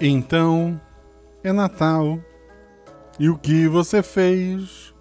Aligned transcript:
Então, 0.00 0.78
é 1.42 1.52
Natal. 1.52 2.20
E 3.18 3.30
o 3.30 3.38
que 3.38 3.66
você 3.66 4.02
fez? 4.02 4.94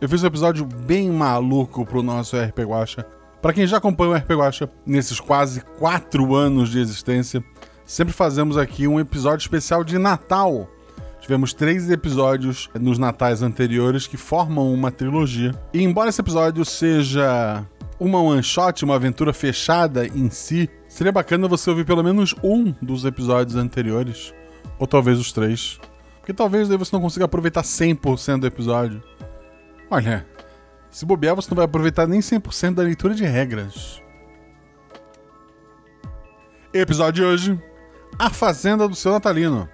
Eu 0.00 0.08
fiz 0.08 0.22
um 0.22 0.26
episódio 0.26 0.64
bem 0.64 1.10
maluco 1.10 1.84
pro 1.84 2.02
nosso 2.02 2.38
RP 2.38 2.60
Guacha. 2.60 3.06
Para 3.42 3.52
quem 3.52 3.66
já 3.66 3.76
acompanha 3.76 4.12
o 4.12 4.16
RP 4.16 4.30
Guacha 4.30 4.70
nesses 4.86 5.20
quase 5.20 5.60
quatro 5.78 6.34
anos 6.34 6.70
de 6.70 6.78
existência, 6.78 7.44
sempre 7.84 8.14
fazemos 8.14 8.56
aqui 8.56 8.88
um 8.88 8.98
episódio 8.98 9.42
especial 9.42 9.84
de 9.84 9.98
Natal. 9.98 10.66
Tivemos 11.20 11.52
três 11.52 11.90
episódios 11.90 12.70
nos 12.80 12.98
natais 12.98 13.42
anteriores 13.42 14.06
que 14.06 14.16
formam 14.16 14.72
uma 14.72 14.90
trilogia. 14.90 15.54
E 15.74 15.82
embora 15.82 16.08
esse 16.08 16.20
episódio 16.20 16.64
seja 16.64 17.62
uma 17.98 18.22
one 18.22 18.42
shot, 18.42 18.86
uma 18.86 18.94
aventura 18.94 19.34
fechada 19.34 20.06
em 20.06 20.30
si, 20.30 20.70
seria 20.90 21.12
bacana 21.12 21.46
você 21.46 21.70
ouvir 21.70 21.86
pelo 21.86 22.02
menos 22.02 22.34
um 22.42 22.74
dos 22.82 23.04
episódios 23.04 23.56
anteriores, 23.56 24.34
ou 24.78 24.86
talvez 24.86 25.18
os 25.18 25.32
três. 25.32 25.80
Porque 26.18 26.34
talvez 26.34 26.68
daí 26.68 26.76
você 26.76 26.94
não 26.94 27.00
consiga 27.00 27.24
aproveitar 27.24 27.62
100% 27.62 28.40
do 28.40 28.46
episódio. 28.46 29.02
Olha, 29.88 30.26
se 30.90 31.06
bobear, 31.06 31.36
você 31.36 31.48
não 31.50 31.56
vai 31.56 31.64
aproveitar 31.64 32.06
nem 32.06 32.20
100% 32.20 32.74
da 32.74 32.82
leitura 32.82 33.14
de 33.14 33.24
regras. 33.24 34.02
Episódio 36.74 37.24
de 37.24 37.24
hoje: 37.24 37.62
A 38.18 38.28
Fazenda 38.28 38.86
do 38.88 38.94
Seu 38.94 39.12
Natalino. 39.12 39.68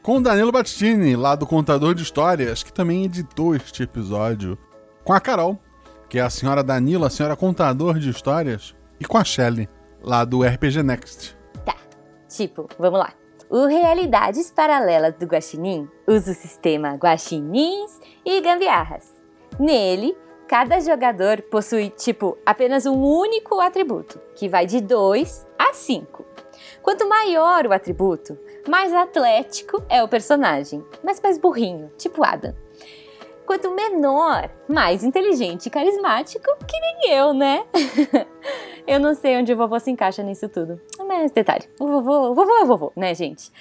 Com 0.00 0.22
Danilo 0.22 0.52
Battini, 0.52 1.16
lá 1.16 1.34
do 1.34 1.46
Contador 1.46 1.92
de 1.92 2.04
Histórias, 2.04 2.62
que 2.62 2.72
também 2.72 3.04
editou 3.04 3.56
este 3.56 3.82
episódio. 3.82 4.56
Com 5.02 5.12
a 5.12 5.20
Carol, 5.20 5.60
que 6.08 6.20
é 6.20 6.22
a 6.22 6.30
senhora 6.30 6.62
Danilo, 6.62 7.04
a 7.04 7.10
senhora 7.10 7.34
Contador 7.34 7.98
de 7.98 8.10
Histórias. 8.10 8.76
E 9.00 9.04
com 9.04 9.18
a 9.18 9.24
Shelley, 9.24 9.68
lá 10.02 10.24
do 10.24 10.42
RPG 10.42 10.82
Next. 10.82 11.36
Tá, 11.64 11.76
tipo, 12.28 12.68
vamos 12.78 12.98
lá. 12.98 13.12
O 13.48 13.66
Realidades 13.66 14.50
Paralelas 14.50 15.14
do 15.14 15.26
Guaxinim 15.26 15.88
usa 16.06 16.32
o 16.32 16.34
sistema 16.34 16.94
Guaxinins 16.94 18.00
e 18.24 18.40
Gambiarras. 18.40 19.14
Nele, 19.58 20.16
cada 20.48 20.80
jogador 20.80 21.42
possui, 21.42 21.90
tipo, 21.90 22.36
apenas 22.44 22.86
um 22.86 23.00
único 23.00 23.60
atributo, 23.60 24.20
que 24.34 24.48
vai 24.48 24.66
de 24.66 24.80
2 24.80 25.46
a 25.58 25.72
5. 25.72 26.24
Quanto 26.82 27.08
maior 27.08 27.66
o 27.66 27.72
atributo, 27.72 28.38
mais 28.68 28.92
atlético 28.92 29.82
é 29.88 30.02
o 30.02 30.08
personagem, 30.08 30.84
mas 31.02 31.20
mais 31.20 31.38
burrinho, 31.38 31.90
tipo 31.96 32.24
Adam. 32.24 32.54
Quanto 33.46 33.70
menor, 33.70 34.50
mais 34.68 35.04
inteligente 35.04 35.66
e 35.66 35.70
carismático, 35.70 36.44
que 36.66 36.80
nem 36.80 37.12
eu, 37.12 37.32
né? 37.32 37.64
eu 38.88 38.98
não 38.98 39.14
sei 39.14 39.36
onde 39.36 39.52
o 39.52 39.56
vovô 39.56 39.78
se 39.78 39.88
encaixa 39.88 40.20
nisso 40.20 40.48
tudo. 40.48 40.80
Mas 41.06 41.30
detalhe, 41.30 41.68
o 41.78 41.86
vovô, 41.86 42.30
o 42.30 42.34
vovô 42.34 42.52
é 42.56 42.62
o 42.64 42.66
vovô, 42.66 42.92
né, 42.96 43.14
gente? 43.14 43.52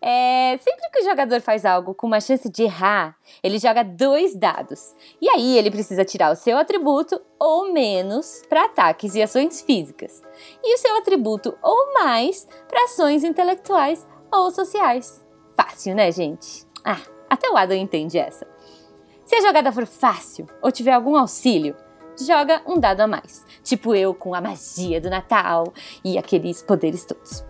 É, 0.00 0.56
sempre 0.58 0.90
que 0.90 1.00
o 1.00 1.04
jogador 1.04 1.42
faz 1.42 1.66
algo 1.66 1.94
com 1.94 2.06
uma 2.06 2.20
chance 2.20 2.48
de 2.48 2.62
errar, 2.62 3.16
ele 3.42 3.58
joga 3.58 3.82
dois 3.82 4.34
dados. 4.34 4.94
E 5.20 5.28
aí 5.28 5.58
ele 5.58 5.70
precisa 5.70 6.06
tirar 6.06 6.32
o 6.32 6.36
seu 6.36 6.56
atributo 6.56 7.20
ou 7.38 7.70
menos 7.70 8.42
para 8.48 8.64
ataques 8.64 9.14
e 9.14 9.22
ações 9.22 9.60
físicas. 9.60 10.22
E 10.62 10.74
o 10.74 10.78
seu 10.78 10.96
atributo 10.96 11.54
ou 11.62 11.92
mais 11.92 12.46
para 12.66 12.84
ações 12.84 13.24
intelectuais 13.24 14.06
ou 14.32 14.50
sociais. 14.50 15.22
Fácil, 15.54 15.94
né, 15.94 16.10
gente? 16.10 16.66
Ah, 16.82 17.00
até 17.28 17.50
o 17.50 17.56
Adam 17.56 17.76
entende 17.76 18.18
essa. 18.18 18.53
Se 19.24 19.36
a 19.36 19.40
jogada 19.40 19.72
for 19.72 19.86
fácil 19.86 20.46
ou 20.62 20.70
tiver 20.70 20.92
algum 20.92 21.16
auxílio, 21.16 21.74
joga 22.20 22.62
um 22.66 22.78
dado 22.78 23.00
a 23.00 23.06
mais, 23.06 23.44
tipo 23.62 23.94
eu 23.94 24.14
com 24.14 24.34
a 24.34 24.40
magia 24.40 25.00
do 25.00 25.10
Natal 25.10 25.72
e 26.04 26.18
aqueles 26.18 26.62
poderes 26.62 27.04
todos. 27.04 27.44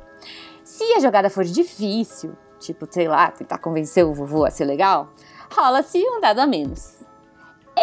Se 0.62 0.84
a 0.94 1.00
jogada 1.00 1.28
for 1.28 1.44
difícil, 1.44 2.36
tipo, 2.58 2.86
sei 2.88 3.08
lá, 3.08 3.30
tentar 3.30 3.58
convencer 3.58 4.04
o 4.04 4.14
vovô 4.14 4.44
a 4.44 4.50
ser 4.50 4.64
legal, 4.64 5.12
rola-se 5.52 5.98
um 5.98 6.20
dado 6.20 6.40
a 6.40 6.46
menos. 6.46 7.04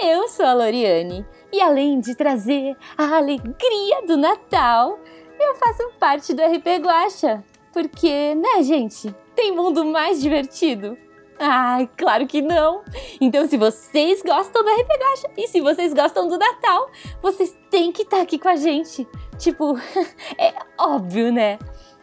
Eu 0.01 0.27
sou 0.29 0.45
a 0.45 0.53
Loriane 0.53 1.25
e 1.51 1.61
além 1.61 1.99
de 1.99 2.15
trazer 2.15 2.75
a 2.97 3.17
alegria 3.17 4.05
do 4.07 4.15
Natal, 4.15 4.97
eu 5.39 5.55
faço 5.55 5.91
parte 5.99 6.33
do 6.33 6.41
RP 6.41 6.81
Guacha. 6.81 7.43
Porque, 7.73 8.35
né, 8.35 8.63
gente, 8.63 9.13
tem 9.35 9.55
mundo 9.55 9.85
mais 9.85 10.21
divertido. 10.21 10.97
Ai, 11.43 11.89
claro 11.97 12.27
que 12.27 12.39
não! 12.39 12.83
Então, 13.19 13.47
se 13.47 13.57
vocês 13.57 14.21
gostam 14.21 14.63
do 14.63 14.69
RP 14.69 14.87
Gacha 14.87 15.27
e 15.35 15.47
se 15.47 15.59
vocês 15.59 15.91
gostam 15.91 16.27
do 16.27 16.37
Natal, 16.37 16.87
vocês 17.19 17.57
têm 17.71 17.91
que 17.91 18.03
estar 18.03 18.17
tá 18.17 18.23
aqui 18.23 18.37
com 18.37 18.47
a 18.47 18.55
gente. 18.55 19.07
Tipo, 19.39 19.75
é 20.37 20.53
óbvio, 20.77 21.33
né? 21.33 21.57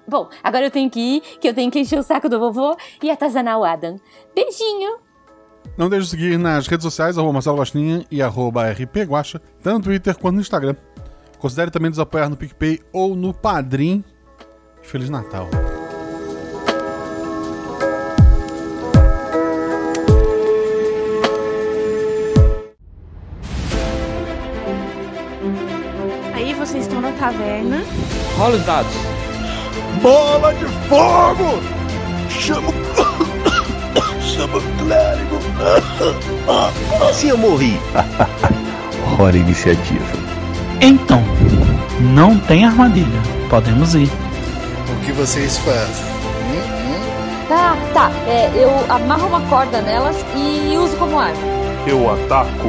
Bom, 0.09 0.29
agora 0.43 0.65
eu 0.65 0.73
tenho 0.73 0.91
que 0.91 0.99
ir, 0.99 1.21
que 1.39 1.49
eu 1.49 1.55
tenho 1.55 1.71
que 1.71 1.79
encher 1.79 2.01
o 2.01 2.03
saco 2.03 2.29
do 2.29 2.41
vovô 2.41 2.77
e 3.01 3.13
atazanar 3.13 3.61
o 3.61 3.65
Adam. 3.65 4.01
Beijinho! 4.35 4.99
Não 5.77 5.89
deixe 5.89 6.07
de 6.07 6.11
seguir 6.11 6.37
nas 6.37 6.67
redes 6.67 6.83
sociais, 6.83 7.17
arroba 7.17 7.35
Marcelo 7.35 7.59
Guaxininha 7.59 8.05
e 8.11 8.21
arroba 8.21 8.69
RP 8.73 9.05
Guaxa, 9.07 9.41
tanto 9.63 9.79
no 9.79 9.85
Twitter 9.85 10.19
quanto 10.19 10.35
no 10.35 10.41
Instagram. 10.41 10.75
Considere 11.39 11.71
também 11.71 11.91
nos 11.91 12.01
apoiar 12.01 12.29
no 12.29 12.37
PicPay 12.37 12.81
ou 12.93 13.15
no 13.15 13.33
Padrim. 13.33 14.03
Feliz 14.83 15.09
Natal! 15.09 15.47
Taverna. 27.19 27.83
Rola 28.37 28.57
os 28.57 28.65
dados. 28.65 28.93
Bola 30.03 30.55
de 30.55 30.65
fogo! 30.89 31.61
Chama 32.31 32.73
Chama 34.23 34.59
o 34.59 34.63
clérigo! 34.79 35.39
Como 36.91 37.05
assim 37.05 37.29
eu 37.29 37.39
morri? 37.39 37.79
Hora 39.19 39.37
iniciativa. 39.37 40.05
Então, 40.81 41.23
não 42.01 42.39
tem 42.39 42.65
armadilha. 42.65 43.21
Podemos 43.51 43.95
ir. 43.95 44.09
O 44.93 45.05
que 45.05 45.13
vocês 45.13 45.59
fazem? 45.59 46.09
Tá, 47.49 47.77
tá. 47.95 48.11
É, 48.27 48.51
eu 48.55 48.71
amarro 48.93 49.27
uma 49.27 49.41
corda 49.49 49.81
nelas 49.81 50.17
e 50.37 50.77
uso 50.77 50.97
como 50.97 51.19
arma. 51.19 51.39
Eu 51.87 52.13
ataco. 52.13 52.69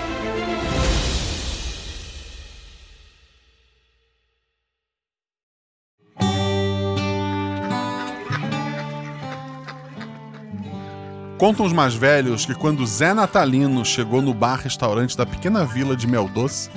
Contam 11.41 11.65
os 11.65 11.73
mais 11.73 11.95
velhos 11.95 12.45
que 12.45 12.53
quando 12.53 12.85
Zé 12.85 13.15
Natalino 13.15 13.83
chegou 13.83 14.21
no 14.21 14.31
bar-restaurante 14.31 15.17
da 15.17 15.25
pequena 15.25 15.65
vila 15.65 15.95
de 15.95 16.05
Mel 16.05 16.29
Doce, 16.29 16.69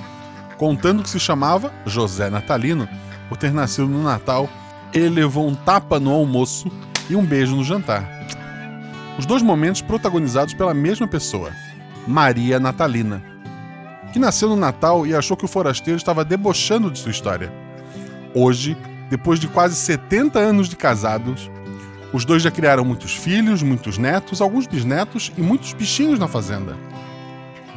contando 0.57 1.03
que 1.03 1.11
se 1.11 1.21
chamava 1.21 1.71
José 1.85 2.31
Natalino, 2.31 2.89
por 3.29 3.37
ter 3.37 3.53
nascido 3.53 3.87
no 3.87 4.03
Natal, 4.03 4.49
ele 4.91 5.11
levou 5.11 5.47
um 5.47 5.55
tapa 5.55 6.00
no 6.00 6.11
almoço 6.11 6.73
e 7.11 7.15
um 7.15 7.23
beijo 7.23 7.55
no 7.55 7.62
jantar. 7.62 8.09
Os 9.19 9.27
dois 9.27 9.43
momentos 9.43 9.83
protagonizados 9.83 10.55
pela 10.55 10.73
mesma 10.73 11.06
pessoa, 11.06 11.53
Maria 12.09 12.59
Natalina, 12.59 13.23
que 14.15 14.19
nasceu 14.19 14.49
no 14.49 14.56
Natal 14.56 15.06
e 15.06 15.15
achou 15.15 15.37
que 15.37 15.44
o 15.44 15.49
forasteiro 15.49 15.99
estava 15.99 16.25
debochando 16.25 16.91
de 16.91 16.99
sua 16.99 17.11
história. 17.11 17.53
Hoje, 18.35 18.79
depois 19.11 19.38
de 19.38 19.47
quase 19.47 19.77
70 19.77 20.38
anos 20.38 20.71
de 20.71 20.77
casados, 20.77 21.50
os 22.14 22.25
dois 22.25 22.44
já 22.44 22.50
criaram 22.50 22.84
muitos 22.84 23.16
filhos, 23.16 23.61
muitos 23.61 23.99
netos, 23.99 24.40
alguns 24.40 24.69
bisnetos 24.69 25.32
e 25.37 25.43
muitos 25.43 25.72
bichinhos 25.72 26.16
na 26.16 26.28
fazenda. 26.28 26.76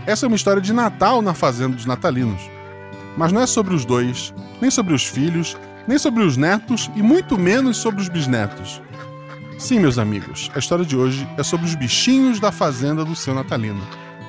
Essa 0.05 0.25
é 0.25 0.27
uma 0.27 0.35
história 0.35 0.61
de 0.61 0.71
Natal 0.71 1.23
na 1.23 1.33
fazenda 1.33 1.75
dos 1.75 1.87
natalinos. 1.87 2.39
Mas 3.17 3.31
não 3.31 3.41
é 3.41 3.47
sobre 3.47 3.73
os 3.73 3.83
dois, 3.83 4.31
nem 4.61 4.69
sobre 4.69 4.93
os 4.93 5.03
filhos, 5.03 5.57
nem 5.87 5.97
sobre 5.97 6.21
os 6.21 6.37
netos 6.37 6.87
e 6.95 7.01
muito 7.01 7.35
menos 7.35 7.77
sobre 7.77 7.99
os 7.99 8.09
bisnetos. 8.09 8.79
Sim, 9.57 9.79
meus 9.79 9.97
amigos, 9.97 10.51
a 10.53 10.59
história 10.59 10.85
de 10.85 10.95
hoje 10.95 11.27
é 11.35 11.41
sobre 11.41 11.65
os 11.65 11.73
bichinhos 11.73 12.39
da 12.39 12.51
fazenda 12.51 13.03
do 13.03 13.15
seu 13.15 13.33
natalino. 13.33 13.81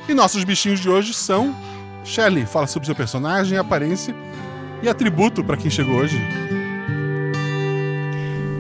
E 0.09 0.15
nossos 0.15 0.43
bichinhos 0.43 0.81
de 0.81 0.89
hoje 0.89 1.13
são. 1.13 1.55
Shelley, 2.03 2.47
fala 2.47 2.67
sobre 2.67 2.87
seu 2.87 2.95
personagem, 2.95 3.59
aparência 3.59 4.15
e 4.83 4.89
atributo 4.89 5.45
para 5.45 5.59
quem 5.59 5.71
chegou 5.71 5.97
hoje. 5.97 6.19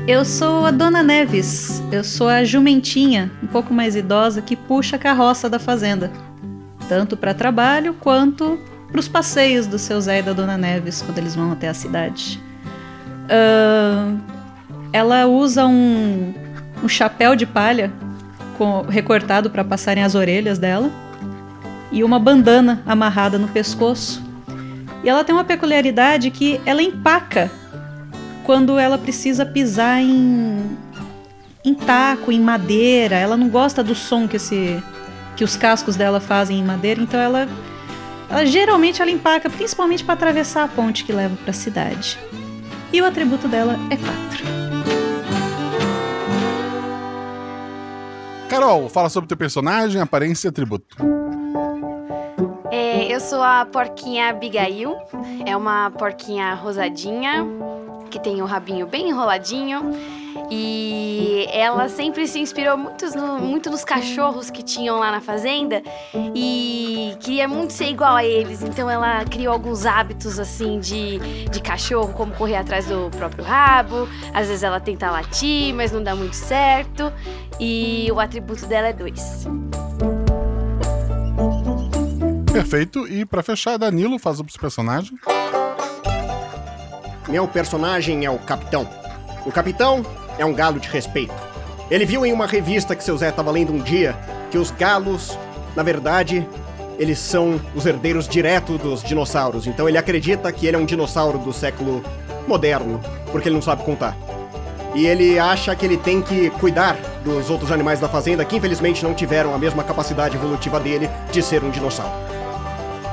Eu 0.08 0.24
sou 0.24 0.64
a 0.64 0.70
Dona 0.70 1.02
Neves. 1.02 1.82
Eu 1.92 2.02
sou 2.02 2.30
a 2.30 2.42
jumentinha, 2.42 3.30
um 3.42 3.46
pouco 3.46 3.74
mais 3.74 3.94
idosa, 3.94 4.40
que 4.40 4.56
puxa 4.56 4.96
a 4.96 4.98
carroça 4.98 5.50
da 5.50 5.58
fazenda. 5.58 6.10
Tanto 6.88 7.14
para 7.14 7.34
trabalho 7.34 7.92
quanto 7.92 8.58
para 8.90 9.00
os 9.00 9.06
passeios 9.06 9.66
do 9.66 9.78
seu 9.78 10.00
Zé 10.00 10.20
e 10.20 10.22
da 10.22 10.32
Dona 10.32 10.56
Neves 10.56 11.02
quando 11.02 11.18
eles 11.18 11.34
vão 11.34 11.52
até 11.52 11.68
a 11.68 11.74
cidade. 11.74 12.42
Uh, 13.26 14.18
ela 14.94 15.26
usa 15.26 15.66
um, 15.66 16.32
um 16.82 16.88
chapéu 16.88 17.36
de 17.36 17.44
palha 17.44 17.92
com, 18.56 18.80
recortado 18.88 19.50
para 19.50 19.62
passarem 19.62 20.02
as 20.02 20.14
orelhas 20.14 20.58
dela 20.58 20.90
e 21.92 22.02
uma 22.02 22.18
bandana 22.18 22.82
amarrada 22.86 23.38
no 23.38 23.48
pescoço. 23.48 24.22
E 25.04 25.08
ela 25.10 25.22
tem 25.22 25.34
uma 25.34 25.44
peculiaridade 25.44 26.30
que 26.30 26.58
ela 26.64 26.82
empaca 26.82 27.50
quando 28.48 28.78
ela 28.78 28.96
precisa 28.96 29.44
pisar 29.44 30.00
em, 30.00 30.74
em 31.62 31.74
taco, 31.74 32.32
em 32.32 32.40
madeira. 32.40 33.14
Ela 33.14 33.36
não 33.36 33.50
gosta 33.50 33.84
do 33.84 33.94
som 33.94 34.26
que, 34.26 34.36
esse, 34.36 34.82
que 35.36 35.44
os 35.44 35.54
cascos 35.54 35.96
dela 35.96 36.18
fazem 36.18 36.58
em 36.58 36.64
madeira, 36.64 36.98
então 37.02 37.20
ela, 37.20 37.46
ela 38.30 38.46
geralmente 38.46 39.02
ela 39.02 39.10
empaca, 39.10 39.50
principalmente 39.50 40.02
para 40.02 40.14
atravessar 40.14 40.64
a 40.64 40.68
ponte 40.68 41.04
que 41.04 41.12
leva 41.12 41.36
para 41.36 41.50
a 41.50 41.52
cidade. 41.52 42.18
E 42.90 43.02
o 43.02 43.04
atributo 43.04 43.46
dela 43.48 43.76
é 43.90 43.96
4. 43.98 44.08
Carol, 48.48 48.88
fala 48.88 49.10
sobre 49.10 49.28
teu 49.28 49.36
personagem, 49.36 50.00
aparência 50.00 50.48
e 50.48 50.48
atributo. 50.48 50.96
É, 52.70 53.14
eu 53.14 53.20
sou 53.20 53.42
a 53.42 53.66
porquinha 53.66 54.30
Abigail. 54.30 54.96
É 55.44 55.54
uma 55.54 55.90
porquinha 55.90 56.54
rosadinha, 56.54 57.46
que 58.08 58.18
tem 58.18 58.42
o 58.42 58.44
rabinho 58.44 58.86
bem 58.86 59.10
enroladinho. 59.10 59.92
E 60.50 61.46
ela 61.52 61.88
sempre 61.88 62.26
se 62.26 62.38
inspirou 62.38 62.76
muito, 62.76 63.04
no, 63.16 63.38
muito 63.38 63.70
nos 63.70 63.84
cachorros 63.84 64.50
que 64.50 64.62
tinham 64.62 64.98
lá 64.98 65.10
na 65.10 65.20
fazenda 65.20 65.82
e 66.34 67.14
queria 67.20 67.46
muito 67.46 67.72
ser 67.72 67.90
igual 67.90 68.16
a 68.16 68.24
eles. 68.24 68.62
Então 68.62 68.88
ela 68.88 69.24
criou 69.24 69.52
alguns 69.52 69.84
hábitos 69.84 70.38
assim 70.38 70.78
de, 70.80 71.18
de 71.50 71.60
cachorro, 71.60 72.14
como 72.14 72.32
correr 72.34 72.56
atrás 72.56 72.86
do 72.86 73.10
próprio 73.10 73.44
rabo. 73.44 74.08
Às 74.32 74.48
vezes 74.48 74.62
ela 74.62 74.80
tenta 74.80 75.10
latir, 75.10 75.74
mas 75.74 75.92
não 75.92 76.02
dá 76.02 76.14
muito 76.14 76.36
certo. 76.36 77.12
E 77.60 78.08
o 78.12 78.18
atributo 78.18 78.64
dela 78.66 78.88
é 78.88 78.92
dois. 78.92 79.46
Perfeito. 82.52 83.06
E 83.06 83.24
para 83.24 83.42
fechar, 83.42 83.76
Danilo, 83.76 84.18
faz 84.18 84.40
o 84.40 84.44
personagem. 84.44 85.18
Meu 87.28 87.46
personagem 87.46 88.24
é 88.24 88.30
o 88.30 88.38
Capitão. 88.38 88.88
O 89.44 89.52
Capitão 89.52 90.04
é 90.38 90.46
um 90.46 90.54
galo 90.54 90.80
de 90.80 90.88
respeito. 90.88 91.34
Ele 91.90 92.06
viu 92.06 92.24
em 92.24 92.32
uma 92.32 92.46
revista 92.46 92.96
que 92.96 93.04
seu 93.04 93.16
Zé 93.18 93.28
estava 93.28 93.50
lendo 93.50 93.72
um 93.72 93.80
dia 93.80 94.16
que 94.50 94.56
os 94.56 94.70
galos, 94.70 95.38
na 95.76 95.82
verdade, 95.82 96.46
eles 96.98 97.18
são 97.18 97.60
os 97.74 97.84
herdeiros 97.84 98.26
direto 98.26 98.78
dos 98.78 99.02
dinossauros. 99.02 99.66
Então 99.66 99.86
ele 99.86 99.98
acredita 99.98 100.50
que 100.50 100.66
ele 100.66 100.76
é 100.76 100.80
um 100.80 100.86
dinossauro 100.86 101.38
do 101.38 101.52
século 101.52 102.02
moderno, 102.46 102.98
porque 103.30 103.48
ele 103.48 103.56
não 103.56 103.62
sabe 103.62 103.84
contar. 103.84 104.16
E 104.94 105.06
ele 105.06 105.38
acha 105.38 105.76
que 105.76 105.84
ele 105.84 105.98
tem 105.98 106.22
que 106.22 106.48
cuidar 106.50 106.96
dos 107.22 107.50
outros 107.50 107.70
animais 107.70 108.00
da 108.00 108.08
fazenda 108.08 108.42
que 108.42 108.56
infelizmente 108.56 109.04
não 109.04 109.12
tiveram 109.12 109.54
a 109.54 109.58
mesma 109.58 109.84
capacidade 109.84 110.34
evolutiva 110.34 110.80
dele 110.80 111.10
de 111.30 111.42
ser 111.42 111.62
um 111.62 111.68
dinossauro. 111.68 112.12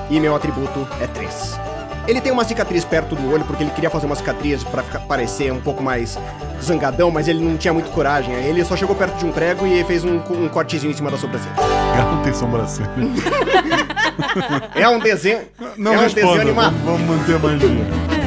E 0.10 0.22
meu 0.22 0.34
atributo 0.34 0.88
é 1.02 1.08
3. 1.08 1.65
Ele 2.08 2.22
tem 2.22 2.32
uma 2.32 2.44
cicatriz 2.44 2.86
perto 2.86 3.16
do 3.16 3.34
olho 3.34 3.44
porque 3.46 3.64
ele 3.64 3.72
queria 3.72 3.90
fazer 3.90 4.06
uma 4.06 4.16
cicatriz 4.16 4.64
para 4.64 4.84
parecer 4.84 5.52
um 5.52 5.60
pouco 5.60 5.82
mais 5.82 6.18
zangadão, 6.62 7.10
mas 7.10 7.28
ele 7.28 7.44
não 7.44 7.58
tinha 7.58 7.74
muito 7.74 7.90
coragem. 7.92 8.36
Aí 8.36 8.48
ele 8.48 8.64
só 8.64 8.76
chegou 8.76 8.96
perto 8.96 9.18
de 9.18 9.26
um 9.26 9.32
prego 9.32 9.66
e 9.66 9.84
fez 9.86 10.04
um, 10.04 10.18
um 10.18 10.48
cortezinho 10.48 10.92
em 10.92 10.96
cima 10.96 11.10
da 11.10 11.18
sobrancelha. 11.18 11.56
Gato 11.56 12.24
tem 12.24 12.34
sobrancelha. 12.34 12.90
é 14.76 14.88
um 14.88 15.00
desenho. 15.00 15.42
Não 15.78 15.94
é 15.94 15.98
um 15.98 16.02
responda, 16.02 16.28
desenho 16.28 16.42
animado. 16.42 16.76
Vamos, 16.86 17.02
vamos 17.02 17.18
manter 17.18 17.36
a 17.36 17.40
magia. 17.40 18.25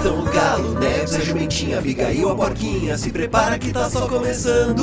Capitão 0.00 0.24
Galo, 0.24 0.78
Neves, 0.78 1.14
a 1.14 1.20
jumentinha, 1.20 1.76
Abigail, 1.76 2.30
a 2.30 2.34
porquinha. 2.34 2.96
Se 2.96 3.10
prepara 3.10 3.58
que 3.58 3.70
tá 3.70 3.90
só 3.90 4.08
começando. 4.08 4.82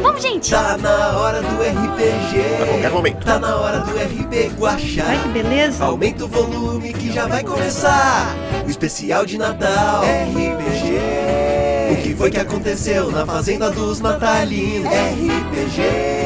Vamos, 0.00 0.22
gente! 0.22 0.50
Tá 0.50 0.78
na 0.78 1.18
hora 1.18 1.42
do 1.42 1.56
RPG 1.56 2.62
A 2.62 2.66
qualquer 2.66 2.90
momento. 2.90 3.22
Tá 3.22 3.38
na 3.38 3.54
hora 3.56 3.80
do 3.80 3.90
RP 3.90 4.50
Guaxá. 4.58 5.04
Ai, 5.06 5.22
que 5.22 5.28
beleza! 5.28 5.84
Aumenta 5.84 6.24
o 6.24 6.28
volume 6.28 6.94
que 6.94 7.12
já 7.12 7.26
vai 7.26 7.44
começar. 7.44 8.34
O 8.66 8.70
especial 8.70 9.26
de 9.26 9.36
Natal. 9.36 10.02
RPG 10.02 11.92
O 11.92 12.02
que 12.02 12.14
foi 12.14 12.30
que 12.30 12.40
aconteceu 12.40 13.10
na 13.10 13.26
Fazenda 13.26 13.70
dos 13.70 14.00
Natalinos? 14.00 14.90
RPG 14.90 16.17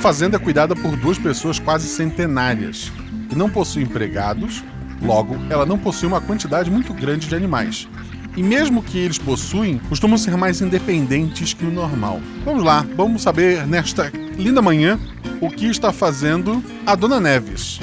fazenda 0.00 0.38
é 0.38 0.40
cuidada 0.40 0.74
por 0.74 0.96
duas 0.96 1.18
pessoas 1.18 1.58
quase 1.58 1.86
centenárias 1.86 2.90
e 3.30 3.34
não 3.34 3.50
possui 3.50 3.82
empregados, 3.82 4.64
logo, 5.02 5.36
ela 5.50 5.66
não 5.66 5.78
possui 5.78 6.08
uma 6.08 6.22
quantidade 6.22 6.70
muito 6.70 6.94
grande 6.94 7.28
de 7.28 7.34
animais. 7.36 7.86
E 8.34 8.42
mesmo 8.42 8.82
que 8.82 8.96
eles 8.96 9.18
possuem, 9.18 9.78
costumam 9.90 10.16
ser 10.16 10.38
mais 10.38 10.62
independentes 10.62 11.52
que 11.52 11.66
o 11.66 11.70
normal. 11.70 12.18
Vamos 12.46 12.64
lá, 12.64 12.86
vamos 12.96 13.20
saber 13.20 13.66
nesta 13.66 14.10
linda 14.38 14.62
manhã 14.62 14.98
o 15.38 15.50
que 15.50 15.66
está 15.66 15.92
fazendo 15.92 16.64
a 16.86 16.94
Dona 16.94 17.20
Neves. 17.20 17.78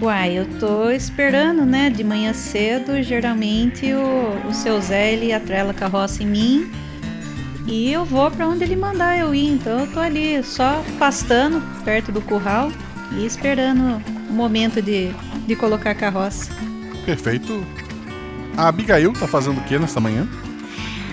Uai, 0.00 0.38
eu 0.38 0.46
tô 0.60 0.90
esperando, 0.90 1.66
né? 1.66 1.90
De 1.90 2.04
manhã 2.04 2.32
cedo, 2.32 3.02
geralmente 3.02 3.92
o, 3.92 4.48
o 4.48 4.54
seu 4.54 4.80
Zé 4.80 5.14
ele 5.14 5.32
atrela 5.32 5.72
a 5.72 5.74
carroça 5.74 6.22
em 6.22 6.26
mim 6.26 6.70
e 7.66 7.90
eu 7.90 8.04
vou 8.04 8.30
para 8.30 8.46
onde 8.46 8.64
ele 8.64 8.76
mandar 8.76 9.18
eu 9.18 9.34
ir. 9.34 9.48
Então 9.52 9.80
eu 9.80 9.86
tô 9.86 10.00
ali 10.00 10.42
só 10.42 10.82
pastando 10.98 11.62
perto 11.84 12.12
do 12.12 12.20
curral 12.20 12.70
e 13.12 13.24
esperando 13.24 14.02
o 14.28 14.32
momento 14.32 14.82
de, 14.82 15.10
de 15.46 15.56
colocar 15.56 15.90
a 15.90 15.94
carroça. 15.94 16.50
Perfeito. 17.04 17.64
A 18.56 18.68
Abigail 18.68 19.12
tá 19.12 19.26
fazendo 19.26 19.58
o 19.58 19.64
que 19.64 19.78
nessa 19.78 20.00
manhã? 20.00 20.28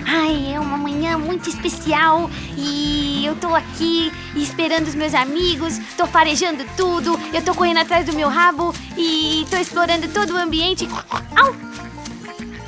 Ai, 0.06 0.52
é 0.54 0.60
uma 0.60 0.76
manhã 0.76 1.16
muito 1.16 1.48
especial 1.48 2.30
e 2.56 3.24
eu 3.24 3.34
tô 3.36 3.54
aqui 3.54 4.12
esperando 4.36 4.86
os 4.86 4.94
meus 4.94 5.14
amigos, 5.14 5.78
tô 5.96 6.06
farejando 6.06 6.64
tudo, 6.76 7.18
eu 7.32 7.42
tô 7.42 7.54
correndo 7.54 7.78
atrás 7.78 8.04
do 8.06 8.12
meu 8.12 8.28
rabo 8.28 8.74
e 8.96 9.46
tô 9.50 9.56
explorando 9.56 10.08
todo 10.08 10.34
o 10.34 10.36
ambiente. 10.36 10.88
Au! 11.10 11.54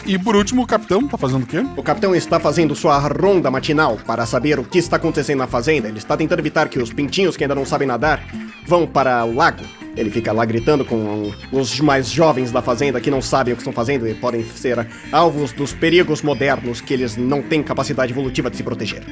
E 0.06 0.18
por 0.18 0.36
último, 0.36 0.62
o 0.62 0.66
capitão 0.66 1.08
tá 1.08 1.16
fazendo 1.16 1.44
o 1.44 1.46
quê? 1.46 1.64
O 1.76 1.82
capitão 1.82 2.14
está 2.14 2.38
fazendo 2.38 2.74
sua 2.74 2.98
ronda 2.98 3.50
matinal 3.50 3.96
para 4.06 4.26
saber 4.26 4.58
o 4.58 4.64
que 4.64 4.76
está 4.76 4.96
acontecendo 4.96 5.38
na 5.38 5.46
fazenda. 5.46 5.88
Ele 5.88 5.96
está 5.96 6.14
tentando 6.14 6.40
evitar 6.40 6.68
que 6.68 6.78
os 6.78 6.92
pintinhos 6.92 7.38
que 7.38 7.44
ainda 7.44 7.54
não 7.54 7.64
sabem 7.64 7.88
nadar 7.88 8.22
vão 8.66 8.86
para 8.86 9.24
o 9.24 9.34
lago. 9.34 9.64
Ele 9.96 10.10
fica 10.10 10.30
lá 10.30 10.44
gritando 10.44 10.84
com 10.84 11.32
os 11.50 11.80
mais 11.80 12.10
jovens 12.10 12.52
da 12.52 12.60
fazenda 12.60 13.00
que 13.00 13.10
não 13.10 13.22
sabem 13.22 13.54
o 13.54 13.56
que 13.56 13.62
estão 13.62 13.72
fazendo 13.72 14.06
e 14.06 14.12
podem 14.12 14.44
ser 14.44 14.86
alvos 15.10 15.52
dos 15.52 15.72
perigos 15.72 16.20
modernos 16.20 16.82
que 16.82 16.92
eles 16.92 17.16
não 17.16 17.40
têm 17.40 17.62
capacidade 17.62 18.12
evolutiva 18.12 18.50
de 18.50 18.58
se 18.58 18.62
proteger. 18.62 19.04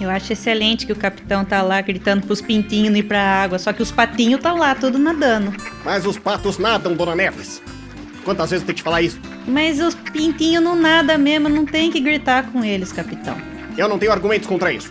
Eu 0.00 0.10
acho 0.10 0.32
excelente 0.32 0.84
que 0.86 0.92
o 0.92 0.96
capitão 0.96 1.44
tá 1.44 1.62
lá 1.62 1.80
gritando 1.80 2.26
pros 2.26 2.40
pintinhos 2.40 2.90
não 2.90 2.96
ir 2.96 3.02
pra 3.02 3.20
água, 3.20 3.58
só 3.58 3.72
que 3.72 3.82
os 3.82 3.92
patinhos 3.92 4.38
estão 4.38 4.56
lá, 4.56 4.74
tudo 4.74 4.98
nadando. 4.98 5.54
Mas 5.84 6.06
os 6.06 6.18
patos 6.18 6.58
nadam, 6.58 6.94
Dona 6.94 7.14
Neves. 7.14 7.62
Quantas 8.24 8.50
vezes 8.50 8.62
eu 8.62 8.66
tenho 8.66 8.76
que 8.76 8.82
te 8.82 8.84
falar 8.84 9.02
isso? 9.02 9.20
Mas 9.46 9.80
os 9.80 9.94
pintinhos 9.94 10.62
não 10.62 10.76
nada 10.76 11.16
mesmo, 11.16 11.48
não 11.48 11.64
tem 11.64 11.90
que 11.90 12.00
gritar 12.00 12.50
com 12.50 12.64
eles, 12.64 12.92
capitão. 12.92 13.36
Eu 13.76 13.88
não 13.88 13.98
tenho 13.98 14.12
argumentos 14.12 14.46
contra 14.46 14.72
isso. 14.72 14.90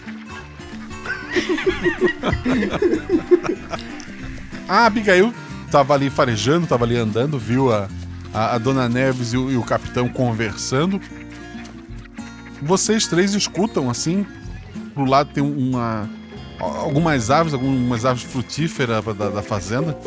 A 4.67 4.85
Abigail 4.87 5.33
tava 5.71 5.93
ali 5.93 6.09
farejando, 6.09 6.65
tava 6.67 6.85
ali 6.85 6.97
andando, 6.97 7.37
viu 7.37 7.71
a, 7.71 7.87
a, 8.33 8.55
a 8.55 8.57
Dona 8.57 8.89
Neves 8.89 9.33
e 9.33 9.37
o, 9.37 9.51
e 9.51 9.57
o 9.57 9.63
capitão 9.63 10.09
conversando. 10.09 10.99
Vocês 12.61 13.07
três 13.07 13.33
escutam 13.33 13.89
assim, 13.89 14.25
pro 14.93 15.05
lado 15.05 15.31
tem 15.31 15.43
uma 15.43 16.09
algumas 16.59 17.31
árvores, 17.31 17.53
algumas 17.53 18.05
árvores 18.05 18.29
frutíferas 18.29 19.03
da, 19.17 19.29
da 19.29 19.41
fazenda. 19.41 19.97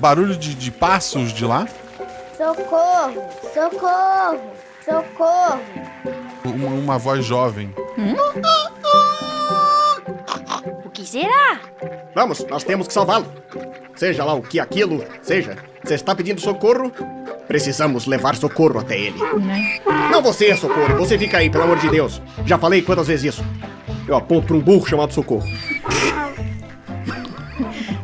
Barulho 0.00 0.36
de, 0.36 0.54
de 0.54 0.70
passos 0.70 1.32
de 1.32 1.44
lá. 1.44 1.68
Socorro! 2.36 3.22
Socorro! 3.54 4.40
Socorro! 4.84 5.60
Uma, 6.44 6.68
uma 6.68 6.98
voz 6.98 7.24
jovem. 7.24 7.74
O 10.84 10.90
que 10.90 11.04
será? 11.06 11.60
Vamos, 12.14 12.44
nós 12.46 12.62
temos 12.62 12.86
que 12.86 12.92
salvá-lo. 12.92 13.26
Seja 13.94 14.24
lá 14.24 14.34
o 14.34 14.42
que 14.42 14.60
aquilo 14.60 15.02
seja. 15.22 15.56
Você 15.82 15.94
está 15.94 16.14
pedindo 16.14 16.40
socorro? 16.40 16.92
Precisamos 17.48 18.06
levar 18.06 18.36
socorro 18.36 18.80
até 18.80 18.98
ele. 18.98 19.18
Né? 19.40 19.80
Não 20.10 20.22
você, 20.22 20.54
socorro. 20.56 20.96
Você 20.96 21.18
fica 21.18 21.38
aí, 21.38 21.48
pelo 21.48 21.64
amor 21.64 21.78
de 21.78 21.88
Deus. 21.88 22.20
Já 22.44 22.58
falei 22.58 22.82
quantas 22.82 23.06
vezes 23.06 23.34
isso. 23.34 23.44
Eu 24.06 24.16
aponto 24.16 24.48
pra 24.48 24.56
um 24.56 24.60
burro 24.60 24.86
chamado 24.86 25.12
socorro. 25.12 25.46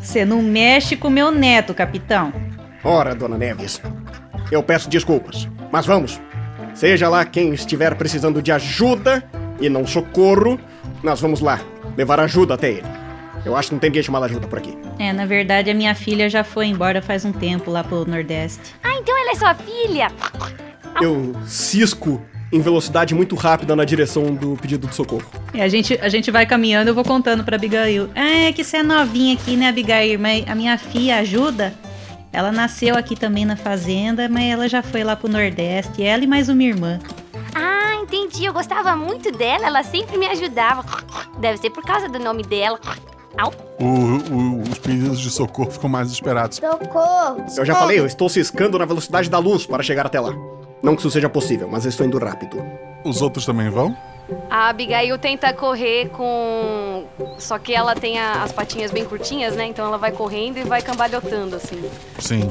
Você 0.00 0.24
não 0.24 0.42
mexe 0.42 0.96
com 0.96 1.10
meu 1.10 1.30
neto, 1.30 1.74
capitão. 1.74 2.32
Ora, 2.82 3.14
dona 3.14 3.36
Neves. 3.38 3.80
Eu 4.52 4.62
peço 4.62 4.90
desculpas. 4.90 5.48
Mas 5.72 5.86
vamos. 5.86 6.20
Seja 6.74 7.08
lá 7.08 7.24
quem 7.24 7.54
estiver 7.54 7.94
precisando 7.94 8.42
de 8.42 8.52
ajuda 8.52 9.24
e 9.58 9.70
não 9.70 9.86
socorro, 9.86 10.60
nós 11.02 11.22
vamos 11.22 11.40
lá 11.40 11.58
levar 11.96 12.20
ajuda 12.20 12.52
até 12.52 12.70
ele. 12.70 12.86
Eu 13.46 13.56
acho 13.56 13.68
que 13.68 13.74
não 13.74 13.80
tem 13.80 13.88
ninguém 13.88 14.02
chamado 14.02 14.26
ajuda 14.26 14.46
por 14.46 14.58
aqui. 14.58 14.76
É, 14.98 15.10
na 15.10 15.24
verdade, 15.24 15.70
a 15.70 15.74
minha 15.74 15.94
filha 15.94 16.28
já 16.28 16.44
foi 16.44 16.66
embora 16.66 17.00
faz 17.00 17.24
um 17.24 17.32
tempo 17.32 17.70
lá 17.70 17.82
pro 17.82 18.04
Nordeste. 18.04 18.74
Ah, 18.84 18.94
então 19.00 19.18
ela 19.18 19.32
é 19.32 19.34
sua 19.34 19.54
filha? 19.54 20.12
Eu 21.00 21.34
cisco 21.46 22.22
em 22.52 22.60
velocidade 22.60 23.14
muito 23.14 23.34
rápida 23.34 23.74
na 23.74 23.86
direção 23.86 24.34
do 24.34 24.54
pedido 24.58 24.86
de 24.86 24.94
socorro. 24.94 25.24
E 25.54 25.62
a 25.62 25.68
gente, 25.68 25.98
a 25.98 26.10
gente 26.10 26.30
vai 26.30 26.44
caminhando, 26.44 26.88
eu 26.88 26.94
vou 26.94 27.04
contando 27.04 27.42
pra 27.42 27.56
Abigail. 27.56 28.10
É 28.14 28.52
que 28.52 28.62
você 28.62 28.76
é 28.76 28.82
novinha 28.82 29.32
aqui, 29.32 29.56
né, 29.56 29.68
Abigail? 29.68 30.20
Mas 30.20 30.44
a 30.46 30.54
minha 30.54 30.76
filha 30.76 31.16
ajuda. 31.16 31.72
Ela 32.32 32.50
nasceu 32.50 32.96
aqui 32.96 33.14
também 33.14 33.44
na 33.44 33.56
fazenda, 33.56 34.28
mas 34.28 34.44
ela 34.44 34.68
já 34.68 34.82
foi 34.82 35.04
lá 35.04 35.14
pro 35.14 35.28
Nordeste. 35.28 36.02
Ela 36.02 36.24
e 36.24 36.26
mais 36.26 36.48
uma 36.48 36.62
irmã. 36.62 36.98
Ah, 37.54 37.94
entendi. 38.02 38.46
Eu 38.46 38.52
gostava 38.52 38.96
muito 38.96 39.30
dela. 39.30 39.66
Ela 39.66 39.82
sempre 39.82 40.16
me 40.16 40.26
ajudava. 40.26 40.84
Deve 41.38 41.58
ser 41.58 41.70
por 41.70 41.84
causa 41.84 42.08
do 42.08 42.18
nome 42.18 42.42
dela. 42.42 42.80
O, 43.80 43.84
o, 43.84 44.62
os 44.62 44.78
pedidos 44.78 45.20
de 45.20 45.30
socorro 45.30 45.70
ficam 45.70 45.88
mais 45.88 46.10
esperados. 46.10 46.58
Socorro! 46.58 47.44
Eu 47.56 47.64
já 47.64 47.74
falei, 47.74 47.98
eu 47.98 48.06
estou 48.06 48.28
ciscando 48.28 48.78
na 48.78 48.84
velocidade 48.84 49.28
da 49.28 49.38
luz 49.38 49.66
para 49.66 49.82
chegar 49.82 50.06
até 50.06 50.20
lá. 50.20 50.32
Não 50.82 50.94
que 50.94 51.00
isso 51.00 51.10
seja 51.10 51.28
possível, 51.28 51.68
mas 51.70 51.84
eu 51.84 51.88
estou 51.88 52.06
indo 52.06 52.18
rápido. 52.18 52.62
Os 53.04 53.22
outros 53.22 53.46
também 53.46 53.70
vão? 53.70 53.96
A 54.50 54.68
Abigail 54.68 55.16
tenta 55.18 55.52
correr 55.52 56.08
com. 56.10 57.04
Só 57.38 57.58
que 57.58 57.74
ela 57.74 57.94
tem 57.94 58.18
a- 58.18 58.42
as 58.42 58.52
patinhas 58.52 58.90
bem 58.90 59.04
curtinhas, 59.04 59.54
né? 59.56 59.64
Então 59.66 59.86
ela 59.86 59.98
vai 59.98 60.12
correndo 60.12 60.58
e 60.58 60.62
vai 60.64 60.82
cambalhotando, 60.82 61.56
assim. 61.56 61.82
Sim. 62.18 62.50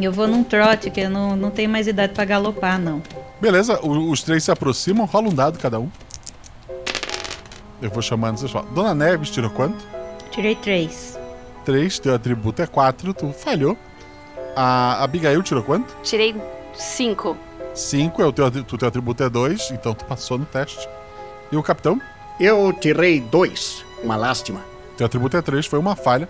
Eu 0.00 0.12
vou 0.12 0.26
num 0.26 0.42
trote, 0.44 0.90
que 0.90 1.00
eu 1.02 1.10
não, 1.10 1.34
não 1.36 1.50
tenho 1.50 1.70
mais 1.70 1.86
idade 1.86 2.12
pra 2.12 2.24
galopar, 2.24 2.78
não. 2.78 3.02
Beleza, 3.40 3.80
o- 3.82 4.10
os 4.10 4.22
três 4.22 4.44
se 4.44 4.50
aproximam, 4.50 5.06
rola 5.06 5.28
um 5.28 5.34
dado 5.34 5.58
cada 5.58 5.78
um. 5.80 5.88
Eu 7.80 7.90
vou 7.90 8.02
chamando 8.02 8.38
vocês 8.38 8.50
falam. 8.50 8.72
Dona 8.72 8.94
Neves 8.94 9.30
tirou 9.30 9.50
quanto? 9.50 9.84
Tirei 10.30 10.54
três. 10.54 11.18
Três, 11.64 11.98
teu 11.98 12.14
atributo 12.14 12.60
é 12.62 12.66
quatro, 12.66 13.12
tu 13.14 13.32
falhou. 13.32 13.76
A 14.56 15.02
Abigail 15.02 15.42
tirou 15.42 15.62
quanto? 15.62 15.94
Tirei 16.02 16.34
cinco. 16.74 17.36
Cinco, 17.74 18.22
é 18.22 18.26
o 18.26 18.32
teu, 18.32 18.46
o 18.46 18.50
teu 18.78 18.88
atributo 18.88 19.22
é 19.22 19.28
dois, 19.28 19.70
então 19.70 19.94
tu 19.94 20.04
passou 20.04 20.38
no 20.38 20.44
teste. 20.44 20.88
E 21.50 21.56
o 21.56 21.62
capitão? 21.62 22.00
Eu 22.38 22.72
tirei 22.72 23.20
dois. 23.20 23.84
Uma 24.02 24.16
lástima. 24.16 24.60
Teu 24.96 25.06
atributo 25.06 25.36
é 25.36 25.42
3, 25.42 25.66
foi 25.66 25.78
uma 25.78 25.96
falha. 25.96 26.28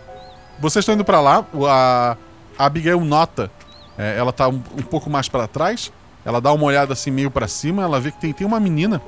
Vocês 0.58 0.82
estão 0.82 0.94
indo 0.94 1.04
pra 1.04 1.20
lá, 1.20 1.44
a, 1.68 2.16
a 2.58 2.64
Abigail 2.66 3.00
nota, 3.04 3.50
é, 3.98 4.16
ela 4.16 4.32
tá 4.32 4.48
um, 4.48 4.62
um 4.78 4.82
pouco 4.82 5.10
mais 5.10 5.28
pra 5.28 5.46
trás, 5.46 5.92
ela 6.24 6.40
dá 6.40 6.52
uma 6.52 6.64
olhada 6.64 6.92
assim 6.92 7.10
meio 7.10 7.30
pra 7.30 7.46
cima, 7.48 7.82
ela 7.82 8.00
vê 8.00 8.10
que 8.10 8.18
tem, 8.20 8.32
tem 8.32 8.46
uma 8.46 8.58
menina 8.60 9.02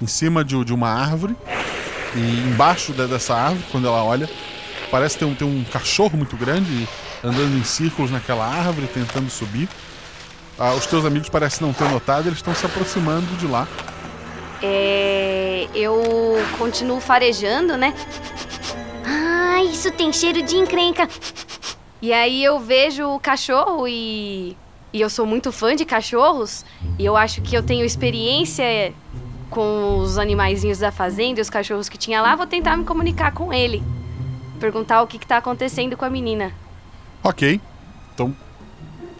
em 0.00 0.06
cima 0.06 0.44
de, 0.44 0.62
de 0.64 0.72
uma 0.72 0.88
árvore, 0.88 1.34
e 2.14 2.20
embaixo 2.48 2.92
de- 2.92 3.06
dessa 3.08 3.34
árvore, 3.34 3.64
quando 3.72 3.86
ela 3.88 4.04
olha, 4.04 4.28
parece 4.90 5.18
ter 5.18 5.24
um, 5.24 5.34
ter 5.34 5.44
um 5.44 5.64
cachorro 5.64 6.16
muito 6.16 6.36
grande 6.36 6.86
andando 7.24 7.56
em 7.56 7.64
círculos 7.64 8.10
naquela 8.10 8.46
árvore, 8.46 8.86
tentando 8.86 9.30
subir. 9.30 9.68
Ah, 10.58 10.74
os 10.74 10.86
teus 10.86 11.04
amigos 11.04 11.28
parecem 11.28 11.66
não 11.66 11.72
ter 11.72 11.88
notado, 11.88 12.28
eles 12.28 12.38
estão 12.38 12.54
se 12.54 12.64
aproximando 12.66 13.26
de 13.36 13.46
lá. 13.46 13.66
É. 14.62 15.68
Eu 15.74 16.02
continuo 16.58 17.00
farejando, 17.00 17.76
né? 17.76 17.94
Ah, 19.04 19.62
isso 19.64 19.90
tem 19.92 20.12
cheiro 20.12 20.42
de 20.42 20.56
encrenca. 20.56 21.08
E 22.00 22.12
aí 22.12 22.42
eu 22.42 22.60
vejo 22.60 23.08
o 23.08 23.20
cachorro 23.20 23.86
e. 23.88 24.56
E 24.92 25.00
eu 25.00 25.08
sou 25.08 25.24
muito 25.24 25.50
fã 25.50 25.74
de 25.74 25.84
cachorros. 25.84 26.64
E 26.98 27.04
eu 27.04 27.16
acho 27.16 27.40
que 27.40 27.56
eu 27.56 27.62
tenho 27.62 27.84
experiência 27.84 28.92
com 29.48 29.98
os 29.98 30.18
animaizinhos 30.18 30.78
da 30.78 30.92
fazenda 30.92 31.40
e 31.40 31.42
os 31.42 31.48
cachorros 31.48 31.88
que 31.88 31.96
tinha 31.96 32.20
lá. 32.20 32.36
Vou 32.36 32.46
tentar 32.46 32.76
me 32.76 32.84
comunicar 32.84 33.32
com 33.32 33.52
ele. 33.52 33.82
Perguntar 34.60 35.00
o 35.02 35.06
que, 35.06 35.18
que 35.18 35.26
tá 35.26 35.38
acontecendo 35.38 35.96
com 35.96 36.04
a 36.04 36.10
menina. 36.10 36.52
Ok. 37.22 37.60
Então, 38.12 38.36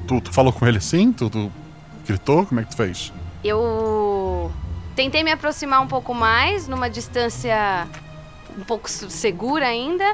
tu, 0.06 0.20
tu 0.20 0.32
falou 0.32 0.52
com 0.52 0.66
ele 0.66 0.78
assim? 0.78 1.12
Tu, 1.12 1.28
tu 1.28 1.52
gritou? 2.06 2.46
Como 2.46 2.60
é 2.60 2.64
que 2.64 2.70
tu 2.70 2.76
fez? 2.76 3.12
Eu 3.42 4.50
tentei 4.94 5.22
me 5.22 5.32
aproximar 5.32 5.80
um 5.80 5.86
pouco 5.86 6.14
mais, 6.14 6.68
numa 6.68 6.88
distância 6.88 7.86
um 8.56 8.64
pouco 8.64 8.88
segura 8.88 9.66
ainda, 9.66 10.04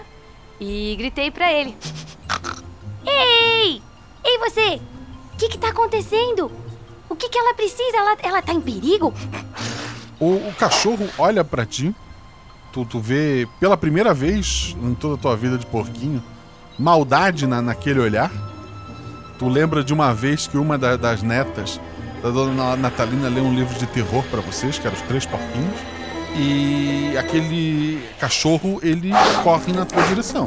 e 0.61 0.97
gritei 0.97 1.31
pra 1.31 1.53
ele: 1.53 1.77
Ei! 3.07 3.83
Ei, 4.25 4.39
você! 4.39 4.81
O 5.35 5.37
que 5.39 5.49
que 5.49 5.59
tá 5.59 5.69
acontecendo? 5.69 6.51
O 7.09 7.15
que 7.15 7.29
que 7.29 7.39
ela 7.39 7.55
precisa? 7.55 7.97
Ela, 7.97 8.17
ela 8.23 8.43
tá 8.43 8.53
em 8.53 8.61
perigo? 8.61 9.15
O, 10.21 10.49
o 10.49 10.55
cachorro 10.59 11.09
olha 11.17 11.45
pra 11.45 11.65
ti. 11.65 11.95
Tu, 12.73 12.85
tu 12.85 13.01
vê 13.01 13.49
pela 13.59 13.77
primeira 13.77 14.13
vez 14.13 14.77
em 14.83 14.95
toda 14.95 15.15
a 15.15 15.19
tua 15.19 15.37
vida 15.37 15.57
de 15.57 15.65
porquinho 15.65 16.23
maldade 16.79 17.47
na, 17.47 17.63
naquele 17.63 18.01
olhar. 18.01 18.31
Tu 19.39 19.49
lembra 19.49 19.85
de 19.85 19.93
uma 19.95 20.13
vez 20.13 20.47
que 20.47 20.57
uma 20.59 20.77
da- 20.77 20.97
das 20.97 21.23
netas 21.23 21.81
da 22.23 22.31
dona 22.31 22.77
Natalina 22.77 23.29
leu 23.29 23.45
um 23.45 23.55
livro 23.55 23.79
de 23.79 23.87
terror 23.87 24.25
pra 24.31 24.41
vocês, 24.41 24.79
que 24.79 24.87
era 24.87 24.95
os 24.97 25.03
Três 25.03 25.25
Porquinhos. 25.25 25.75
E 26.37 27.17
aquele 27.19 28.03
cachorro 28.21 28.79
ele 28.83 29.11
corre 29.43 29.73
na 29.73 29.85
tua 29.85 30.03
direção. 30.05 30.45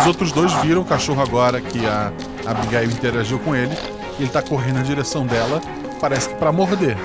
Os 0.00 0.06
outros 0.06 0.32
dois 0.32 0.52
viram 0.54 0.80
o 0.82 0.84
cachorro 0.84 1.22
agora 1.22 1.60
que 1.60 1.84
a 1.86 2.12
a 2.44 2.50
Abigail 2.50 2.90
interagiu 2.90 3.38
com 3.38 3.54
ele. 3.54 3.76
E 4.18 4.22
ele 4.24 4.30
tá 4.30 4.42
correndo 4.42 4.76
na 4.76 4.82
direção 4.82 5.24
dela, 5.24 5.60
parece 6.00 6.28
que 6.28 6.34
pra 6.34 6.50
morder. 6.52 6.96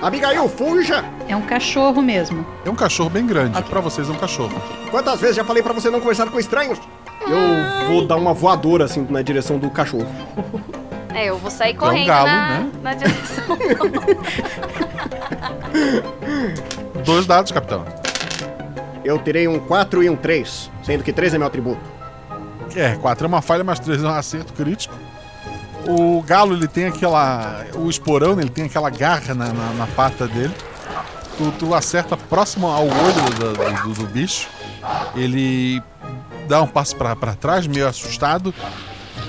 Abigail, 0.00 0.48
fuja! 0.48 1.04
É 1.28 1.34
um 1.34 1.42
cachorro 1.42 2.00
mesmo. 2.00 2.46
É 2.64 2.70
um 2.70 2.74
cachorro 2.74 3.10
bem 3.10 3.26
grande. 3.26 3.60
Pra 3.64 3.80
vocês 3.80 4.08
é 4.08 4.12
um 4.12 4.16
cachorro. 4.16 4.54
Quantas 4.90 5.20
vezes 5.20 5.36
já 5.36 5.44
falei 5.44 5.62
pra 5.62 5.72
você 5.72 5.90
não 5.90 5.98
conversar 6.00 6.26
com 6.30 6.38
estranhos? 6.38 6.78
Eu 7.28 7.86
vou 7.88 8.06
dar 8.06 8.16
uma 8.16 8.32
voadora 8.32 8.84
assim 8.84 9.06
na 9.10 9.22
direção 9.22 9.58
do 9.58 9.68
cachorro. 9.70 10.06
É, 11.14 11.26
eu 11.30 11.38
vou 11.38 11.50
sair 11.50 11.74
um 11.74 11.78
correndo 11.78 12.06
galo, 12.06 12.26
na, 12.26 12.48
né? 12.48 12.70
na 12.82 12.94
direção. 12.94 13.58
Dois 17.04 17.26
dados, 17.26 17.52
capitão. 17.52 17.84
Eu 19.04 19.18
tirei 19.18 19.46
um 19.46 19.58
4 19.60 20.02
e 20.02 20.10
um 20.10 20.16
3, 20.16 20.70
sendo 20.82 21.04
que 21.04 21.12
3 21.12 21.34
é 21.34 21.38
meu 21.38 21.46
atributo. 21.46 21.80
É, 22.74 22.96
4 22.96 23.24
é 23.24 23.28
uma 23.28 23.40
falha, 23.40 23.62
mas 23.64 23.78
3 23.78 24.02
é 24.02 24.06
um 24.06 24.10
acerto 24.10 24.52
crítico. 24.52 24.94
O 25.88 26.20
galo, 26.22 26.54
ele 26.54 26.66
tem 26.66 26.86
aquela. 26.86 27.64
O 27.76 27.88
esporão, 27.88 28.34
né, 28.34 28.42
ele 28.42 28.50
tem 28.50 28.64
aquela 28.64 28.90
garra 28.90 29.34
na, 29.34 29.52
na, 29.52 29.72
na 29.74 29.86
pata 29.86 30.26
dele. 30.26 30.52
Tu, 31.38 31.52
tu 31.58 31.74
acerta 31.74 32.16
próximo 32.16 32.66
ao 32.66 32.84
olho 32.84 32.90
do, 33.38 33.52
do- 33.52 33.54
do- 33.54 33.94
do 33.94 34.06
bicho. 34.08 34.48
Ele 35.14 35.80
dá 36.46 36.62
um 36.62 36.66
passo 36.66 36.96
pra, 36.96 37.14
pra 37.14 37.34
trás, 37.34 37.66
meio 37.66 37.86
assustado. 37.86 38.54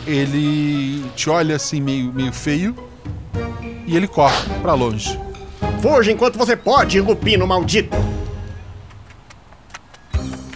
Ele 0.05 1.03
te 1.15 1.29
olha 1.29 1.55
assim, 1.55 1.81
meio, 1.81 2.13
meio 2.13 2.31
feio. 2.31 2.75
E 3.85 3.95
ele 3.95 4.07
corre 4.07 4.35
pra 4.61 4.73
longe. 4.73 5.19
Fuja 5.81 6.11
enquanto 6.11 6.37
você 6.37 6.55
pode, 6.55 6.99
lupino 6.99 7.45
maldito! 7.45 7.95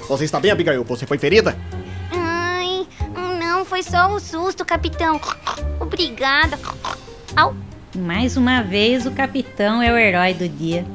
Você 0.07 0.25
está 0.25 0.39
bem, 0.39 0.51
Abigail? 0.51 0.83
Você 0.83 1.05
foi 1.05 1.17
ferida? 1.17 1.57
Ai, 2.11 2.85
não, 3.39 3.63
foi 3.63 3.81
só 3.81 4.13
um 4.13 4.19
susto, 4.19 4.65
capitão. 4.65 5.19
Obrigada. 5.79 6.59
Au. 7.35 7.55
Mais 7.95 8.37
uma 8.37 8.61
vez, 8.61 9.05
o 9.05 9.11
capitão 9.11 9.81
é 9.81 9.91
o 9.91 9.97
herói 9.97 10.33
do 10.33 10.47
dia. 10.47 10.85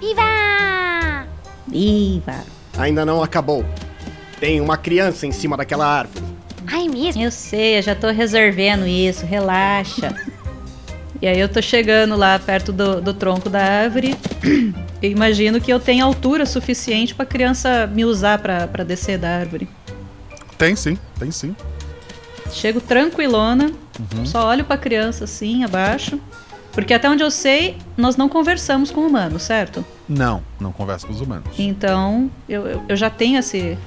Viva! 0.00 1.26
Viva! 1.66 2.44
Ainda 2.76 3.04
não 3.04 3.22
acabou. 3.22 3.64
Tem 4.40 4.60
uma 4.60 4.76
criança 4.76 5.26
em 5.26 5.32
cima 5.32 5.56
daquela 5.56 5.86
árvore. 5.86 6.24
Ai, 6.66 6.88
mesmo? 6.88 7.22
Eu 7.22 7.30
sei, 7.30 7.78
eu 7.78 7.82
já 7.82 7.94
tô 7.94 8.08
resolvendo 8.10 8.86
isso, 8.86 9.26
relaxa. 9.26 10.14
E 11.20 11.26
aí 11.28 11.38
eu 11.38 11.48
tô 11.48 11.60
chegando 11.60 12.16
lá 12.16 12.38
perto 12.38 12.72
do, 12.72 13.00
do 13.00 13.12
tronco 13.12 13.50
da 13.50 13.62
árvore. 13.62 14.16
Eu 15.02 15.10
imagino 15.10 15.58
que 15.62 15.72
eu 15.72 15.80
tenho 15.80 16.04
altura 16.04 16.44
suficiente 16.44 17.14
pra 17.14 17.24
criança 17.24 17.86
me 17.86 18.04
usar 18.04 18.38
pra 18.38 18.68
pra 18.68 18.84
descer 18.84 19.16
da 19.16 19.30
árvore. 19.30 19.66
Tem 20.58 20.76
sim, 20.76 20.98
tem 21.18 21.30
sim. 21.30 21.56
Chego 22.52 22.82
tranquilona, 22.82 23.72
Uhum. 23.98 24.26
só 24.26 24.46
olho 24.48 24.62
pra 24.62 24.76
criança 24.76 25.24
assim, 25.24 25.64
abaixo. 25.64 26.20
Porque 26.72 26.92
até 26.92 27.08
onde 27.08 27.22
eu 27.22 27.30
sei, 27.30 27.78
nós 27.96 28.18
não 28.18 28.28
conversamos 28.28 28.90
com 28.90 29.00
humanos, 29.06 29.42
certo? 29.42 29.82
Não, 30.06 30.42
não 30.60 30.70
conversa 30.70 31.06
com 31.06 31.14
os 31.14 31.22
humanos. 31.22 31.48
Então, 31.58 32.30
eu, 32.46 32.66
eu, 32.66 32.82
eu 32.90 32.94
já 32.96 33.08
tenho 33.08 33.38
esse. 33.38 33.78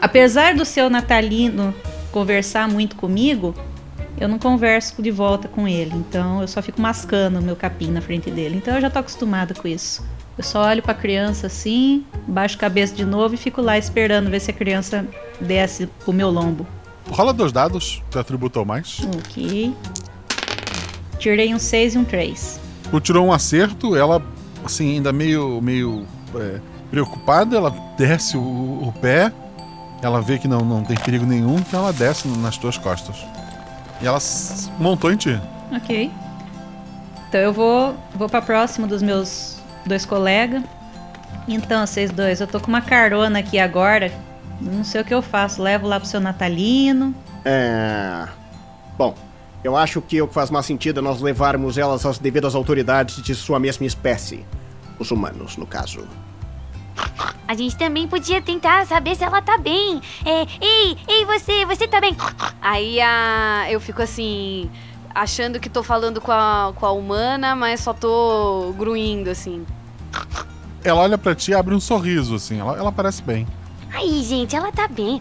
Apesar 0.00 0.54
do 0.54 0.64
seu 0.64 0.88
natalino 0.88 1.74
conversar 2.12 2.68
muito 2.68 2.96
comigo, 2.96 3.54
eu 4.20 4.28
não 4.28 4.38
converso 4.38 5.00
de 5.02 5.10
volta 5.10 5.48
com 5.48 5.68
ele, 5.68 5.94
então 5.94 6.40
eu 6.40 6.48
só 6.48 6.60
fico 6.60 6.80
mascando 6.80 7.38
o 7.38 7.42
meu 7.42 7.54
capim 7.54 7.90
na 7.90 8.00
frente 8.00 8.30
dele. 8.30 8.56
Então 8.56 8.74
eu 8.74 8.80
já 8.80 8.90
tô 8.90 8.98
acostumada 8.98 9.54
com 9.54 9.68
isso. 9.68 10.04
Eu 10.36 10.44
só 10.44 10.66
olho 10.66 10.82
pra 10.82 10.94
criança 10.94 11.48
assim, 11.48 12.04
baixo 12.26 12.56
a 12.56 12.58
cabeça 12.60 12.94
de 12.94 13.04
novo 13.04 13.34
e 13.34 13.36
fico 13.36 13.60
lá 13.60 13.76
esperando 13.76 14.30
ver 14.30 14.40
se 14.40 14.50
a 14.50 14.54
criança 14.54 15.04
desce 15.40 15.86
pro 16.04 16.12
meu 16.12 16.30
lombo. 16.30 16.66
Rola 17.10 17.32
dois 17.32 17.52
dados, 17.52 18.02
que 18.10 18.18
atributou 18.18 18.64
mais. 18.64 19.00
Ok. 19.16 19.74
Tirei 21.18 21.52
um 21.52 21.58
6 21.58 21.94
e 21.94 21.98
um 21.98 22.04
3. 22.04 22.60
Tu 22.90 23.00
tirou 23.00 23.26
um 23.26 23.32
acerto, 23.32 23.96
ela, 23.96 24.22
assim, 24.64 24.94
ainda 24.94 25.12
meio, 25.12 25.60
meio 25.60 26.06
é, 26.36 26.60
preocupada, 26.90 27.56
ela 27.56 27.70
desce 27.96 28.36
o, 28.36 28.40
o, 28.40 28.94
pé, 29.00 29.32
ela 30.02 30.20
vê 30.20 30.38
que 30.38 30.46
não, 30.46 30.64
não 30.64 30.82
tem 30.82 30.96
perigo 30.96 31.26
nenhum, 31.26 31.58
então 31.58 31.80
ela 31.80 31.92
desce 31.92 32.28
nas 32.28 32.56
tuas 32.56 32.78
costas. 32.78 33.24
E 34.00 34.06
ela 34.06 34.18
montou 34.78 35.12
em 35.12 35.16
ti. 35.16 35.40
Ok. 35.72 36.10
Então 37.28 37.40
eu 37.40 37.52
vou, 37.52 37.96
vou 38.14 38.28
pra 38.28 38.40
próximo 38.40 38.86
dos 38.86 39.02
meus 39.02 39.58
dois 39.84 40.04
colegas. 40.04 40.62
Então, 41.46 41.86
vocês 41.86 42.10
dois, 42.10 42.40
eu 42.40 42.46
tô 42.46 42.60
com 42.60 42.68
uma 42.68 42.82
carona 42.82 43.38
aqui 43.38 43.58
agora. 43.58 44.12
Não 44.60 44.84
sei 44.84 45.00
o 45.00 45.04
que 45.04 45.14
eu 45.14 45.22
faço. 45.22 45.62
Levo 45.62 45.86
lá 45.86 45.98
pro 45.98 46.08
seu 46.08 46.20
Natalino. 46.20 47.14
É. 47.44 48.26
Bom, 48.96 49.14
eu 49.64 49.76
acho 49.76 50.00
que 50.02 50.20
o 50.20 50.28
que 50.28 50.34
faz 50.34 50.50
mais 50.50 50.66
sentido 50.66 51.00
é 51.00 51.02
nós 51.02 51.20
levarmos 51.20 51.78
elas 51.78 52.04
às 52.04 52.18
devidas 52.18 52.54
autoridades 52.54 53.22
de 53.22 53.34
sua 53.34 53.58
mesma 53.58 53.86
espécie. 53.86 54.44
Os 54.98 55.10
humanos, 55.10 55.56
no 55.56 55.66
caso. 55.66 56.06
A 57.46 57.54
gente 57.54 57.76
também 57.76 58.06
podia 58.06 58.42
tentar 58.42 58.86
saber 58.86 59.16
se 59.16 59.24
ela 59.24 59.40
tá 59.40 59.56
bem. 59.56 60.00
É, 60.24 60.42
ei, 60.60 60.96
ei, 61.08 61.24
você, 61.24 61.64
você 61.64 61.88
tá 61.88 61.98
bem? 62.00 62.14
Aí 62.60 63.00
a, 63.00 63.66
eu 63.70 63.80
fico 63.80 64.02
assim, 64.02 64.70
achando 65.14 65.58
que 65.58 65.70
tô 65.70 65.82
falando 65.82 66.20
com 66.20 66.30
a, 66.30 66.72
com 66.76 66.84
a 66.84 66.92
humana, 66.92 67.56
mas 67.56 67.80
só 67.80 67.94
tô 67.94 68.74
gruindo, 68.76 69.30
assim. 69.30 69.64
Ela 70.84 71.00
olha 71.00 71.18
para 71.18 71.34
ti 71.34 71.52
e 71.52 71.54
abre 71.54 71.74
um 71.74 71.80
sorriso, 71.80 72.34
assim. 72.34 72.60
Ela, 72.60 72.76
ela 72.76 72.92
parece 72.92 73.22
bem. 73.22 73.46
Aí, 73.92 74.22
gente, 74.22 74.54
ela 74.54 74.70
tá 74.70 74.86
bem. 74.86 75.20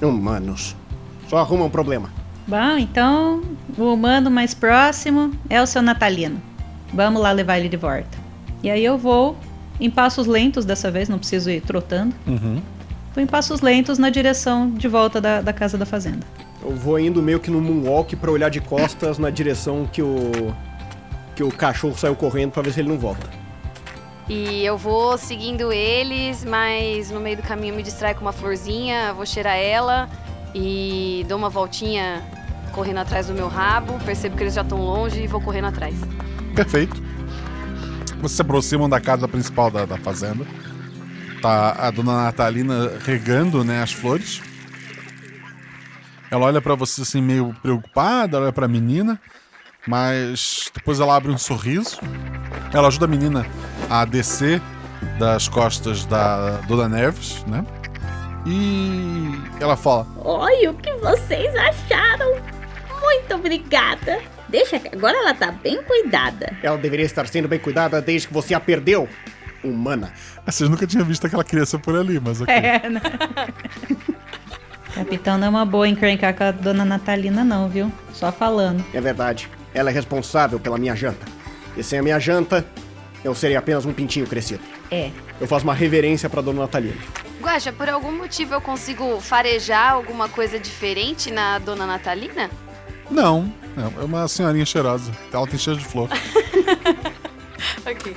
Humanos. 0.00 0.74
Só 1.28 1.38
arruma 1.38 1.66
um 1.66 1.70
problema. 1.70 2.10
Bom, 2.46 2.76
então 2.78 3.42
o 3.78 3.92
humano 3.92 4.30
mais 4.30 4.52
próximo 4.52 5.30
é 5.48 5.62
o 5.62 5.66
seu 5.66 5.80
Natalino. 5.80 6.42
Vamos 6.92 7.22
lá 7.22 7.30
levar 7.32 7.58
ele 7.58 7.68
de 7.68 7.76
volta. 7.76 8.18
E 8.62 8.70
aí 8.70 8.84
eu 8.84 8.98
vou 8.98 9.36
em 9.80 9.90
passos 9.90 10.26
lentos 10.26 10.64
dessa 10.64 10.90
vez, 10.90 11.08
não 11.08 11.18
preciso 11.18 11.50
ir 11.50 11.60
trotando. 11.60 12.14
Uhum. 12.26 12.60
Vou 13.14 13.22
em 13.22 13.26
passos 13.26 13.60
lentos 13.60 13.98
na 13.98 14.10
direção 14.10 14.70
de 14.70 14.88
volta 14.88 15.20
da, 15.20 15.40
da 15.40 15.52
casa 15.52 15.76
da 15.76 15.84
fazenda. 15.84 16.26
Eu 16.62 16.74
vou 16.74 16.98
indo 16.98 17.22
meio 17.22 17.40
que 17.40 17.50
no 17.50 17.60
moonwalk 17.60 18.14
pra 18.16 18.30
olhar 18.30 18.48
de 18.48 18.60
costas 18.60 19.18
na 19.18 19.30
direção 19.30 19.88
que 19.90 20.00
o. 20.00 20.54
que 21.34 21.42
o 21.42 21.50
cachorro 21.50 21.96
saiu 21.96 22.14
correndo 22.14 22.52
pra 22.52 22.62
ver 22.62 22.72
se 22.72 22.80
ele 22.80 22.88
não 22.88 22.98
volta. 22.98 23.28
E 24.28 24.64
eu 24.64 24.78
vou 24.78 25.18
seguindo 25.18 25.72
eles, 25.72 26.44
mas 26.44 27.10
no 27.10 27.20
meio 27.20 27.36
do 27.36 27.42
caminho 27.42 27.74
me 27.74 27.82
distrai 27.82 28.14
com 28.14 28.20
uma 28.20 28.32
florzinha, 28.32 29.12
vou 29.12 29.26
cheirar 29.26 29.56
ela 29.56 30.08
e 30.54 31.26
dou 31.28 31.36
uma 31.36 31.48
voltinha 31.48 32.22
correndo 32.72 32.98
atrás 32.98 33.26
do 33.26 33.34
meu 33.34 33.48
rabo, 33.48 33.98
percebo 34.04 34.36
que 34.36 34.42
eles 34.44 34.54
já 34.54 34.62
estão 34.62 34.80
longe 34.80 35.22
e 35.22 35.26
vou 35.26 35.40
correndo 35.40 35.66
atrás. 35.66 35.94
Perfeito. 36.54 37.02
Vocês 38.22 38.36
se 38.36 38.42
aproximam 38.42 38.88
da 38.88 39.00
casa 39.00 39.26
principal 39.26 39.68
da, 39.68 39.84
da 39.84 39.98
fazenda. 39.98 40.46
Tá 41.42 41.72
a 41.72 41.90
dona 41.90 42.22
Natalina 42.22 42.92
regando 43.04 43.64
né, 43.64 43.82
as 43.82 43.92
flores. 43.92 44.40
Ela 46.30 46.46
olha 46.46 46.60
para 46.62 46.76
você 46.76 47.02
assim 47.02 47.20
meio 47.20 47.52
preocupada, 47.60 48.40
olha 48.40 48.52
para 48.52 48.66
a 48.66 48.68
menina, 48.68 49.20
mas 49.88 50.70
depois 50.72 51.00
ela 51.00 51.16
abre 51.16 51.32
um 51.32 51.36
sorriso. 51.36 51.98
Ela 52.72 52.86
ajuda 52.86 53.06
a 53.06 53.08
menina 53.08 53.44
a 53.90 54.04
descer 54.04 54.62
das 55.18 55.48
costas 55.48 56.06
da 56.06 56.58
Dona 56.68 56.88
Neves, 56.88 57.44
né? 57.46 57.66
E 58.46 59.32
ela 59.60 59.76
fala: 59.76 60.06
Olha 60.24 60.70
o 60.70 60.74
que 60.74 60.92
vocês 60.94 61.52
acharam! 61.56 62.40
Muito 63.00 63.34
obrigada! 63.34 64.20
Deixa 64.52 64.78
que 64.78 64.94
agora 64.94 65.16
ela 65.16 65.32
tá 65.32 65.50
bem 65.50 65.82
cuidada. 65.82 66.54
Ela 66.62 66.76
deveria 66.76 67.06
estar 67.06 67.26
sendo 67.26 67.48
bem 67.48 67.58
cuidada 67.58 68.02
desde 68.02 68.28
que 68.28 68.34
você 68.34 68.52
a 68.52 68.60
perdeu, 68.60 69.08
humana. 69.64 70.12
Vocês 70.44 70.68
nunca 70.68 70.86
tinham 70.86 71.06
visto 71.06 71.26
aquela 71.26 71.42
criança 71.42 71.78
por 71.78 71.96
ali, 71.96 72.20
mas 72.20 72.42
ok. 72.42 72.54
É, 72.54 72.90
né? 72.90 73.00
Capitão 74.94 75.38
não 75.38 75.46
é 75.46 75.50
uma 75.50 75.64
boa 75.64 75.88
encrencar 75.88 76.34
com 76.34 76.44
a 76.44 76.50
dona 76.50 76.84
Natalina, 76.84 77.42
não, 77.42 77.66
viu? 77.66 77.90
Só 78.12 78.30
falando. 78.30 78.84
É 78.92 79.00
verdade. 79.00 79.48
Ela 79.72 79.88
é 79.88 79.92
responsável 79.92 80.60
pela 80.60 80.76
minha 80.76 80.94
janta. 80.94 81.24
E 81.74 81.82
sem 81.82 81.98
a 81.98 82.02
minha 82.02 82.20
janta, 82.20 82.62
eu 83.24 83.34
seria 83.34 83.58
apenas 83.58 83.86
um 83.86 83.92
pintinho 83.94 84.26
crescido. 84.26 84.60
É. 84.90 85.10
Eu 85.40 85.46
faço 85.46 85.64
uma 85.64 85.72
reverência 85.72 86.28
pra 86.28 86.42
dona 86.42 86.60
Natalina. 86.60 87.00
Guaxa, 87.40 87.72
por 87.72 87.88
algum 87.88 88.12
motivo 88.12 88.52
eu 88.52 88.60
consigo 88.60 89.18
farejar 89.18 89.92
alguma 89.92 90.28
coisa 90.28 90.58
diferente 90.58 91.30
na 91.30 91.58
dona 91.58 91.86
Natalina? 91.86 92.50
Não, 93.10 93.50
é 93.76 94.04
uma 94.04 94.28
senhorinha 94.28 94.64
cheirosa. 94.66 95.10
Ela 95.32 95.46
tem 95.46 95.58
cheiro 95.58 95.78
de 95.78 95.84
flor. 95.84 96.08
ok. 97.86 98.16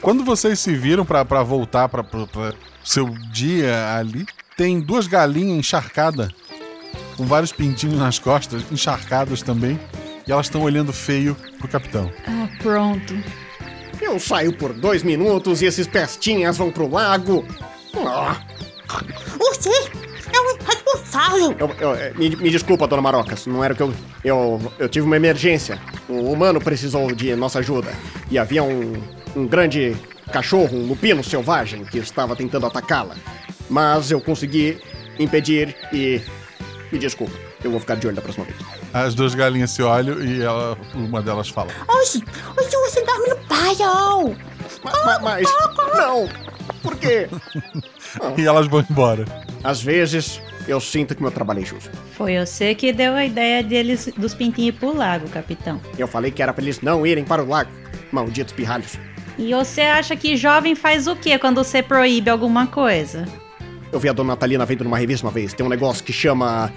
Quando 0.00 0.24
vocês 0.24 0.58
se 0.58 0.74
viram 0.74 1.04
para 1.04 1.42
voltar 1.42 1.88
para 1.88 2.04
seu 2.84 3.08
dia 3.32 3.96
ali, 3.96 4.26
tem 4.56 4.80
duas 4.80 5.06
galinhas 5.06 5.58
encharcadas, 5.58 6.28
com 7.16 7.24
vários 7.24 7.52
pintinhos 7.52 7.98
nas 7.98 8.18
costas, 8.18 8.62
encharcadas 8.70 9.42
também, 9.42 9.80
e 10.26 10.32
elas 10.32 10.46
estão 10.46 10.62
olhando 10.62 10.92
feio 10.92 11.34
pro 11.58 11.68
capitão. 11.68 12.10
Ah, 12.26 12.48
pronto. 12.62 13.14
Eu 14.00 14.20
saio 14.20 14.52
por 14.52 14.72
dois 14.72 15.02
minutos 15.02 15.62
e 15.62 15.66
esses 15.66 15.86
pestinhas 15.86 16.58
vão 16.58 16.70
pro 16.70 16.90
lago. 16.90 17.44
Ah. 18.06 18.40
Você 19.38 19.70
é 20.32 20.40
o 20.40 20.50
irresponsável. 20.94 21.54
Eu, 21.58 21.70
eu, 21.80 21.94
é, 21.94 22.12
me, 22.14 22.34
me, 22.36 22.50
desculpa, 22.50 22.86
dona 22.86 23.02
Marocas. 23.02 23.46
Não 23.46 23.62
era 23.62 23.74
o 23.74 23.76
que 23.76 23.82
eu, 23.82 23.94
eu. 24.24 24.72
Eu 24.78 24.88
tive 24.88 25.06
uma 25.06 25.16
emergência. 25.16 25.78
Um 26.08 26.32
humano 26.32 26.60
precisou 26.60 27.12
de 27.12 27.34
nossa 27.34 27.58
ajuda. 27.58 27.92
E 28.30 28.38
havia 28.38 28.62
um, 28.62 28.92
um 29.36 29.46
grande 29.46 29.96
cachorro, 30.32 30.76
um 30.76 30.86
lupino 30.86 31.22
selvagem, 31.22 31.84
que 31.84 31.98
estava 31.98 32.34
tentando 32.34 32.66
atacá-la. 32.66 33.14
Mas 33.68 34.10
eu 34.10 34.20
consegui 34.20 34.78
impedir 35.18 35.76
e. 35.92 36.20
Me 36.92 36.98
desculpa. 36.98 37.34
Eu 37.62 37.70
vou 37.70 37.80
ficar 37.80 37.96
de 37.96 38.06
olho 38.06 38.16
da 38.16 38.22
próxima 38.22 38.44
vez. 38.44 38.58
As 38.92 39.14
duas 39.14 39.34
galinhas 39.34 39.70
se 39.70 39.82
olham 39.82 40.22
e 40.22 40.42
ela, 40.42 40.78
uma 40.94 41.22
delas 41.22 41.48
fala: 41.48 41.70
Hoje, 41.88 42.22
hoje 42.56 42.70
você 42.70 43.02
dorme 43.04 43.28
no 43.28 43.36
paiol. 43.48 44.36
Mas, 44.84 45.22
mas, 45.22 45.48
não! 45.96 46.28
Por 46.82 46.96
quê? 46.96 47.28
e 48.36 48.46
elas 48.46 48.66
vão 48.66 48.84
embora. 48.88 49.24
Às 49.64 49.82
vezes, 49.82 50.42
eu 50.68 50.78
sinto 50.78 51.14
que 51.14 51.22
meu 51.22 51.30
trabalho 51.30 51.62
é 51.62 51.64
justo. 51.64 51.90
Foi 52.12 52.38
você 52.38 52.74
que 52.74 52.92
deu 52.92 53.14
a 53.14 53.24
ideia 53.24 53.62
deles, 53.62 54.10
dos 54.14 54.34
pintinhos 54.34 54.76
pro 54.76 54.94
lago, 54.94 55.26
capitão. 55.30 55.80
Eu 55.98 56.06
falei 56.06 56.30
que 56.30 56.42
era 56.42 56.52
pra 56.52 56.62
eles 56.62 56.82
não 56.82 57.06
irem 57.06 57.24
para 57.24 57.42
o 57.42 57.48
lago. 57.48 57.70
Malditos 58.12 58.52
pirralhos. 58.52 58.98
E 59.38 59.52
você 59.52 59.80
acha 59.80 60.14
que 60.14 60.36
jovem 60.36 60.74
faz 60.74 61.06
o 61.06 61.16
quê 61.16 61.38
quando 61.38 61.64
você 61.64 61.82
proíbe 61.82 62.28
alguma 62.30 62.66
coisa? 62.66 63.26
Eu 63.90 63.98
vi 63.98 64.08
a 64.08 64.12
dona 64.12 64.34
Natalina 64.34 64.66
vendo 64.66 64.84
numa 64.84 64.98
revista 64.98 65.26
uma 65.26 65.32
vez. 65.32 65.54
Tem 65.54 65.64
um 65.64 65.68
negócio 65.68 66.04
que 66.04 66.12
chama 66.12 66.70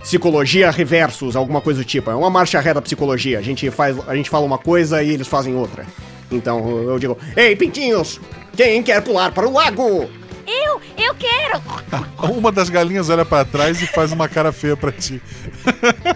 Psicologia 0.00 0.70
Reversus, 0.70 1.36
alguma 1.36 1.60
coisa 1.60 1.80
do 1.80 1.84
tipo. 1.84 2.10
É 2.10 2.14
uma 2.14 2.28
marcha 2.28 2.60
ré 2.60 2.74
da 2.74 2.82
psicologia. 2.82 3.38
A 3.38 3.42
gente, 3.42 3.70
faz, 3.70 3.96
a 4.08 4.16
gente 4.16 4.28
fala 4.28 4.44
uma 4.44 4.58
coisa 4.58 5.02
e 5.02 5.10
eles 5.10 5.28
fazem 5.28 5.54
outra. 5.54 5.86
Então 6.30 6.82
eu 6.82 6.98
digo: 6.98 7.16
Ei, 7.36 7.54
pintinhos! 7.54 8.20
Quem 8.56 8.82
quer 8.82 9.02
pular 9.02 9.30
para 9.32 9.46
o 9.46 9.52
lago? 9.52 10.10
Eu, 10.46 10.80
eu 10.96 11.14
quero! 11.14 11.62
Uma 12.36 12.52
das 12.52 12.68
galinhas 12.68 13.08
olha 13.08 13.24
para 13.24 13.44
trás 13.44 13.80
e 13.82 13.86
faz 13.86 14.12
uma 14.12 14.28
cara 14.28 14.52
feia 14.52 14.76
para 14.76 14.92
ti. 14.92 15.20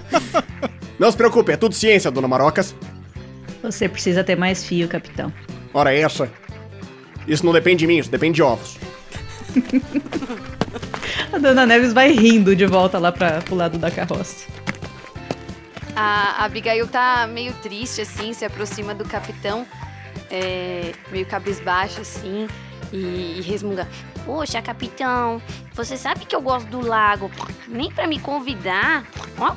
Não 0.99 1.11
se 1.11 1.17
preocupe, 1.17 1.53
é 1.53 1.57
tudo 1.57 1.75
ciência, 1.75 2.11
dona 2.11 2.29
Marocas. 2.29 2.75
Você 3.63 3.89
precisa 3.89 4.25
ter 4.25 4.37
mais 4.37 4.65
fio, 4.65 4.89
capitão. 4.89 5.33
Ora, 5.75 5.93
essa. 5.93 6.31
Isso 7.27 7.45
não 7.45 7.53
depende 7.53 7.81
de 7.81 7.87
mim, 7.87 7.99
isso 7.99 8.11
depende 8.11 8.37
de 8.37 8.43
ovos. 8.43 8.79
A 11.33 11.39
dona 11.39 11.67
Neves 11.67 11.93
vai 11.93 12.13
rindo 12.13 12.55
de 12.55 12.65
volta 12.67 12.99
lá 12.99 13.11
para 13.11 13.43
pro 13.43 13.55
lado 13.55 13.77
da 13.79 13.91
carroça. 13.91 14.47
A 15.95 16.45
Abigail 16.45 16.87
tá 16.87 17.27
meio 17.27 17.53
triste, 17.55 18.03
assim, 18.03 18.33
se 18.33 18.45
aproxima 18.45 18.95
do 18.95 19.05
capitão, 19.05 19.67
é, 20.31 20.93
meio 21.11 21.27
cabisbaixo, 21.27 22.01
assim, 22.01 22.47
e, 22.93 23.39
e 23.39 23.41
resmunga. 23.43 23.89
Poxa, 24.27 24.61
capitão, 24.61 25.41
você 25.73 25.97
sabe 25.97 26.27
que 26.27 26.35
eu 26.35 26.41
gosto 26.41 26.67
do 26.67 26.85
lago. 26.85 27.31
Nem 27.69 27.91
para 27.93 28.09
me 28.09 28.19
convidar. 28.19 29.07
Ó. 29.39 29.55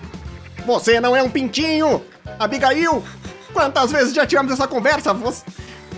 Você 0.65 1.01
não 1.01 1.15
é 1.15 1.23
um 1.23 1.29
pintinho! 1.29 2.05
Abigail! 2.37 3.03
Quantas 3.51 3.91
vezes 3.91 4.13
já 4.13 4.27
tivemos 4.27 4.51
essa 4.51 4.67
conversa? 4.67 5.11
Você... 5.11 5.43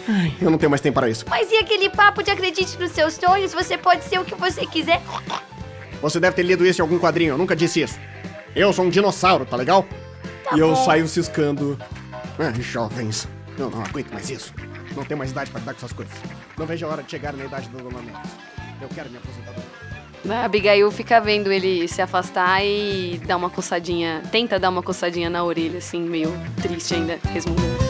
Ai, 0.08 0.34
eu 0.42 0.50
não 0.50 0.58
tenho 0.58 0.70
mais 0.70 0.80
tempo 0.80 0.96
para 0.96 1.10
isso. 1.10 1.26
Mas 1.30 1.52
e 1.52 1.58
aquele 1.58 1.90
papo 1.90 2.24
de 2.24 2.32
acredite 2.32 2.80
nos 2.80 2.92
seus 2.92 3.16
sonhos? 3.16 3.54
Você 3.54 3.78
pode 3.78 4.06
ser 4.06 4.20
o 4.20 4.26
que 4.26 4.34
você 4.36 4.66
quiser. 4.66 5.02
Você 6.02 6.20
deve 6.20 6.36
ter 6.36 6.44
lido 6.44 6.66
isso 6.66 6.82
em 6.82 6.84
algum 6.84 6.98
quadrinho, 6.98 7.34
eu 7.34 7.38
nunca 7.38 7.56
disse 7.56 7.82
isso. 7.82 8.00
Eu 8.56 8.72
sou 8.72 8.86
um 8.86 8.90
dinossauro, 8.90 9.46
tá 9.46 9.58
legal? 9.58 9.86
e 10.56 10.60
eu 10.60 10.76
saio 10.76 11.08
ciscando. 11.08 11.78
Ah, 12.40 12.52
jovens, 12.60 13.28
eu 13.58 13.70
não 13.70 13.84
aguento 13.84 14.12
mais 14.12 14.30
isso. 14.30 14.54
Não 14.96 15.06
tenho 15.06 15.18
mais 15.18 15.32
idade 15.32 15.52
pra 15.52 15.60
lidar 15.60 15.74
com 15.74 15.78
essas 15.78 15.94
coisas. 15.94 16.14
Não 16.58 16.66
vejo 16.66 16.86
a 16.86 16.90
hora 16.90 17.04
de 17.04 17.12
chegar 17.12 17.34
na 17.34 17.46
idade 17.46 17.70
da 17.70 17.80
Dona 17.80 18.02
Neves. 18.02 18.32
Eu 18.82 18.90
quero 18.90 19.10
me 19.10 19.18
aposentar. 19.18 19.54
A 20.30 20.46
Abigail 20.46 20.92
fica 20.92 21.20
vendo 21.20 21.52
ele 21.52 21.88
se 21.88 22.02
afastar 22.02 22.64
e 22.64 23.20
dá 23.26 23.36
uma 23.36 23.50
coçadinha, 23.50 24.22
tenta 24.32 24.60
dar 24.60 24.70
uma 24.70 24.84
coçadinha 24.84 25.30
na 25.30 25.44
orelha, 25.44 25.80
assim, 25.80 26.02
meio 26.02 26.32
triste 26.62 26.94
ainda, 26.94 27.20
resmungando. 27.34 27.82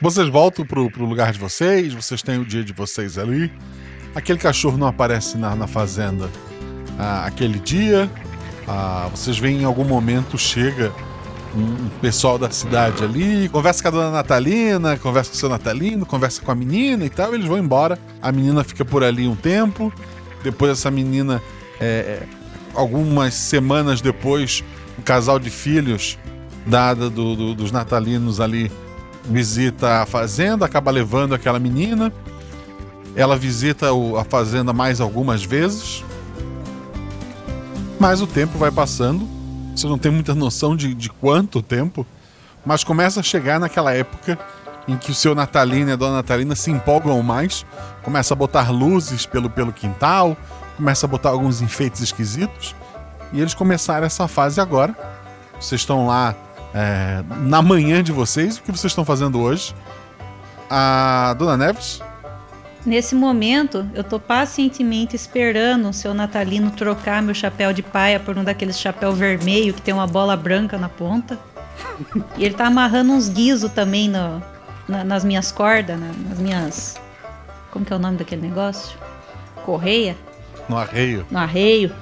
Vocês 0.00 0.28
voltam 0.28 0.64
pro, 0.64 0.90
pro 0.90 1.04
lugar 1.04 1.32
de 1.32 1.38
vocês, 1.38 1.92
vocês 1.92 2.22
têm 2.22 2.38
o 2.38 2.44
dia 2.44 2.64
de 2.64 2.72
vocês 2.72 3.18
ali. 3.18 3.52
Aquele 4.14 4.38
cachorro 4.38 4.76
não 4.76 4.86
aparece 4.86 5.36
na, 5.36 5.54
na 5.54 5.66
fazenda 5.66 6.28
ah, 6.98 7.26
aquele 7.26 7.58
dia. 7.58 8.10
Ah, 8.66 9.08
vocês 9.10 9.38
veem 9.38 9.62
em 9.62 9.64
algum 9.64 9.84
momento 9.84 10.36
chega 10.36 10.92
um, 11.58 11.86
um 11.86 11.88
pessoal 12.00 12.38
da 12.38 12.50
cidade 12.50 13.02
ali, 13.02 13.48
conversa 13.48 13.82
com 13.82 13.88
a 13.88 13.90
dona 13.90 14.10
Natalina, 14.10 14.96
conversa 14.96 15.30
com 15.30 15.36
o 15.36 15.38
seu 15.38 15.48
Natalino, 15.48 16.06
conversa 16.06 16.40
com 16.40 16.50
a 16.50 16.54
menina 16.54 17.04
e 17.04 17.10
tal, 17.10 17.34
eles 17.34 17.46
vão 17.46 17.58
embora. 17.58 17.98
A 18.22 18.30
menina 18.30 18.62
fica 18.62 18.84
por 18.84 19.02
ali 19.02 19.26
um 19.26 19.36
tempo. 19.36 19.92
Depois 20.42 20.70
essa 20.70 20.90
menina, 20.90 21.42
é, 21.80 22.22
algumas 22.74 23.34
semanas 23.34 24.00
depois, 24.00 24.62
o 24.96 25.02
casal 25.02 25.38
de 25.38 25.50
filhos 25.50 26.16
dada 26.66 27.08
do, 27.10 27.34
do, 27.34 27.54
dos 27.54 27.72
natalinos 27.72 28.40
ali 28.40 28.70
visita 29.24 30.02
a 30.02 30.06
fazenda, 30.06 30.64
acaba 30.64 30.90
levando 30.90 31.34
aquela 31.34 31.58
menina. 31.58 32.12
Ela 33.16 33.36
visita 33.36 33.92
o, 33.92 34.16
a 34.16 34.24
fazenda 34.24 34.72
mais 34.72 35.00
algumas 35.00 35.42
vezes. 35.42 36.04
Mas 37.98 38.20
o 38.20 38.26
tempo 38.26 38.56
vai 38.58 38.70
passando. 38.70 39.37
Você 39.78 39.86
não 39.86 39.98
tem 39.98 40.10
muita 40.10 40.34
noção 40.34 40.74
de, 40.74 40.92
de 40.92 41.08
quanto 41.08 41.62
tempo. 41.62 42.04
Mas 42.66 42.82
começa 42.82 43.20
a 43.20 43.22
chegar 43.22 43.60
naquela 43.60 43.94
época 43.94 44.36
em 44.88 44.96
que 44.96 45.12
o 45.12 45.14
seu 45.14 45.34
Natalino 45.34 45.90
e 45.90 45.92
a 45.92 45.96
dona 45.96 46.16
Natalina 46.16 46.56
se 46.56 46.70
empolgam 46.70 47.22
mais. 47.22 47.64
Começa 48.02 48.34
a 48.34 48.36
botar 48.36 48.70
luzes 48.70 49.24
pelo, 49.24 49.48
pelo 49.48 49.72
quintal. 49.72 50.36
Começa 50.76 51.06
a 51.06 51.08
botar 51.08 51.30
alguns 51.30 51.62
enfeites 51.62 52.00
esquisitos. 52.00 52.74
E 53.32 53.40
eles 53.40 53.54
começaram 53.54 54.04
essa 54.04 54.26
fase 54.26 54.60
agora. 54.60 54.96
Vocês 55.60 55.80
estão 55.80 56.08
lá 56.08 56.34
é, 56.74 57.22
na 57.42 57.62
manhã 57.62 58.02
de 58.02 58.10
vocês. 58.10 58.56
O 58.56 58.62
que 58.62 58.72
vocês 58.72 58.90
estão 58.90 59.04
fazendo 59.04 59.40
hoje? 59.40 59.74
A 60.68 61.36
Dona 61.38 61.56
Neves? 61.56 62.02
Nesse 62.86 63.14
momento, 63.14 63.86
eu 63.92 64.04
tô 64.04 64.20
pacientemente 64.20 65.16
esperando 65.16 65.88
o 65.88 65.92
seu 65.92 66.14
Natalino 66.14 66.70
trocar 66.70 67.20
meu 67.20 67.34
chapéu 67.34 67.72
de 67.72 67.82
paia 67.82 68.20
por 68.20 68.38
um 68.38 68.44
daqueles 68.44 68.78
chapéu 68.78 69.12
vermelho 69.12 69.74
que 69.74 69.82
tem 69.82 69.92
uma 69.92 70.06
bola 70.06 70.36
branca 70.36 70.78
na 70.78 70.88
ponta. 70.88 71.38
E 72.36 72.44
ele 72.44 72.54
tá 72.54 72.66
amarrando 72.66 73.12
uns 73.12 73.28
guizos 73.28 73.70
também 73.72 74.08
no, 74.08 74.42
na, 74.88 75.04
nas 75.04 75.24
minhas 75.24 75.50
cordas, 75.50 75.98
na, 75.98 76.12
nas 76.28 76.38
minhas. 76.38 77.00
Como 77.70 77.84
que 77.84 77.92
é 77.92 77.96
o 77.96 77.98
nome 77.98 78.16
daquele 78.16 78.42
negócio? 78.42 78.96
Correia? 79.64 80.16
No 80.68 80.78
arreio. 80.78 81.26
No 81.30 81.38
arreio. 81.38 81.92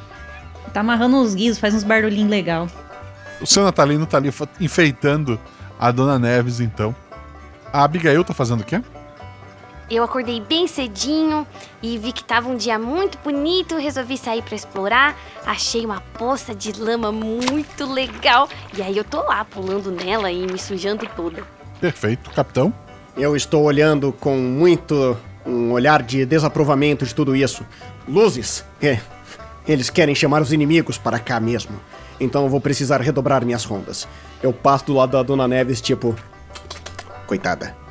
Tá 0.72 0.80
amarrando 0.80 1.16
uns 1.16 1.34
guizos, 1.34 1.58
faz 1.58 1.74
uns 1.74 1.84
barulhinhos 1.84 2.30
legal. 2.30 2.68
O 3.40 3.46
seu 3.46 3.64
Natalino 3.64 4.06
tá 4.06 4.18
ali 4.18 4.30
enfeitando 4.60 5.40
a 5.78 5.90
Dona 5.90 6.18
Neves, 6.18 6.60
então. 6.60 6.94
A 7.72 7.82
Abigail 7.84 8.22
tá 8.22 8.34
fazendo 8.34 8.60
o 8.60 8.64
quê? 8.64 8.80
Eu 9.88 10.02
acordei 10.02 10.40
bem 10.40 10.66
cedinho 10.66 11.46
e 11.80 11.96
vi 11.96 12.12
que 12.12 12.24
tava 12.24 12.48
um 12.48 12.56
dia 12.56 12.76
muito 12.76 13.18
bonito, 13.18 13.76
resolvi 13.76 14.18
sair 14.18 14.42
pra 14.42 14.56
explorar. 14.56 15.16
Achei 15.44 15.86
uma 15.86 16.00
poça 16.00 16.52
de 16.52 16.72
lama 16.72 17.12
muito 17.12 17.92
legal 17.92 18.48
e 18.76 18.82
aí 18.82 18.96
eu 18.96 19.04
tô 19.04 19.22
lá 19.22 19.44
pulando 19.44 19.92
nela 19.92 20.30
e 20.30 20.44
me 20.44 20.58
sujando 20.58 21.06
toda. 21.14 21.44
Perfeito, 21.80 22.30
capitão. 22.30 22.74
Eu 23.16 23.36
estou 23.36 23.62
olhando 23.62 24.12
com 24.12 24.36
muito 24.36 25.16
um 25.46 25.70
olhar 25.70 26.02
de 26.02 26.26
desaprovamento 26.26 27.06
de 27.06 27.14
tudo 27.14 27.36
isso. 27.36 27.64
Luzes, 28.08 28.64
é, 28.82 28.98
eles 29.68 29.88
querem 29.88 30.16
chamar 30.16 30.42
os 30.42 30.52
inimigos 30.52 30.98
para 30.98 31.20
cá 31.20 31.38
mesmo. 31.38 31.80
Então 32.18 32.42
eu 32.42 32.48
vou 32.48 32.60
precisar 32.60 33.00
redobrar 33.00 33.44
minhas 33.44 33.64
rondas. 33.64 34.08
Eu 34.42 34.52
passo 34.52 34.86
do 34.86 34.94
lado 34.94 35.12
da 35.12 35.22
Dona 35.22 35.46
Neves, 35.46 35.80
tipo. 35.80 36.16
Coitada. 37.26 37.85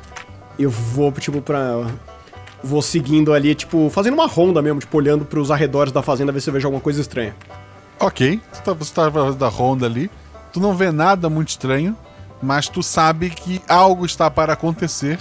Eu 0.58 0.70
vou, 0.70 1.12
tipo, 1.12 1.40
pra. 1.40 1.86
Vou 2.62 2.82
seguindo 2.82 3.32
ali, 3.32 3.54
tipo, 3.54 3.90
fazendo 3.90 4.14
uma 4.14 4.26
ronda 4.26 4.60
mesmo, 4.62 4.80
tipo, 4.80 4.96
olhando 4.96 5.24
pros 5.24 5.50
arredores 5.50 5.92
da 5.92 6.02
fazenda, 6.02 6.32
ver 6.32 6.40
se 6.40 6.48
eu 6.48 6.54
vejo 6.54 6.66
alguma 6.66 6.80
coisa 6.80 7.00
estranha. 7.00 7.34
Ok, 8.00 8.40
tu 8.52 8.62
tá, 8.62 8.72
você 8.72 8.92
tá 8.92 9.10
fazendo 9.10 9.44
a 9.44 9.48
ronda 9.48 9.86
ali. 9.86 10.10
Tu 10.52 10.58
não 10.58 10.74
vê 10.74 10.90
nada 10.90 11.28
muito 11.28 11.50
estranho, 11.50 11.96
mas 12.42 12.68
tu 12.68 12.82
sabe 12.82 13.30
que 13.30 13.60
algo 13.68 14.04
está 14.04 14.30
para 14.30 14.54
acontecer, 14.54 15.18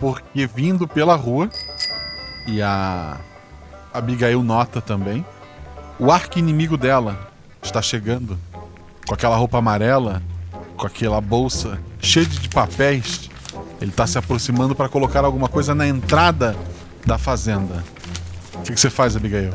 porque 0.00 0.46
vindo 0.46 0.88
pela 0.88 1.14
rua, 1.14 1.50
e 2.46 2.60
a 2.60 3.18
Abigail 3.92 4.42
nota 4.42 4.80
também, 4.80 5.24
o 5.98 6.10
arco 6.10 6.38
inimigo 6.38 6.76
dela 6.76 7.30
está 7.62 7.80
chegando 7.80 8.38
com 9.06 9.14
aquela 9.14 9.36
roupa 9.36 9.58
amarela, 9.58 10.22
com 10.76 10.86
aquela 10.86 11.20
bolsa 11.20 11.78
cheia 12.00 12.26
de 12.26 12.48
papéis. 12.48 13.30
Ele 13.80 13.90
está 13.90 14.06
se 14.06 14.18
aproximando 14.18 14.74
para 14.74 14.88
colocar 14.88 15.24
alguma 15.24 15.48
coisa 15.48 15.74
na 15.74 15.86
entrada 15.86 16.56
da 17.04 17.18
fazenda. 17.18 17.84
O 18.54 18.62
que, 18.62 18.72
que 18.72 18.80
você 18.80 18.90
faz, 18.90 19.16
Abigail? 19.16 19.52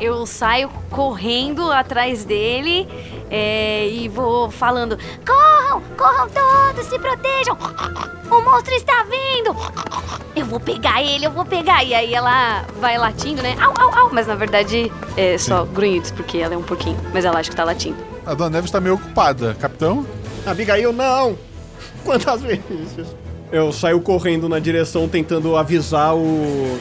Eu 0.00 0.26
saio 0.26 0.70
correndo 0.90 1.70
atrás 1.70 2.24
dele 2.24 2.88
é, 3.30 3.88
e 3.88 4.08
vou 4.08 4.50
falando: 4.50 4.98
Corram, 5.26 5.82
corram 5.96 6.28
todos, 6.28 6.86
se 6.86 6.98
protejam. 6.98 7.56
O 8.30 8.40
monstro 8.40 8.74
está 8.74 9.04
vindo. 9.04 9.54
Eu 10.34 10.46
vou 10.46 10.58
pegar 10.58 11.02
ele, 11.02 11.26
eu 11.26 11.30
vou 11.30 11.44
pegar. 11.44 11.84
E 11.84 11.94
aí 11.94 12.14
ela 12.14 12.64
vai 12.80 12.96
latindo, 12.96 13.42
né? 13.42 13.54
Au, 13.60 13.74
au, 13.78 13.98
au. 13.98 14.10
Mas 14.12 14.26
na 14.26 14.34
verdade 14.34 14.90
é 15.16 15.36
só 15.36 15.64
grunhidos, 15.64 16.10
porque 16.10 16.38
ela 16.38 16.54
é 16.54 16.56
um 16.56 16.62
pouquinho. 16.62 16.98
Mas 17.12 17.24
ela 17.24 17.38
acha 17.38 17.50
que 17.50 17.56
tá 17.56 17.64
latindo. 17.64 17.96
A 18.24 18.32
Dona 18.34 18.50
Neves 18.50 18.68
está 18.68 18.80
meio 18.80 18.94
ocupada. 18.94 19.54
Capitão? 19.60 20.06
Abigail, 20.46 20.92
não! 20.92 21.51
Quantas 22.04 22.42
vezes? 22.42 23.14
Eu 23.50 23.72
saio 23.72 24.00
correndo 24.00 24.48
na 24.48 24.58
direção 24.58 25.08
tentando 25.08 25.56
avisar 25.56 26.14
o. 26.14 26.78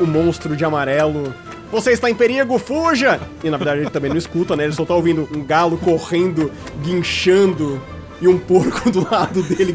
o 0.00 0.06
monstro 0.06 0.56
de 0.56 0.64
amarelo. 0.64 1.34
Você 1.70 1.92
está 1.92 2.08
em 2.08 2.14
perigo, 2.14 2.58
fuja! 2.58 3.20
E 3.42 3.50
na 3.50 3.56
verdade 3.56 3.80
ele 3.80 3.90
também 3.90 4.08
não 4.08 4.16
escuta, 4.16 4.56
né? 4.56 4.64
Ele 4.64 4.72
só 4.72 4.84
tá 4.84 4.94
ouvindo 4.94 5.28
um 5.34 5.44
galo 5.44 5.76
correndo, 5.76 6.50
guinchando 6.82 7.80
e 8.20 8.28
um 8.28 8.38
porco 8.38 8.90
do 8.90 9.08
lado 9.10 9.42
dele 9.42 9.72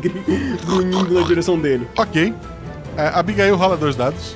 grunhindo 0.66 1.14
na 1.14 1.28
direção 1.28 1.60
dele. 1.60 1.88
Ok. 1.98 2.34
É, 2.98 3.08
Abigail 3.08 3.56
rola 3.56 3.78
dois 3.78 3.96
dados. 3.96 4.36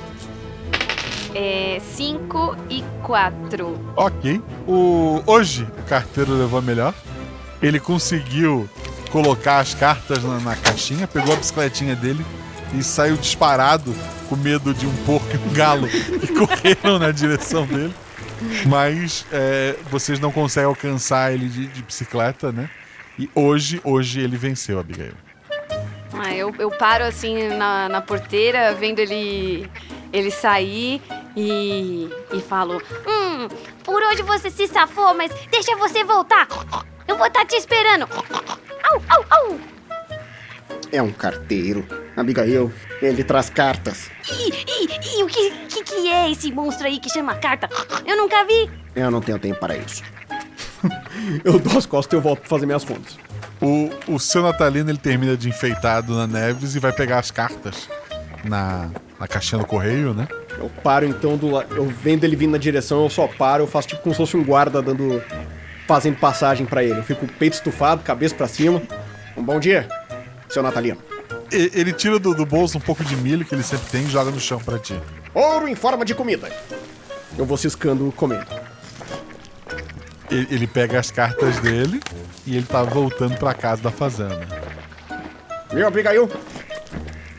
É 1.34 1.82
5 1.82 2.56
e 2.70 2.84
4. 3.04 3.78
Ok. 3.98 4.42
O, 4.68 5.22
hoje 5.26 5.68
o 5.80 5.84
carteiro 5.84 6.34
levou 6.34 6.60
a 6.60 6.62
melhor. 6.62 6.94
Ele 7.62 7.80
conseguiu 7.80 8.70
colocar 9.16 9.60
as 9.60 9.74
cartas 9.74 10.22
na, 10.26 10.42
na 10.42 10.58
caixinha, 10.58 11.08
pegou 11.08 11.34
a 11.34 11.38
bicicletinha 11.38 11.96
dele 11.96 12.26
e 12.78 12.84
saiu 12.84 13.16
disparado 13.16 13.96
com 14.28 14.36
medo 14.36 14.74
de 14.74 14.86
um 14.86 14.94
porco 15.06 15.30
e 15.34 15.38
um 15.38 15.54
galo 15.54 15.88
que 15.88 16.28
correram 16.36 17.00
na 17.00 17.12
direção 17.12 17.66
dele. 17.66 17.94
Mas 18.68 19.26
é, 19.32 19.78
vocês 19.90 20.20
não 20.20 20.34
conseguem 20.34 20.68
alcançar 20.68 21.34
ele 21.34 21.48
de, 21.48 21.66
de 21.68 21.82
bicicleta, 21.82 22.52
né? 22.52 22.70
E 23.18 23.30
hoje, 23.34 23.80
hoje 23.86 24.20
ele 24.20 24.36
venceu, 24.36 24.80
Abigail. 24.80 25.14
Ah, 26.12 26.36
eu, 26.36 26.54
eu 26.60 26.70
paro 26.72 27.06
assim 27.06 27.48
na, 27.48 27.88
na 27.88 28.02
porteira, 28.02 28.74
vendo 28.74 29.00
ele, 29.00 29.72
ele 30.12 30.30
sair 30.30 31.02
e, 31.38 32.10
e 32.34 32.42
falo: 32.42 32.82
Hum, 33.08 33.48
por 33.82 34.04
hoje 34.04 34.24
você 34.24 34.50
se 34.50 34.68
safou, 34.68 35.14
mas 35.14 35.32
deixa 35.50 35.74
você 35.78 36.04
voltar. 36.04 36.50
Eu 37.08 37.18
vou 37.18 37.28
estar 37.28 37.46
te 37.46 37.56
esperando. 37.56 38.08
Au, 38.84 39.02
au, 39.10 39.26
au. 39.30 39.60
É 40.92 41.02
um 41.02 41.12
carteiro. 41.12 41.86
Abigail, 42.16 42.72
ele 43.02 43.24
traz 43.24 43.50
cartas. 43.50 44.10
Ih, 44.32 44.50
ih, 44.50 45.18
ih, 45.18 45.24
o 45.24 45.28
que, 45.28 45.52
que 45.68 45.84
que 45.84 46.08
é 46.08 46.32
esse 46.32 46.52
monstro 46.52 46.88
aí 46.88 47.00
que 47.00 47.10
chama 47.10 47.36
carta? 47.36 47.70
Eu 48.06 48.16
nunca 48.16 48.46
vi. 48.46 48.70
Eu 48.96 49.12
não 49.12 49.22
tenho 49.22 49.38
tempo 49.38 49.60
para 49.60 49.76
isso. 49.76 50.02
eu 51.44 51.60
dou 51.60 51.78
as 51.78 51.86
costas 51.86 52.14
e 52.14 52.16
eu 52.16 52.22
volto 52.22 52.40
pra 52.40 52.50
fazer 52.50 52.66
minhas 52.66 52.86
contas. 52.86 53.18
O, 53.62 53.90
o 54.14 54.20
seu 54.20 54.42
Natalino 54.44 54.90
ele 54.90 54.98
termina 54.98 55.36
de 55.36 55.50
enfeitar 55.50 55.98
a 55.98 56.02
Dona 56.02 56.28
Neves 56.28 56.76
e 56.76 56.80
vai 56.80 56.92
pegar 56.92 57.20
as 57.20 57.32
cartas 57.32 57.90
na, 58.44 58.90
na 59.20 59.28
caixinha 59.28 59.60
do 59.60 59.68
correio, 59.68 60.14
né? 60.14 60.28
Eu 60.58 60.70
paro 60.84 61.06
então 61.06 61.38
do 61.38 61.50
lado. 61.52 61.76
Eu 61.76 61.86
vendo 61.86 62.24
ele 62.24 62.36
vindo 62.36 62.52
na 62.52 62.58
direção, 62.58 63.04
eu 63.04 63.10
só 63.10 63.28
paro, 63.28 63.64
eu 63.64 63.68
faço 63.68 63.90
tipo 63.90 64.02
como 64.02 64.14
se 64.14 64.18
fosse 64.18 64.38
um 64.38 64.44
guarda 64.44 64.82
dando. 64.82 65.22
Fazendo 65.88 66.18
passagem 66.18 66.66
pra 66.66 66.84
ele. 66.84 67.00
Eu 67.00 67.04
fico 67.04 67.22
com 67.22 67.26
o 67.26 67.30
peito 67.36 67.54
estufado, 67.54 68.04
cabeça 68.04 68.36
pra 68.36 68.48
cima. 68.48 68.82
Um 69.38 69.44
bom 69.44 69.60
dia, 69.60 69.88
seu 70.50 70.64
Natalino. 70.64 71.02
E- 71.52 71.72
Ele 71.74 71.94
tira 71.94 72.18
do, 72.20 72.34
do 72.34 72.46
bolso 72.46 72.78
um 72.78 72.82
pouco 72.82 73.04
de 73.04 73.16
milho 73.16 73.46
que 73.46 73.54
ele 73.54 73.64
sempre 73.64 73.86
tem 73.92 74.04
e 74.04 74.10
joga 74.10 74.32
no 74.32 74.40
chão 74.40 74.60
pra 74.60 74.80
ti. 74.80 75.00
Ouro 75.34 75.68
em 75.68 75.76
forma 75.76 76.04
de 76.06 76.16
comida. 76.16 76.50
Eu 77.38 77.46
vou 77.46 77.58
ciscando 77.58 78.12
comendo. 78.16 78.46
Ele, 80.32 80.48
ele 80.50 80.68
pega 80.68 81.00
as 81.00 81.12
cartas 81.12 81.60
dele 81.60 82.00
e 82.48 82.56
ele 82.58 82.66
tá 82.66 82.82
voltando 82.84 83.38
pra 83.38 83.54
casa 83.54 83.82
da 83.82 83.92
fazenda. 83.92 84.48
Viu, 85.72 85.86
Abigail? 85.88 86.30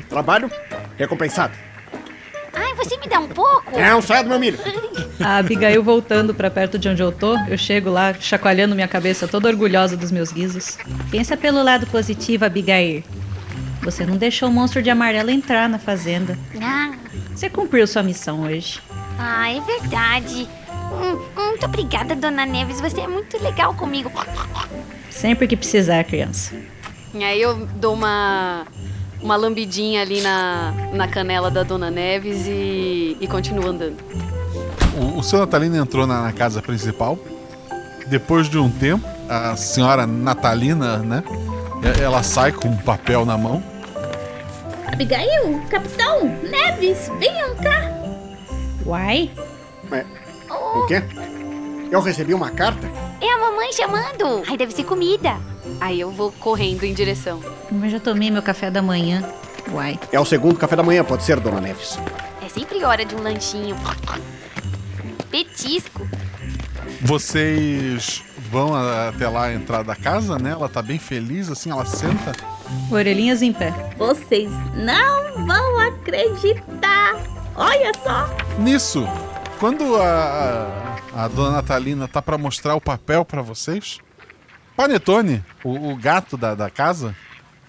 Trabalho 0.09 0.51
recompensado. 0.97 1.53
Você 2.89 2.97
me 2.99 3.07
dá 3.09 3.19
um 3.21 3.29
pouco? 3.29 3.79
Não, 3.79 4.01
sai 4.03 4.23
do 4.23 4.29
meu 4.31 4.39
milho. 4.39 4.59
A 5.21 5.39
Abigail 5.39 5.83
voltando 5.83 6.35
pra 6.35 6.51
perto 6.51 6.79
de 6.79 6.89
onde 6.89 7.03
eu 7.03 7.11
tô, 7.11 7.37
eu 7.49 7.57
chego 7.59 7.91
lá 7.91 8.15
chacoalhando 8.15 8.75
minha 8.75 8.89
cabeça, 8.89 9.27
toda 9.27 9.49
orgulhosa 9.49 9.97
dos 9.97 10.11
meus 10.13 10.31
guizos. 10.33 10.77
Pensa 11.11 11.37
pelo 11.37 11.63
lado 11.63 11.87
positivo, 11.87 12.45
Abigail. 12.45 13.03
Você 13.83 14.05
não 14.05 14.17
deixou 14.17 14.49
o 14.49 14.53
monstro 14.53 14.83
de 14.83 14.91
amarelo 14.91 15.31
entrar 15.31 15.69
na 15.69 15.79
fazenda. 15.79 16.39
Ah, 16.61 16.93
Você 17.35 17.49
cumpriu 17.49 17.87
sua 17.87 18.03
missão 18.03 18.43
hoje. 18.43 18.81
ah, 19.19 19.51
é 19.51 19.61
verdade. 19.61 20.49
Hum, 20.93 21.21
muito 21.37 21.65
obrigada, 21.67 22.15
Dona 22.15 22.45
Neves. 22.47 22.81
Você 22.81 23.01
é 23.01 23.07
muito 23.09 23.43
legal 23.43 23.75
comigo. 23.75 24.11
Sempre 25.11 25.47
que 25.47 25.57
precisar, 25.57 26.05
criança. 26.05 26.55
E 27.15 27.25
aí 27.25 27.41
eu 27.41 27.55
dou 27.77 27.95
uma, 27.95 28.67
uma 29.23 29.37
lambidinha 29.37 30.03
ali 30.03 30.21
na, 30.21 30.73
na 30.93 31.09
canela 31.09 31.51
da 31.51 31.63
Dona 31.63 31.91
Neves 31.91 32.47
e, 32.47 33.17
e 33.21 33.27
continuo 33.27 33.69
andando. 33.69 33.97
O, 34.97 35.19
o 35.19 35.23
seu 35.23 35.39
Natalino 35.39 35.77
entrou 35.77 36.07
na, 36.07 36.23
na 36.23 36.33
casa 36.33 36.63
principal. 36.63 37.19
Depois 38.07 38.49
de 38.49 38.59
um 38.59 38.71
tempo, 38.71 39.07
a 39.29 39.57
senhora 39.57 40.07
Natalina, 40.07 40.99
né? 40.99 41.25
Ela 42.01 42.23
sai 42.23 42.53
com 42.53 42.69
um 42.69 42.77
papel 42.77 43.25
na 43.27 43.37
mão. 43.37 43.63
Abigail, 44.87 45.61
capitão, 45.69 46.25
Neves, 46.43 47.11
venham 47.19 47.55
cá. 47.57 47.83
Uai? 48.87 49.31
O 50.51 50.87
quê? 50.87 51.03
Eu 51.91 52.01
recebi 52.01 52.35
uma 52.35 52.51
carta? 52.51 52.91
É 53.21 53.31
a 53.33 53.39
mamãe 53.39 53.73
chamando. 53.73 54.43
Ai, 54.49 54.57
deve 54.57 54.73
ser 54.73 54.85
comida. 54.85 55.37
Aí 55.81 56.01
eu 56.01 56.11
vou 56.11 56.33
correndo 56.33 56.85
em 56.85 56.93
direção. 56.93 57.41
Mas 57.71 57.93
já 57.93 58.01
tomei 58.01 58.31
meu 58.31 58.43
café 58.43 58.71
da 58.71 58.83
manhã. 58.83 59.23
Uai. 59.73 59.99
É 60.13 60.21
o 60.21 60.25
segundo 60.25 60.59
café 60.59 60.77
da 60.77 60.83
manhã, 60.83 61.05
pode 61.05 61.25
ser, 61.25 61.41
Dona 61.41 61.61
Neves. 61.61 61.99
É 62.45 62.49
sempre 62.49 62.83
hora 62.85 63.05
de 63.05 63.15
um 63.15 63.23
lanchinho. 63.23 63.77
Petisco. 65.31 66.07
Vocês 67.03 68.23
vão 68.51 68.75
até 68.75 69.29
lá 69.29 69.47
a 69.47 69.55
entrada 69.55 69.85
da 69.85 69.97
casa, 69.97 70.39
né? 70.39 70.51
Ela 70.51 70.69
tá 70.69 70.81
bem 70.83 70.99
feliz, 70.99 71.51
assim, 71.51 71.71
ela 71.71 71.85
senta. 71.85 72.33
Orelhinhas 72.91 73.43
em 73.43 73.53
pé. 73.53 73.73
Vocês 73.97 74.51
não 74.75 75.47
vão 75.47 75.81
acreditar. 75.81 77.15
Olha 77.55 77.93
só. 78.03 78.29
Nisso, 78.59 79.07
quando 79.59 79.97
a, 79.97 80.96
a, 81.17 81.29
dona 81.29 81.51
Natalina 81.53 82.07
tá 82.09 82.21
pra 82.21 82.37
mostrar 82.39 82.75
o 82.75 82.81
papel 82.81 83.25
pra 83.25 83.43
vocês, 83.43 83.99
Panetone, 84.77 85.43
o, 85.65 85.93
o 85.93 85.97
gato 85.97 86.37
da, 86.37 86.55
da 86.55 86.69
casa, 86.69 87.15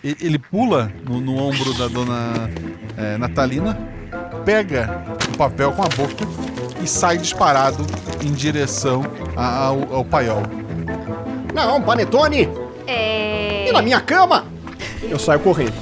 ele 0.03 0.37
pula 0.37 0.91
no, 1.07 1.19
no 1.21 1.37
ombro 1.37 1.73
da 1.75 1.87
dona 1.87 2.49
é, 2.97 3.17
Natalina, 3.17 3.77
pega 4.45 5.03
o 5.33 5.37
papel 5.37 5.71
com 5.71 5.83
a 5.83 5.87
boca 5.87 6.25
e 6.83 6.87
sai 6.87 7.17
disparado 7.17 7.85
em 8.23 8.31
direção 8.33 9.03
a- 9.35 9.65
ao, 9.65 9.95
ao 9.95 10.05
paiol. 10.05 10.43
Não, 11.53 11.81
Panetone! 11.81 12.49
É. 12.85 13.69
E 13.69 13.71
na 13.71 13.81
minha 13.81 13.99
cama? 14.01 14.45
Eu 15.01 15.17
saio 15.17 15.39
correndo. 15.39 15.73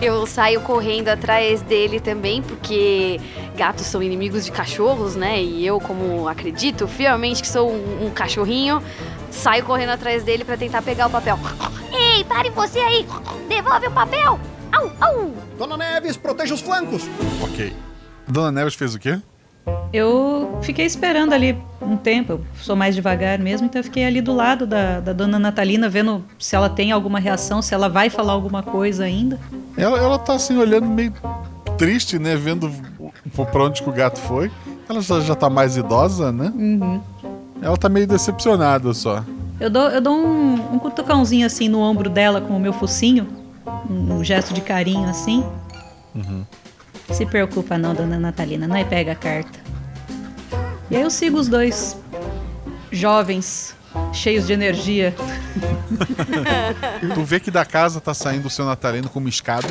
Eu 0.00 0.26
saio 0.26 0.60
correndo 0.60 1.08
atrás 1.08 1.62
dele 1.62 2.00
também, 2.00 2.42
porque 2.42 3.20
gatos 3.56 3.86
são 3.86 4.02
inimigos 4.02 4.44
de 4.44 4.52
cachorros, 4.52 5.14
né? 5.14 5.40
E 5.42 5.66
eu, 5.66 5.80
como 5.80 6.28
acredito 6.28 6.86
fielmente 6.86 7.42
que 7.42 7.48
sou 7.48 7.70
um, 7.70 8.06
um 8.06 8.10
cachorrinho, 8.10 8.82
saio 9.30 9.64
correndo 9.64 9.90
atrás 9.90 10.22
dele 10.22 10.44
pra 10.44 10.56
tentar 10.56 10.82
pegar 10.82 11.06
o 11.06 11.10
papel. 11.10 11.38
Ei, 11.92 12.24
pare 12.24 12.50
você 12.50 12.78
aí. 12.78 13.06
Devolve 13.48 13.86
o 13.86 13.90
papel. 13.90 14.40
Au, 14.72 14.92
au. 15.00 15.30
Dona 15.56 15.76
Neves, 15.76 16.16
proteja 16.16 16.54
os 16.54 16.60
flancos. 16.60 17.08
Ok. 17.42 17.72
Dona 18.26 18.50
Neves 18.50 18.74
fez 18.74 18.94
o 18.94 18.98
quê? 18.98 19.20
Eu 19.92 20.58
fiquei 20.62 20.84
esperando 20.84 21.32
ali 21.32 21.56
um 21.80 21.96
tempo, 21.96 22.32
eu 22.32 22.44
sou 22.60 22.74
mais 22.74 22.94
devagar 22.94 23.38
mesmo, 23.38 23.66
então 23.66 23.78
eu 23.78 23.84
fiquei 23.84 24.04
ali 24.04 24.20
do 24.20 24.34
lado 24.34 24.66
da, 24.66 24.98
da 25.00 25.12
dona 25.12 25.38
Natalina, 25.38 25.88
vendo 25.88 26.24
se 26.38 26.56
ela 26.56 26.68
tem 26.68 26.90
alguma 26.90 27.20
reação, 27.20 27.62
se 27.62 27.72
ela 27.72 27.88
vai 27.88 28.10
falar 28.10 28.32
alguma 28.32 28.62
coisa 28.62 29.04
ainda. 29.04 29.38
Ela, 29.76 29.98
ela 29.98 30.18
tá 30.18 30.34
assim 30.34 30.56
olhando 30.58 30.86
meio 30.86 31.12
triste, 31.78 32.18
né? 32.18 32.34
Vendo 32.36 32.70
pra 33.52 33.64
onde 33.64 33.82
que 33.82 33.88
o 33.88 33.92
gato 33.92 34.18
foi. 34.18 34.50
Ela 34.88 35.00
já, 35.00 35.20
já 35.20 35.34
tá 35.34 35.48
mais 35.48 35.76
idosa, 35.76 36.32
né? 36.32 36.52
Uhum. 36.54 37.00
Ela 37.62 37.76
tá 37.76 37.88
meio 37.88 38.06
decepcionada 38.06 38.92
só. 38.92 39.24
Eu 39.60 39.70
dou, 39.70 39.88
eu 39.88 40.00
dou 40.00 40.14
um, 40.14 40.74
um 40.74 40.78
cutucãozinho 40.78 41.46
assim 41.46 41.68
no 41.68 41.78
ombro 41.78 42.10
dela 42.10 42.40
com 42.40 42.56
o 42.56 42.60
meu 42.60 42.72
focinho, 42.72 43.28
um, 43.88 44.16
um 44.16 44.24
gesto 44.24 44.52
de 44.52 44.60
carinho 44.60 45.08
assim. 45.08 45.44
Uhum. 46.14 46.44
Se 47.12 47.24
preocupa 47.26 47.76
não, 47.78 47.94
dona 47.94 48.18
Natalina, 48.18 48.66
não 48.66 48.76
é 48.76 48.84
pega 48.84 49.12
a 49.12 49.16
carta. 49.16 49.58
E 50.90 50.96
aí 50.96 51.02
eu 51.02 51.10
sigo 51.10 51.38
os 51.38 51.48
dois 51.48 51.96
jovens, 52.90 53.74
cheios 54.12 54.46
de 54.46 54.52
energia. 54.52 55.14
tu 57.14 57.24
vê 57.24 57.38
que 57.40 57.50
da 57.50 57.64
casa 57.64 58.00
tá 58.00 58.12
saindo 58.14 58.46
o 58.46 58.50
seu 58.50 58.64
Natalino 58.64 59.08
com 59.08 59.18
uma 59.18 59.28
escada. 59.28 59.68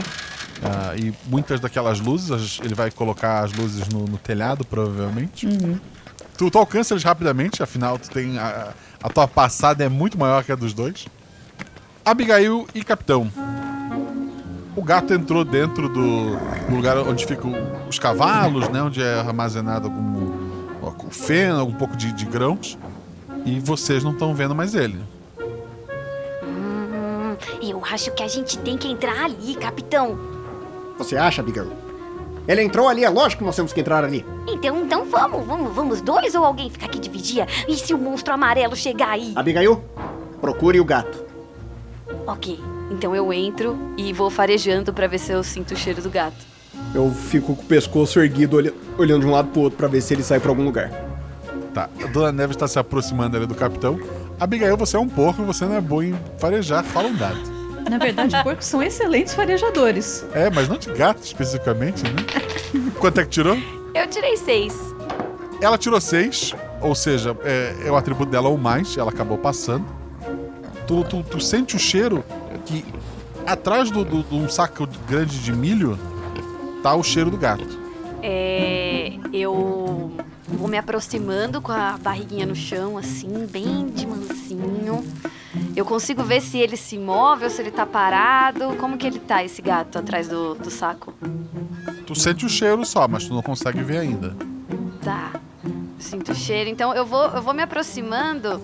ah, 0.63 0.95
e 0.95 1.13
muitas 1.27 1.59
daquelas 1.59 1.99
luzes, 1.99 2.31
as- 2.31 2.59
ele 2.63 2.73
vai 2.75 2.89
colocar 2.91 3.43
as 3.43 3.51
luzes 3.51 3.87
no, 3.89 4.05
no 4.05 4.17
telhado, 4.17 4.63
provavelmente. 4.63 5.45
Uhum. 5.45 5.77
Tu, 6.37 6.49
tu 6.49 6.57
alcança 6.57 6.93
eles 6.93 7.03
rapidamente, 7.03 7.61
afinal, 7.61 7.97
tu 7.99 8.09
tem. 8.09 8.37
A, 8.39 8.73
a 9.01 9.09
tua 9.09 9.27
passada 9.27 9.83
é 9.83 9.89
muito 9.89 10.17
maior 10.17 10.43
que 10.43 10.51
a 10.51 10.55
dos 10.55 10.73
dois. 10.73 11.05
Abigail 12.05 12.67
e 12.73 12.83
Capitão. 12.83 13.29
O 14.75 14.81
gato 14.81 15.13
entrou 15.13 15.45
dentro 15.45 15.87
do 15.87 16.37
do 16.73 16.75
lugar 16.75 16.97
onde 16.97 17.25
ficam 17.25 17.53
os 17.87 17.99
cavalos, 17.99 18.67
né? 18.69 18.81
Onde 18.81 19.01
é 19.01 19.19
armazenado 19.19 19.87
algum 19.87 20.31
ó, 20.81 20.91
feno, 21.09 21.63
um 21.63 21.73
pouco 21.73 21.95
de, 21.95 22.11
de 22.11 22.25
grãos. 22.25 22.77
E 23.45 23.59
vocês 23.59 24.03
não 24.03 24.11
estão 24.11 24.33
vendo 24.33 24.55
mais 24.55 24.73
ele. 24.73 24.99
Hum, 26.43 27.35
eu 27.61 27.83
acho 27.91 28.11
que 28.13 28.23
a 28.23 28.27
gente 28.27 28.57
tem 28.59 28.77
que 28.77 28.87
entrar 28.87 29.25
ali, 29.25 29.55
capitão. 29.55 30.17
Você 30.97 31.17
acha, 31.17 31.41
Abigail? 31.41 31.71
Ele 32.47 32.61
entrou 32.61 32.89
ali, 32.89 33.05
é 33.05 33.09
lógico 33.09 33.39
que 33.39 33.45
nós 33.45 33.55
temos 33.55 33.71
que 33.71 33.79
entrar 33.79 34.03
ali. 34.03 34.25
Então, 34.47 34.81
então 34.81 35.05
vamos, 35.05 35.45
vamos, 35.45 35.73
vamos 35.73 36.01
dois 36.01 36.35
ou 36.35 36.43
alguém 36.43 36.69
ficar 36.69 36.87
aqui 36.87 36.99
de 36.99 37.09
vigia? 37.09 37.47
E 37.67 37.75
se 37.75 37.93
o 37.93 37.97
monstro 37.97 38.33
amarelo 38.33 38.75
chegar 38.75 39.11
aí? 39.11 39.31
Abigail, 39.35 39.81
procure 40.41 40.79
o 40.79 40.85
gato. 40.85 41.23
Ok, 42.27 42.59
então 42.91 43.15
eu 43.15 43.31
entro 43.33 43.77
e 43.97 44.11
vou 44.13 44.29
farejando 44.29 44.93
pra 44.93 45.07
ver 45.07 45.19
se 45.19 45.31
eu 45.31 45.43
sinto 45.43 45.73
o 45.73 45.77
cheiro 45.77 46.01
do 46.01 46.09
gato. 46.09 46.53
Eu 46.93 47.11
fico 47.11 47.55
com 47.55 47.61
o 47.61 47.65
pescoço 47.65 48.19
erguido, 48.19 48.57
olha- 48.57 48.73
olhando 48.97 49.21
de 49.21 49.27
um 49.27 49.31
lado 49.31 49.49
pro 49.49 49.61
outro 49.61 49.77
pra 49.77 49.87
ver 49.87 50.01
se 50.01 50.13
ele 50.13 50.23
sai 50.23 50.39
pra 50.39 50.49
algum 50.49 50.63
lugar. 50.63 50.91
Tá, 51.73 51.89
a 52.03 52.07
Dona 52.07 52.31
Neves 52.31 52.55
está 52.55 52.67
se 52.67 52.77
aproximando 52.77 53.35
ali 53.37 53.45
do 53.47 53.55
capitão. 53.55 53.99
Abigail, 54.39 54.77
você 54.77 54.95
é 54.95 54.99
um 54.99 55.07
porco, 55.09 55.43
você 55.43 55.65
não 55.65 55.75
é 55.75 55.81
bom 55.81 56.03
em 56.03 56.15
farejar, 56.37 56.83
fala 56.83 57.07
um 57.07 57.17
gato. 57.17 57.51
Na 57.89 57.97
verdade, 57.97 58.35
porcos 58.43 58.65
são 58.67 58.81
excelentes 58.81 59.33
farejadores. 59.33 60.25
É, 60.33 60.49
mas 60.49 60.67
não 60.69 60.77
de 60.77 60.91
gato 60.93 61.23
especificamente, 61.23 62.03
né? 62.03 62.11
Quanto 62.99 63.19
é 63.19 63.23
que 63.23 63.29
tirou? 63.29 63.57
Eu 63.93 64.07
tirei 64.07 64.37
seis. 64.37 64.73
Ela 65.61 65.77
tirou 65.77 65.99
seis, 65.99 66.53
ou 66.81 66.93
seja, 66.95 67.35
é, 67.43 67.75
é 67.85 67.91
o 67.91 67.95
atributo 67.95 68.31
dela 68.31 68.49
ou 68.49 68.57
mais, 68.57 68.97
ela 68.97 69.11
acabou 69.11 69.37
passando. 69.37 69.85
Tu, 70.87 71.03
tu, 71.05 71.23
tu 71.23 71.39
sente 71.39 71.75
o 71.75 71.79
cheiro 71.79 72.23
que 72.65 72.85
atrás 73.45 73.91
de 73.91 73.99
um 74.31 74.49
saco 74.49 74.87
grande 75.07 75.39
de 75.39 75.51
milho 75.51 75.97
tá 76.81 76.95
o 76.95 77.03
cheiro 77.03 77.29
do 77.29 77.37
gato. 77.37 77.81
É. 78.21 79.13
Eu 79.31 80.11
vou 80.47 80.67
me 80.67 80.77
aproximando 80.77 81.61
com 81.61 81.71
a 81.71 81.97
barriguinha 81.97 82.45
no 82.45 82.55
chão, 82.55 82.97
assim, 82.97 83.45
bem 83.49 83.87
de 83.87 84.05
mansinho. 84.05 85.03
Eu 85.75 85.85
consigo 85.85 86.23
ver 86.23 86.41
se 86.41 86.57
ele 86.57 86.77
se 86.77 86.97
move 86.97 87.43
ou 87.45 87.49
se 87.49 87.61
ele 87.61 87.71
tá 87.71 87.85
parado. 87.85 88.75
Como 88.77 88.97
que 88.97 89.07
ele 89.07 89.19
tá, 89.19 89.43
esse 89.43 89.61
gato, 89.61 89.97
atrás 89.97 90.27
do, 90.27 90.55
do 90.55 90.69
saco? 90.69 91.13
Tu 92.05 92.15
sente 92.15 92.45
o 92.45 92.49
cheiro 92.49 92.85
só, 92.85 93.07
mas 93.07 93.25
tu 93.25 93.33
não 93.33 93.41
consegue 93.41 93.81
ver 93.81 93.99
ainda. 93.99 94.35
Tá. 95.03 95.31
Sinto 95.99 96.31
o 96.31 96.35
cheiro. 96.35 96.69
Então 96.69 96.93
eu 96.93 97.05
vou, 97.05 97.25
eu 97.27 97.41
vou 97.41 97.53
me 97.53 97.63
aproximando 97.63 98.61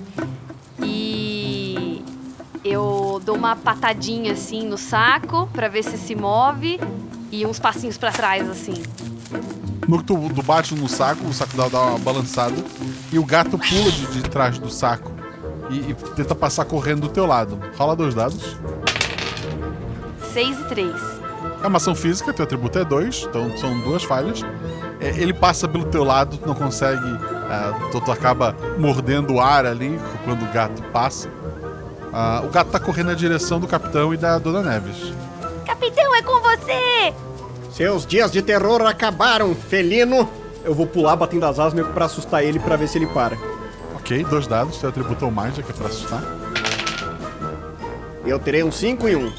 e 0.81 1.38
eu 2.69 3.21
dou 3.25 3.35
uma 3.35 3.55
patadinha 3.55 4.33
assim 4.33 4.67
no 4.67 4.77
saco 4.77 5.49
pra 5.53 5.67
ver 5.67 5.83
se 5.83 5.97
se 5.97 6.15
move 6.15 6.79
e 7.31 7.45
uns 7.45 7.59
passinhos 7.59 7.97
pra 7.97 8.11
trás 8.11 8.49
assim. 8.49 8.81
No 9.87 9.97
que 9.99 10.03
tu, 10.03 10.15
tu 10.33 10.43
bate 10.43 10.75
no 10.75 10.87
saco, 10.87 11.25
o 11.25 11.33
saco 11.33 11.55
dá, 11.57 11.67
dá 11.67 11.81
uma 11.81 11.99
balançada 11.99 12.55
e 13.11 13.17
o 13.17 13.25
gato 13.25 13.57
pula 13.57 13.91
de, 13.91 14.07
de 14.07 14.21
trás 14.23 14.59
do 14.59 14.69
saco 14.69 15.11
e, 15.69 15.91
e 15.91 15.95
tenta 16.15 16.35
passar 16.35 16.65
correndo 16.65 17.01
do 17.01 17.09
teu 17.09 17.25
lado. 17.25 17.59
Rola 17.77 17.95
dois 17.95 18.13
dados. 18.13 18.57
6 20.33 20.59
e 20.59 20.63
3. 20.65 20.95
É 21.63 21.67
uma 21.67 21.77
ação 21.77 21.95
física, 21.95 22.31
teu 22.31 22.43
atributo 22.43 22.79
é 22.79 22.85
2, 22.85 23.27
então 23.29 23.57
são 23.57 23.79
duas 23.81 24.03
falhas. 24.03 24.41
É, 24.99 25.09
ele 25.17 25.33
passa 25.33 25.67
pelo 25.67 25.85
teu 25.85 26.03
lado, 26.03 26.37
tu 26.37 26.47
não 26.47 26.55
consegue 26.55 27.01
É, 27.49 27.91
Toto 27.91 28.11
acaba 28.11 28.55
mordendo 28.77 29.33
o 29.35 29.41
ar 29.41 29.65
ali 29.65 29.99
quando 30.23 30.43
o 30.43 30.53
gato 30.53 30.81
passa. 30.91 31.29
Ah, 32.11 32.41
o 32.43 32.49
gato 32.49 32.71
tá 32.71 32.79
correndo 32.79 33.07
na 33.07 33.13
direção 33.13 33.59
do 33.59 33.67
capitão 33.67 34.13
e 34.13 34.17
da 34.17 34.37
Dona 34.37 34.61
Neves. 34.61 35.13
Capitão, 35.65 36.15
é 36.15 36.21
com 36.21 36.39
você! 36.41 37.13
Seus 37.71 38.05
dias 38.05 38.31
de 38.31 38.41
terror 38.41 38.81
acabaram, 38.81 39.53
felino. 39.55 40.29
Eu 40.63 40.73
vou 40.73 40.87
pular 40.87 41.15
batendo 41.15 41.45
as 41.45 41.59
asas 41.59 41.73
meio 41.73 41.87
que 41.87 41.93
pra 41.93 42.05
assustar 42.05 42.43
ele 42.43 42.59
pra 42.59 42.75
ver 42.75 42.87
se 42.87 42.97
ele 42.97 43.07
para. 43.07 43.37
Ok, 43.95 44.23
dois 44.25 44.47
dados, 44.47 44.79
seu 44.79 44.89
atributo 44.89 45.25
ou 45.25 45.31
mais, 45.31 45.55
já 45.55 45.63
que 45.63 45.71
é 45.71 45.73
pra 45.73 45.87
assustar. 45.87 46.23
Eu 48.25 48.39
terei 48.39 48.63
um 48.63 48.71
5 48.71 49.07
e 49.07 49.15
um. 49.15 49.31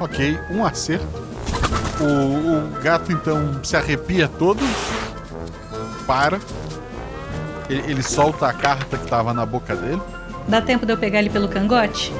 Ok, 0.00 0.38
um 0.50 0.64
acerto. 0.64 1.06
O, 2.00 2.04
o 2.04 2.82
gato 2.82 3.12
então 3.12 3.60
se 3.62 3.76
arrepia 3.76 4.26
todo, 4.26 4.60
para. 6.06 6.40
Ele, 7.68 7.92
ele 7.92 8.02
solta 8.02 8.48
a 8.48 8.52
carta 8.52 8.96
que 8.96 9.06
tava 9.06 9.32
na 9.32 9.46
boca 9.46 9.76
dele. 9.76 10.02
Dá 10.48 10.60
tempo 10.60 10.84
de 10.84 10.92
eu 10.92 10.98
pegar 10.98 11.20
ele 11.20 11.30
pelo 11.30 11.48
cangote? 11.48 12.12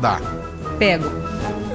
Dá. 0.00 0.20
Pego. 0.78 1.08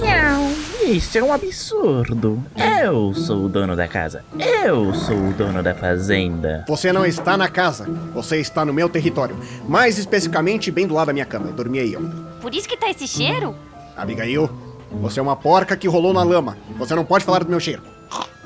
Não, 0.01 0.51
isso 0.91 1.17
é 1.17 1.23
um 1.23 1.33
absurdo. 1.33 2.43
Eu 2.83 3.13
sou 3.13 3.45
o 3.45 3.49
dono 3.49 3.75
da 3.75 3.87
casa. 3.87 4.23
Eu 4.37 4.93
sou 4.93 5.15
o 5.15 5.33
dono 5.33 5.63
da 5.63 5.73
fazenda. 5.73 6.65
Você 6.67 6.91
não 6.91 7.05
está 7.05 7.37
na 7.37 7.47
casa. 7.47 7.87
Você 8.13 8.37
está 8.37 8.63
no 8.65 8.73
meu 8.73 8.89
território. 8.89 9.35
Mais 9.67 9.97
especificamente, 9.97 10.71
bem 10.71 10.85
do 10.85 10.93
lado 10.93 11.07
da 11.07 11.13
minha 11.13 11.25
cama. 11.25 11.47
Eu 11.47 11.53
dormi 11.53 11.79
aí, 11.79 11.95
ó. 11.95 12.01
Por 12.41 12.53
isso 12.53 12.67
que 12.67 12.77
tá 12.77 12.89
esse 12.89 13.07
cheiro? 13.07 13.55
Abigail, 13.97 14.49
você 14.91 15.19
é 15.19 15.23
uma 15.23 15.35
porca 15.35 15.75
que 15.75 15.87
rolou 15.87 16.13
na 16.13 16.23
lama. 16.23 16.57
Você 16.77 16.93
não 16.93 17.05
pode 17.05 17.23
falar 17.25 17.43
do 17.43 17.49
meu 17.49 17.59
cheiro. 17.59 17.81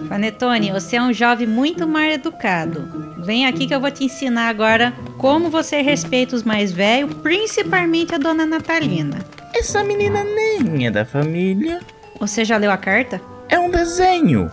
Panetone, 0.08 0.72
você 0.72 0.96
é 0.96 1.02
um 1.02 1.12
jovem 1.12 1.46
muito 1.46 1.88
mal 1.88 2.04
educado. 2.04 2.88
Vem 3.18 3.46
aqui 3.46 3.68
que 3.68 3.76
eu 3.76 3.82
vou 3.82 3.92
te 3.92 4.06
ensinar 4.06 4.48
agora 4.48 4.94
como 5.18 5.50
você 5.50 5.82
respeita 5.82 6.36
os 6.36 6.44
mais 6.44 6.72
velhos, 6.72 7.14
principalmente 7.16 8.16
a 8.16 8.18
dona 8.18 8.46
Natalina. 8.46 9.18
Essa 9.54 9.84
menina 9.84 10.24
nem 10.24 10.88
é 10.88 10.92
da 10.92 11.06
família. 11.06 11.80
Você 12.20 12.46
já 12.46 12.58
leu 12.58 12.72
a 12.72 12.78
carta? 12.78 13.22
É 13.50 13.60
um 13.60 13.70
desenho. 13.70 14.52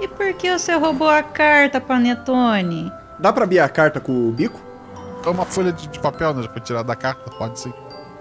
E 0.00 0.08
por 0.08 0.32
que 0.34 0.50
você 0.50 0.74
roubou 0.74 1.08
a 1.08 1.22
carta, 1.22 1.80
Panetone? 1.80 2.92
Dá 3.18 3.32
pra 3.32 3.44
abrir 3.44 3.60
a 3.60 3.68
carta 3.68 4.00
com 4.00 4.28
o 4.28 4.32
bico? 4.32 4.60
É 5.24 5.28
uma 5.28 5.44
folha 5.44 5.72
de, 5.72 5.88
de 5.88 5.98
papel, 5.98 6.32
né? 6.34 6.46
Pra 6.46 6.60
tirar 6.60 6.82
da 6.82 6.94
carta, 6.94 7.30
pode 7.30 7.60
sim. 7.60 7.72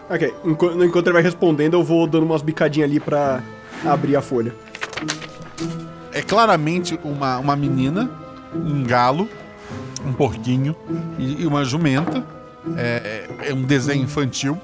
Ok, 0.10 0.34
enquanto, 0.44 0.84
enquanto 0.84 1.08
ele 1.08 1.14
vai 1.14 1.22
respondendo, 1.22 1.74
eu 1.76 1.84
vou 1.84 2.08
dando 2.08 2.24
umas 2.26 2.42
bicadinhas 2.42 2.90
ali 2.90 3.00
pra 3.00 3.42
abrir 3.86 4.16
a 4.16 4.22
folha. 4.22 4.54
É 6.18 6.24
claramente 6.24 7.00
uma, 7.04 7.38
uma 7.38 7.56
menina, 7.56 8.10
um 8.52 8.84
galo, 8.84 9.30
um 10.04 10.12
porquinho 10.12 10.76
e, 11.20 11.44
e 11.44 11.46
uma 11.46 11.64
jumenta. 11.64 12.26
É, 12.76 13.30
é 13.50 13.54
um 13.54 13.62
desenho 13.62 14.04
infantil, 14.04 14.60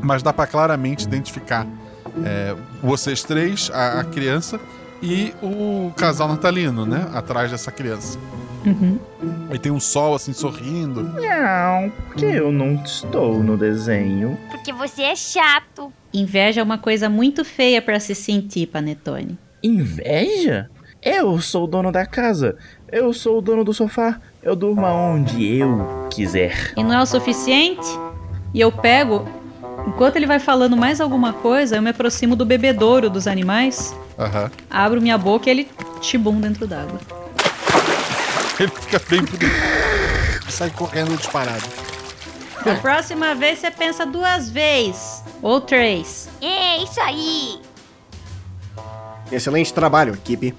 mas 0.00 0.22
dá 0.22 0.32
pra 0.32 0.46
claramente 0.46 1.04
identificar 1.04 1.66
é, 2.24 2.54
vocês 2.80 3.24
três, 3.24 3.68
a, 3.74 3.98
a 3.98 4.04
criança 4.04 4.60
e 5.02 5.34
o 5.42 5.92
casal 5.96 6.28
natalino, 6.28 6.86
né? 6.86 7.08
Atrás 7.12 7.50
dessa 7.50 7.72
criança. 7.72 8.16
Uhum. 8.64 8.96
Aí 9.50 9.58
tem 9.58 9.72
um 9.72 9.80
sol 9.80 10.14
assim 10.14 10.32
sorrindo. 10.32 11.02
Não, 11.02 11.90
porque 12.06 12.26
eu 12.26 12.52
não 12.52 12.74
estou 12.84 13.42
no 13.42 13.56
desenho. 13.56 14.38
Porque 14.52 14.72
você 14.72 15.02
é 15.02 15.16
chato. 15.16 15.92
Inveja 16.14 16.60
é 16.60 16.64
uma 16.64 16.78
coisa 16.78 17.08
muito 17.08 17.44
feia 17.44 17.82
pra 17.82 17.98
se 17.98 18.14
sentir, 18.14 18.68
Panetone. 18.68 19.36
Inveja? 19.62 20.70
Eu 21.02 21.40
sou 21.40 21.64
o 21.64 21.66
dono 21.66 21.92
da 21.92 22.04
casa. 22.06 22.56
Eu 22.90 23.12
sou 23.12 23.38
o 23.38 23.40
dono 23.42 23.64
do 23.64 23.72
sofá. 23.72 24.20
Eu 24.42 24.56
durmo 24.56 24.84
aonde 24.84 25.58
eu 25.58 26.08
quiser. 26.10 26.72
E 26.76 26.82
não 26.82 26.94
é 26.94 27.02
o 27.02 27.06
suficiente? 27.06 27.86
E 28.52 28.60
eu 28.60 28.72
pego, 28.72 29.28
enquanto 29.86 30.16
ele 30.16 30.26
vai 30.26 30.38
falando 30.38 30.76
mais 30.76 31.00
alguma 31.00 31.32
coisa, 31.32 31.76
eu 31.76 31.82
me 31.82 31.90
aproximo 31.90 32.34
do 32.34 32.44
bebedouro 32.44 33.10
dos 33.10 33.26
animais, 33.26 33.94
Aham. 34.18 34.50
abro 34.70 35.00
minha 35.00 35.18
boca 35.18 35.48
e 35.48 35.50
ele 35.50 35.68
tibum 36.00 36.40
dentro 36.40 36.66
d'água. 36.66 36.98
Ele 38.58 38.70
fica 38.70 39.00
bem 39.08 39.22
bonito. 39.22 40.50
Sai 40.50 40.70
correndo 40.70 41.16
disparado. 41.16 41.64
Da 42.64 42.74
próxima 42.76 43.34
vez 43.34 43.60
você 43.60 43.70
pensa 43.70 44.04
duas 44.04 44.50
vezes. 44.50 45.22
Ou 45.40 45.60
três. 45.60 46.28
É, 46.40 46.82
isso 46.82 47.00
aí. 47.00 47.60
Excelente 49.30 49.72
trabalho, 49.72 50.14
equipe. 50.14 50.54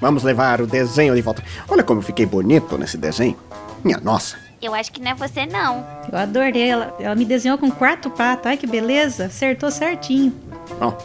Vamos 0.00 0.22
levar 0.22 0.60
o 0.60 0.66
desenho 0.66 1.14
de 1.14 1.20
volta. 1.22 1.42
Olha 1.68 1.82
como 1.82 2.00
eu 2.00 2.04
fiquei 2.04 2.24
bonito 2.26 2.76
nesse 2.78 2.96
desenho. 2.96 3.36
Minha 3.84 3.98
nossa. 3.98 4.36
Eu 4.60 4.74
acho 4.74 4.92
que 4.92 5.00
não 5.00 5.10
é 5.10 5.14
você, 5.14 5.46
não. 5.46 5.84
Eu 6.10 6.18
adorei. 6.18 6.68
Ela, 6.70 6.94
ela 7.00 7.14
me 7.14 7.24
desenhou 7.24 7.56
com 7.58 7.70
quatro 7.70 8.10
patas. 8.10 8.46
Ai, 8.46 8.56
que 8.56 8.66
beleza. 8.66 9.26
Acertou 9.26 9.70
certinho. 9.70 10.32
Bom, 10.78 10.96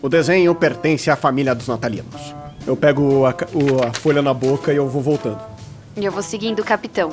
o 0.00 0.08
desenho 0.08 0.54
pertence 0.54 1.10
à 1.10 1.16
família 1.16 1.54
dos 1.54 1.68
natalinos. 1.68 2.34
Eu 2.66 2.76
pego 2.76 3.26
a, 3.26 3.34
o- 3.52 3.86
a 3.86 3.92
folha 3.92 4.22
na 4.22 4.32
boca 4.32 4.72
e 4.72 4.76
eu 4.76 4.88
vou 4.88 5.02
voltando. 5.02 5.40
E 5.96 6.04
eu 6.04 6.10
vou 6.12 6.22
seguindo 6.22 6.60
o 6.60 6.64
capitão. 6.64 7.10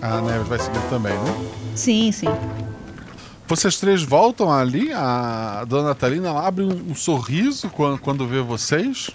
A 0.00 0.20
Neves 0.20 0.48
vai 0.48 0.58
seguir 0.58 0.80
também, 0.90 1.12
né? 1.12 1.34
Sim, 1.76 2.10
sim. 2.10 2.26
Vocês 3.52 3.76
três 3.76 4.02
voltam 4.02 4.50
ali, 4.50 4.90
a 4.94 5.62
dona 5.68 5.88
Natalina 5.88 6.32
abre 6.40 6.64
um, 6.64 6.92
um 6.92 6.94
sorriso 6.94 7.68
quando, 7.68 7.98
quando 7.98 8.26
vê 8.26 8.40
vocês. 8.40 9.10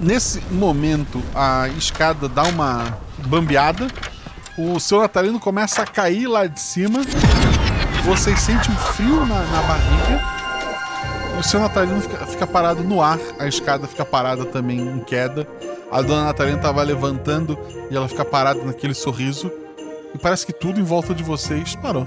Nesse 0.00 0.40
momento, 0.50 1.22
a 1.34 1.68
escada 1.76 2.26
dá 2.26 2.44
uma 2.44 2.96
bambeada. 3.26 3.86
O 4.56 4.80
seu 4.80 5.02
Natalino 5.02 5.38
começa 5.38 5.82
a 5.82 5.86
cair 5.86 6.26
lá 6.26 6.46
de 6.46 6.58
cima. 6.58 7.00
Vocês 8.02 8.40
sentem 8.40 8.72
um 8.72 8.78
frio 8.78 9.26
na, 9.26 9.42
na 9.42 9.62
barriga. 9.64 10.24
O 11.38 11.42
seu 11.42 11.60
Natalino 11.60 12.00
fica, 12.00 12.26
fica 12.28 12.46
parado 12.46 12.82
no 12.82 13.02
ar. 13.02 13.18
A 13.38 13.46
escada 13.46 13.86
fica 13.86 14.06
parada 14.06 14.46
também 14.46 14.80
em 14.80 15.00
queda. 15.00 15.46
A 15.92 16.00
dona 16.00 16.24
Natalina 16.24 16.56
tava 16.56 16.82
levantando 16.82 17.58
e 17.90 17.94
ela 17.94 18.08
fica 18.08 18.24
parada 18.24 18.64
naquele 18.64 18.94
sorriso. 18.94 19.52
E 20.14 20.18
parece 20.18 20.46
que 20.46 20.52
tudo 20.52 20.80
em 20.80 20.84
volta 20.84 21.14
de 21.14 21.22
vocês 21.22 21.76
parou. 21.76 22.06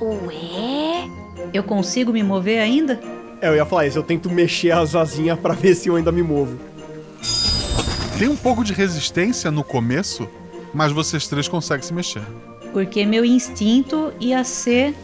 Ué? 0.00 1.08
Eu 1.52 1.62
consigo 1.62 2.12
me 2.12 2.22
mover 2.22 2.60
ainda? 2.60 3.00
É, 3.40 3.48
eu 3.48 3.56
ia 3.56 3.64
falar 3.64 3.86
isso, 3.86 3.98
eu 3.98 4.02
tento 4.02 4.30
mexer 4.30 4.72
as 4.72 4.94
asinhas 4.94 5.38
pra 5.38 5.54
ver 5.54 5.74
se 5.74 5.88
eu 5.88 5.96
ainda 5.96 6.12
me 6.12 6.22
movo. 6.22 6.58
Tem 8.18 8.28
um 8.28 8.36
pouco 8.36 8.64
de 8.64 8.72
resistência 8.72 9.50
no 9.50 9.62
começo, 9.62 10.28
mas 10.74 10.92
vocês 10.92 11.28
três 11.28 11.46
conseguem 11.46 11.86
se 11.86 11.94
mexer. 11.94 12.22
Porque 12.72 13.06
meu 13.06 13.24
instinto 13.24 14.12
ia 14.20 14.42
ser. 14.44 14.94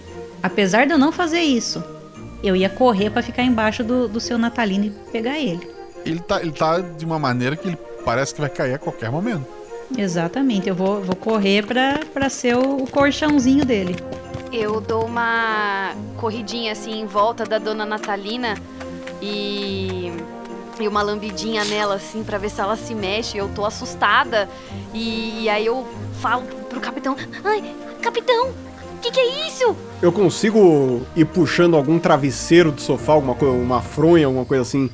Apesar 0.43 0.87
de 0.87 0.93
eu 0.93 0.99
não 0.99 1.11
fazer 1.11 1.41
isso, 1.41 1.83
eu 2.43 2.55
ia 2.55 2.69
correr 2.69 3.09
pra 3.11 3.23
ficar 3.23 3.43
embaixo 3.43 3.83
do, 3.83 4.07
do 4.07 4.21
seu 4.21 4.37
Natalino 4.37 4.87
e 4.87 4.91
pegar 5.11 5.39
ele. 5.39 5.67
Ele 6.05 6.21
tá, 6.21 6.43
ele 6.43 6.53
tá 6.53 6.81
de 6.81 7.05
uma 7.05 7.19
maneira 7.19 7.57
que 7.57 7.69
ele 7.69 7.79
parece 8.05 8.35
que 8.35 8.41
vai 8.41 8.51
cair 8.51 8.75
a 8.75 8.79
qualquer 8.79 9.11
momento. 9.11 9.47
Exatamente, 9.97 10.69
eu 10.69 10.75
vou, 10.75 11.01
vou 11.03 11.17
correr 11.17 11.65
pra, 11.65 12.01
pra 12.13 12.29
ser 12.29 12.57
o, 12.57 12.83
o 12.83 12.87
colchãozinho 12.91 13.65
dele. 13.65 13.97
Eu 14.53 14.81
dou 14.81 15.07
uma 15.07 15.95
corridinha 16.17 16.73
assim 16.73 17.01
em 17.01 17.07
volta 17.07 17.45
da 17.45 17.59
dona 17.59 17.85
Natalina 17.85 18.55
e, 19.21 20.13
e 20.79 20.89
uma 20.89 21.03
lambidinha 21.03 21.65
nela 21.65 21.97
assim 21.97 22.23
pra 22.23 22.39
ver 22.39 22.51
se 22.51 22.61
ela 22.61 22.77
se 22.77 22.95
mexe. 22.95 23.37
Eu 23.37 23.49
tô 23.49 23.65
assustada 23.65 24.49
e, 24.93 25.49
aí 25.49 25.67
eu 25.67 25.87
falo 26.21 26.43
pro 26.69 26.81
capitão: 26.81 27.17
Ai, 27.43 27.75
capitão, 28.01 28.49
o 28.49 28.99
que, 29.01 29.11
que 29.11 29.21
é 29.21 29.49
isso? 29.49 29.77
Eu 30.01 30.13
consigo 30.13 31.03
ir 31.17 31.25
puxando 31.25 31.77
algum 31.77 31.99
travesseiro 31.99 32.71
do 32.71 32.81
sofá, 32.81 33.13
alguma 33.13 33.35
coisa, 33.35 33.55
uma 33.55 33.83
fronha, 33.83 34.27
alguma 34.27 34.45
coisa 34.45 34.63
assim, 34.63 34.91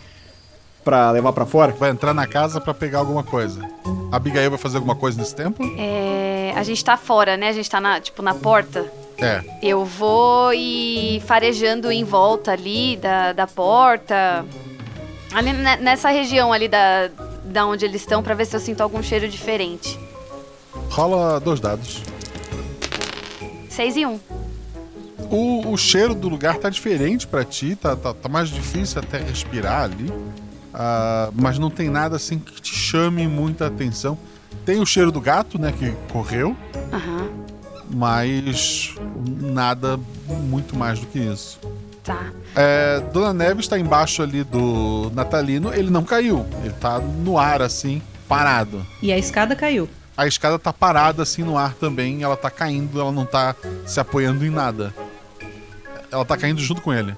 pra 0.84 1.10
levar 1.10 1.32
pra 1.32 1.46
fora? 1.46 1.72
Vai 1.72 1.90
entrar 1.90 2.12
na 2.14 2.26
casa 2.26 2.60
pra 2.60 2.72
pegar 2.74 2.98
alguma 2.98 3.22
coisa. 3.22 3.60
A 4.12 4.16
Abigail 4.16 4.50
vai 4.50 4.58
fazer 4.58 4.76
alguma 4.78 4.96
coisa 4.96 5.18
nesse 5.18 5.34
tempo? 5.34 5.62
É, 5.78 6.52
a 6.56 6.62
gente 6.62 6.84
tá 6.84 6.96
fora, 6.96 7.36
né? 7.36 7.48
A 7.48 7.52
gente 7.52 7.68
tá 7.70 7.80
na, 7.80 8.00
tipo 8.00 8.22
na 8.22 8.34
porta. 8.34 8.90
É. 9.18 9.42
Eu 9.62 9.84
vou 9.84 10.52
ir 10.54 11.20
farejando 11.26 11.92
em 11.92 12.04
volta 12.04 12.52
ali 12.52 12.96
da, 12.96 13.32
da 13.32 13.46
porta. 13.46 14.44
Ali 15.32 15.52
ne- 15.52 15.76
nessa 15.76 16.08
região 16.10 16.52
ali 16.52 16.66
da, 16.68 17.08
da 17.44 17.66
onde 17.66 17.84
eles 17.84 18.00
estão, 18.00 18.22
pra 18.22 18.34
ver 18.34 18.46
se 18.46 18.56
eu 18.56 18.60
sinto 18.60 18.80
algum 18.80 19.02
cheiro 19.02 19.28
diferente. 19.28 19.98
Rola 20.88 21.38
dois 21.38 21.60
dados. 21.60 22.02
6 23.68 23.96
e 23.96 24.06
1. 24.06 24.10
Um. 24.10 24.20
O, 25.30 25.72
o 25.72 25.76
cheiro 25.76 26.12
do 26.14 26.28
lugar 26.28 26.56
tá 26.56 26.68
diferente 26.68 27.26
pra 27.26 27.44
ti, 27.44 27.76
tá, 27.76 27.94
tá, 27.94 28.12
tá 28.12 28.28
mais 28.28 28.48
difícil 28.48 29.00
até 29.00 29.18
respirar 29.18 29.84
ali. 29.84 30.12
Ah, 30.72 31.30
mas 31.34 31.58
não 31.58 31.70
tem 31.70 31.88
nada 31.88 32.16
assim 32.16 32.38
que 32.38 32.60
te 32.60 32.74
chame 32.74 33.26
muita 33.26 33.66
atenção. 33.66 34.18
Tem 34.64 34.80
o 34.80 34.86
cheiro 34.86 35.10
do 35.10 35.20
gato, 35.20 35.58
né, 35.58 35.72
que 35.72 35.92
correu, 36.12 36.56
Aham. 36.92 37.28
mas 37.90 38.94
nada 39.40 39.98
muito 40.28 40.76
mais 40.76 40.98
do 40.98 41.06
que 41.06 41.18
isso. 41.18 41.58
Tá. 42.02 42.30
É, 42.54 43.00
Dona 43.12 43.32
Neves 43.32 43.66
está 43.66 43.78
embaixo 43.78 44.22
ali 44.22 44.42
do 44.42 45.10
Natalino, 45.14 45.72
ele 45.72 45.90
não 45.90 46.02
caiu, 46.02 46.46
ele 46.62 46.74
tá 46.74 46.98
no 46.98 47.38
ar 47.38 47.62
assim, 47.62 48.02
parado. 48.28 48.84
E 49.02 49.12
a 49.12 49.18
escada 49.18 49.54
caiu. 49.54 49.88
A 50.16 50.26
escada 50.26 50.58
tá 50.58 50.72
parada 50.72 51.22
assim 51.22 51.42
no 51.42 51.56
ar 51.56 51.74
também, 51.74 52.22
ela 52.22 52.36
tá 52.36 52.50
caindo, 52.50 53.00
ela 53.00 53.12
não 53.12 53.24
tá 53.24 53.54
se 53.86 53.98
apoiando 54.00 54.44
em 54.44 54.50
nada. 54.50 54.94
Ela 56.10 56.24
tá 56.24 56.36
caindo 56.36 56.60
junto 56.60 56.82
com 56.82 56.92
ele. 56.92 57.14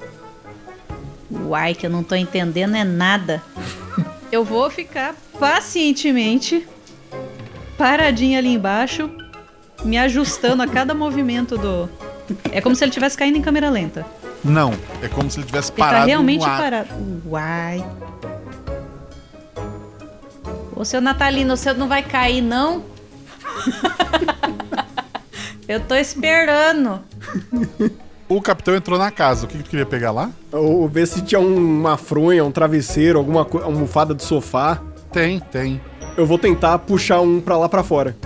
Uai, 1.32 1.74
que 1.74 1.86
eu 1.86 1.90
não 1.90 2.02
tô 2.02 2.14
entendendo 2.14 2.76
é 2.76 2.84
nada. 2.84 3.42
Eu 4.30 4.44
vou 4.44 4.70
ficar 4.70 5.14
pacientemente 5.38 6.66
paradinha 7.76 8.38
ali 8.38 8.54
embaixo, 8.54 9.10
me 9.84 9.98
ajustando 9.98 10.62
a 10.62 10.66
cada 10.66 10.94
movimento 10.94 11.58
do. 11.58 11.88
É 12.50 12.60
como 12.60 12.74
se 12.74 12.82
ele 12.84 12.90
estivesse 12.90 13.16
caindo 13.18 13.36
em 13.36 13.42
câmera 13.42 13.68
lenta. 13.68 14.06
Não, 14.42 14.72
é 15.02 15.08
como 15.08 15.30
se 15.30 15.38
ele 15.38 15.46
tivesse 15.46 15.70
Ele 15.70 15.78
tá 15.78 15.84
parado 15.84 16.06
realmente 16.06 16.40
no 16.40 16.50
ar. 16.50 16.60
parado. 16.60 16.88
Uai. 17.26 17.84
Ô, 20.74 20.84
seu 20.84 21.00
Natalino, 21.00 21.56
você 21.56 21.72
não 21.72 21.88
vai 21.88 22.02
cair, 22.02 22.40
não? 22.40 22.84
eu 25.68 25.80
tô 25.80 25.94
esperando. 25.94 27.00
O 28.28 28.40
capitão 28.40 28.74
entrou 28.74 28.98
na 28.98 29.10
casa. 29.10 29.44
O 29.44 29.48
que, 29.48 29.58
que 29.58 29.64
tu 29.64 29.70
queria 29.70 29.84
pegar 29.86 30.10
lá? 30.10 30.30
Ou 30.50 30.88
ver 30.88 31.06
se 31.06 31.20
tinha 31.22 31.40
um- 31.40 31.56
uma 31.80 31.96
fronha, 31.96 32.44
um 32.44 32.50
travesseiro, 32.50 33.18
alguma 33.18 33.46
almofada 33.62 34.14
de 34.14 34.22
sofá. 34.24 34.80
Tem, 35.12 35.38
tem. 35.40 35.80
Eu 36.16 36.26
vou 36.26 36.38
tentar 36.38 36.78
puxar 36.78 37.20
um 37.20 37.40
pra 37.40 37.56
lá 37.58 37.68
pra 37.68 37.82
fora. 37.82 38.16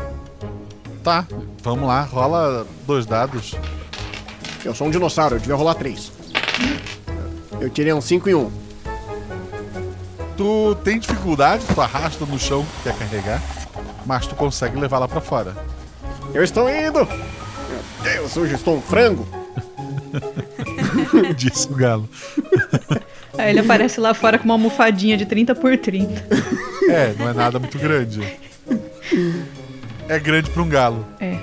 Tá, 1.02 1.26
vamos 1.62 1.86
lá, 1.88 2.02
rola 2.02 2.66
dois 2.86 3.06
dados. 3.06 3.54
Eu 4.64 4.74
sou 4.74 4.86
um 4.86 4.90
dinossauro, 4.90 5.36
eu 5.36 5.40
devia 5.40 5.54
rolar 5.54 5.74
três. 5.74 6.12
Eu 7.60 7.70
tirei 7.70 7.92
um 7.92 8.00
5 8.00 8.28
e 8.28 8.34
um. 8.34 8.50
Tu 10.36 10.76
tem 10.84 10.98
dificuldade, 10.98 11.64
tu 11.72 11.80
arrasta 11.80 12.26
no 12.26 12.38
chão 12.38 12.64
que 12.64 12.90
quer 12.90 12.98
carregar, 12.98 13.42
mas 14.04 14.26
tu 14.26 14.34
consegue 14.34 14.78
levar 14.78 14.98
lá 14.98 15.08
pra 15.08 15.20
fora. 15.20 15.56
Eu 16.34 16.42
estou 16.44 16.68
indo! 16.68 16.98
Meu 17.06 17.80
Deus, 18.02 18.36
hoje 18.36 18.54
estou 18.54 18.76
um 18.76 18.82
frango! 18.82 19.26
Disse 21.36 21.68
o 21.68 21.74
galo. 21.74 22.08
Aí 23.38 23.50
ele 23.50 23.60
aparece 23.60 24.00
lá 24.00 24.14
fora 24.14 24.38
com 24.38 24.44
uma 24.46 24.54
almofadinha 24.54 25.16
de 25.16 25.26
30 25.26 25.54
por 25.54 25.76
30. 25.76 26.24
É, 26.88 27.14
não 27.18 27.28
é 27.28 27.32
nada 27.34 27.58
muito 27.58 27.78
grande. 27.78 28.20
É 30.08 30.18
grande 30.18 30.48
pra 30.50 30.62
um 30.62 30.68
galo. 30.68 31.06
É. 31.20 31.36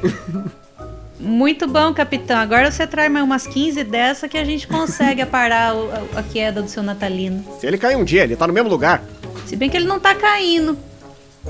Muito 1.20 1.68
bom, 1.68 1.94
capitão. 1.94 2.38
Agora 2.38 2.72
você 2.72 2.88
traz 2.88 3.12
mais 3.12 3.24
umas 3.24 3.46
15 3.46 3.84
dessa 3.84 4.28
que 4.28 4.38
a 4.38 4.44
gente 4.44 4.68
consegue 4.68 5.24
parar 5.28 5.76
o- 5.76 5.92
a, 6.16 6.20
a 6.20 6.24
queda 6.24 6.62
do 6.64 6.68
seu 6.70 6.82
Natalino. 6.82 7.46
Se 7.60 7.68
ele 7.68 7.78
cair 7.78 7.96
um 7.96 8.04
dia, 8.04 8.24
ele 8.24 8.36
tá 8.36 8.48
no 8.48 8.54
mesmo 8.54 8.70
lugar. 8.70 9.04
Se 9.46 9.56
bem 9.56 9.70
que 9.70 9.78
ele 9.78 9.86
não 9.86 10.00
tá 10.00 10.16
caindo. 10.16 10.78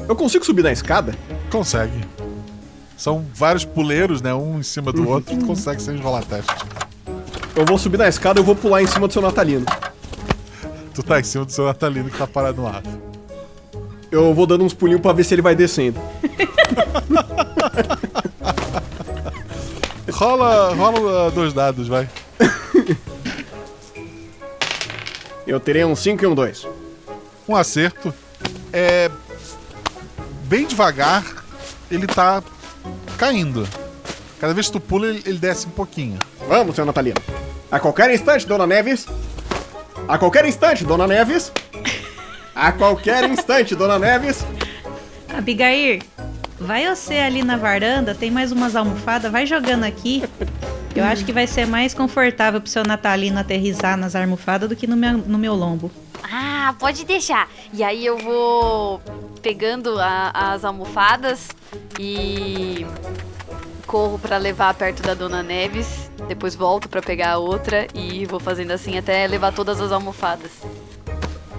Eu 0.10 0.16
consigo 0.16 0.44
subir 0.46 0.64
na 0.64 0.72
escada? 0.72 1.16
Consegue. 1.50 2.04
São 2.98 3.26
vários 3.34 3.64
puleiros, 3.64 4.22
né? 4.22 4.34
Um 4.34 4.60
em 4.60 4.64
cima 4.64 4.92
do 4.92 5.08
outro, 5.08 5.36
tu 5.38 5.46
consegue 5.46 5.82
sem 5.82 5.96
rolar 5.98 6.24
teste. 6.26 6.54
Eu 7.56 7.66
vou 7.66 7.78
subir 7.78 7.98
na 7.98 8.08
escada 8.08 8.40
e 8.40 8.42
eu 8.42 8.46
vou 8.46 8.56
pular 8.56 8.82
em 8.82 8.88
cima 8.88 9.08
do 9.08 9.14
seu 9.14 9.22
Natalino. 9.22 9.66
Tu 10.94 11.04
tá 11.04 11.20
em 11.20 11.24
cima 11.24 11.46
do 11.46 11.52
seu 11.52 11.66
Natalino 11.66 12.10
que 12.10 12.18
tá 12.18 12.26
parado 12.28 12.62
no 12.62 12.68
ar. 12.68 12.82
Eu 14.12 14.34
vou 14.34 14.46
dando 14.46 14.64
uns 14.64 14.74
pulinhos 14.74 15.02
pra 15.02 15.14
ver 15.14 15.24
se 15.24 15.34
ele 15.34 15.42
vai 15.42 15.56
descendo. 15.56 16.00
Rola, 20.12 20.74
rola 20.76 21.28
uh, 21.28 21.32
dois 21.32 21.54
dados, 21.54 21.88
vai. 21.88 22.08
Eu 25.46 25.60
terei 25.60 25.84
um 25.84 25.96
5 25.96 26.24
e 26.24 26.28
um 26.28 26.36
2. 26.36 26.68
Um 27.48 27.56
acerto. 27.56 28.14
É. 28.72 29.10
Bem 30.46 30.66
devagar, 30.68 31.44
ele 31.90 32.08
tá 32.08 32.44
caindo. 33.18 33.68
Cada 34.40 34.54
vez 34.54 34.68
que 34.68 34.74
tu 34.74 34.80
pula, 34.80 35.08
ele, 35.08 35.24
ele 35.26 35.40
desce 35.40 35.68
um 35.68 35.72
pouquinho. 35.72 36.20
Vamos, 36.48 36.76
seu 36.76 36.86
Natalino. 36.86 37.20
A 37.74 37.80
qualquer 37.80 38.12
instante, 38.12 38.46
Dona 38.46 38.68
Neves. 38.68 39.08
A 40.08 40.18
qualquer 40.20 40.46
instante, 40.46 40.84
Dona 40.86 41.08
Neves. 41.08 41.52
A 42.56 42.72
qualquer 42.72 43.28
instante, 43.28 43.76
Dona 43.76 43.98
Neves. 43.98 44.46
Abigail, 45.36 46.00
vai 46.60 46.88
você 46.88 47.16
ali 47.16 47.42
na 47.44 47.58
varanda, 47.58 48.14
tem 48.14 48.30
mais 48.30 48.52
umas 48.52 48.76
almofadas, 48.76 49.32
vai 49.32 49.48
jogando 49.48 49.86
aqui. 49.86 50.24
Eu 50.96 51.04
acho 51.04 51.26
que 51.26 51.34
vai 51.34 51.48
ser 51.48 51.66
mais 51.66 51.96
confortável 51.96 52.62
pro 52.62 52.70
seu 52.70 52.84
Natalino 52.84 53.40
aterrissar 53.40 53.98
nas 53.98 54.16
almofadas 54.16 54.70
do 54.70 54.76
que 54.76 54.86
no 54.86 54.96
meu, 54.96 55.14
no 55.18 55.40
meu 55.40 55.56
lombo. 55.56 55.90
Ah, 56.32 56.76
pode 56.78 57.04
deixar. 57.06 57.50
E 57.74 57.84
aí 57.84 58.06
eu 58.06 58.20
vou 58.20 59.02
pegando 59.42 60.00
a- 60.00 60.32
as 60.54 60.64
almofadas 60.64 61.48
e 62.00 62.86
corro 63.94 64.18
pra 64.18 64.38
levar 64.38 64.74
perto 64.74 65.04
da 65.04 65.14
Dona 65.14 65.44
Neves. 65.44 66.10
Depois 66.28 66.56
volto 66.56 66.90
pra 66.90 67.00
pegar 67.00 67.34
a 67.34 67.38
outra 67.38 67.88
e 67.94 68.26
vou 68.26 68.40
fazendo 68.40 68.72
assim 68.72 68.98
até 68.98 69.28
levar 69.28 69.54
todas 69.54 69.80
as 69.80 69.92
almofadas. 69.92 70.50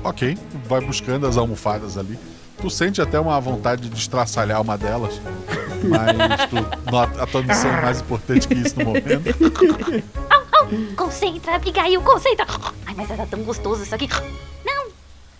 Ok, 0.03 0.37
vai 0.67 0.81
buscando 0.81 1.29
as 1.29 1.37
almofadas 1.37 1.97
ali. 1.97 2.19
Tu 2.61 2.69
sente 2.69 3.01
até 3.01 3.21
uma 3.21 3.41
vontade 3.41 3.89
de 3.89 3.97
estraçalhar 3.97 4.61
uma 4.61 4.77
delas. 4.77 5.21
Mas 5.89 6.47
tu, 6.51 6.91
nota- 6.91 7.23
a 7.23 7.27
tua 7.27 7.43
missão 7.43 7.71
é 7.71 7.81
mais 7.83 8.01
importante 8.01 8.49
que 8.49 8.55
isso 8.55 8.77
no 8.81 8.87
momento. 8.87 9.33
Concentra, 10.97 11.55
Abigail, 11.55 12.01
concentra. 12.01 12.47
Ai, 12.87 12.95
mas 12.97 13.07
tá 13.09 13.27
tão 13.27 13.43
gostoso 13.43 13.83
isso 13.83 13.95
aqui. 13.95 14.09
Não, 14.65 14.87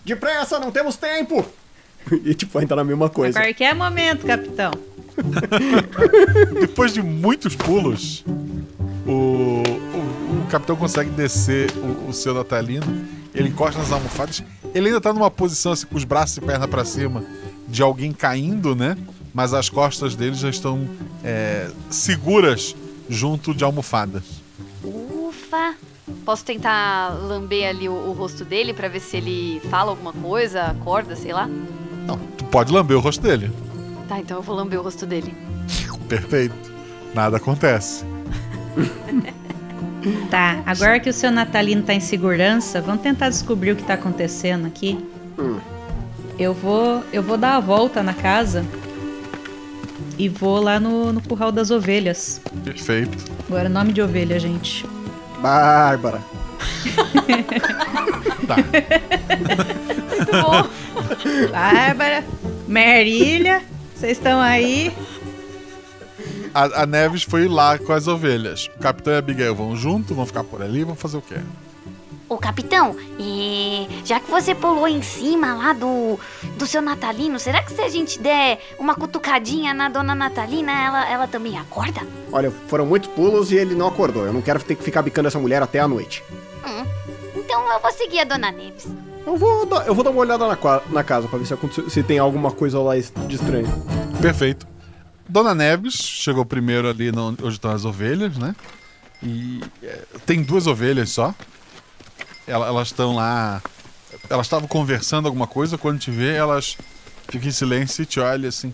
Depressa, 0.05 0.59
não 0.59 0.71
temos 0.71 0.95
tempo. 0.95 1.43
E 2.23 2.35
tipo, 2.35 2.59
ainda 2.59 2.75
na 2.75 2.83
mesma 2.83 3.07
A 3.07 3.09
coisa. 3.09 3.41
qualquer 3.41 3.73
momento, 3.73 4.27
capitão. 4.27 4.69
Depois 6.59 6.93
de 6.93 7.01
muitos 7.01 7.55
pulos, 7.55 8.23
o, 9.05 9.11
o, 9.11 10.41
o 10.43 10.47
capitão 10.49 10.75
consegue 10.75 11.09
descer 11.11 11.71
o, 11.77 12.09
o 12.09 12.13
seu 12.13 12.33
Natalino. 12.33 13.05
Ele 13.33 13.49
encosta 13.49 13.79
nas 13.79 13.91
almofadas. 13.91 14.43
Ele 14.73 14.87
ainda 14.87 15.01
tá 15.01 15.13
numa 15.13 15.29
posição 15.29 15.71
assim, 15.71 15.85
com 15.85 15.97
os 15.97 16.03
braços 16.03 16.37
e 16.37 16.41
perna 16.41 16.67
pra 16.67 16.85
cima, 16.85 17.23
de 17.67 17.81
alguém 17.81 18.11
caindo, 18.11 18.75
né? 18.75 18.97
Mas 19.33 19.53
as 19.53 19.69
costas 19.69 20.15
dele 20.15 20.35
já 20.35 20.49
estão 20.49 20.87
é, 21.23 21.69
seguras 21.89 22.75
junto 23.09 23.53
de 23.53 23.63
almofadas. 23.63 24.23
Ufa! 24.83 25.75
Posso 26.23 26.45
tentar 26.45 27.09
lamber 27.09 27.67
ali 27.67 27.89
o, 27.89 27.93
o 27.93 28.13
rosto 28.13 28.45
dele 28.45 28.73
pra 28.73 28.87
ver 28.87 28.99
se 28.99 29.17
ele 29.17 29.59
fala 29.69 29.91
alguma 29.91 30.13
coisa, 30.13 30.63
acorda, 30.63 31.15
sei 31.15 31.33
lá? 31.33 31.47
Não, 32.05 32.17
tu 32.37 32.45
pode 32.45 32.71
lamber 32.71 32.95
o 32.95 32.99
rosto 32.99 33.21
dele. 33.21 33.51
Tá, 34.07 34.19
então 34.19 34.37
eu 34.37 34.43
vou 34.43 34.55
lamber 34.55 34.79
o 34.79 34.83
rosto 34.83 35.05
dele. 35.05 35.33
Perfeito. 36.07 36.55
Nada 37.13 37.37
acontece. 37.37 38.05
Tá, 40.29 40.61
agora 40.67 40.99
que 40.99 41.09
o 41.09 41.13
seu 41.13 41.31
Natalino 41.31 41.81
tá 41.81 41.91
em 41.91 41.99
segurança, 41.99 42.79
vamos 42.79 43.01
tentar 43.01 43.29
descobrir 43.29 43.71
o 43.71 43.75
que 43.75 43.81
tá 43.83 43.95
acontecendo 43.95 44.67
aqui. 44.67 45.03
Hum. 45.39 45.59
Eu 46.37 46.53
vou, 46.53 47.03
eu 47.11 47.23
vou 47.23 47.37
dar 47.37 47.55
a 47.55 47.59
volta 47.59 48.03
na 48.03 48.13
casa 48.13 48.63
e 50.17 50.29
vou 50.29 50.61
lá 50.61 50.79
no, 50.79 51.11
no 51.11 51.21
curral 51.21 51.51
das 51.51 51.71
ovelhas. 51.71 52.39
Perfeito. 52.63 53.17
Agora, 53.47 53.67
nome 53.67 53.93
de 53.93 54.01
ovelha, 54.01 54.39
gente. 54.39 54.85
Bárbara. 55.41 56.21
Tá. 58.45 58.57
Muito 58.57 60.31
bom. 60.31 61.49
Bárbara, 61.51 62.23
Marília, 62.67 63.63
vocês 64.05 64.19
estão 64.19 64.39
aí? 64.39 64.95
A, 66.53 66.83
a 66.83 66.85
Neves 66.85 67.23
foi 67.23 67.47
lá 67.47 67.79
com 67.79 67.91
as 67.91 68.07
ovelhas. 68.07 68.69
O 68.75 68.79
capitão 68.79 69.11
e 69.11 69.15
a 69.15 69.19
Abigail 69.19 69.55
vão 69.55 69.75
junto, 69.75 70.13
vão 70.13 70.27
ficar 70.27 70.43
por 70.43 70.61
ali, 70.61 70.83
vão 70.83 70.95
fazer 70.95 71.17
o 71.17 71.21
quê? 71.21 71.39
Ô 72.29 72.37
capitão, 72.37 72.95
e 73.19 73.87
já 74.03 74.19
que 74.19 74.29
você 74.29 74.53
pulou 74.53 74.87
em 74.87 75.01
cima 75.01 75.55
lá 75.55 75.73
do, 75.73 76.19
do 76.55 76.65
seu 76.67 76.81
Natalino, 76.81 77.39
será 77.39 77.63
que 77.63 77.71
se 77.71 77.81
a 77.81 77.89
gente 77.89 78.19
der 78.19 78.59
uma 78.79 78.95
cutucadinha 78.95 79.73
na 79.73 79.89
dona 79.89 80.13
Natalina, 80.13 80.71
ela, 80.71 81.09
ela 81.09 81.27
também 81.27 81.57
acorda? 81.57 82.01
Olha, 82.31 82.51
foram 82.67 82.85
muitos 82.85 83.09
pulos 83.09 83.51
e 83.51 83.55
ele 83.55 83.73
não 83.73 83.87
acordou. 83.87 84.25
Eu 84.25 84.33
não 84.33 84.41
quero 84.41 84.63
ter 84.63 84.75
que 84.75 84.83
ficar 84.83 85.01
bicando 85.01 85.27
essa 85.27 85.39
mulher 85.39 85.63
até 85.63 85.79
a 85.79 85.87
noite. 85.87 86.23
Hum, 86.65 86.85
então 87.35 87.71
eu 87.71 87.79
vou 87.79 87.91
seguir 87.91 88.19
a 88.19 88.23
dona 88.23 88.51
Neves. 88.51 88.87
Eu 89.25 89.37
vou 89.37 89.65
dar, 89.65 89.87
eu 89.87 89.95
vou 89.95 90.03
dar 90.03 90.11
uma 90.11 90.19
olhada 90.19 90.47
na, 90.47 90.57
na 90.91 91.03
casa 91.03 91.27
pra 91.27 91.39
ver 91.39 91.45
se, 91.45 91.89
se 91.89 92.03
tem 92.03 92.19
alguma 92.19 92.51
coisa 92.51 92.79
lá 92.79 92.95
de 92.95 93.35
estranho. 93.35 93.67
Perfeito. 94.21 94.67
Dona 95.27 95.55
Neves 95.55 95.95
chegou 95.95 96.45
primeiro 96.45 96.87
ali 96.87 97.11
no- 97.11 97.29
onde 97.29 97.47
estão 97.49 97.71
as 97.71 97.83
ovelhas, 97.85 98.37
né? 98.37 98.55
E 99.23 99.59
é, 99.81 100.01
tem 100.25 100.43
duas 100.43 100.67
ovelhas 100.67 101.09
só. 101.09 101.33
Ela- 102.47 102.67
Elas 102.67 102.89
estão 102.89 103.15
lá. 103.15 103.61
Elas 104.29 104.45
estavam 104.45 104.67
conversando 104.67 105.27
alguma 105.27 105.47
coisa, 105.47 105.77
quando 105.77 105.99
te 105.99 106.11
vê, 106.11 106.35
elas 106.35 106.77
ficam 107.27 107.47
em 107.49 107.51
silêncio 107.51 108.03
e 108.03 108.05
te 108.05 108.19
olham 108.19 108.47
assim. 108.49 108.73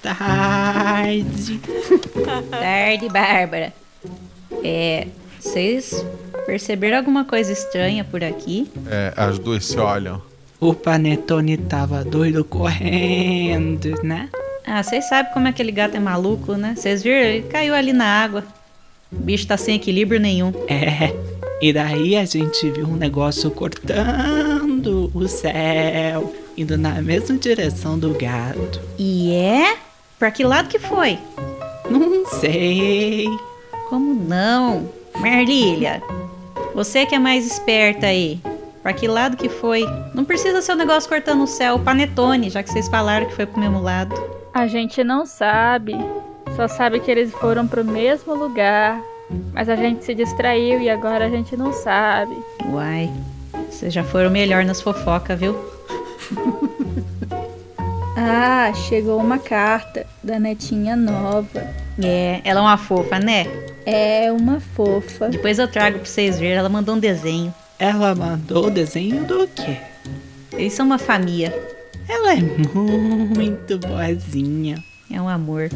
Tarde. 0.00 1.60
Tarde, 2.50 3.08
Bárbara. 3.08 3.72
É, 4.62 5.08
vocês 5.40 6.04
perceberam 6.46 6.98
alguma 6.98 7.24
coisa 7.24 7.52
estranha 7.52 8.04
por 8.04 8.22
aqui? 8.24 8.70
É, 8.86 9.12
as 9.16 9.38
duas 9.38 9.66
se 9.66 9.78
olham. 9.78 10.20
O 10.60 10.74
Panetone 10.74 11.56
tava 11.56 12.04
doido 12.04 12.44
correndo, 12.44 14.02
né? 14.02 14.28
Ah, 14.66 14.82
vocês 14.82 15.08
sabem 15.08 15.32
como 15.32 15.46
aquele 15.48 15.70
gato 15.72 15.96
é 15.96 16.00
maluco, 16.00 16.54
né? 16.54 16.74
Vocês 16.76 17.02
viram? 17.02 17.20
Ele 17.20 17.42
caiu 17.48 17.74
ali 17.74 17.92
na 17.92 18.04
água. 18.04 18.44
O 19.10 19.16
bicho 19.16 19.46
tá 19.46 19.56
sem 19.56 19.76
equilíbrio 19.76 20.20
nenhum. 20.20 20.52
É. 20.68 21.14
E 21.60 21.72
daí 21.72 22.16
a 22.16 22.24
gente 22.24 22.70
viu 22.70 22.86
um 22.86 22.94
negócio 22.94 23.50
cortando 23.50 25.10
o 25.12 25.26
céu, 25.26 26.32
indo 26.56 26.78
na 26.78 27.02
mesma 27.02 27.36
direção 27.36 27.98
do 27.98 28.14
gato. 28.14 28.80
E 28.96 29.32
é? 29.34 29.76
Pra 30.20 30.30
que 30.30 30.44
lado 30.44 30.68
que 30.68 30.78
foi? 30.78 31.18
Não 31.90 32.24
sei. 32.38 33.26
Como 33.88 34.14
não? 34.14 34.88
Merlília, 35.20 36.02
você 36.74 37.04
que 37.04 37.14
é 37.14 37.18
mais 37.18 37.46
esperta 37.46 38.06
aí. 38.06 38.40
Pra 38.82 38.92
que 38.92 39.08
lado 39.08 39.36
que 39.36 39.48
foi? 39.48 39.84
Não 40.14 40.24
precisa 40.24 40.62
ser 40.62 40.72
o 40.72 40.74
um 40.74 40.78
negócio 40.78 41.08
cortando 41.08 41.42
o 41.42 41.46
céu, 41.46 41.74
o 41.74 41.80
panetone, 41.80 42.48
já 42.48 42.62
que 42.62 42.70
vocês 42.70 42.88
falaram 42.88 43.26
que 43.26 43.34
foi 43.34 43.44
pro 43.44 43.60
mesmo 43.60 43.80
lado. 43.80 44.14
A 44.54 44.66
gente 44.66 45.02
não 45.02 45.26
sabe. 45.26 45.94
Só 46.54 46.68
sabe 46.68 47.00
que 47.00 47.10
eles 47.10 47.32
foram 47.32 47.66
pro 47.66 47.84
mesmo 47.84 48.34
lugar. 48.34 49.00
Mas 49.52 49.68
a 49.68 49.76
gente 49.76 50.04
se 50.04 50.14
distraiu 50.14 50.80
e 50.80 50.88
agora 50.88 51.26
a 51.26 51.28
gente 51.28 51.56
não 51.56 51.72
sabe. 51.72 52.34
Uai, 52.70 53.10
vocês 53.68 53.92
já 53.92 54.02
foram 54.02 54.30
melhor 54.30 54.64
nas 54.64 54.80
fofocas, 54.80 55.38
viu? 55.38 55.54
ah, 58.16 58.72
chegou 58.88 59.18
uma 59.20 59.38
carta 59.38 60.06
da 60.22 60.38
netinha 60.38 60.96
nova. 60.96 61.66
É, 62.02 62.40
ela 62.44 62.60
é 62.60 62.62
uma 62.62 62.78
fofa, 62.78 63.18
né? 63.18 63.46
É 63.90 64.30
uma 64.30 64.60
fofa. 64.60 65.30
Depois 65.30 65.58
eu 65.58 65.66
trago 65.66 66.00
pra 66.00 66.06
vocês 66.06 66.38
verem. 66.38 66.58
Ela 66.58 66.68
mandou 66.68 66.94
um 66.94 66.98
desenho. 66.98 67.54
Ela 67.78 68.14
mandou 68.14 68.66
o 68.66 68.70
desenho 68.70 69.24
do 69.24 69.48
quê? 69.48 69.78
Eles 70.52 70.74
são 70.74 70.84
uma 70.84 70.98
família. 70.98 71.58
Ela 72.06 72.34
é 72.34 72.40
muito 73.34 73.78
boazinha. 73.78 74.76
É 75.10 75.18
um 75.18 75.26
amor. 75.26 75.70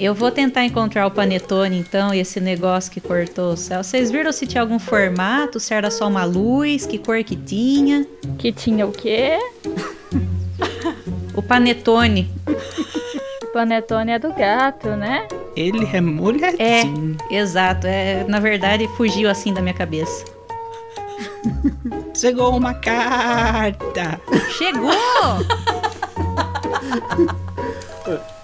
Eu 0.00 0.14
vou 0.14 0.30
tentar 0.30 0.64
encontrar 0.64 1.06
o 1.06 1.10
panetone, 1.10 1.78
então, 1.78 2.14
e 2.14 2.20
esse 2.20 2.40
negócio 2.40 2.90
que 2.90 3.00
cortou 3.00 3.52
o 3.52 3.56
céu. 3.58 3.84
Vocês 3.84 4.10
viram 4.10 4.32
se 4.32 4.46
tinha 4.46 4.62
algum 4.62 4.78
formato, 4.78 5.60
se 5.60 5.74
era 5.74 5.90
só 5.90 6.08
uma 6.08 6.24
luz, 6.24 6.86
que 6.86 6.96
cor 6.96 7.22
que 7.22 7.36
tinha? 7.36 8.06
Que 8.38 8.50
tinha 8.50 8.86
o 8.86 8.92
quê? 8.92 9.38
o 11.36 11.42
panetone. 11.42 12.30
o 13.44 13.46
panetone 13.52 14.12
é 14.12 14.18
do 14.18 14.32
gato, 14.32 14.88
né? 14.96 15.28
Ele 15.56 15.88
é 15.90 16.00
molhadinho. 16.00 17.16
É, 17.30 17.34
exato. 17.34 17.86
É, 17.86 18.24
na 18.28 18.38
verdade, 18.38 18.86
fugiu 18.96 19.30
assim 19.30 19.54
da 19.54 19.62
minha 19.62 19.74
cabeça. 19.74 20.24
Chegou 22.14 22.56
uma 22.56 22.74
carta. 22.74 24.20
Chegou! 24.58 24.92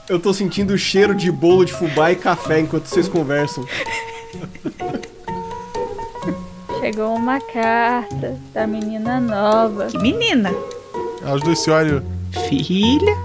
Eu 0.08 0.18
tô 0.18 0.32
sentindo 0.32 0.72
o 0.74 0.78
cheiro 0.78 1.14
de 1.14 1.30
bolo 1.30 1.64
de 1.64 1.72
fubá 1.72 2.10
e 2.10 2.16
café 2.16 2.60
enquanto 2.60 2.86
vocês 2.86 3.08
conversam. 3.08 3.64
Chegou 6.80 7.14
uma 7.14 7.40
carta 7.40 8.38
da 8.52 8.66
menina 8.66 9.20
nova. 9.20 9.86
Que 9.86 9.98
menina? 9.98 10.50
As 11.24 11.40
duas 11.40 11.58
se 11.60 11.70
olham. 11.70 12.02
Filha? 12.48 13.16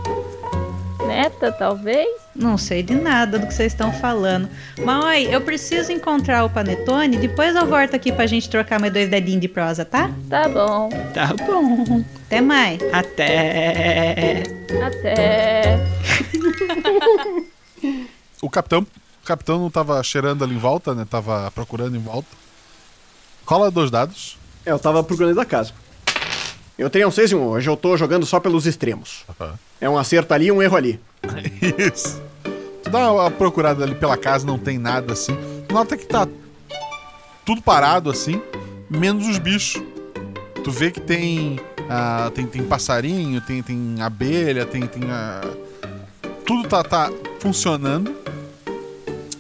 Neta, 1.08 1.52
talvez? 1.52 2.08
Não 2.36 2.58
sei 2.58 2.84
de 2.84 2.94
nada 2.94 3.40
do 3.40 3.48
que 3.48 3.54
vocês 3.54 3.72
estão 3.72 3.94
falando. 3.94 4.50
Mãe, 4.84 5.24
eu 5.32 5.40
preciso 5.42 5.92
encontrar 5.92 6.44
o 6.44 6.50
Panetone. 6.50 7.18
Depois 7.18 7.56
eu 7.56 7.66
volto 7.66 7.96
aqui 7.96 8.12
pra 8.12 8.28
gente 8.28 8.50
trocar 8.50 8.80
mais 8.80 8.92
dois 8.92 9.10
dedinhos 9.10 9.42
de 9.42 9.48
prosa, 9.48 9.86
tá? 9.86 10.12
Tá 10.30 10.48
bom. 10.50 10.90
Tá 11.14 11.34
bom. 11.34 12.04
Até 12.26 12.42
mais. 12.42 12.80
Até. 12.94 14.44
Até. 14.86 15.80
o 18.42 18.50
capitão. 18.50 18.86
O 19.24 19.28
capitão 19.28 19.60
não 19.60 19.70
tava 19.70 20.02
cheirando 20.04 20.44
ali 20.44 20.56
em 20.56 20.60
volta, 20.60 20.94
né? 20.94 21.06
Tava 21.10 21.50
procurando 21.52 21.96
em 21.96 22.02
volta. 22.02 22.30
Rola 23.46 23.72
dois 23.72 23.90
dados. 23.90 24.38
É, 24.66 24.72
eu 24.72 24.80
tava 24.80 25.04
procurando 25.04 25.36
da 25.36 25.46
casa. 25.46 25.74
Eu 26.78 26.90
tenho 26.90 27.08
um 27.08 27.12
6 27.12 27.32
e 27.32 27.36
um. 27.36 27.48
Hoje 27.48 27.70
eu 27.70 27.76
tô 27.76 27.98
jogando 27.98 28.26
só 28.26 28.40
pelos 28.40 28.66
extremos. 28.68 29.26
Uhum. 29.40 29.54
É 29.82 29.90
um 29.90 29.98
acerto 29.98 30.34
ali 30.34 30.48
e 30.48 30.52
um 30.52 30.62
erro 30.62 30.76
ali. 30.76 31.00
Isso. 31.78 32.22
Tu 32.84 32.90
dá 32.90 33.12
uma 33.12 33.32
procurada 33.32 33.84
ali 33.84 33.96
pela 33.96 34.16
casa, 34.16 34.46
não 34.46 34.60
tem 34.60 34.78
nada 34.78 35.14
assim. 35.14 35.36
Nota 35.72 35.98
que 35.98 36.06
tá 36.06 36.28
tudo 37.46 37.62
parado 37.62 38.10
assim, 38.10 38.42
menos 38.90 39.28
os 39.28 39.40
bichos. 39.40 39.82
Tu 40.64 40.72
vê 40.72 40.92
que 40.92 41.02
tem 41.02 41.60
uh, 41.88 42.30
tem, 42.32 42.46
tem 42.46 42.64
passarinho, 42.64 43.42
tem, 43.42 43.64
tem 43.64 43.96
abelha, 44.02 44.66
tem. 44.66 44.86
tem 44.86 45.04
uh, 45.04 45.58
tudo 46.46 46.68
tá, 46.68 46.84
tá 46.84 47.12
funcionando, 47.40 48.16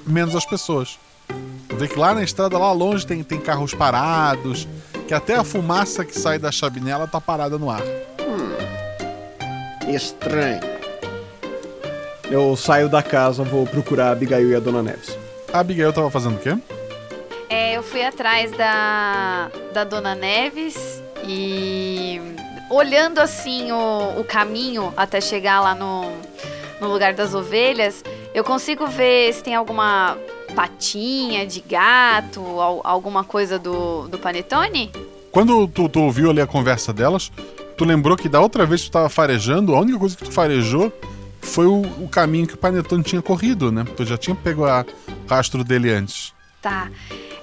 menos 0.05 0.35
as 0.35 0.45
pessoas. 0.45 0.97
Tu 1.69 1.75
vê 1.75 1.87
que 1.87 1.97
lá 1.97 2.13
na 2.13 2.23
estrada, 2.23 2.57
lá 2.57 2.71
longe, 2.71 3.05
tem, 3.05 3.23
tem 3.23 3.39
carros 3.39 3.73
parados, 3.73 4.67
que 5.07 5.13
até 5.13 5.35
a 5.35 5.43
fumaça 5.43 6.03
que 6.03 6.19
sai 6.19 6.37
da 6.37 6.51
chaminela 6.51 7.07
tá 7.07 7.21
parada 7.21 7.57
no 7.57 7.69
ar. 7.69 7.81
Hum, 8.19 9.89
estranho. 9.89 10.59
Eu 12.29 12.57
saio 12.57 12.89
da 12.89 13.01
casa, 13.01 13.41
vou 13.41 13.65
procurar 13.65 14.09
a 14.09 14.11
Abigail 14.11 14.49
e 14.49 14.55
a 14.55 14.59
Dona 14.59 14.83
Neves. 14.83 15.17
A 15.53 15.59
Abigail 15.59 15.93
tava 15.93 16.11
fazendo 16.11 16.35
o 16.35 16.39
quê? 16.39 16.57
É, 17.49 17.77
eu 17.77 17.81
fui 17.81 18.03
atrás 18.03 18.51
da, 18.51 19.49
da 19.73 19.85
Dona 19.85 20.13
Neves 20.13 21.01
e 21.23 22.19
olhando 22.69 23.19
assim 23.19 23.71
o, 23.71 24.19
o 24.19 24.25
caminho 24.25 24.93
até 24.97 25.21
chegar 25.21 25.61
lá 25.61 25.73
no, 25.73 26.11
no 26.81 26.91
lugar 26.91 27.13
das 27.13 27.33
ovelhas, 27.33 28.03
eu 28.33 28.43
consigo 28.43 28.85
ver 28.87 29.33
se 29.33 29.41
tem 29.41 29.55
alguma 29.55 30.17
patinha 30.57 31.45
de 31.45 31.61
gato, 31.61 32.41
alguma 32.83 33.23
coisa 33.23 33.59
do, 33.59 34.07
do 34.07 34.17
panetone? 34.17 34.91
Quando 35.31 35.67
tu, 35.67 35.87
tu 35.87 36.01
ouviu 36.01 36.31
ali 36.31 36.41
a 36.41 36.47
conversa 36.47 36.91
delas, 36.91 37.31
tu 37.77 37.85
lembrou 37.85 38.17
que 38.17 38.27
da 38.27 38.41
outra 38.41 38.65
vez 38.65 38.81
que 38.81 38.89
tu 38.89 38.93
tava 38.93 39.07
farejando, 39.07 39.75
a 39.75 39.79
única 39.81 39.99
coisa 39.99 40.17
que 40.17 40.23
tu 40.23 40.31
farejou 40.31 40.91
foi 41.41 41.67
o, 41.67 41.81
o 42.01 42.09
caminho 42.09 42.47
que 42.47 42.55
o 42.55 42.57
Panetone 42.57 43.03
tinha 43.03 43.21
corrido, 43.21 43.71
né? 43.71 43.85
Tu 43.95 44.03
já 44.03 44.17
tinha 44.17 44.35
pego 44.35 44.63
o 44.65 44.85
rastro 45.29 45.63
dele 45.63 45.91
antes. 45.91 46.33
Tá. 46.59 46.89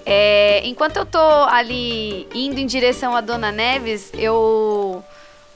É, 0.04 0.66
enquanto 0.66 0.96
eu 0.96 1.06
tô 1.06 1.18
ali 1.18 2.26
indo 2.34 2.58
em 2.58 2.66
direção 2.66 3.14
a 3.14 3.20
Dona 3.20 3.52
Neves, 3.52 4.10
eu 4.14 5.04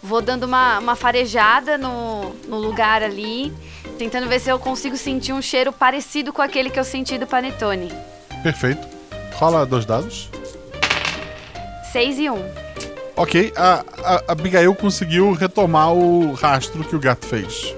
vou 0.02 0.20
dando 0.20 0.44
uma, 0.44 0.78
uma 0.78 0.96
farejada 0.96 1.76
no, 1.78 2.30
no 2.46 2.58
lugar 2.58 3.02
ali, 3.02 3.52
tentando 3.98 4.28
ver 4.28 4.40
se 4.40 4.50
eu 4.50 4.58
consigo 4.58 4.96
sentir 4.96 5.32
um 5.32 5.42
cheiro 5.42 5.72
parecido 5.72 6.32
com 6.32 6.42
aquele 6.42 6.70
que 6.70 6.78
eu 6.78 6.84
senti 6.84 7.18
do 7.18 7.26
Panetone. 7.26 7.92
Perfeito. 8.42 8.86
Rola 9.34 9.64
dois 9.64 9.84
dados. 9.84 10.28
Seis 11.92 12.18
e 12.18 12.28
um. 12.28 12.42
Ok, 13.16 13.52
a, 13.56 13.84
a, 14.04 14.14
a 14.16 14.32
Abigail 14.32 14.74
conseguiu 14.74 15.32
retomar 15.32 15.92
o 15.92 16.32
rastro 16.34 16.84
que 16.84 16.94
o 16.94 17.00
gato 17.00 17.26
fez 17.26 17.74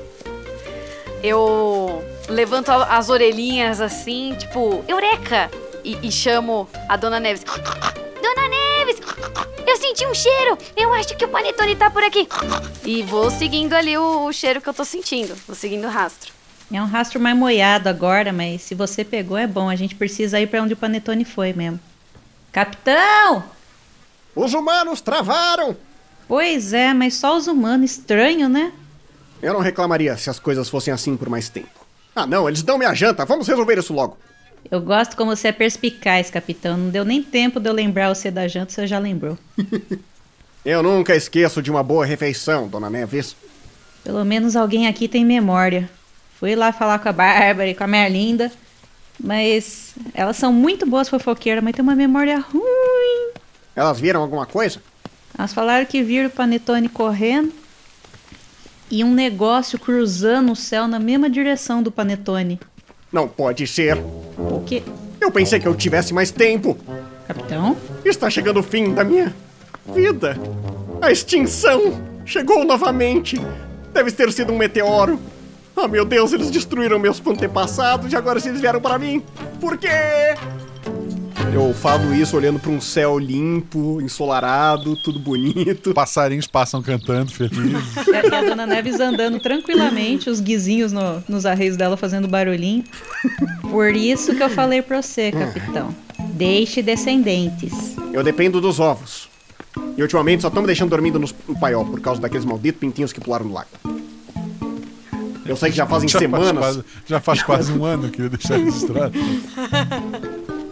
eu 1.22 2.02
levanto 2.28 2.70
as 2.70 3.08
orelhinhas 3.08 3.80
assim, 3.80 4.34
tipo, 4.38 4.84
Eureka! 4.88 5.50
E, 5.82 5.98
e 6.06 6.12
chamo 6.12 6.68
a 6.88 6.96
Dona 6.96 7.18
Neves. 7.20 7.44
Dona 8.22 8.48
Neves! 8.48 8.69
Eu 9.66 9.76
senti 9.76 10.06
um 10.06 10.14
cheiro! 10.14 10.58
Eu 10.76 10.92
acho 10.94 11.16
que 11.16 11.24
o 11.24 11.28
panetone 11.28 11.76
tá 11.76 11.90
por 11.90 12.02
aqui. 12.02 12.28
E 12.84 13.02
vou 13.02 13.30
seguindo 13.30 13.74
ali 13.74 13.96
o, 13.96 14.26
o 14.26 14.32
cheiro 14.32 14.60
que 14.60 14.68
eu 14.68 14.74
tô 14.74 14.84
sentindo. 14.84 15.34
Vou 15.46 15.54
seguindo 15.54 15.86
o 15.86 15.90
rastro. 15.90 16.32
É 16.72 16.80
um 16.80 16.86
rastro 16.86 17.18
mais 17.18 17.36
moiado 17.36 17.88
agora, 17.88 18.32
mas 18.32 18.62
se 18.62 18.74
você 18.74 19.04
pegou 19.04 19.36
é 19.36 19.46
bom. 19.46 19.68
A 19.68 19.76
gente 19.76 19.94
precisa 19.94 20.40
ir 20.40 20.46
para 20.46 20.62
onde 20.62 20.74
o 20.74 20.76
panetone 20.76 21.24
foi 21.24 21.52
mesmo. 21.52 21.80
Capitão! 22.52 23.44
Os 24.34 24.54
humanos 24.54 25.00
travaram! 25.00 25.76
Pois 26.28 26.72
é, 26.72 26.94
mas 26.94 27.14
só 27.14 27.36
os 27.36 27.48
humanos. 27.48 27.90
Estranho, 27.90 28.48
né? 28.48 28.72
Eu 29.42 29.52
não 29.52 29.60
reclamaria 29.60 30.16
se 30.16 30.30
as 30.30 30.38
coisas 30.38 30.68
fossem 30.68 30.92
assim 30.94 31.16
por 31.16 31.28
mais 31.28 31.48
tempo. 31.48 31.68
Ah, 32.14 32.26
não, 32.26 32.48
eles 32.48 32.62
dão 32.62 32.78
minha 32.78 32.94
janta. 32.94 33.24
Vamos 33.24 33.48
resolver 33.48 33.78
isso 33.78 33.92
logo. 33.92 34.16
Eu 34.68 34.80
gosto 34.80 35.16
como 35.16 35.34
você 35.34 35.48
é 35.48 35.52
perspicaz, 35.52 36.30
capitão. 36.30 36.76
Não 36.76 36.90
deu 36.90 37.04
nem 37.04 37.22
tempo 37.22 37.60
de 37.60 37.68
eu 37.68 37.72
lembrar 37.72 38.12
você 38.12 38.30
da 38.30 38.48
janta, 38.48 38.72
você 38.72 38.86
já 38.86 38.98
lembrou. 38.98 39.38
eu 40.64 40.82
nunca 40.82 41.14
esqueço 41.14 41.62
de 41.62 41.70
uma 41.70 41.82
boa 41.82 42.04
refeição, 42.04 42.66
dona 42.66 42.90
Neves. 42.90 43.36
Pelo 44.02 44.24
menos 44.24 44.56
alguém 44.56 44.86
aqui 44.86 45.06
tem 45.06 45.24
memória. 45.24 45.88
Fui 46.38 46.56
lá 46.56 46.72
falar 46.72 46.98
com 46.98 47.08
a 47.08 47.12
Bárbara 47.12 47.68
e 47.68 47.74
com 47.74 47.84
a 47.84 47.86
Merlinda, 47.86 48.50
mas 49.18 49.94
elas 50.14 50.36
são 50.36 50.52
muito 50.52 50.86
boas 50.86 51.08
fofoqueiras, 51.08 51.62
mas 51.62 51.74
tem 51.74 51.82
uma 51.82 51.94
memória 51.94 52.38
ruim. 52.38 53.32
Elas 53.76 54.00
viram 54.00 54.22
alguma 54.22 54.46
coisa? 54.46 54.80
Elas 55.36 55.52
falaram 55.52 55.84
que 55.84 56.02
viram 56.02 56.28
o 56.28 56.32
Panetone 56.32 56.88
correndo 56.88 57.52
e 58.90 59.04
um 59.04 59.14
negócio 59.14 59.78
cruzando 59.78 60.52
o 60.52 60.56
céu 60.56 60.88
na 60.88 60.98
mesma 60.98 61.30
direção 61.30 61.82
do 61.82 61.92
Panetone. 61.92 62.58
Não 63.12 63.26
pode 63.26 63.66
ser. 63.66 63.96
O 64.38 64.62
quê? 64.64 64.82
Eu 65.20 65.30
pensei 65.30 65.58
que 65.58 65.66
eu 65.66 65.74
tivesse 65.74 66.14
mais 66.14 66.30
tempo. 66.30 66.76
Capitão? 67.26 67.76
Está 68.04 68.30
chegando 68.30 68.60
o 68.60 68.62
fim 68.62 68.94
da 68.94 69.04
minha 69.04 69.34
vida. 69.94 70.36
A 71.02 71.10
extinção 71.10 72.00
chegou 72.24 72.64
novamente. 72.64 73.40
Deve 73.92 74.10
ter 74.12 74.32
sido 74.32 74.52
um 74.52 74.56
meteoro. 74.56 75.18
Ah, 75.76 75.88
meu 75.88 76.04
Deus, 76.04 76.32
eles 76.32 76.50
destruíram 76.50 76.98
meus 76.98 77.24
antepassados 77.26 78.12
e 78.12 78.16
agora 78.16 78.38
eles 78.44 78.60
vieram 78.60 78.80
para 78.80 78.98
mim. 78.98 79.22
Por 79.60 79.76
quê? 79.76 79.88
Eu 81.52 81.74
falo 81.74 82.14
isso 82.14 82.36
olhando 82.36 82.60
para 82.60 82.70
um 82.70 82.80
céu 82.80 83.18
limpo, 83.18 84.00
ensolarado, 84.00 84.96
tudo 85.02 85.18
bonito. 85.18 85.92
Passarinhos 85.92 86.46
passam 86.46 86.80
cantando, 86.80 87.30
felizes. 87.32 87.96
E 88.06 88.14
a, 88.16 88.22
e 88.24 88.34
a 88.34 88.42
Dona 88.42 88.66
Neves 88.66 89.00
andando 89.00 89.40
tranquilamente, 89.40 90.30
os 90.30 90.40
guizinhos 90.40 90.92
no- 90.92 91.22
nos 91.28 91.44
arreios 91.44 91.76
dela 91.76 91.96
fazendo 91.96 92.28
barulhinho. 92.28 92.84
Por 93.70 93.94
isso 93.96 94.34
que 94.34 94.42
eu 94.42 94.48
falei 94.50 94.80
pra 94.80 95.02
você, 95.02 95.32
capitão. 95.32 95.94
Deixe 96.34 96.82
descendentes. 96.82 97.96
Eu 98.12 98.22
dependo 98.22 98.60
dos 98.60 98.78
ovos. 98.78 99.28
E 99.96 100.02
ultimamente 100.02 100.42
só 100.42 100.48
estão 100.48 100.62
me 100.62 100.66
deixando 100.66 100.90
dormindo 100.90 101.18
nos- 101.18 101.34
no 101.48 101.58
paiol 101.58 101.84
por 101.84 102.00
causa 102.00 102.20
daqueles 102.20 102.44
malditos 102.44 102.80
pintinhos 102.80 103.12
que 103.12 103.20
pularam 103.20 103.46
no 103.46 103.52
lago. 103.54 103.68
Eu 105.44 105.56
sei 105.56 105.70
que 105.70 105.76
já 105.76 105.84
fazem 105.86 106.08
Já 106.08 106.18
faz 106.20 106.30
semanas. 106.30 106.58
quase- 106.58 106.84
já 107.06 107.20
faz 107.20 107.42
quase 107.42 107.72
um 107.72 107.84
ano 107.84 108.08
que 108.08 108.22
eu 108.22 108.30
deixei 108.30 108.56
registrado. 108.64 109.12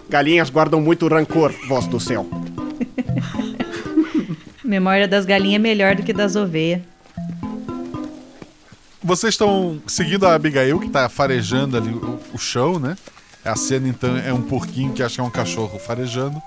Galinhas 0.09 0.49
guardam 0.51 0.81
muito 0.81 1.07
rancor, 1.09 1.53
voz 1.69 1.87
do 1.87 2.01
céu. 2.01 2.27
Memória 4.65 5.07
das 5.09 5.25
galinhas 5.25 5.57
é 5.57 5.59
melhor 5.63 5.95
do 5.97 6.03
que 6.03 6.13
das 6.13 6.37
ovelhas. 6.37 6.83
Vocês 9.03 9.35
estão 9.35 9.81
seguindo 9.87 10.27
a 10.27 10.35
Abigail, 10.35 10.79
que 10.81 10.89
tá 10.91 11.09
farejando 11.09 11.77
ali 11.77 11.91
o, 11.91 12.19
o 12.35 12.39
chão, 12.39 12.79
né? 12.79 12.97
A 13.45 13.57
cena, 13.57 13.89
então, 13.89 14.17
é 14.17 14.33
um 14.33 14.43
porquinho 14.43 14.93
que 14.93 15.03
acha 15.03 15.15
que 15.17 15.21
é 15.21 15.25
um 15.25 15.31
cachorro 15.31 15.79
farejando, 15.79 16.41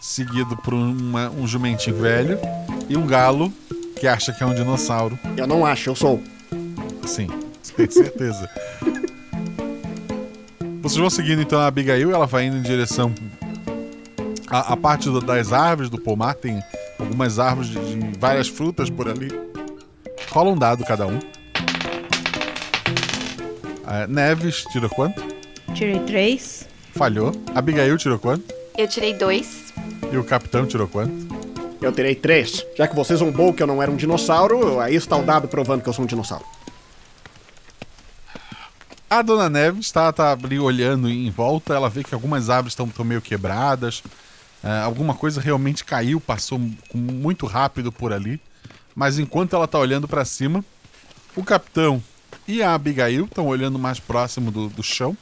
seguido 0.00 0.56
por 0.58 0.72
uma- 0.72 1.28
um 1.30 1.46
jumentinho 1.46 1.96
velho 1.96 2.38
e 2.88 2.96
um 2.96 3.06
galo 3.06 3.52
que 3.98 4.06
acha 4.06 4.32
que 4.32 4.42
é 4.42 4.46
um 4.46 4.54
dinossauro. 4.54 5.18
Eu 5.36 5.46
não 5.46 5.66
acho, 5.66 5.90
eu 5.90 5.94
sou. 5.94 6.22
Sim, 7.04 7.26
tem 7.76 7.90
certeza. 7.90 8.48
Vocês 10.88 11.00
vão 11.00 11.10
seguindo 11.10 11.42
então 11.42 11.60
a 11.60 11.66
Abigail, 11.66 12.12
ela 12.12 12.26
vai 12.26 12.46
indo 12.46 12.56
em 12.56 12.62
direção 12.62 13.12
à, 14.48 14.72
à 14.72 14.76
parte 14.76 15.10
do- 15.10 15.20
das 15.20 15.52
árvores 15.52 15.90
do 15.90 15.98
pomar, 16.00 16.32
tem 16.34 16.62
algumas 16.98 17.38
árvores 17.38 17.68
de, 17.68 17.78
de 17.78 18.18
várias 18.18 18.48
frutas 18.48 18.88
por 18.88 19.06
ali. 19.06 19.28
Rola 20.30 20.50
um 20.50 20.56
dado 20.56 20.82
cada 20.84 21.06
um. 21.06 21.18
Ah, 23.86 24.06
Neves 24.06 24.64
tirou 24.72 24.88
quanto? 24.88 25.22
Tirei 25.74 25.98
três. 26.00 26.66
Falhou. 26.94 27.32
Abigail 27.54 27.98
tirou 27.98 28.18
quanto? 28.18 28.54
Eu 28.76 28.88
tirei 28.88 29.12
dois. 29.12 29.74
E 30.10 30.16
o 30.16 30.24
capitão 30.24 30.64
tirou 30.66 30.88
quanto? 30.88 31.28
Eu 31.82 31.92
terei 31.92 32.14
três. 32.14 32.64
Já 32.76 32.88
que 32.88 32.96
você 32.96 33.14
zombou 33.14 33.52
que 33.52 33.62
eu 33.62 33.66
não 33.66 33.82
era 33.82 33.90
um 33.90 33.96
dinossauro, 33.96 34.80
aí 34.80 34.94
está 34.94 35.16
o 35.18 35.22
dado 35.22 35.48
provando 35.48 35.82
que 35.82 35.88
eu 35.88 35.92
sou 35.92 36.04
um 36.04 36.08
dinossauro. 36.08 36.44
A 39.08 39.22
dona 39.22 39.48
Neves 39.48 39.86
está 39.86 40.12
tá 40.12 40.32
ali 40.32 40.58
olhando 40.58 41.08
em 41.08 41.30
volta, 41.30 41.74
ela 41.74 41.88
vê 41.88 42.04
que 42.04 42.14
algumas 42.14 42.50
árvores 42.50 42.72
estão 42.72 43.04
meio 43.04 43.22
quebradas, 43.22 44.02
ah, 44.62 44.82
alguma 44.84 45.14
coisa 45.14 45.40
realmente 45.40 45.84
caiu, 45.84 46.20
passou 46.20 46.60
muito 46.94 47.46
rápido 47.46 47.90
por 47.90 48.12
ali. 48.12 48.40
Mas 48.94 49.18
enquanto 49.18 49.54
ela 49.54 49.64
está 49.64 49.78
olhando 49.78 50.08
para 50.08 50.24
cima, 50.24 50.64
o 51.34 51.44
capitão 51.44 52.02
e 52.46 52.62
a 52.62 52.74
Abigail 52.74 53.24
estão 53.24 53.46
olhando 53.46 53.78
mais 53.78 54.00
próximo 54.00 54.50
do, 54.50 54.68
do 54.68 54.82
chão. 54.82 55.16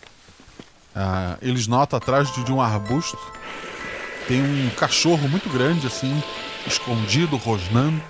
Ah, 0.95 1.37
eles 1.43 1.67
notam 1.67 1.97
atrás 1.97 2.33
de, 2.33 2.43
de 2.43 2.53
um 2.53 2.61
arbusto 2.61 3.19
tem 4.27 4.43
um 4.43 4.71
cachorro 4.71 5.29
muito 5.29 5.49
grande 5.49 5.87
assim, 5.87 6.23
escondido, 6.67 7.37
rosnando. 7.37 8.03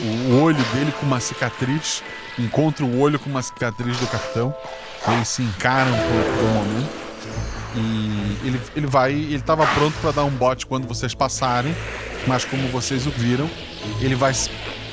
O, 0.00 0.04
o 0.04 0.42
olho 0.42 0.62
dele 0.72 0.92
com 0.92 1.04
uma 1.04 1.20
cicatriz 1.20 2.02
encontra 2.38 2.84
o 2.84 2.98
olho 2.98 3.18
com 3.18 3.28
uma 3.28 3.42
cicatriz 3.42 3.98
do 3.98 4.06
capitão. 4.06 4.54
Eles 5.08 5.28
se 5.28 5.42
encaram 5.42 5.92
por, 5.92 6.34
por 6.34 6.44
um 6.44 6.54
momento. 6.54 7.00
E 7.74 8.46
ele, 8.46 8.60
ele 8.76 8.86
vai. 8.86 9.12
Ele 9.12 9.36
estava 9.36 9.66
pronto 9.66 9.94
para 10.00 10.10
dar 10.10 10.24
um 10.24 10.30
bote 10.30 10.66
quando 10.66 10.86
vocês 10.86 11.14
passarem, 11.14 11.74
mas 12.26 12.44
como 12.44 12.66
vocês 12.68 13.06
o 13.06 13.10
viram, 13.10 13.48
ele 14.00 14.14
vai. 14.14 14.32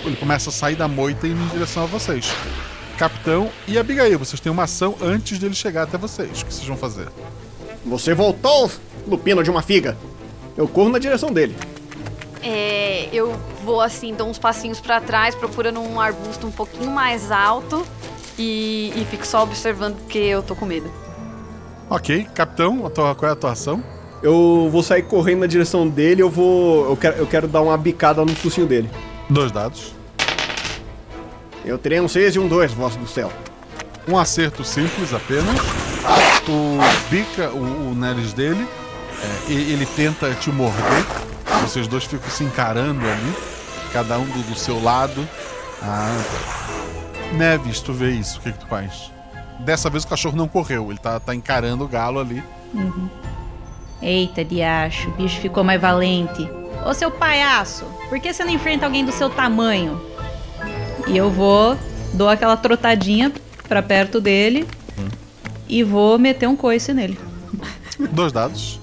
Ele 0.06 0.16
começa 0.16 0.50
a 0.50 0.54
sair 0.54 0.76
da 0.76 0.88
moita 0.88 1.28
e 1.28 1.32
ir 1.32 1.34
em 1.34 1.48
direção 1.48 1.84
a 1.84 1.86
vocês. 1.88 2.32
Capitão 2.98 3.52
e 3.68 3.78
Abigail, 3.78 4.18
vocês 4.18 4.40
têm 4.40 4.52
uma 4.52 4.64
ação 4.64 4.96
antes 5.02 5.38
dele 5.38 5.54
chegar 5.54 5.84
até 5.84 5.98
vocês. 5.98 6.42
O 6.42 6.46
que 6.46 6.54
vocês 6.54 6.68
vão 6.68 6.78
fazer? 6.78 7.08
Você 7.86 8.14
voltou, 8.14 8.72
lupino 9.08 9.44
de 9.44 9.52
uma 9.52 9.62
figa. 9.62 9.98
Eu 10.56 10.68
corro 10.68 10.90
na 10.90 11.00
direção 11.00 11.32
dele. 11.32 11.56
É, 12.42 13.10
eu 13.12 13.40
vou 13.64 13.82
assim, 13.82 14.14
dou 14.14 14.30
uns 14.30 14.40
passinhos 14.40 14.80
pra 14.80 15.02
trás, 15.02 15.36
procurando 15.36 15.80
um 15.80 16.00
arbusto 16.00 16.48
um 16.48 16.52
pouquinho 16.52 16.90
mais 16.90 17.32
alto 17.32 17.86
e, 18.38 18.92
e 18.96 19.06
fico 19.10 19.26
só 19.26 19.44
observando 19.44 19.96
porque 19.98 20.18
eu 20.20 20.42
tô 20.44 20.56
com 20.56 20.66
medo. 20.66 20.90
Ok, 21.90 22.28
capitão, 22.34 22.86
a 22.86 22.90
tua- 22.90 23.16
qual 23.16 23.30
é 23.30 23.34
a 23.34 23.36
tua 23.36 23.52
ação? 23.52 23.84
Eu 24.22 24.68
vou 24.72 24.82
sair 24.84 25.04
correndo 25.04 25.42
na 25.42 25.48
direção 25.48 25.88
dele, 25.88 26.22
eu 26.22 26.30
vou. 26.30 26.90
Eu 26.90 26.98
quero, 26.98 27.18
eu 27.18 27.28
quero 27.28 27.48
dar 27.48 27.62
uma 27.62 27.78
bicada 27.78 28.24
no 28.26 28.36
focinho 28.36 28.66
dele. 28.68 28.90
Dois 29.30 29.52
dados. 29.52 29.94
Eu 31.64 31.78
terei 31.78 32.00
um 32.00 32.08
6 32.08 32.36
e 32.36 32.40
um 32.40 32.48
2, 32.48 32.74
voz 32.74 32.96
do 32.96 33.08
céu. 33.08 33.32
Um 34.08 34.18
acerto 34.18 34.64
simples 34.64 35.14
apenas. 35.14 35.56
Tu 36.46 36.52
bica 37.10 37.50
o, 37.50 37.92
o 37.92 37.96
nariz 37.96 38.32
dele, 38.34 38.66
é, 39.48 39.52
e 39.52 39.74
ele 39.74 39.86
tenta 39.86 40.34
te 40.34 40.50
morder. 40.50 41.06
Vocês 41.62 41.88
dois 41.88 42.06
ficam 42.06 42.30
se 42.30 42.44
encarando 42.44 43.02
ali, 43.06 43.34
cada 43.92 44.18
um 44.18 44.26
do, 44.26 44.42
do 44.50 44.56
seu 44.58 44.82
lado. 44.82 45.28
Ah, 45.82 46.22
Neves, 47.34 47.82
tu 47.82 47.94
vê 47.94 48.12
isso, 48.12 48.40
o 48.40 48.42
que, 48.42 48.52
que 48.52 48.60
tu 48.60 48.68
faz? 48.68 49.12
Dessa 49.60 49.90
vez 49.90 50.04
o 50.04 50.08
cachorro 50.08 50.38
não 50.38 50.48
correu, 50.48 50.90
ele 50.90 51.00
tá, 51.00 51.20
tá 51.20 51.34
encarando 51.34 51.84
o 51.84 51.88
galo 51.88 52.20
ali. 52.20 52.44
Uhum. 52.74 53.10
Eita, 54.02 54.46
diacho, 54.46 55.10
o 55.10 55.14
bicho 55.14 55.40
ficou 55.40 55.64
mais 55.64 55.82
valente. 55.82 56.50
Ô 56.86 56.94
seu 56.94 57.10
palhaço, 57.10 57.86
por 58.08 58.20
que 58.20 58.32
você 58.32 58.44
não 58.44 58.52
enfrenta 58.52 58.86
alguém 58.86 59.04
do 59.04 59.12
seu 59.12 59.30
tamanho? 59.30 60.00
E 61.08 61.18
eu 61.18 61.32
vou, 61.32 61.78
dou 62.14 62.30
aquela 62.30 62.56
trotadinha 62.56 63.32
pra 63.68 63.82
perto 63.82 64.22
dele 64.22 64.68
e 65.68 65.84
vou 65.84 66.18
meter 66.20 66.48
um 66.48 66.56
coice 66.56 66.94
nele. 66.94 67.18
Dois 68.12 68.32
dados. 68.32 68.80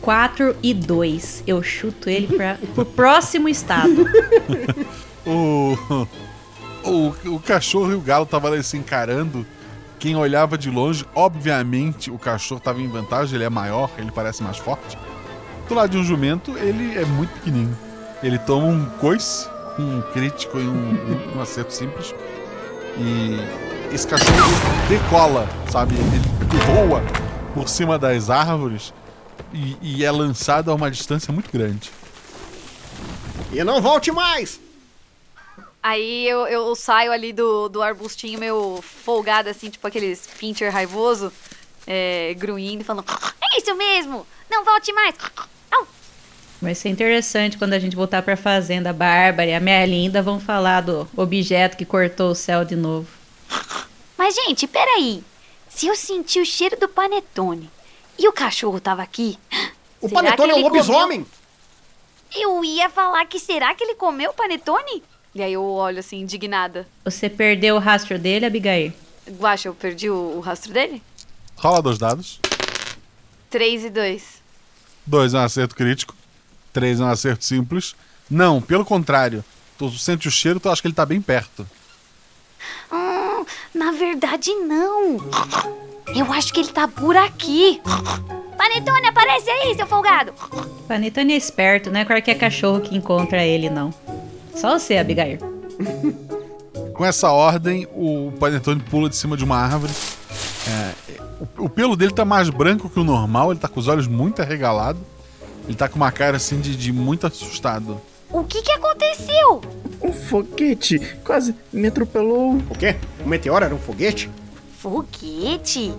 4 0.00 0.56
e 0.62 0.72
2. 0.72 1.42
Eu 1.46 1.62
chuto 1.62 2.08
ele 2.08 2.28
pra, 2.28 2.58
pro 2.74 2.84
próximo 2.84 3.48
estado. 3.48 4.06
O, 5.26 5.76
o, 6.88 7.34
o 7.34 7.40
cachorro 7.40 7.90
e 7.90 7.94
o 7.94 8.00
galo 8.00 8.24
estavam 8.24 8.52
ali 8.52 8.62
se 8.62 8.76
encarando. 8.76 9.46
Quem 9.98 10.14
olhava 10.14 10.58
de 10.58 10.70
longe, 10.70 11.06
obviamente 11.14 12.10
o 12.10 12.18
cachorro 12.18 12.58
estava 12.58 12.80
em 12.80 12.88
vantagem, 12.88 13.34
ele 13.34 13.44
é 13.44 13.50
maior, 13.50 13.90
ele 13.98 14.10
parece 14.12 14.42
mais 14.42 14.58
forte. 14.58 14.96
Do 15.68 15.74
lado 15.74 15.90
de 15.90 15.98
um 15.98 16.04
jumento, 16.04 16.56
ele 16.58 16.96
é 16.96 17.04
muito 17.04 17.32
pequenininho. 17.34 17.76
Ele 18.22 18.38
toma 18.38 18.66
um 18.66 18.84
coice, 19.00 19.48
um 19.78 20.00
crítico 20.12 20.58
e 20.58 20.66
um, 20.66 21.36
um, 21.36 21.40
acerto 21.40 21.72
simples. 21.72 22.14
E 22.98 23.94
esse 23.94 24.06
cachorro 24.06 24.36
decola, 24.88 25.48
sabe? 25.70 25.94
Ele 25.94 26.64
voa 26.66 27.02
por 27.54 27.68
cima 27.68 27.98
das 27.98 28.30
árvores 28.30 28.92
e, 29.52 29.76
e 29.80 30.04
é 30.04 30.10
lançado 30.10 30.70
a 30.70 30.74
uma 30.74 30.90
distância 30.90 31.32
muito 31.32 31.50
grande. 31.50 31.90
E 33.52 33.62
não 33.64 33.80
volte 33.80 34.12
mais! 34.12 34.65
Aí 35.88 36.26
eu, 36.28 36.48
eu 36.48 36.74
saio 36.74 37.12
ali 37.12 37.32
do, 37.32 37.68
do 37.68 37.80
arbustinho 37.80 38.40
meio 38.40 38.82
folgado, 38.82 39.48
assim, 39.48 39.70
tipo 39.70 39.86
aqueles 39.86 40.26
pincher 40.36 40.72
raivoso, 40.72 41.32
é, 41.86 42.34
gruindo, 42.36 42.82
falando: 42.82 43.04
É 43.40 43.58
isso 43.58 43.72
mesmo! 43.76 44.26
Não 44.50 44.64
volte 44.64 44.92
mais! 44.92 45.14
Vai 46.60 46.74
ser 46.74 46.88
interessante 46.88 47.56
quando 47.56 47.74
a 47.74 47.78
gente 47.78 47.94
voltar 47.94 48.20
pra 48.22 48.36
fazenda. 48.36 48.90
A 48.90 48.92
Bárbara 48.92 49.48
e 49.48 49.54
a 49.54 49.60
minha 49.60 49.86
linda 49.86 50.22
vão 50.22 50.40
falar 50.40 50.80
do 50.80 51.08
objeto 51.16 51.76
que 51.76 51.84
cortou 51.84 52.30
o 52.30 52.34
céu 52.34 52.64
de 52.64 52.74
novo. 52.74 53.06
Mas, 54.18 54.34
gente, 54.34 54.66
peraí. 54.66 55.22
Se 55.68 55.86
eu 55.86 55.94
senti 55.94 56.40
o 56.40 56.46
cheiro 56.46 56.76
do 56.80 56.88
panetone 56.88 57.70
e 58.18 58.26
o 58.26 58.32
cachorro 58.32 58.80
tava 58.80 59.02
aqui. 59.02 59.38
O 59.98 60.10
panetone 60.10 60.50
é 60.50 60.54
um 60.54 60.60
lobisomem! 60.60 61.26
comeu- 62.30 62.58
Eu 62.58 62.64
ia 62.64 62.88
falar 62.90 63.24
que 63.26 63.38
será 63.40 63.74
que 63.74 63.82
ele 63.82 63.94
comeu 63.94 64.30
o 64.30 64.34
panetone? 64.34 65.02
E 65.36 65.42
aí 65.42 65.52
eu 65.52 65.62
olho 65.62 65.98
assim, 65.98 66.20
indignada. 66.20 66.88
Você 67.04 67.28
perdeu 67.28 67.76
o 67.76 67.78
rastro 67.78 68.18
dele, 68.18 68.46
Abigail? 68.46 68.90
Guaxa, 69.32 69.68
eu 69.68 69.74
perdi 69.74 70.08
o, 70.08 70.38
o 70.38 70.40
rastro 70.40 70.72
dele? 70.72 71.02
Rola 71.56 71.82
dois 71.82 71.98
dados. 71.98 72.40
3 73.50 73.84
e 73.84 73.90
2. 73.90 74.42
Dois 75.04 75.34
é 75.34 75.38
um 75.38 75.42
acerto 75.42 75.74
crítico. 75.74 76.16
Três 76.72 77.00
é 77.00 77.04
um 77.04 77.08
acerto 77.08 77.44
simples. 77.44 77.94
Não, 78.30 78.62
pelo 78.62 78.82
contrário. 78.82 79.44
Tu 79.76 79.90
sente 79.98 80.26
o 80.26 80.30
cheiro, 80.30 80.58
tu 80.58 80.70
acha 80.70 80.80
que 80.80 80.88
ele 80.88 80.94
tá 80.94 81.04
bem 81.04 81.20
perto. 81.20 81.68
Hum, 82.90 83.44
na 83.74 83.92
verdade, 83.92 84.54
não. 84.54 85.18
Eu 86.16 86.32
acho 86.32 86.50
que 86.50 86.60
ele 86.60 86.72
tá 86.72 86.88
por 86.88 87.14
aqui. 87.14 87.82
Panetone, 88.56 89.06
aparece 89.06 89.50
aí, 89.50 89.74
seu 89.74 89.86
folgado! 89.86 90.32
Panetone 90.88 91.34
é 91.34 91.36
esperto, 91.36 91.90
não 91.90 92.00
é 92.00 92.06
qualquer 92.06 92.38
cachorro 92.38 92.80
que 92.80 92.96
encontra 92.96 93.44
ele, 93.44 93.68
não. 93.68 93.92
Só 94.56 94.78
você, 94.78 94.96
Abigail. 94.96 95.38
Com 96.94 97.04
essa 97.04 97.30
ordem, 97.30 97.86
o 97.94 98.32
Panetone 98.40 98.80
pula 98.80 99.08
de 99.08 99.16
cima 99.16 99.36
de 99.36 99.44
uma 99.44 99.56
árvore. 99.56 99.92
É, 100.66 100.92
o, 101.58 101.66
o 101.66 101.68
pelo 101.68 101.94
dele 101.94 102.12
tá 102.12 102.24
mais 102.24 102.48
branco 102.48 102.88
que 102.88 102.98
o 102.98 103.04
normal, 103.04 103.52
ele 103.52 103.60
tá 103.60 103.68
com 103.68 103.78
os 103.78 103.86
olhos 103.86 104.08
muito 104.08 104.40
arregalados. 104.40 105.00
Ele 105.66 105.76
tá 105.76 105.88
com 105.88 105.96
uma 105.96 106.10
cara 106.10 106.38
assim 106.38 106.58
de, 106.58 106.74
de 106.74 106.92
muito 106.92 107.26
assustado. 107.26 108.00
O 108.30 108.44
que 108.44 108.62
que 108.62 108.72
aconteceu? 108.72 109.60
Um 110.02 110.12
foguete 110.12 110.98
quase 111.24 111.54
me 111.72 111.88
atropelou. 111.88 112.54
O 112.70 112.74
quê? 112.78 112.96
O 113.24 113.28
meteoro 113.28 113.64
era 113.64 113.74
um 113.74 113.78
foguete? 113.78 114.30
Foguete? 114.78 115.92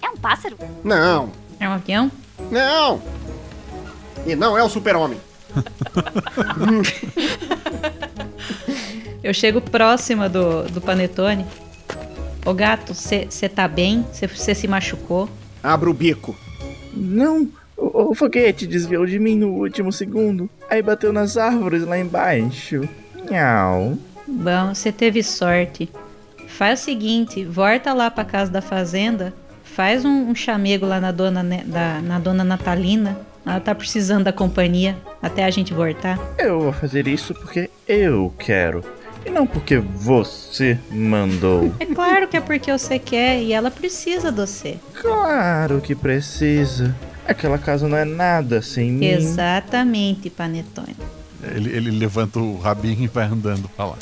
É 0.00 0.08
um 0.08 0.16
pássaro? 0.16 0.56
Não. 0.84 1.30
É 1.58 1.68
um 1.68 1.72
avião? 1.72 2.10
Não. 2.50 3.02
E 4.26 4.36
não 4.36 4.56
é 4.56 4.62
o 4.62 4.68
super-homem. 4.68 5.20
Eu 9.22 9.34
chego 9.34 9.60
próxima 9.60 10.28
do, 10.28 10.62
do 10.64 10.80
Panetone. 10.80 11.44
Ô 12.46 12.54
gato, 12.54 12.94
você 12.94 13.48
tá 13.48 13.66
bem? 13.68 14.06
Você 14.12 14.54
se 14.54 14.68
machucou? 14.68 15.28
Abra 15.62 15.90
o 15.90 15.94
bico. 15.94 16.36
Não, 16.94 17.48
o, 17.76 18.10
o, 18.10 18.14
foguete 18.14 18.66
desviou 18.66 19.04
de 19.06 19.18
mim 19.18 19.36
no 19.36 19.48
último 19.48 19.92
segundo. 19.92 20.48
Aí 20.70 20.80
bateu 20.82 21.12
nas 21.12 21.36
árvores 21.36 21.82
lá 21.84 21.98
embaixo. 21.98 22.88
Nhau. 23.30 23.98
Bom, 24.26 24.74
você 24.74 24.90
teve 24.90 25.22
sorte. 25.22 25.88
Faz 26.46 26.80
o 26.80 26.84
seguinte, 26.84 27.44
volta 27.44 27.92
lá 27.92 28.10
pra 28.10 28.24
casa 28.24 28.50
da 28.50 28.60
fazenda, 28.62 29.34
faz 29.62 30.04
um, 30.04 30.30
um 30.30 30.34
chamego 30.34 30.86
lá 30.86 31.00
na 31.00 31.12
dona, 31.12 31.44
da, 31.44 32.00
na 32.00 32.18
dona 32.18 32.42
Natalina. 32.42 33.16
Ela 33.48 33.60
tá 33.60 33.74
precisando 33.74 34.24
da 34.24 34.32
companhia 34.32 34.94
até 35.22 35.44
a 35.44 35.50
gente 35.50 35.72
voltar. 35.72 36.18
Eu 36.36 36.60
vou 36.60 36.72
fazer 36.72 37.08
isso 37.08 37.32
porque 37.32 37.70
eu 37.88 38.32
quero. 38.38 38.84
E 39.24 39.30
não 39.30 39.46
porque 39.46 39.78
você 39.78 40.78
mandou. 40.90 41.72
É 41.80 41.86
claro 41.86 42.28
que 42.28 42.36
é 42.36 42.40
porque 42.40 42.70
você 42.70 42.98
quer 42.98 43.40
e 43.42 43.52
ela 43.54 43.70
precisa 43.70 44.30
de 44.30 44.40
você. 44.40 44.76
Claro 44.94 45.80
que 45.80 45.94
precisa. 45.94 46.94
Aquela 47.26 47.58
casa 47.58 47.88
não 47.88 47.96
é 47.96 48.04
nada 48.04 48.60
sem 48.60 48.92
mim. 48.92 49.06
Exatamente, 49.06 50.28
Panetone. 50.28 50.96
Ele, 51.42 51.70
ele 51.74 51.90
levanta 51.90 52.38
o 52.38 52.58
rabinho 52.58 53.04
e 53.04 53.06
vai 53.06 53.24
andando 53.24 53.68
pra 53.70 53.86
lá. 53.86 53.98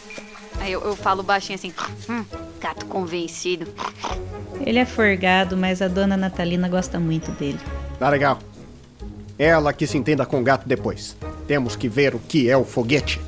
Aí 0.58 0.72
eu, 0.72 0.80
eu 0.82 0.96
falo 0.96 1.22
baixinho 1.22 1.56
assim, 1.56 1.72
hum, 2.08 2.24
gato 2.60 2.84
convencido. 2.86 3.66
Ele 4.60 4.78
é 4.78 4.84
forgado, 4.84 5.56
mas 5.56 5.80
a 5.80 5.86
dona 5.88 6.16
Natalina 6.16 6.68
gosta 6.68 6.98
muito 6.98 7.30
dele. 7.32 7.60
Tá 7.98 8.08
legal. 8.08 8.38
Ela 9.38 9.72
que 9.72 9.86
se 9.86 9.98
entenda 9.98 10.24
com 10.24 10.40
o 10.40 10.42
gato 10.42 10.66
depois. 10.66 11.16
Temos 11.46 11.76
que 11.76 11.88
ver 11.88 12.14
o 12.14 12.18
que 12.18 12.48
é 12.48 12.56
o 12.56 12.64
foguete. 12.64 13.20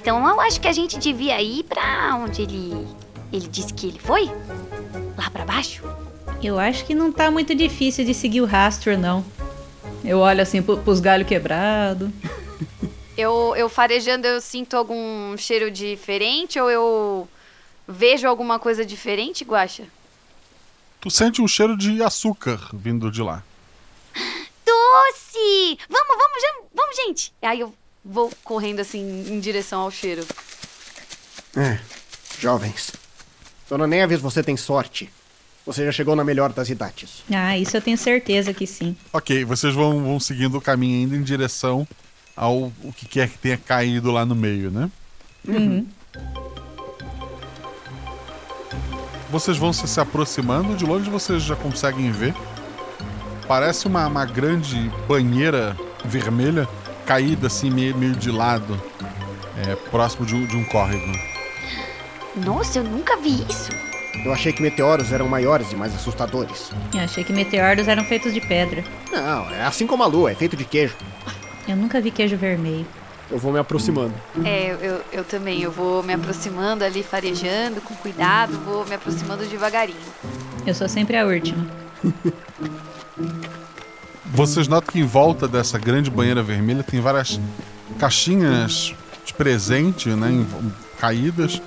Então 0.00 0.26
eu 0.28 0.40
acho 0.40 0.60
que 0.60 0.68
a 0.68 0.72
gente 0.72 0.98
devia 0.98 1.40
ir 1.40 1.64
pra 1.64 2.14
onde 2.22 2.42
ele. 2.42 2.86
Ele 3.32 3.46
disse 3.46 3.74
que 3.74 3.88
ele 3.88 3.98
foi? 3.98 4.26
Lá 5.16 5.30
pra 5.30 5.44
baixo? 5.44 5.82
Eu 6.42 6.58
acho 6.58 6.84
que 6.84 6.94
não 6.94 7.10
tá 7.10 7.30
muito 7.30 7.54
difícil 7.54 8.04
de 8.04 8.14
seguir 8.14 8.40
o 8.40 8.46
rastro, 8.46 8.96
não. 8.96 9.24
Eu 10.04 10.20
olho 10.20 10.40
assim 10.40 10.62
pros 10.62 11.00
galhos 11.00 11.26
quebrados. 11.26 12.10
Eu, 13.16 13.52
eu 13.56 13.68
farejando, 13.68 14.28
eu 14.28 14.40
sinto 14.40 14.76
algum 14.76 15.36
cheiro 15.36 15.72
diferente 15.72 16.60
ou 16.60 16.70
eu 16.70 17.28
vejo 17.88 18.28
alguma 18.28 18.60
coisa 18.60 18.86
diferente, 18.86 19.42
Guaxa? 19.44 19.86
Tu 21.00 21.10
sente 21.10 21.42
um 21.42 21.48
cheiro 21.48 21.76
de 21.76 22.00
açúcar 22.00 22.70
vindo 22.72 23.10
de 23.10 23.20
lá. 23.20 23.42
Doce! 25.08 25.78
Vamos, 25.88 26.16
vamos, 26.16 26.68
vamos, 26.74 26.96
gente! 26.96 27.32
Aí 27.42 27.60
eu 27.60 27.72
vou 28.04 28.30
correndo 28.44 28.80
assim 28.80 29.00
em 29.00 29.40
direção 29.40 29.80
ao 29.80 29.90
cheiro. 29.90 30.26
É, 31.56 31.78
jovens. 32.38 32.92
Dona 33.68 33.86
Neves, 33.86 34.20
você 34.20 34.42
tem 34.42 34.56
sorte. 34.56 35.10
Você 35.66 35.84
já 35.84 35.92
chegou 35.92 36.16
na 36.16 36.24
melhor 36.24 36.52
das 36.52 36.70
idades. 36.70 37.22
Ah, 37.30 37.58
isso 37.58 37.76
eu 37.76 37.82
tenho 37.82 37.98
certeza 37.98 38.54
que 38.54 38.66
sim. 38.66 38.96
Ok, 39.12 39.44
vocês 39.44 39.74
vão, 39.74 40.02
vão 40.02 40.20
seguindo 40.20 40.56
o 40.56 40.60
caminho 40.60 41.00
ainda 41.00 41.16
em 41.16 41.22
direção 41.22 41.86
ao 42.34 42.72
o 42.82 42.92
que 42.96 43.06
quer 43.06 43.28
que 43.28 43.36
tenha 43.36 43.58
caído 43.58 44.10
lá 44.10 44.24
no 44.24 44.34
meio, 44.34 44.70
né? 44.70 44.90
Uhum. 45.46 45.86
Vocês 49.30 49.58
vão 49.58 49.72
se, 49.74 49.86
se 49.86 50.00
aproximando, 50.00 50.74
de 50.74 50.86
longe 50.86 51.10
vocês 51.10 51.42
já 51.42 51.54
conseguem 51.54 52.10
ver. 52.10 52.34
Parece 53.48 53.86
uma, 53.86 54.06
uma 54.06 54.26
grande 54.26 54.92
banheira 55.08 55.74
vermelha 56.04 56.68
caída 57.06 57.46
assim, 57.46 57.70
meio, 57.70 57.96
meio 57.96 58.14
de 58.14 58.30
lado, 58.30 58.80
é, 59.66 59.74
próximo 59.90 60.26
de 60.26 60.34
um, 60.34 60.44
de 60.44 60.54
um 60.54 60.64
córrego. 60.64 61.10
Nossa, 62.36 62.80
eu 62.80 62.84
nunca 62.84 63.16
vi 63.16 63.42
isso. 63.48 63.70
Eu 64.24 64.32
achei 64.32 64.52
que 64.52 64.60
meteoros 64.60 65.12
eram 65.12 65.26
maiores 65.26 65.72
e 65.72 65.76
mais 65.76 65.94
assustadores. 65.94 66.70
Eu 66.92 67.00
achei 67.00 67.24
que 67.24 67.32
meteoros 67.32 67.88
eram 67.88 68.04
feitos 68.04 68.34
de 68.34 68.40
pedra. 68.42 68.84
Não, 69.10 69.50
é 69.50 69.64
assim 69.64 69.86
como 69.86 70.02
a 70.02 70.06
lua, 70.06 70.30
é 70.30 70.34
feito 70.34 70.54
de 70.54 70.66
queijo. 70.66 70.94
Eu 71.66 71.76
nunca 71.76 72.00
vi 72.02 72.10
queijo 72.10 72.36
vermelho. 72.36 72.86
Eu 73.30 73.38
vou 73.38 73.52
me 73.52 73.58
aproximando. 73.58 74.14
É, 74.44 74.76
eu, 74.80 75.02
eu 75.12 75.24
também. 75.24 75.62
Eu 75.62 75.70
vou 75.70 76.02
me 76.02 76.12
aproximando 76.12 76.84
ali, 76.84 77.02
farejando, 77.02 77.80
com 77.80 77.94
cuidado, 77.94 78.58
vou 78.64 78.86
me 78.86 78.94
aproximando 78.94 79.44
devagarinho. 79.46 79.98
Eu 80.66 80.74
sou 80.74 80.88
sempre 80.88 81.16
a 81.16 81.24
última. 81.24 81.66
Vocês 84.26 84.68
notam 84.68 84.92
que 84.92 85.00
em 85.00 85.06
volta 85.06 85.48
dessa 85.48 85.78
grande 85.78 86.10
banheira 86.10 86.42
vermelha 86.42 86.82
tem 86.82 87.00
várias 87.00 87.40
caixinhas 87.98 88.94
de 89.24 89.34
presente, 89.34 90.10
né? 90.10 90.44
Caídas. 90.98 91.60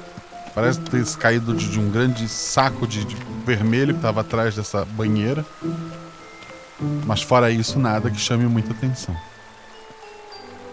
Parece 0.54 0.80
ter 0.82 1.06
caído 1.18 1.54
de, 1.54 1.70
de 1.70 1.80
um 1.80 1.90
grande 1.90 2.28
saco 2.28 2.86
de, 2.86 3.06
de 3.06 3.16
vermelho 3.46 3.94
que 3.94 4.00
estava 4.00 4.22
atrás 4.22 4.56
dessa 4.56 4.86
banheira. 4.86 5.46
Mas 7.06 7.22
fora 7.22 7.50
isso, 7.52 7.80
nada 7.80 8.10
que 8.10 8.20
chame 8.20 8.46
muita 8.46 8.72
atenção. 8.74 9.16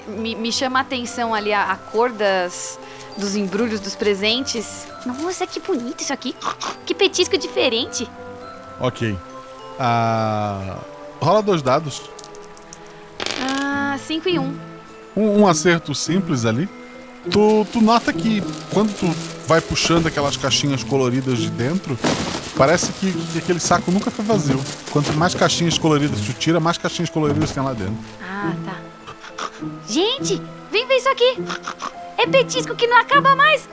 Me, 0.07 0.35
me 0.35 0.51
chama 0.51 0.79
a 0.79 0.83
atenção 0.83 1.35
ali 1.35 1.53
a, 1.53 1.71
a 1.71 1.77
cor 1.77 2.11
das, 2.11 2.79
dos 3.17 3.37
embrulhos 3.37 3.79
dos 3.79 3.95
presentes. 3.95 4.87
Nossa, 5.05 5.47
que 5.47 5.61
bonito 5.61 6.01
isso 6.01 6.13
aqui. 6.13 6.35
Que 6.87 6.95
petisco 6.95 7.37
diferente. 7.37 8.09
Ok. 8.81 9.17
Ah, 9.79 10.79
rola 11.21 11.43
dois 11.43 11.63
dados. 11.63 12.03
Ah, 13.41 13.97
5 14.07 14.29
e 14.29 14.39
1. 14.39 14.43
Um. 14.43 14.55
um. 15.17 15.41
Um 15.41 15.47
acerto 15.47 15.95
simples 15.95 16.45
ali. 16.45 16.69
Tu, 17.31 17.67
tu 17.73 17.81
nota 17.81 18.13
que 18.13 18.43
quando 18.73 18.93
tu 18.95 19.07
vai 19.47 19.61
puxando 19.61 20.07
aquelas 20.07 20.37
caixinhas 20.37 20.83
coloridas 20.83 21.39
de 21.39 21.51
dentro, 21.51 21.99
parece 22.57 22.93
que, 22.93 23.13
que, 23.13 23.39
aquele 23.39 23.61
saco 23.61 23.91
nunca 23.91 24.11
foi 24.11 24.25
vazio. 24.25 24.61
Quanto 24.91 25.13
mais 25.15 25.35
caixinhas 25.35 25.77
coloridas 25.79 26.21
tu 26.21 26.33
tira, 26.33 26.59
mais 26.59 26.79
caixinhas 26.79 27.11
coloridas 27.11 27.51
tem 27.51 27.63
lá 27.63 27.73
dentro. 27.73 27.97
Ah, 28.23 28.53
tá. 28.65 28.77
Gente, 29.89 30.41
vem 30.71 30.87
ver 30.87 30.97
isso 30.97 31.09
aqui. 31.09 31.37
É 32.19 32.27
petisco 32.27 32.75
que 32.75 32.89
não 32.89 32.97
acaba 32.97 33.37
mais. 33.37 33.69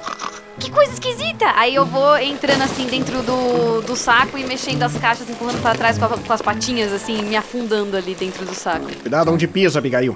Que 0.59 0.69
coisa 0.69 0.93
esquisita! 0.93 1.51
Aí 1.55 1.73
eu 1.73 1.83
vou 1.83 2.15
entrando 2.17 2.61
assim 2.61 2.85
dentro 2.85 3.23
do, 3.23 3.81
do 3.81 3.95
saco 3.95 4.37
e 4.37 4.43
mexendo 4.43 4.83
as 4.83 4.95
caixas, 4.95 5.27
empurrando 5.27 5.59
para 5.61 5.75
trás 5.75 5.97
com, 5.97 6.05
a, 6.05 6.09
com 6.09 6.31
as 6.31 6.41
patinhas, 6.43 6.93
assim, 6.93 7.23
me 7.23 7.35
afundando 7.35 7.97
ali 7.97 8.13
dentro 8.13 8.45
do 8.45 8.53
saco. 8.53 8.85
Cuidado 9.01 9.33
onde 9.33 9.47
pisa, 9.47 9.79
Abigail. 9.79 10.15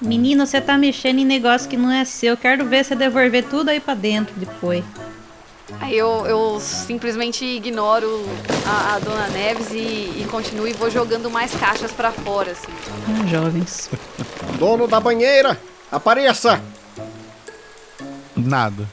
Menino, 0.00 0.46
você 0.46 0.60
tá 0.60 0.76
mexendo 0.76 1.18
em 1.20 1.24
negócio 1.24 1.68
que 1.68 1.76
não 1.76 1.90
é 1.90 2.04
seu. 2.04 2.36
Quero 2.36 2.66
ver 2.66 2.84
você 2.84 2.94
devolver 2.94 3.44
tudo 3.44 3.70
aí 3.70 3.80
pra 3.80 3.94
dentro 3.94 4.34
depois. 4.36 4.84
Aí 5.80 5.96
eu, 5.96 6.26
eu 6.26 6.60
simplesmente 6.60 7.42
ignoro 7.44 8.22
a, 8.66 8.96
a 8.96 8.98
Dona 8.98 9.28
Neves 9.28 9.70
e, 9.70 10.20
e, 10.20 10.26
continuo 10.30 10.68
e 10.68 10.74
vou 10.74 10.90
jogando 10.90 11.30
mais 11.30 11.54
caixas 11.54 11.90
para 11.92 12.12
fora, 12.12 12.52
assim. 12.52 12.70
Ah, 13.08 13.26
jovens. 13.26 13.88
Dono 14.58 14.86
da 14.86 15.00
banheira, 15.00 15.58
apareça! 15.90 16.60
Nada. 18.44 18.86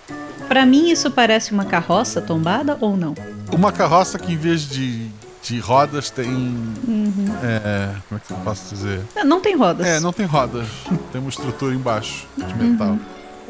Para 0.47 0.65
mim 0.65 0.89
isso 0.89 1.11
parece 1.11 1.51
uma 1.51 1.65
carroça 1.65 2.21
tombada 2.21 2.77
ou 2.81 2.97
não? 2.97 3.13
Uma 3.51 3.71
carroça 3.71 4.17
que 4.17 4.33
em 4.33 4.37
vez 4.37 4.61
de, 4.67 5.07
de 5.43 5.59
rodas 5.59 6.09
tem. 6.09 6.27
Uhum. 6.27 7.25
É, 7.43 7.95
como 8.07 8.19
é 8.19 8.27
que 8.27 8.33
eu 8.33 8.37
posso 8.37 8.73
dizer? 8.73 9.01
Não 9.23 9.39
tem 9.39 9.55
rodas. 9.55 9.85
É, 9.85 9.99
não 9.99 10.11
tem 10.11 10.25
rodas. 10.25 10.67
tem 11.11 11.21
uma 11.21 11.29
estrutura 11.29 11.73
embaixo 11.73 12.27
de 12.35 12.53
metal. 12.55 12.89
Uhum. 12.89 12.99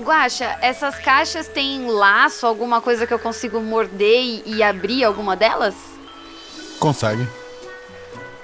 Guaxa, 0.03 0.57
essas 0.61 0.95
caixas 0.95 1.47
têm 1.47 1.87
laço, 1.89 2.45
alguma 2.45 2.81
coisa 2.81 3.05
que 3.05 3.13
eu 3.13 3.19
consigo 3.19 3.59
morder 3.59 4.21
e, 4.45 4.55
e 4.55 4.63
abrir 4.63 5.03
alguma 5.03 5.35
delas? 5.35 5.75
Consegue. 6.79 7.27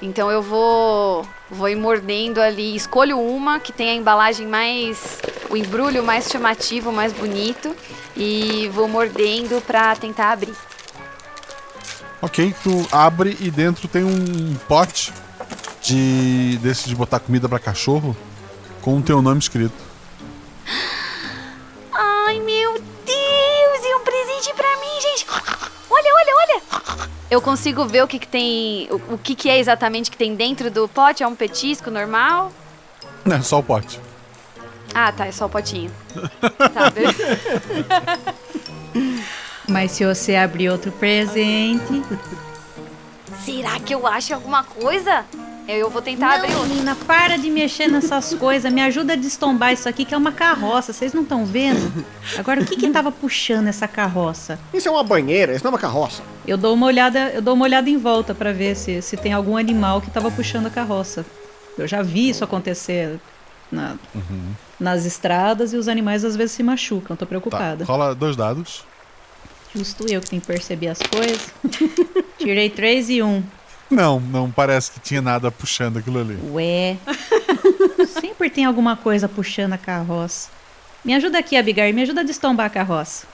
Então 0.02 0.30
eu 0.30 0.42
vou 0.42 1.26
vou 1.50 1.70
ir 1.70 1.76
mordendo 1.76 2.42
ali, 2.42 2.76
escolho 2.76 3.20
uma 3.20 3.60
que 3.60 3.72
tem 3.72 3.90
a 3.90 3.94
embalagem 3.94 4.48
mais 4.48 5.20
o 5.50 5.56
embrulho 5.56 6.04
mais 6.04 6.28
chamativo, 6.28 6.92
mais 6.92 7.14
bonito 7.14 7.76
e 8.16 8.70
vou 8.74 8.88
mordendo 8.88 9.62
para 9.62 9.96
tentar 9.96 10.32
abrir. 10.32 10.56
OK, 12.22 12.56
tu 12.64 12.88
abre 12.92 13.38
e 13.40 13.52
dentro 13.52 13.88
tem 13.88 14.04
um 14.04 14.56
pote 14.68 15.14
de 15.82 16.58
desse 16.62 16.90
de 16.90 16.96
botar 16.96 17.20
comida 17.20 17.48
pra 17.48 17.60
cachorro 17.60 18.16
com 18.82 18.98
o 18.98 19.02
teu 19.02 19.22
nome 19.22 19.40
escrito. 19.40 19.95
Eu 27.36 27.42
consigo 27.42 27.86
ver 27.86 28.02
o 28.02 28.08
que, 28.08 28.18
que 28.18 28.28
tem. 28.30 28.88
O, 28.90 29.16
o 29.16 29.18
que, 29.18 29.36
que 29.36 29.50
é 29.50 29.60
exatamente 29.60 30.10
que 30.10 30.16
tem 30.16 30.34
dentro 30.36 30.72
do 30.72 30.88
pote? 30.88 31.22
É 31.22 31.28
um 31.28 31.36
petisco 31.36 31.92
normal? 31.92 32.50
Não, 33.26 33.36
é 33.36 33.42
só 33.42 33.60
o 33.60 33.64
pote. 33.64 34.00
Ah, 34.94 35.12
tá, 35.12 35.26
é 35.26 35.34
só 35.34 35.48
o 35.48 35.50
potinho. 35.50 35.92
tá, 36.74 36.90
beleza. 36.90 37.38
Mas 39.68 39.92
se 39.92 40.06
você 40.06 40.38
abrir 40.38 40.70
outro 40.70 40.94
presente. 40.94 42.02
Será 43.44 43.82
que 43.82 43.94
eu 43.94 44.08
acho 44.08 44.34
alguma 44.34 44.64
coisa? 44.64 45.26
Eu, 45.68 45.76
eu 45.76 45.90
vou 45.90 46.02
tentar 46.02 46.36
abrir 46.36 46.52
Não, 46.52 46.60
outro. 46.60 46.70
menina, 46.74 46.96
para 47.06 47.38
de 47.38 47.52
mexer 47.52 47.90
nessas 47.90 48.34
coisas. 48.40 48.72
Me 48.72 48.82
ajuda 48.82 49.12
a 49.12 49.18
destombar 49.18 49.74
isso 49.74 49.90
aqui, 49.90 50.06
que 50.06 50.16
é 50.16 50.18
uma 50.18 50.32
carroça. 50.32 50.94
Vocês 50.94 51.12
não 51.12 51.24
estão 51.24 51.46
vendo? 51.46 52.06
Agora, 52.38 52.62
o 52.62 52.66
que 52.66 52.78
que 52.78 52.90
tava 52.92 53.12
puxando 53.12 53.68
essa 53.68 53.90
carroça? 53.90 54.58
Isso 54.74 54.88
é 54.88 54.92
uma 54.92 55.04
banheira, 55.04 55.54
isso 55.54 55.66
não 55.66 55.72
é 55.72 55.74
uma 55.74 55.80
carroça. 55.82 56.24
Eu 56.48 56.58
dou 56.58 56.74
uma 56.74 56.86
olhada, 56.86 57.30
eu 57.30 57.42
dou 57.42 57.54
uma 57.56 57.64
olhada 57.66 57.90
em 57.90 57.98
volta 57.98 58.36
pra 58.36 58.52
ver 58.54 58.76
se, 58.76 59.02
se 59.02 59.18
tem 59.18 59.34
algum 59.34 59.58
animal 59.58 60.00
que 60.02 60.12
tava 60.12 60.30
puxando 60.30 60.68
a 60.68 60.70
carroça. 60.70 61.26
Eu 61.78 61.88
já 61.88 62.02
vi 62.02 62.30
isso 62.30 62.44
acontecer 62.44 63.20
na- 63.72 63.96
nas 64.80 65.06
estradas 65.06 65.74
e 65.74 65.78
os 65.78 65.88
animais 65.88 66.24
às 66.24 66.36
vezes 66.36 66.56
se 66.56 66.64
machucam. 66.64 67.16
Tô 67.16 67.26
Tá, 67.26 67.30
preocupada. 67.30 67.84
rola 67.86 68.14
dois 68.14 68.36
dados. 68.36 68.84
Justo 69.76 70.06
eu 70.10 70.22
que 70.22 70.30
tenho 70.30 70.42
que 70.42 70.48
perceber 70.48 70.88
as 70.88 71.00
coisas. 71.00 71.54
Tirei 72.38 72.70
três 72.70 73.10
e 73.10 73.22
um. 73.22 73.44
Não, 73.90 74.20
não 74.20 74.50
parece 74.50 74.92
que 74.92 75.00
tinha 75.00 75.22
nada 75.22 75.52
puxando 75.52 75.98
aquilo 75.98 76.20
ali. 76.20 76.40
Ué. 76.52 76.98
Sempre 78.22 78.50
tem 78.50 78.66
alguma 78.66 78.96
coisa 78.96 79.28
puxando 79.28 79.74
a 79.74 79.78
carroça. 79.78 80.50
Me 81.04 81.14
ajuda 81.14 81.40
aqui, 81.40 81.58
Abigail. 81.58 81.94
Me 81.94 82.02
ajuda 82.04 82.22
a 82.22 82.24
destombar 82.24 82.66
a 82.68 82.70
carroça. 82.70 83.28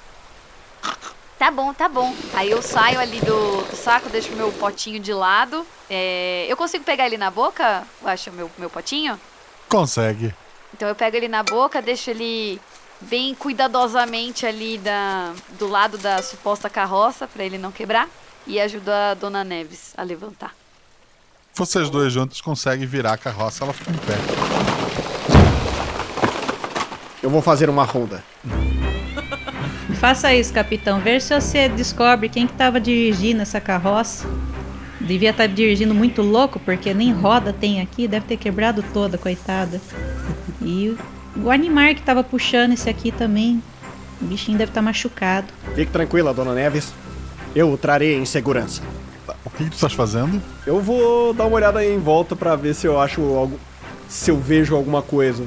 Tá 1.41 1.49
bom, 1.49 1.73
tá 1.73 1.89
bom. 1.89 2.13
Aí 2.35 2.51
eu 2.51 2.61
saio 2.61 2.99
ali 2.99 3.19
do, 3.19 3.63
do 3.63 3.75
saco, 3.75 4.07
deixo 4.09 4.31
meu 4.33 4.51
potinho 4.51 4.99
de 4.99 5.11
lado. 5.11 5.65
É, 5.89 6.45
eu 6.47 6.55
consigo 6.55 6.83
pegar 6.83 7.07
ele 7.07 7.17
na 7.17 7.31
boca? 7.31 7.81
Acha 8.05 8.29
meu, 8.29 8.47
meu 8.59 8.69
potinho? 8.69 9.19
Consegue. 9.67 10.35
Então 10.71 10.87
eu 10.87 10.93
pego 10.93 11.17
ele 11.17 11.27
na 11.27 11.41
boca, 11.41 11.81
deixo 11.81 12.11
ele 12.11 12.61
bem 13.01 13.33
cuidadosamente 13.33 14.45
ali 14.45 14.77
da, 14.77 15.33
do 15.57 15.67
lado 15.67 15.97
da 15.97 16.21
suposta 16.21 16.69
carroça 16.69 17.27
pra 17.27 17.43
ele 17.43 17.57
não 17.57 17.71
quebrar 17.71 18.07
e 18.45 18.59
ajudo 18.59 18.89
a 18.89 19.15
Dona 19.15 19.43
Neves 19.43 19.95
a 19.97 20.03
levantar. 20.03 20.53
Vocês 21.55 21.89
dois 21.89 22.13
juntos 22.13 22.39
conseguem 22.39 22.85
virar 22.85 23.13
a 23.13 23.17
carroça, 23.17 23.63
ela 23.63 23.73
fica 23.73 23.89
em 23.89 23.97
pé. 23.97 24.13
Eu 27.23 27.31
vou 27.31 27.41
fazer 27.41 27.67
uma 27.67 27.83
ronda. 27.83 28.23
Faça 30.01 30.33
isso, 30.33 30.51
capitão. 30.51 30.99
Ver 30.99 31.21
se 31.21 31.31
você 31.39 31.69
descobre 31.69 32.27
quem 32.27 32.47
que 32.47 32.53
tava 32.53 32.79
dirigindo 32.79 33.43
essa 33.43 33.61
carroça. 33.61 34.27
Devia 34.99 35.29
estar 35.29 35.45
dirigindo 35.45 35.93
muito 35.93 36.23
louco, 36.23 36.59
porque 36.59 36.91
nem 36.91 37.13
roda 37.13 37.53
tem 37.53 37.79
aqui. 37.79 38.07
Deve 38.07 38.25
ter 38.25 38.37
quebrado 38.37 38.83
toda, 38.91 39.15
coitada. 39.15 39.79
E 40.59 40.97
o 41.35 41.51
animal 41.51 41.93
que 41.93 42.01
tava 42.01 42.23
puxando 42.23 42.71
esse 42.71 42.89
aqui 42.89 43.11
também. 43.11 43.61
O 44.19 44.25
bichinho 44.25 44.57
deve 44.57 44.71
estar 44.71 44.81
machucado. 44.81 45.53
Fique 45.75 45.91
tranquila, 45.91 46.33
dona 46.33 46.55
Neves. 46.55 46.91
Eu 47.55 47.71
o 47.71 47.77
trarei 47.77 48.17
em 48.17 48.25
segurança. 48.25 48.81
O 49.45 49.51
que, 49.51 49.65
que 49.65 49.69
tu 49.69 49.75
estás 49.75 49.93
fazendo? 49.93 50.41
Eu 50.65 50.81
vou 50.81 51.31
dar 51.31 51.45
uma 51.45 51.57
olhada 51.57 51.85
em 51.85 51.99
volta 51.99 52.35
pra 52.35 52.55
ver 52.55 52.73
se 52.73 52.87
eu 52.87 52.99
acho 52.99 53.21
algo. 53.21 53.59
Se 54.09 54.31
eu 54.31 54.39
vejo 54.39 54.75
alguma 54.75 55.03
coisa. 55.03 55.45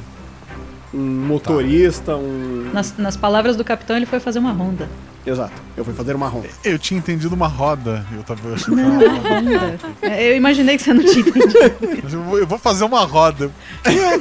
Um 0.95 1.27
motorista, 1.27 2.17
um. 2.17 2.71
Nas, 2.73 2.97
nas 2.97 3.17
palavras 3.17 3.57
do 3.57 3.65
capitão, 3.65 3.97
ele 3.97 4.07
foi 4.07 4.21
fazer 4.21 4.39
uma 4.39 4.53
ronda. 4.53 4.89
Exato. 5.27 5.53
Eu 5.77 5.85
fui 5.85 5.95
fazer 5.95 6.15
uma 6.15 6.29
ronda. 6.29 6.49
Eu 6.63 6.79
tinha 6.79 6.99
entendido 6.99 7.35
uma 7.35 7.49
roda. 7.49 8.05
Eu 8.15 8.23
tava 8.23 8.55
achando 8.55 8.77
que 8.77 8.83
Não, 8.83 9.01
era 9.01 9.11
uma 9.11 9.29
ronda. 9.41 9.79
É, 10.03 10.31
Eu 10.31 10.37
imaginei 10.37 10.77
que 10.77 10.83
você 10.85 10.93
não 10.95 11.03
tinha 11.03 11.21
entendido. 11.21 11.59
Eu 12.39 12.47
vou- 12.47 12.59
fazer 12.59 12.85
uma 12.85 13.05
roda. 13.05 13.51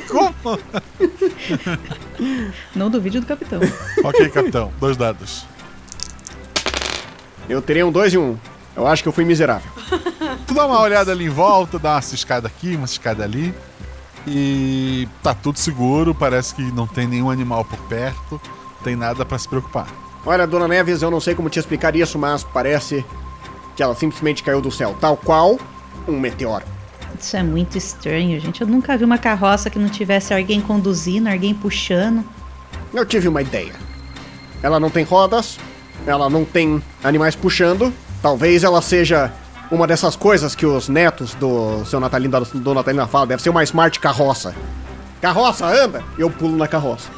Como? 0.09 0.59
Não 2.75 2.89
duvide 2.89 3.19
do 3.19 3.25
capitão. 3.25 3.59
ok, 4.03 4.29
capitão. 4.29 4.71
Dois 4.79 4.95
dados. 4.97 5.45
Eu 7.49 7.61
terei 7.61 7.83
um 7.83 7.91
2 7.91 8.13
e 8.13 8.17
um. 8.17 8.37
Eu 8.75 8.87
acho 8.87 9.03
que 9.03 9.09
eu 9.09 9.13
fui 9.13 9.25
miserável. 9.25 9.69
Tu 10.47 10.53
dá 10.53 10.65
uma 10.65 10.79
olhada 10.79 11.11
ali 11.11 11.25
em 11.25 11.29
volta, 11.29 11.77
dá 11.77 11.95
uma 11.95 12.01
ciscada 12.01 12.47
aqui, 12.47 12.75
uma 12.75 12.87
ciscada 12.87 13.23
ali. 13.23 13.53
E 14.25 15.07
tá 15.21 15.33
tudo 15.33 15.59
seguro, 15.59 16.15
parece 16.15 16.55
que 16.55 16.61
não 16.61 16.87
tem 16.87 17.07
nenhum 17.07 17.29
animal 17.29 17.65
por 17.65 17.79
perto, 17.87 18.39
não 18.77 18.83
tem 18.83 18.95
nada 18.95 19.25
pra 19.25 19.37
se 19.37 19.47
preocupar. 19.47 19.87
Olha, 20.25 20.47
dona 20.47 20.67
Neves, 20.67 21.01
eu 21.01 21.11
não 21.11 21.19
sei 21.19 21.35
como 21.35 21.49
te 21.49 21.59
explicar 21.59 21.95
isso, 21.95 22.17
mas 22.17 22.43
parece 22.43 23.05
que 23.75 23.83
ela 23.83 23.93
simplesmente 23.95 24.41
caiu 24.41 24.61
do 24.61 24.71
céu, 24.71 24.95
tal 24.99 25.17
qual 25.17 25.59
um 26.07 26.17
meteoro. 26.19 26.63
Isso 27.19 27.35
é 27.35 27.43
muito 27.43 27.77
estranho, 27.77 28.39
gente. 28.39 28.61
Eu 28.61 28.67
nunca 28.67 28.97
vi 28.97 29.03
uma 29.03 29.17
carroça 29.17 29.69
que 29.69 29.77
não 29.77 29.89
tivesse 29.89 30.33
alguém 30.33 30.61
conduzindo, 30.61 31.27
alguém 31.27 31.53
puxando. 31.53 32.23
Eu 32.93 33.05
tive 33.05 33.27
uma 33.27 33.41
ideia. 33.41 33.73
Ela 34.61 34.79
não 34.79 34.89
tem 34.89 35.03
rodas, 35.03 35.57
ela 36.07 36.29
não 36.29 36.45
tem 36.45 36.81
animais 37.03 37.35
puxando. 37.35 37.93
Talvez 38.21 38.63
ela 38.63 38.81
seja 38.81 39.33
uma 39.73 39.87
dessas 39.87 40.15
coisas 40.15 40.53
que 40.53 40.67
os 40.67 40.87
netos 40.87 41.33
do 41.33 41.83
seu 41.85 41.99
Natalino, 41.99 42.31
da 42.31 42.39
Dona 42.39 42.81
Natalina 42.81 43.07
falam. 43.07 43.27
Deve 43.27 43.41
ser 43.41 43.49
uma 43.49 43.63
smart 43.63 43.99
carroça. 43.99 44.53
Carroça, 45.19 45.65
anda! 45.65 46.03
Eu 46.15 46.29
pulo 46.29 46.55
na 46.55 46.67
carroça. 46.67 47.09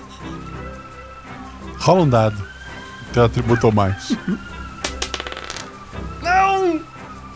Rola 1.79 2.01
um 2.03 2.09
dado. 2.09 2.41
Teu 3.11 3.25
atributo 3.25 3.67
ou 3.67 3.73
mais. 3.73 4.15
Não! 6.23 6.79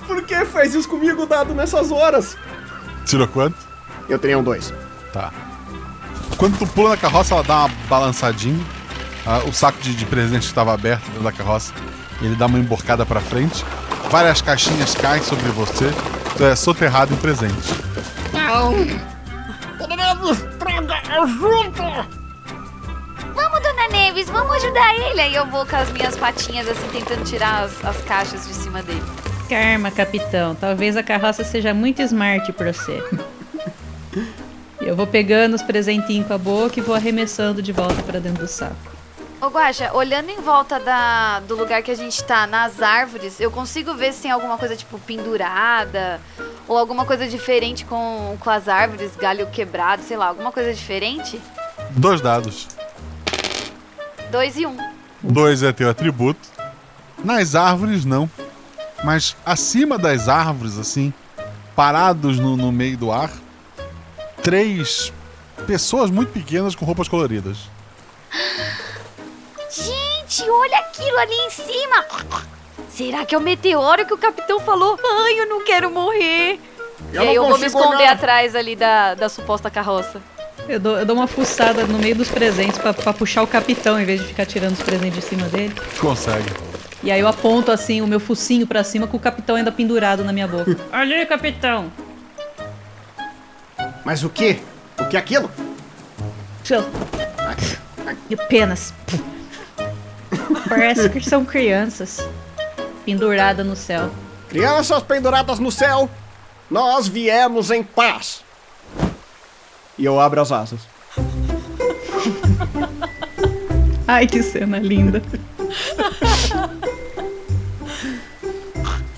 Por 0.08 0.24
que 0.24 0.46
faz 0.46 0.74
isso 0.74 0.88
comigo, 0.88 1.26
dado 1.26 1.54
nessas 1.54 1.92
horas? 1.92 2.38
Tirou 3.06 3.28
quanto? 3.28 3.58
Eu 4.08 4.18
teria 4.18 4.40
um 4.40 4.44
2. 4.44 4.74
Tá. 5.12 5.34
Quando 6.38 6.58
tu 6.58 6.66
pula 6.68 6.92
na 6.92 6.98
carroça, 6.98 7.34
ela 7.34 7.44
dá 7.44 7.66
uma 7.66 7.70
balançadinha. 7.90 8.66
Ah, 9.26 9.40
o 9.46 9.52
saco 9.52 9.82
de, 9.82 9.94
de 9.94 10.06
presente 10.06 10.46
estava 10.46 10.74
aberto 10.74 11.06
dentro 11.08 11.24
da 11.24 11.32
carroça. 11.32 11.74
Ele 12.22 12.36
dá 12.36 12.46
uma 12.46 12.60
emborcada 12.60 13.06
pra 13.06 13.22
frente. 13.22 13.64
Várias 14.10 14.42
caixinhas 14.42 14.96
caem 14.96 15.24
sobre 15.24 15.50
você. 15.50 15.92
Tu 16.38 16.44
é 16.44 16.56
soterrado 16.56 17.14
em 17.14 17.18
presente. 17.18 17.74
Não! 18.34 18.74
Dona 19.78 19.96
Neves, 19.96 20.46
traga 20.58 21.02
ajuda! 21.22 22.08
Vamos, 23.34 23.60
Dona 23.62 23.88
Neves, 23.92 24.30
vamos 24.30 24.56
ajudar 24.64 24.96
ele. 24.96 25.22
Aí 25.22 25.36
eu 25.36 25.46
vou 25.46 25.66
com 25.66 25.76
as 25.76 25.92
minhas 25.92 26.16
patinhas 26.16 26.68
assim, 26.68 26.88
tentando 26.92 27.24
tirar 27.24 27.64
as, 27.64 27.86
as 27.86 28.02
caixas 28.02 28.48
de 28.48 28.54
cima 28.54 28.82
dele. 28.82 29.04
Karma, 29.48 29.90
capitão. 29.90 30.56
Talvez 30.56 30.96
a 30.98 31.04
carroça 31.04 31.44
seja 31.44 31.74
muito 31.74 32.02
smart 32.02 32.52
pra 32.54 32.74
você. 32.74 33.02
Eu 34.82 34.96
vou 34.96 35.08
pegando 35.08 35.56
os 35.56 35.62
presentinhos 35.62 36.28
com 36.28 36.34
a 36.34 36.38
boca 36.38 36.80
e 36.80 36.84
vou 36.84 36.96
arremessando 36.96 37.62
de 37.62 37.72
volta 37.72 38.02
pra 38.04 38.20
dentro 38.20 38.44
do 38.44 38.48
saco. 38.48 38.99
Ô 39.42 39.48
Guaxa, 39.48 39.92
olhando 39.94 40.30
em 40.30 40.42
volta 40.42 40.78
da, 40.82 41.40
do 41.40 41.56
lugar 41.56 41.82
que 41.82 41.90
a 41.90 41.96
gente 41.96 42.22
tá, 42.26 42.46
nas 42.46 42.82
árvores, 42.82 43.40
eu 43.40 43.50
consigo 43.50 43.94
ver 43.94 44.12
se 44.12 44.24
tem 44.24 44.32
alguma 44.32 44.58
coisa 44.58 44.76
tipo 44.76 45.00
pendurada 45.00 46.20
ou 46.68 46.78
alguma 46.78 47.06
coisa 47.06 47.26
diferente 47.26 47.86
com, 47.86 48.36
com 48.38 48.50
as 48.50 48.68
árvores, 48.68 49.16
galho 49.16 49.48
quebrado, 49.48 50.04
sei 50.04 50.18
lá, 50.18 50.28
alguma 50.28 50.52
coisa 50.52 50.74
diferente? 50.74 51.40
Dois 51.92 52.20
dados. 52.20 52.68
Dois 54.30 54.58
e 54.58 54.66
um. 54.66 54.76
Dois 55.24 55.64
é 55.64 55.72
teu 55.72 55.90
atributo. 55.90 56.50
Nas 57.24 57.56
árvores, 57.56 58.04
não. 58.04 58.30
Mas 59.06 59.38
acima 59.46 59.98
das 59.98 60.28
árvores, 60.28 60.78
assim, 60.78 61.14
parados 61.78 62.38
no, 62.38 62.58
no 62.58 62.74
meio 62.74 62.98
do 62.98 63.10
ar, 63.10 63.32
três 64.44 65.14
pessoas 65.66 66.12
muito 66.12 66.34
pequenas 66.34 66.76
com 66.76 66.84
roupas 66.84 67.08
coloridas. 67.08 67.58
Gente, 70.30 70.50
olha 70.50 70.78
aquilo 70.78 71.18
ali 71.18 71.34
em 71.34 71.50
cima! 71.50 72.06
Será 72.90 73.26
que 73.26 73.34
é 73.34 73.38
o 73.38 73.42
meteoro 73.42 74.06
que 74.06 74.14
o 74.14 74.18
capitão 74.18 74.60
falou? 74.60 74.98
Ai, 75.04 75.40
eu 75.40 75.48
não 75.48 75.64
quero 75.64 75.90
morrer! 75.90 76.60
Eu 77.12 77.24
e 77.24 77.28
aí 77.30 77.36
eu 77.36 77.48
vou 77.48 77.58
me 77.58 77.66
esconder 77.66 77.96
olhar. 78.04 78.14
atrás 78.14 78.56
ali 78.56 78.76
da, 78.76 79.16
da 79.16 79.28
suposta 79.30 79.70
carroça. 79.72 80.22
Eu 80.68 80.80
dou, 80.80 81.00
eu 81.00 81.06
dou 81.06 81.16
uma 81.16 81.26
fuçada 81.26 81.86
no 81.88 81.98
meio 81.98 82.16
dos 82.16 82.30
presentes 82.30 82.78
pra, 82.78 82.94
pra 82.94 83.12
puxar 83.14 83.42
o 83.42 83.48
capitão 83.48 84.00
em 84.00 84.06
vez 84.06 84.22
de 84.22 84.28
ficar 84.28 84.46
tirando 84.46 84.74
os 84.74 84.84
presentes 84.84 85.16
de 85.16 85.22
cima 85.26 85.48
dele. 85.48 85.74
Consegue. 86.00 86.52
E 87.02 87.10
aí 87.10 87.20
eu 87.20 87.28
aponto 87.28 87.72
assim 87.72 88.02
o 88.02 88.08
meu 88.08 88.20
focinho 88.20 88.68
pra 88.68 88.84
cima 88.84 89.08
com 89.08 89.18
o 89.18 89.20
capitão 89.20 89.56
ainda 89.56 89.72
pendurado 89.72 90.24
na 90.24 90.32
minha 90.34 90.48
boca. 90.48 90.78
Olha 90.94 91.16
aí, 91.16 91.26
capitão! 91.26 91.92
Mas 94.06 94.24
o 94.24 94.30
que? 94.30 94.60
O 95.00 95.06
que 95.06 95.16
é 95.16 95.20
aquilo? 95.20 95.50
Seu- 96.64 96.86
E 98.30 98.34
apenas. 98.36 98.94
Parece 100.68 101.10
que 101.10 101.22
são 101.22 101.46
crianças. 101.46 102.28
Penduradas 103.06 103.66
no 103.66 103.76
céu. 103.76 104.10
Crianças 104.48 105.04
penduradas 105.04 105.60
no 105.60 105.72
céu. 105.72 106.10
Nós 106.70 107.08
viemos 107.08 107.72
em 107.72 107.84
paz. 107.84 108.44
E 109.98 110.06
eu 110.06 110.20
abro 110.20 110.42
as 110.42 110.52
asas. 110.52 110.82
Ai, 114.08 114.26
que 114.26 114.42
cena 114.42 114.80
linda. 114.80 115.22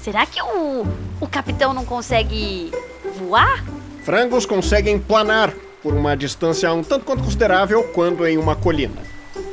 Será 0.02 0.26
que 0.26 0.42
o, 0.42 0.86
o 1.20 1.28
capitão 1.28 1.74
não 1.74 1.86
consegue 1.86 2.72
voar? 3.18 3.64
Frangos 4.04 4.46
conseguem 4.46 5.00
planar 5.00 5.54
por 5.82 5.94
uma 5.94 6.18
distância 6.18 6.74
um 6.74 6.84
tanto 6.84 7.06
quanto 7.06 7.24
considerável 7.24 7.84
quando 7.94 8.26
em 8.26 8.38
uma 8.38 8.56
colina. 8.56 9.02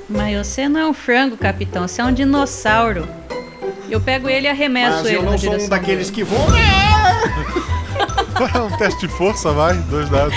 Mas 0.09 0.47
você 0.47 0.69
não 0.69 0.81
é 0.81 0.87
um 0.87 0.95
frango, 0.95 1.37
capitão, 1.37 1.87
você 1.87 2.01
é 2.01 2.05
um 2.05 2.13
dinossauro. 2.13 3.07
Eu 3.91 4.01
pego 4.01 4.29
ele 4.29 4.47
e 4.47 4.51
arremesso 4.51 4.99
Mas 4.99 5.07
ele 5.07 5.17
eu 5.17 5.23
na 5.23 5.31
não 5.33 5.39
sou 5.39 5.55
um 5.55 5.69
daqueles 5.69 6.11
dele. 6.11 6.15
que 6.15 6.25
voam. 6.25 6.49
um 8.67 8.77
teste 8.77 9.07
de 9.07 9.09
força, 9.09 9.53
vai. 9.53 9.75
Dois 9.75 10.09
dados. 10.09 10.35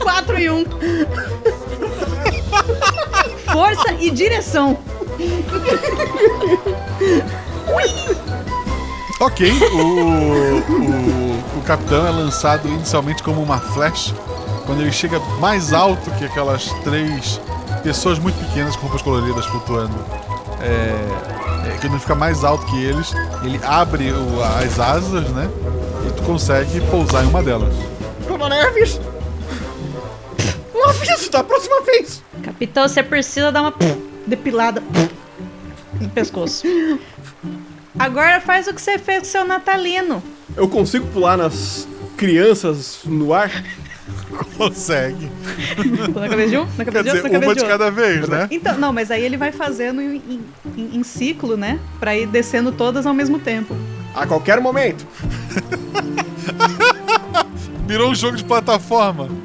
4 0.00 0.38
e 0.38 0.50
1. 0.50 0.58
Um. 0.58 0.64
Força 3.52 3.92
e 4.00 4.10
direção. 4.10 4.78
Ok, 9.20 9.50
o, 9.50 10.72
o, 10.72 11.58
o 11.58 11.62
capitão 11.64 12.06
é 12.06 12.10
lançado 12.10 12.68
inicialmente 12.68 13.22
como 13.22 13.42
uma 13.42 13.58
flecha. 13.58 14.14
Quando 14.66 14.80
ele 14.82 14.92
chega 14.92 15.18
mais 15.40 15.72
alto 15.72 16.10
que 16.12 16.24
aquelas 16.24 16.64
três 16.82 17.40
pessoas 17.82 18.18
muito 18.18 18.36
pequenas 18.46 18.74
com 18.74 18.82
roupas 18.82 19.00
coloridas 19.02 19.46
flutuando, 19.46 19.94
é, 20.60 21.68
é, 21.68 21.78
quando 21.80 21.92
ele 21.92 22.00
fica 22.00 22.14
mais 22.16 22.42
alto 22.44 22.66
que 22.66 22.82
eles, 22.82 23.12
ele 23.44 23.60
abre 23.62 24.10
o- 24.12 24.42
as 24.42 24.78
asas, 24.80 25.28
né? 25.30 25.48
E 26.08 26.12
tu 26.12 26.22
consegue 26.24 26.80
pousar 26.90 27.24
em 27.24 27.28
uma 27.28 27.42
delas. 27.42 27.72
Dona 28.26 28.48
Neves! 28.48 29.00
Um 30.74 30.84
aviso 30.88 31.30
da 31.30 31.44
próxima 31.44 31.80
vez! 31.82 32.22
Capitão, 32.42 32.88
você 32.88 33.02
precisa 33.02 33.52
dar 33.52 33.62
uma 33.62 33.74
depilada 34.26 34.82
no 36.00 36.08
pescoço. 36.10 36.66
Agora 37.98 38.40
faz 38.40 38.66
o 38.66 38.74
que 38.74 38.80
você 38.82 38.98
fez 38.98 39.20
com 39.20 39.24
seu 39.26 39.44
natalino. 39.44 40.22
Eu 40.56 40.68
consigo 40.68 41.06
pular 41.08 41.36
nas 41.38 41.86
crianças 42.16 42.98
no 43.04 43.32
ar? 43.32 43.50
Consegue. 44.56 45.30
Na 46.14 46.28
cabeça 46.28 46.48
de 46.50 46.58
um? 46.58 46.66
Na 46.76 46.84
cabeça 46.84 46.86
Quer 46.92 47.02
de 47.02 47.08
outro? 47.08 47.10
dizer, 47.10 47.22
Na 47.22 47.30
cabeça 47.30 47.46
uma 47.46 47.54
de 47.54 47.60
outro. 47.60 47.78
cada 47.78 47.90
vez, 47.90 48.28
né? 48.28 48.48
Então, 48.50 48.78
não, 48.78 48.92
mas 48.92 49.10
aí 49.10 49.24
ele 49.24 49.36
vai 49.36 49.52
fazendo 49.52 50.00
em, 50.00 50.16
em- 50.16 50.44
em- 50.76 50.96
em 50.98 51.02
ciclo, 51.02 51.56
né? 51.56 51.78
Pra 51.98 52.16
ir 52.16 52.26
descendo 52.26 52.70
todas 52.72 53.06
ao 53.06 53.14
mesmo 53.14 53.38
tempo. 53.38 53.74
A 54.14 54.26
qualquer 54.26 54.60
momento. 54.60 55.06
Virou 57.86 58.10
um 58.10 58.14
jogo 58.14 58.36
de 58.36 58.44
plataforma. 58.44 59.28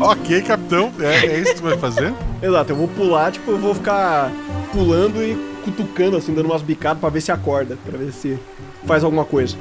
ok, 0.00 0.42
capitão. 0.42 0.92
É, 1.00 1.26
é 1.26 1.38
isso 1.40 1.50
que 1.54 1.60
tu 1.60 1.62
vai 1.62 1.78
fazer? 1.78 2.12
Exato, 2.42 2.72
eu 2.72 2.76
vou 2.76 2.88
pular, 2.88 3.30
tipo, 3.32 3.50
eu 3.50 3.58
vou 3.58 3.74
ficar 3.74 4.30
pulando 4.72 5.22
e 5.22 5.36
cutucando, 5.64 6.16
assim, 6.16 6.32
dando 6.34 6.46
umas 6.46 6.62
bicadas 6.62 6.98
pra 7.00 7.08
ver 7.08 7.20
se 7.20 7.30
acorda, 7.32 7.76
pra 7.84 7.96
ver 7.98 8.12
se 8.12 8.38
faz 8.86 9.04
alguma 9.04 9.24
coisa. 9.24 9.56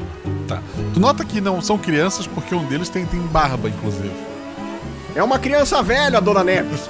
Tá. 0.47 0.61
Tu 0.93 0.99
nota 0.99 1.23
que 1.25 1.39
não 1.41 1.61
são 1.61 1.77
crianças 1.77 2.25
porque 2.27 2.53
um 2.55 2.63
deles 2.65 2.89
tem, 2.89 3.05
tem 3.05 3.19
barba, 3.21 3.69
inclusive. 3.69 4.11
É 5.15 5.23
uma 5.23 5.37
criança 5.39 5.81
velha, 5.83 6.19
Dona 6.21 6.43
Neves. 6.43 6.89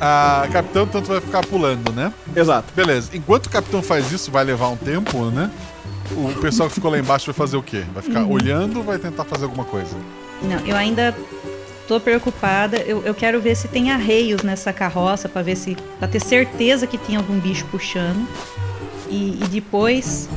A 0.00 0.48
capitão, 0.52 0.86
tanto 0.86 1.08
vai 1.08 1.20
ficar 1.20 1.44
pulando, 1.46 1.92
né? 1.92 2.12
Exato. 2.34 2.72
Beleza. 2.74 3.10
Enquanto 3.14 3.46
o 3.46 3.50
capitão 3.50 3.82
faz 3.82 4.10
isso, 4.10 4.30
vai 4.30 4.44
levar 4.44 4.68
um 4.68 4.76
tempo, 4.76 5.26
né? 5.26 5.50
O 6.12 6.32
pessoal 6.40 6.68
que 6.68 6.74
ficou 6.74 6.90
lá 6.90 6.98
embaixo 6.98 7.26
vai 7.26 7.34
fazer 7.34 7.56
o 7.56 7.62
quê? 7.62 7.84
Vai 7.94 8.02
ficar 8.02 8.22
Uhum. 8.22 8.32
olhando 8.32 8.78
ou 8.78 8.82
vai 8.82 8.98
tentar 8.98 9.24
fazer 9.24 9.44
alguma 9.44 9.64
coisa? 9.64 9.96
Não, 10.42 10.58
eu 10.66 10.74
ainda 10.76 11.14
tô 11.90 11.98
preocupada. 11.98 12.76
Eu, 12.76 13.04
eu 13.04 13.12
quero 13.12 13.40
ver 13.40 13.56
se 13.56 13.66
tem 13.66 13.90
arreios 13.90 14.44
nessa 14.44 14.72
carroça 14.72 15.28
pra 15.28 15.42
ver 15.42 15.56
se. 15.56 15.76
pra 15.98 16.06
ter 16.06 16.20
certeza 16.20 16.86
que 16.86 16.96
tem 16.96 17.16
algum 17.16 17.40
bicho 17.40 17.66
puxando. 17.66 18.28
E, 19.08 19.42
e 19.42 19.48
depois, 19.48 20.28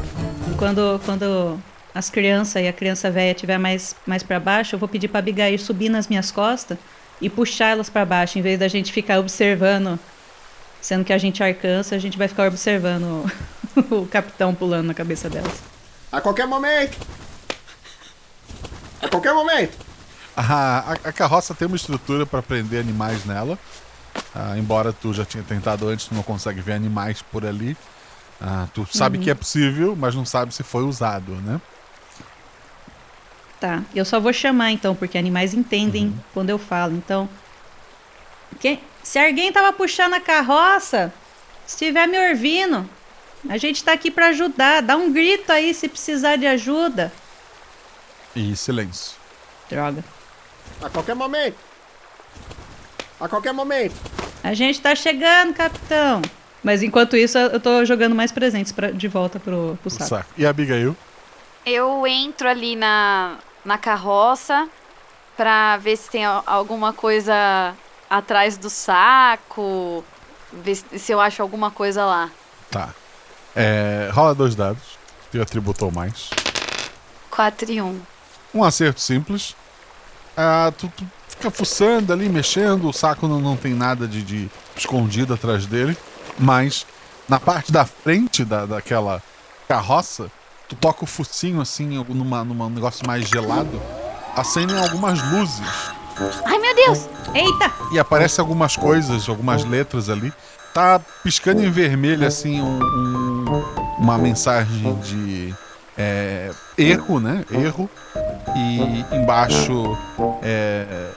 quando, 0.58 1.00
quando 1.06 1.60
as 1.94 2.10
crianças 2.10 2.64
e 2.64 2.68
a 2.68 2.74
criança 2.74 3.12
velha 3.12 3.34
estiver 3.34 3.60
mais, 3.60 3.96
mais 4.04 4.24
para 4.24 4.40
baixo, 4.40 4.74
eu 4.74 4.80
vou 4.80 4.90
pedir 4.90 5.10
pra 5.10 5.20
Abigail 5.20 5.60
subir 5.60 5.90
nas 5.90 6.08
minhas 6.08 6.32
costas 6.32 6.76
e 7.22 7.30
puxar 7.30 7.68
elas 7.68 7.88
para 7.88 8.04
baixo, 8.04 8.40
em 8.40 8.42
vez 8.42 8.58
da 8.58 8.68
gente 8.68 8.92
ficar 8.92 9.20
observando. 9.20 10.00
Sendo 10.82 11.06
que 11.06 11.14
a 11.14 11.20
gente 11.20 11.44
alcança, 11.44 11.94
a 11.94 12.00
gente 12.00 12.18
vai 12.18 12.28
ficar 12.28 12.48
observando 12.48 13.30
o, 13.76 14.02
o 14.02 14.08
capitão 14.08 14.56
pulando 14.56 14.88
na 14.88 14.94
cabeça 14.96 15.30
delas. 15.30 15.62
A 16.12 16.20
qualquer 16.20 16.48
momento. 16.48 16.98
A 19.04 19.08
qualquer 19.08 19.34
momento. 19.36 19.93
A, 20.36 20.94
a, 21.04 21.12
carroça 21.14 21.54
tem 21.54 21.68
uma 21.68 21.78
estrutura 21.78 22.26
para 22.26 22.42
prender 22.42 22.80
animais 22.80 23.24
nela. 23.26 23.58
Ah, 24.34 24.58
embora 24.58 24.92
tu 24.92 25.14
já 25.14 25.24
tinha 25.26 25.44
tentado 25.44 25.88
antes, 25.88 26.08
tu 26.08 26.16
não 26.16 26.24
consegue 26.24 26.62
ver 26.62 26.74
animais 26.74 27.22
por 27.22 27.46
ali. 27.46 27.78
Ah, 28.42 28.68
tu 28.74 28.88
sabe 28.92 29.18
Uhum. 29.18 29.24
que 29.24 29.30
é 29.30 29.36
possível, 29.36 29.96
mas 29.96 30.16
não 30.16 30.26
sabe 30.26 30.54
se 30.54 30.64
foi 30.64 30.84
usado, 30.84 31.34
né? 31.36 31.62
Tá, 33.60 33.82
eu 33.96 34.04
só 34.04 34.20
vou 34.20 34.34
chamar 34.34 34.72
então, 34.72 34.94
porque 34.96 35.18
animais 35.18 35.54
entendem 35.54 36.14
quando 36.34 36.50
eu 36.50 36.58
falo. 36.58 36.94
Então, 36.96 37.30
quem, 38.60 38.82
se 39.02 39.18
alguém 39.20 39.52
tava 39.54 39.72
puxando 39.72 40.16
a 40.16 40.20
carroça, 40.20 41.14
estiver 41.66 42.08
me 42.08 42.30
ouvindo, 42.32 42.90
a 43.48 43.58
gente 43.58 43.84
tá 43.84 43.94
aqui 43.94 44.12
pra 44.12 44.28
ajudar. 44.30 44.82
Dá 44.82 44.98
um 44.98 45.14
grito 45.14 45.52
aí 45.52 45.74
se 45.74 45.88
precisar 45.88 46.36
de 46.36 46.46
ajuda. 46.46 47.12
E 48.36 48.56
silêncio. 48.56 49.14
Droga. 49.70 50.04
A 50.84 50.90
qualquer 50.90 51.16
momento. 51.16 51.56
A 53.20 53.28
qualquer 53.28 53.54
momento. 53.54 53.96
A 54.44 54.54
gente 54.54 54.82
tá 54.82 54.94
chegando, 54.96 55.54
capitão. 55.54 56.22
Mas 56.64 56.82
enquanto 56.84 57.16
isso, 57.16 57.38
eu 57.38 57.60
tô 57.60 57.84
jogando 57.86 58.16
mais 58.16 58.32
presentes 58.32 58.72
pra, 58.72 58.92
de 58.92 59.08
volta 59.08 59.40
pro, 59.40 59.78
pro 59.82 59.90
saco. 59.90 60.10
Saco. 60.10 60.30
E 60.38 60.46
a 60.46 60.50
Abigail? 60.50 60.96
Eu 61.66 62.06
entro 62.08 62.48
ali 62.48 62.76
na, 62.76 63.38
na 63.64 63.78
carroça 63.78 64.68
pra 65.38 65.78
ver 65.78 65.96
se 65.98 66.10
tem 66.10 66.26
al- 66.26 66.44
alguma 66.46 66.92
coisa 66.94 67.74
atrás 68.10 68.58
do 68.58 68.70
saco, 68.70 70.04
ver 70.52 70.76
se 70.76 71.00
se 71.00 71.12
eu 71.12 71.20
acho 71.20 71.42
alguma 71.42 71.72
coisa 71.72 72.06
lá. 72.06 72.30
Tá. 72.70 72.90
É, 73.56 74.10
rola 74.14 74.36
dois 74.36 74.56
dados. 74.56 74.98
Tu 75.32 75.42
atributou 75.42 75.92
mais. 75.92 76.30
4 77.32 77.72
e 77.72 77.82
1. 77.82 78.02
Um 78.54 78.64
acerto 78.64 79.02
simples. 79.02 79.56
Ah, 80.36 80.72
tu, 80.78 80.92
tu 80.96 81.06
fica 81.28 81.52
fuçando 81.52 82.12
ali, 82.14 82.28
mexendo. 82.30 82.88
O 82.90 82.94
saco 82.94 83.28
não, 83.28 83.40
não 83.40 83.56
tem 83.56 83.74
nada 83.74 84.08
de, 84.08 84.22
de 84.24 84.50
escondido 84.76 85.34
atrás 85.34 85.66
dele. 85.66 85.98
Mas 86.40 86.86
na 87.30 87.40
parte 87.40 87.72
da 87.72 87.86
frente 87.86 88.44
da, 88.44 88.66
daquela 88.66 89.22
carroça, 89.68 90.32
tu 90.68 90.76
toca 90.76 91.04
o 91.04 91.08
focinho 91.08 91.62
assim, 91.62 92.04
numa, 92.10 92.44
numa 92.44 92.70
negócio 92.70 93.06
mais 93.06 93.28
gelado. 93.28 93.82
Acendem 94.36 94.78
algumas 94.78 95.22
luzes. 95.32 95.68
Ai, 96.46 96.58
meu 96.60 96.76
Deus! 96.76 97.10
Eita! 97.34 97.72
E 97.92 98.00
aparecem 98.00 98.42
algumas 98.42 98.76
coisas, 98.76 99.28
algumas 99.30 99.64
letras 99.64 100.10
ali. 100.10 100.34
Tá 100.74 101.00
piscando 101.24 101.64
em 101.64 101.70
vermelho, 101.70 102.26
assim, 102.26 102.60
um- 102.62 102.80
um- 102.84 103.64
uma 104.00 104.18
mensagem 104.18 104.96
de 105.02 105.54
é, 105.98 106.52
erro, 106.78 107.20
né? 107.20 107.46
Erro. 107.52 107.88
E 108.56 109.16
embaixo 109.16 109.98
é, 110.42 111.12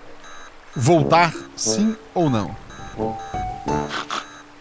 voltar 0.75 1.35
sim 1.55 1.97
ou 2.15 2.31
não. 2.31 2.55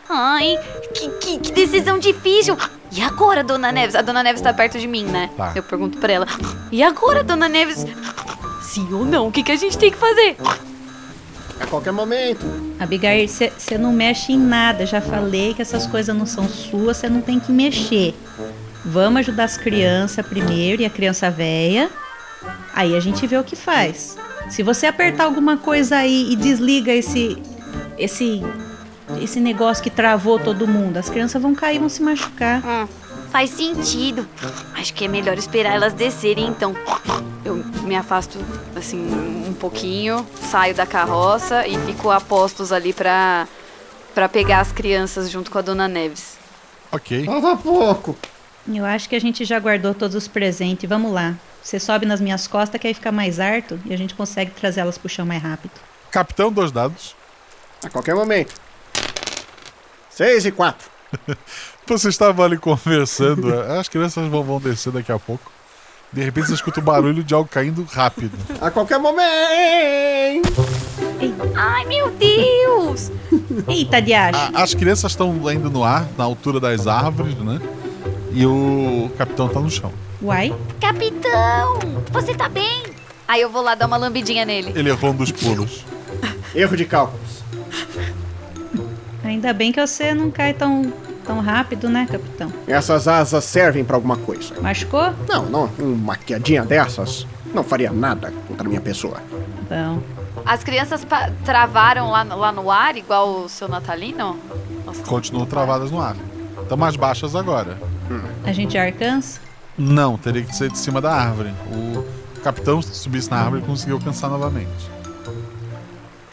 Ai, 0.10 0.58
que, 0.94 1.10
que, 1.10 1.40
que 1.40 1.52
decisão 1.52 1.98
difícil! 1.98 2.58
E 2.92 3.02
agora, 3.02 3.44
dona 3.44 3.72
Neves? 3.72 3.96
A 3.96 4.02
dona 4.02 4.24
Neves 4.24 4.42
tá 4.42 4.54
perto 4.54 4.80
de 4.80 4.88
mim, 4.88 5.06
né? 5.06 5.30
Tá. 5.36 5.52
Eu 5.56 5.64
pergunto 5.64 5.98
pra 5.98 6.14
ela. 6.14 6.28
E 6.72 6.84
agora, 6.84 7.24
dona 7.24 7.50
Neves? 7.50 7.86
Sim 8.62 8.88
ou 8.94 9.04
não? 9.04 9.28
O 9.28 9.32
que, 9.32 9.44
que 9.44 9.52
a 9.52 9.56
gente 9.56 9.78
tem 9.78 9.92
que 9.92 9.98
fazer? 9.98 10.38
A 11.60 11.66
qualquer 11.68 11.92
momento. 11.92 12.46
Abigail, 12.80 13.28
você 13.28 13.78
não 13.78 13.92
mexe 13.92 14.34
em 14.34 14.38
nada. 14.38 14.86
Já 14.86 15.02
falei 15.02 15.54
que 15.54 15.62
essas 15.62 15.88
coisas 15.88 16.16
não 16.16 16.26
são 16.26 16.48
suas, 16.48 16.98
você 16.98 17.10
não 17.10 17.22
tem 17.22 17.40
que 17.40 17.52
mexer. 17.52 18.14
Vamos 18.84 19.22
ajudar 19.22 19.46
as 19.46 19.58
crianças 19.58 20.26
primeiro 20.26 20.82
e 20.82 20.86
a 20.86 20.90
criança 20.90 21.30
velha. 21.30 21.90
Aí 22.74 22.96
a 22.96 23.00
gente 23.00 23.26
vê 23.26 23.38
o 23.38 23.44
que 23.44 23.56
faz. 23.56 24.18
Se 24.50 24.62
você 24.62 24.86
apertar 24.86 25.26
alguma 25.26 25.58
coisa 25.58 25.98
aí 25.98 26.32
e 26.32 26.36
desliga 26.36 26.92
esse 26.92 27.42
esse 27.98 28.44
esse 29.22 29.40
negócio 29.40 29.84
que 29.84 29.90
travou 29.90 30.40
todo 30.40 30.68
mundo, 30.68 30.98
as 30.98 31.10
crianças 31.10 31.42
vão 31.42 31.54
cair, 31.54 31.80
vão 31.80 31.90
se 31.90 32.02
machucar. 32.02 32.62
Hum, 32.66 32.88
faz 33.32 33.52
sentido. 33.52 34.28
Acho 34.74 34.94
que 34.94 35.06
é 35.06 35.08
melhor 35.08 35.38
esperar 35.38 35.74
elas 35.74 35.94
descerem 35.94 36.48
então. 36.48 36.76
Eu 37.44 37.64
me 37.84 37.96
afasto, 37.96 38.40
assim, 38.76 38.98
um 39.48 39.54
pouquinho, 39.54 40.26
saio 40.42 40.74
da 40.74 40.86
carroça 40.86 41.68
e 41.68 41.78
fico 41.86 42.10
a 42.10 42.20
postos 42.20 42.72
ali 42.72 42.92
pra, 42.94 43.48
pra 44.16 44.28
pegar 44.28 44.60
as 44.62 44.72
crianças 44.72 45.30
junto 45.30 45.52
com 45.52 45.60
a 45.60 45.62
Dona 45.62 45.88
Neves. 45.88 46.38
Ok. 46.92 47.26
Falta 47.26 47.56
pouco. 47.58 48.18
Eu 48.68 48.84
acho 48.84 49.08
que 49.08 49.16
a 49.16 49.22
gente 49.22 49.46
já 49.46 49.60
guardou 49.60 49.94
todos 49.94 50.16
os 50.16 50.28
presentes. 50.28 50.90
Vamos 50.90 51.14
lá. 51.14 51.36
Você 51.66 51.80
sobe 51.80 52.06
nas 52.06 52.22
minhas 52.22 52.46
costas 52.46 52.80
que 52.80 52.86
aí 52.86 52.94
fica 52.94 53.12
mais 53.12 53.40
harto 53.40 53.80
e 53.86 53.92
a 53.94 53.98
gente 53.98 54.14
consegue 54.14 54.52
trazer 54.52 54.82
elas 54.82 55.00
pro 55.00 55.10
chão 55.10 55.26
mais 55.26 55.42
rápido. 55.42 55.72
Capitão, 56.12 56.52
dois 56.52 56.72
dados. 56.72 57.16
A 57.84 57.90
qualquer 57.90 58.14
momento. 58.14 58.54
Seis 60.12 60.46
e 60.46 60.52
quatro. 60.52 60.88
Vocês 61.88 62.14
estavam 62.14 62.46
ali 62.46 62.56
conversando, 62.56 63.52
as 63.80 63.90
crianças 63.90 64.28
vão, 64.30 64.44
vão 64.44 64.60
descer 64.62 64.94
daqui 64.94 65.12
a 65.12 65.18
pouco. 65.18 65.52
De 66.14 66.24
repente 66.24 66.48
você 66.48 66.54
escuta 66.54 66.80
o 66.80 66.84
barulho 66.84 67.24
de 67.24 67.34
algo 67.34 67.50
caindo 67.50 67.84
rápido. 67.84 68.38
A 68.62 68.70
qualquer 68.70 69.00
momento! 69.00 69.26
Ai, 71.56 71.84
meu 71.86 72.12
Deus! 72.12 73.12
Eita, 73.68 74.00
diacho! 74.02 74.38
A- 74.56 74.62
as 74.64 74.76
crianças 74.76 75.12
estão 75.14 75.48
ainda 75.48 75.68
no 75.68 75.84
ar, 75.84 76.08
na 76.16 76.24
altura 76.24 76.60
das 76.60 76.86
árvores, 76.86 77.36
né? 77.36 77.60
E 78.36 78.46
o 78.46 79.10
capitão 79.18 79.48
tá 79.48 79.60
no 79.60 79.70
chão. 79.70 79.92
Uai? 80.22 80.54
Capitão, 80.80 81.80
você 82.12 82.36
tá 82.36 82.48
bem? 82.50 82.84
Aí 83.28 83.42
eu 83.42 83.50
vou 83.50 83.62
lá 83.64 83.74
dar 83.76 83.88
uma 83.88 83.98
lambidinha 83.98 84.46
nele. 84.46 84.72
Ele 84.76 84.90
errou 84.90 85.12
um 85.12 85.16
dos 85.16 85.32
pulos. 85.32 85.84
Erro 86.54 86.76
de 86.78 86.86
cálculos. 86.86 87.44
Ainda 89.24 89.52
bem 89.54 89.72
que 89.72 89.80
você 89.86 90.14
não 90.14 90.30
cai 90.30 90.54
tão, 90.54 90.94
tão 91.26 91.40
rápido, 91.40 91.90
né, 91.90 92.08
capitão? 92.12 92.52
Essas 92.68 93.08
asas 93.08 93.44
servem 93.46 93.84
pra 93.84 93.96
alguma 93.96 94.18
coisa. 94.18 94.54
Machucou? 94.62 95.14
Não, 95.28 95.46
não. 95.46 95.66
Uma 95.80 96.16
quedinha 96.16 96.64
dessas 96.64 97.26
não 97.54 97.64
faria 97.64 97.92
nada 97.92 98.32
contra 98.48 98.66
a 98.66 98.70
minha 98.70 98.82
pessoa. 98.82 99.18
Bom. 99.70 100.02
As 100.46 100.64
crianças 100.64 101.04
pa- 101.04 101.32
travaram 101.44 102.12
lá, 102.12 102.24
no- 102.24 102.38
lá 102.38 102.52
no 102.52 102.70
ar, 102.70 102.96
igual 102.98 103.44
o 103.46 103.50
seu 103.50 103.68
Natalino? 103.68 104.38
Continuam 105.08 105.46
travadas 105.48 105.90
no 105.90 106.00
ar. 106.00 106.16
Estão 106.62 106.78
mais 106.78 106.96
baixas 106.96 107.36
agora. 107.36 107.78
A 108.46 108.52
gente 108.52 108.74
já 108.74 108.86
alcança? 108.86 109.40
Não, 109.78 110.18
teria 110.18 110.44
que 110.44 110.56
ser 110.56 110.72
de 110.72 110.78
cima 110.78 111.02
da 111.02 111.12
árvore. 111.14 111.54
O 111.72 112.06
capitão, 112.42 112.82
se 112.82 112.94
subisse 112.96 113.30
na 113.30 113.38
árvore, 113.38 113.62
conseguiu 113.64 113.96
alcançar 113.96 114.30
novamente. 114.30 114.70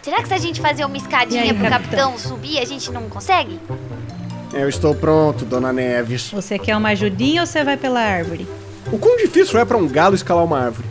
Será 0.02 0.20
que 0.20 0.28
se 0.28 0.34
a 0.34 0.38
gente 0.38 0.60
fazer 0.60 0.84
uma 0.84 0.96
E 0.96 1.00
escadinha 1.00 1.42
aí, 1.42 1.54
pro 1.54 1.68
capitão? 1.68 2.12
capitão 2.12 2.18
subir, 2.18 2.58
a 2.58 2.64
gente 2.64 2.90
não 2.90 3.08
consegue? 3.08 3.58
Eu 4.52 4.68
estou 4.68 4.94
pronto, 4.94 5.44
dona 5.44 5.72
Neves. 5.72 6.30
Você 6.32 6.58
quer 6.58 6.76
uma 6.76 6.90
ajudinha 6.90 7.40
ou 7.40 7.46
você 7.46 7.64
vai 7.64 7.76
pela 7.76 8.00
árvore? 8.00 8.46
O 8.92 8.98
quão 8.98 9.16
difícil 9.16 9.58
é 9.58 9.64
pra 9.64 9.76
um 9.76 9.88
galo 9.88 10.14
escalar 10.14 10.44
uma 10.44 10.58
árvore? 10.58 10.86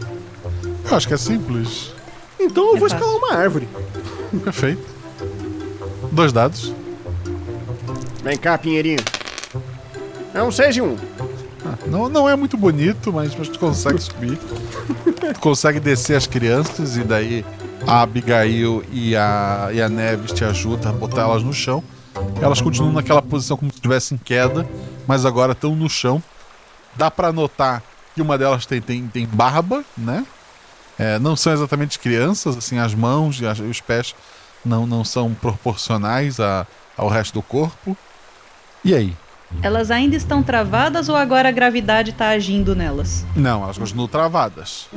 Eu 0.89 0.95
acho 0.97 1.07
que 1.07 1.13
é 1.13 1.17
simples. 1.17 1.93
Então 2.39 2.69
eu 2.69 2.75
É 2.77 2.79
vou 2.79 2.89
fácil. 2.89 2.97
escalar 3.05 3.17
uma 3.17 3.33
árvore. 3.35 3.67
Perfeito. 4.43 4.81
Dois 6.11 6.33
dados. 6.33 6.73
Vem 8.23 8.37
cá, 8.37 8.57
Pinheirinho. 8.57 8.99
É 10.33 10.41
um 10.41 10.51
6 10.51 10.77
e 10.77 10.81
um. 10.81 10.95
Não, 11.87 12.09
não 12.09 12.27
é 12.29 12.35
muito 12.35 12.57
bonito, 12.57 13.11
mas, 13.13 13.35
mas 13.35 13.47
tu 13.49 13.59
consegue 13.59 13.99
subir. 13.99 14.37
tu 15.33 15.39
consegue 15.39 15.79
descer 15.79 16.15
as 16.15 16.25
crianças 16.27 16.97
e 16.97 17.03
daí 17.03 17.45
a 17.85 18.01
Abigail 18.01 18.83
e 18.91 19.15
a, 19.15 19.69
e 19.73 19.81
a 19.81 19.87
Neves 19.89 20.31
te 20.31 20.43
ajudam 20.43 20.91
a 20.91 20.93
botar 20.95 21.21
elas 21.21 21.43
no 21.43 21.53
chão. 21.53 21.83
Elas 22.41 22.59
continuam 22.61 22.91
naquela 22.93 23.21
posição 23.21 23.55
como 23.57 23.71
se 23.71 23.77
estivessem 23.77 24.15
em 24.15 24.23
queda, 24.23 24.67
mas 25.07 25.25
agora 25.25 25.51
estão 25.53 25.75
no 25.75 25.89
chão. 25.89 26.21
Dá 26.95 27.09
pra 27.09 27.31
notar 27.31 27.81
que 28.15 28.21
uma 28.21 28.37
delas 28.37 28.65
tem, 28.65 28.81
tem, 28.81 29.07
tem 29.07 29.25
barba, 29.25 29.83
né? 29.97 30.25
É, 30.99 31.17
não 31.19 31.35
são 31.35 31.53
exatamente 31.53 31.97
crianças, 31.97 32.57
assim, 32.57 32.77
as 32.77 32.93
mãos 32.93 33.39
e 33.39 33.45
as- 33.45 33.59
e 33.59 33.63
os 33.63 33.79
pés 33.79 34.13
não, 34.63 34.85
não 34.85 35.03
são 35.03 35.33
proporcionais 35.33 36.39
a- 36.39 36.67
ao 36.97 37.07
resto 37.07 37.33
do 37.35 37.41
corpo. 37.41 37.95
E 38.83 38.93
aí? 38.93 39.15
Elas 39.61 39.91
ainda 39.91 40.15
estão 40.15 40.41
travadas 40.41 41.07
ou 41.09 41.15
agora 41.15 41.49
a 41.49 41.51
gravidade 41.51 42.13
tá 42.13 42.29
agindo 42.29 42.75
nelas? 42.75 43.25
Não, 43.35 43.63
elas 43.63 43.77
continuam 43.77 44.07
travadas. 44.07 44.87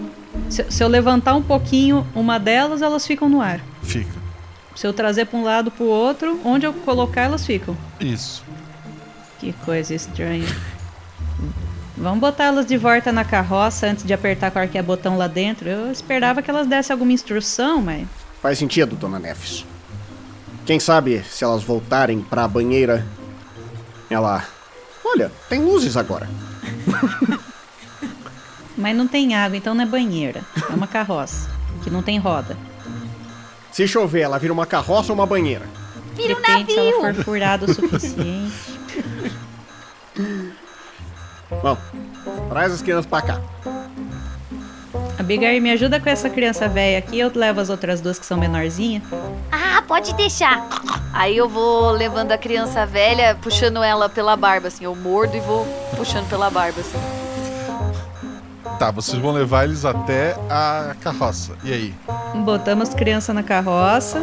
Se, 0.49 0.65
se 0.71 0.83
eu 0.83 0.89
levantar 0.89 1.35
um 1.35 1.43
pouquinho 1.43 2.07
uma 2.15 2.39
delas, 2.39 2.81
elas 2.81 3.07
ficam 3.07 3.29
no 3.29 3.41
ar. 3.41 3.61
Fica. 3.83 4.25
Se 4.75 4.87
eu 4.87 4.93
trazer 4.93 5.27
para 5.27 5.39
um 5.39 5.45
lado 5.45 5.71
para 5.71 5.85
o 5.85 5.89
outro, 5.89 6.41
onde 6.45 6.67
eu 6.67 6.73
colocar, 6.73 7.23
elas 7.23 7.47
ficam. 7.47 7.77
Isso. 8.01 8.43
Que 9.39 9.53
coisa 9.65 9.95
estranha. 9.95 10.49
Vamos 11.97 12.19
botar 12.19 12.45
elas 12.45 12.67
de 12.67 12.77
volta 12.77 13.13
na 13.13 13.25
carroça 13.25 13.87
antes 13.87 14.05
de 14.05 14.13
apertar 14.13 14.51
qualquer 14.51 14.83
botão 14.83 15.17
lá 15.17 15.29
dentro. 15.29 15.69
Eu 15.69 15.93
esperava 15.93 16.43
que 16.43 16.51
elas 16.51 16.67
dessem 16.67 16.93
alguma 16.93 17.13
instrução, 17.13 17.81
mas. 17.81 18.07
Faz 18.43 18.59
sentido, 18.59 18.97
dona 18.97 19.19
Neves. 19.19 19.65
Quem 20.67 20.81
sabe 20.81 21.23
se 21.23 21.45
elas 21.45 21.63
voltarem 21.63 22.21
pra 22.21 22.49
banheira. 22.49 23.07
Ela. 24.15 24.45
Olha, 25.05 25.33
tem 25.49 25.61
luzes 25.61 25.97
agora. 25.97 26.29
Mas 28.79 28.97
não 28.97 29.09
tem 29.09 29.35
água, 29.35 29.57
então 29.57 29.75
não 29.75 29.83
é 29.83 29.87
banheira. 29.87 30.41
É 30.71 30.73
uma 30.73 30.87
carroça. 30.87 31.51
Que 31.83 31.91
não 31.91 32.01
tem 32.01 32.17
roda. 32.17 32.57
Se 33.73 33.89
chover, 33.89 34.21
ela 34.21 34.39
vira 34.39 34.53
uma 34.53 34.67
carroça 34.67 35.11
ou 35.13 35.19
uma 35.19 35.27
banheira? 35.27 35.67
Vira 36.15 36.35
um 36.35 36.41
Depende 36.41 36.73
se 36.73 36.79
ela 36.79 37.03
navio! 37.03 37.15
for 37.17 37.25
furada 37.25 37.65
o 37.67 37.75
suficiente. 37.75 38.55
Bom, 41.61 41.77
traz 42.51 42.73
as 42.73 42.81
crianças 42.83 43.07
pra 43.07 43.21
cá. 43.21 43.41
Abigail, 45.19 45.63
me 45.63 45.71
ajuda 45.71 46.01
com 46.01 46.09
essa 46.09 46.29
criança 46.29 46.69
velha 46.69 46.99
aqui. 46.99 47.19
Eu 47.19 47.31
levo 47.35 47.61
as 47.61 47.71
outras 47.71 48.01
duas 48.01 48.19
que 48.19 48.27
são 48.27 48.37
menorzinhas. 48.37 49.03
Ah, 49.51 49.83
pode 49.87 50.13
deixar. 50.15 50.69
Aí 51.13 51.37
eu 51.37 51.49
vou 51.49 51.91
levando 51.93 52.33
a 52.33 52.39
criança 52.39 52.85
velha, 52.85 53.37
puxando 53.41 53.83
ela 53.83 54.09
pela 54.09 54.37
barba, 54.37 54.69
assim. 54.69 54.85
Eu 54.85 54.95
mordo 54.97 55.37
e 55.37 55.41
vou 55.41 55.65
puxando 55.97 56.29
pela 56.29 56.51
barba, 56.51 56.81
assim. 56.81 56.99
Tá, 58.79 58.91
vocês 58.91 59.21
vão 59.23 59.31
levar 59.31 59.65
eles 59.65 59.85
até 59.85 60.37
a 60.51 60.97
carroça. 61.01 61.53
E 61.63 61.73
aí? 61.73 61.95
Botamos 62.35 62.93
criança 62.93 63.33
na 63.33 63.43
carroça. 63.43 64.21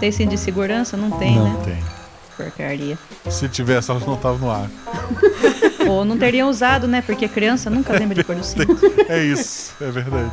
Tem 0.00 0.10
cinto 0.10 0.30
de 0.30 0.38
segurança? 0.38 0.96
Não 0.96 1.10
tem, 1.12 1.36
não 1.36 1.44
né? 1.44 1.62
tem. 1.64 1.95
Porcaria. 2.36 2.98
Se 3.30 3.48
tivesse, 3.48 3.90
elas 3.90 4.04
não 4.06 4.14
estavam 4.14 4.38
no 4.38 4.50
ar. 4.50 4.68
Ou 5.88 6.04
não 6.04 6.18
teriam 6.18 6.48
usado, 6.50 6.86
né? 6.88 7.00
Porque 7.00 7.28
criança 7.28 7.70
nunca 7.70 7.92
lembra 7.92 8.14
de 8.16 8.24
pôr 8.24 8.36
o 8.36 8.42
cinto. 8.44 8.76
É 9.08 9.22
isso, 9.22 9.72
é 9.80 9.90
verdade. 9.90 10.32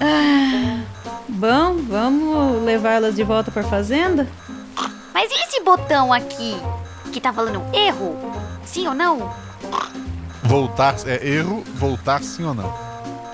Ah, 0.00 0.80
bom, 1.28 1.76
vamos 1.88 2.62
levar 2.64 2.92
elas 2.94 3.14
de 3.14 3.22
volta 3.22 3.50
pra 3.50 3.62
fazenda? 3.62 4.26
Mas 5.14 5.30
e 5.30 5.34
esse 5.44 5.62
botão 5.62 6.12
aqui? 6.12 6.56
Que 7.12 7.20
tá 7.20 7.32
falando 7.32 7.62
erro? 7.74 8.16
Sim 8.64 8.88
ou 8.88 8.94
não? 8.94 9.32
Voltar, 10.42 10.96
é 11.06 11.26
erro, 11.26 11.64
voltar 11.74 12.22
sim 12.22 12.44
ou 12.44 12.54
não? 12.54 12.68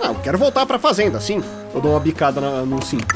Ah, 0.03 0.09
eu 0.09 0.15
quero 0.17 0.39
voltar 0.39 0.65
pra 0.67 0.79
fazenda, 0.79 1.21
sim. 1.21 1.43
Eu 1.75 1.81
dou 1.81 1.93
uma 1.93 2.01
bicada 2.01 2.41
na- 2.41 2.63
no 2.63 2.83
cinto. 2.85 3.15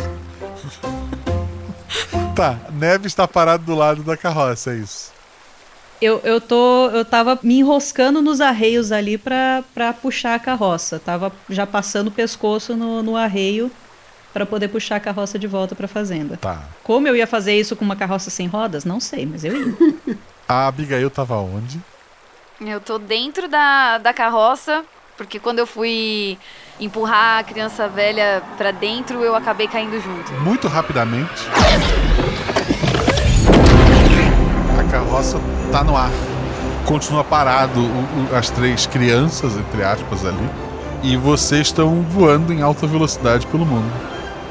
Tá, 2.37 2.59
Neve 2.71 3.07
está 3.07 3.27
parado 3.27 3.65
do 3.65 3.75
lado 3.75 4.03
da 4.03 4.17
carroça, 4.17 4.73
é 4.73 4.77
isso. 4.77 5.11
Eu, 6.03 6.21
eu 6.23 6.39
tô. 6.39 6.91
Eu 6.91 7.05
tava 7.05 7.39
me 7.43 7.61
enroscando 7.61 8.21
nos 8.21 8.41
arreios 8.41 8.93
ali 8.93 9.17
pra, 9.17 9.65
pra 9.75 9.95
puxar 9.95 10.35
a 10.35 10.39
carroça. 10.39 10.99
Tava 10.99 11.33
já 11.49 11.67
passando 11.67 12.09
o 12.09 12.11
pescoço 12.11 12.77
no, 12.77 13.03
no 13.03 13.17
arreio 13.17 13.71
pra 14.35 14.45
poder 14.45 14.69
puxar 14.69 14.97
a 14.97 15.01
carroça 15.01 15.39
de 15.39 15.47
volta 15.47 15.75
pra 15.75 15.89
fazenda. 15.89 16.37
Tá. 16.37 16.63
Como 16.83 17.09
eu 17.09 17.17
ia 17.17 17.27
fazer 17.27 17.59
isso 17.59 17.75
com 17.75 17.85
uma 17.85 17.97
carroça 17.97 18.29
sem 18.29 18.47
rodas? 18.47 18.85
Não 18.85 19.01
sei, 19.01 19.25
mas 19.25 19.43
eu 19.43 19.57
ia. 19.57 19.75
A 20.47 20.69
Abigail 20.69 21.09
tava 21.09 21.37
onde? 21.39 21.81
Eu 22.61 22.81
tô 22.81 22.99
dentro 22.99 23.49
da, 23.49 23.99
da 23.99 24.13
carroça, 24.13 24.85
porque 25.17 25.41
quando 25.41 25.59
eu 25.59 25.67
fui 25.67 26.39
empurrar 26.79 27.39
a 27.39 27.43
criança 27.45 27.89
velha 27.89 28.43
pra 28.59 28.71
dentro, 28.71 29.23
eu 29.25 29.35
acabei 29.35 29.67
caindo 29.67 30.01
junto. 30.01 30.33
Muito 30.43 30.69
rapidamente. 30.69 31.49
A 34.79 34.85
carroça 34.91 35.41
tá 35.73 35.83
no 35.83 35.97
ar. 35.97 36.11
Continua 36.85 37.25
parado 37.25 37.81
o- 37.81 38.31
o- 38.33 38.37
as 38.37 38.51
três 38.51 38.87
crianças, 38.87 39.57
entre 39.57 39.83
aspas, 39.83 40.25
ali. 40.25 40.49
E 41.03 41.17
vocês 41.17 41.69
estão 41.69 42.03
voando 42.03 42.53
em 42.53 42.63
alta 42.63 42.87
velocidade 42.87 43.47
pelo 43.47 43.65
mundo. 43.67 43.91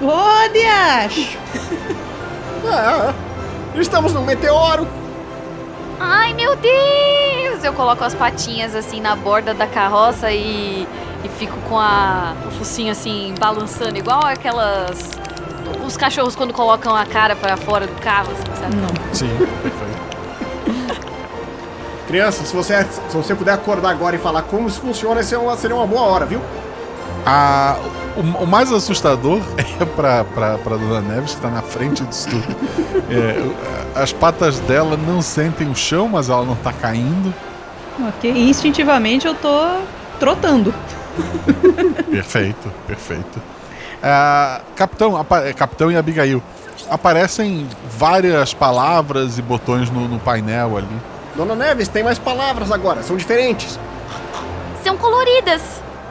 Ô, 0.02 0.50
diacho! 0.52 1.38
Ah, 2.68 3.14
estamos 3.76 4.14
num 4.14 4.24
meteoro. 4.26 4.88
Ai, 6.00 6.34
meu 6.34 6.56
Deus! 6.56 7.64
Eu 7.64 7.74
coloco 7.74 8.04
as 8.04 8.14
patinhas 8.14 8.76
assim 8.76 9.00
na 9.00 9.16
borda 9.16 9.54
da 9.54 9.66
carroça 9.68 10.32
e, 10.32 10.88
e 11.26 11.30
fico 11.30 11.58
com 11.68 11.80
a, 11.80 12.34
o 12.48 12.52
focinho 12.52 12.92
assim 12.92 13.34
balançando, 13.40 13.98
igual 13.98 14.24
aquelas. 14.26 15.12
Os 15.86 15.98
cachorros 15.98 16.36
quando 16.36 16.54
colocam 16.54 16.96
a 16.96 17.06
cara 17.06 17.36
pra 17.36 17.58
fora 17.58 17.86
do 17.88 17.94
carro, 18.02 18.30
assim, 18.32 18.62
sabe? 18.62 18.76
Não. 18.76 19.14
Sim, 19.14 19.36
perfeito. 19.62 20.06
Criança, 22.08 22.46
se 22.46 22.56
você, 22.56 22.84
se 23.10 23.16
você 23.18 23.34
puder 23.34 23.54
acordar 23.54 23.90
agora 23.90 24.16
e 24.16 24.20
falar 24.20 24.44
como 24.44 24.68
isso 24.68 24.80
funciona, 24.80 25.20
essa 25.22 25.36
é 25.36 25.38
uma- 25.38 25.58
seria 25.58 25.76
uma 25.76 25.88
boa 25.88 26.04
hora, 26.04 26.26
viu? 26.26 26.40
A, 27.26 27.78
o, 28.16 28.44
o 28.44 28.48
mais 28.48 28.72
assustador 28.72 29.42
é 29.58 29.86
pra, 29.86 30.24
pra, 30.24 30.58
pra 30.60 30.78
Dona 30.78 31.02
Neves, 31.02 31.34
que 31.34 31.42
tá 31.42 31.50
na 31.50 31.64
frente 31.64 32.04
disso 32.04 32.30
tudo. 32.30 32.56
É, 33.10 34.00
as 34.00 34.14
patas 34.14 34.60
dela 34.60 34.96
não 34.96 35.22
sentem 35.22 35.68
o 35.70 35.76
chão, 35.76 36.08
mas 36.08 36.30
ela 36.30 36.44
não 36.46 36.56
tá 36.56 36.72
caindo. 36.72 37.34
Ok, 38.08 38.30
instintivamente 38.32 39.26
eu 39.26 39.34
tô 39.34 39.68
trotando. 40.20 40.74
Perfeito, 42.10 42.72
perfeito. 42.88 43.42
É, 44.02 44.62
capitão, 44.76 45.18
apa- 45.18 45.54
capitão 45.54 45.92
e 45.92 45.98
Abigail. 45.98 46.42
Aparecem 46.90 47.68
várias 47.98 48.54
palavras 48.54 49.38
e 49.38 49.42
botões 49.42 49.90
no, 49.90 50.08
no 50.08 50.20
painel 50.20 50.78
ali. 50.78 50.88
Dona 51.36 51.56
Neves, 51.56 51.88
tem 51.88 52.04
mais 52.04 52.20
palavras 52.20 52.72
agora, 52.72 53.02
são 53.04 53.18
diferentes. 53.18 53.80
São 54.84 54.96
coloridas. 54.98 55.62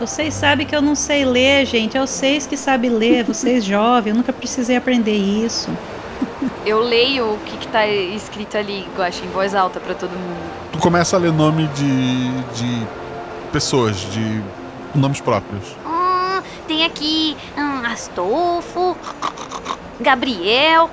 Vocês 0.00 0.34
sabem 0.34 0.66
que 0.66 0.74
eu 0.74 0.82
não 0.82 0.94
sei 0.96 1.24
ler, 1.24 1.64
gente. 1.66 1.96
É 1.96 2.00
vocês 2.00 2.46
que 2.46 2.56
sabem 2.56 2.90
ler, 2.90 3.24
vocês 3.24 3.62
jovens. 3.64 4.10
Eu 4.10 4.16
nunca 4.16 4.32
precisei 4.32 4.76
aprender 4.76 5.16
isso. 5.16 5.70
Eu 6.66 6.80
leio 6.80 7.34
o 7.34 7.38
que, 7.44 7.56
que 7.58 7.68
tá 7.68 7.86
escrito 7.86 8.56
ali, 8.56 8.88
Guaxa, 8.96 9.22
em 9.24 9.28
voz 9.28 9.54
alta 9.54 9.78
pra 9.80 9.94
todo 9.94 10.10
mundo. 10.12 10.36
Tu 10.72 10.78
começa 10.78 11.14
a 11.14 11.18
ler 11.18 11.30
nome 11.32 11.66
de, 11.68 12.30
de 12.54 12.86
pessoas, 13.52 13.96
de 13.96 14.42
nomes 14.94 15.20
próprios. 15.20 15.76
Hum, 15.84 16.42
tem 16.66 16.84
aqui 16.84 17.36
hum, 17.56 17.82
Astolfo, 17.86 18.96
Gabriel, 20.00 20.90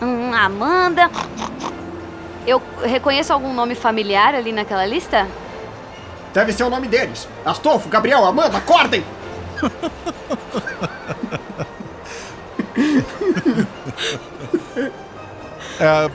hum, 0.00 0.32
Amanda. 0.34 1.10
Eu 2.46 2.60
reconheço 2.82 3.32
algum 3.32 3.54
nome 3.54 3.74
familiar 3.74 4.34
ali 4.34 4.52
naquela 4.52 4.84
lista? 4.84 5.28
Deve 6.34 6.52
ser 6.52 6.64
o 6.64 6.70
nome 6.70 6.88
deles. 6.88 7.28
Astolfo, 7.44 7.88
Gabriel, 7.88 8.24
Amanda, 8.24 8.58
acordem! 8.58 9.04
É, 15.80 16.08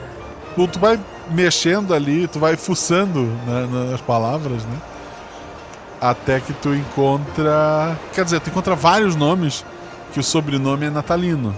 tu 0.54 0.66
tu 0.66 0.78
vai 0.78 0.98
mexendo 1.30 1.92
ali, 1.92 2.26
tu 2.26 2.38
vai 2.38 2.56
fuçando 2.56 3.24
né, 3.46 3.90
nas 3.90 4.00
palavras, 4.00 4.64
né? 4.64 4.78
Até 6.00 6.40
que 6.40 6.52
tu 6.52 6.74
encontra. 6.74 7.98
Quer 8.14 8.24
dizer, 8.24 8.40
tu 8.40 8.50
encontra 8.50 8.74
vários 8.74 9.16
nomes 9.16 9.64
que 10.12 10.20
o 10.20 10.22
sobrenome 10.22 10.86
é 10.86 10.90
natalino. 10.90 11.54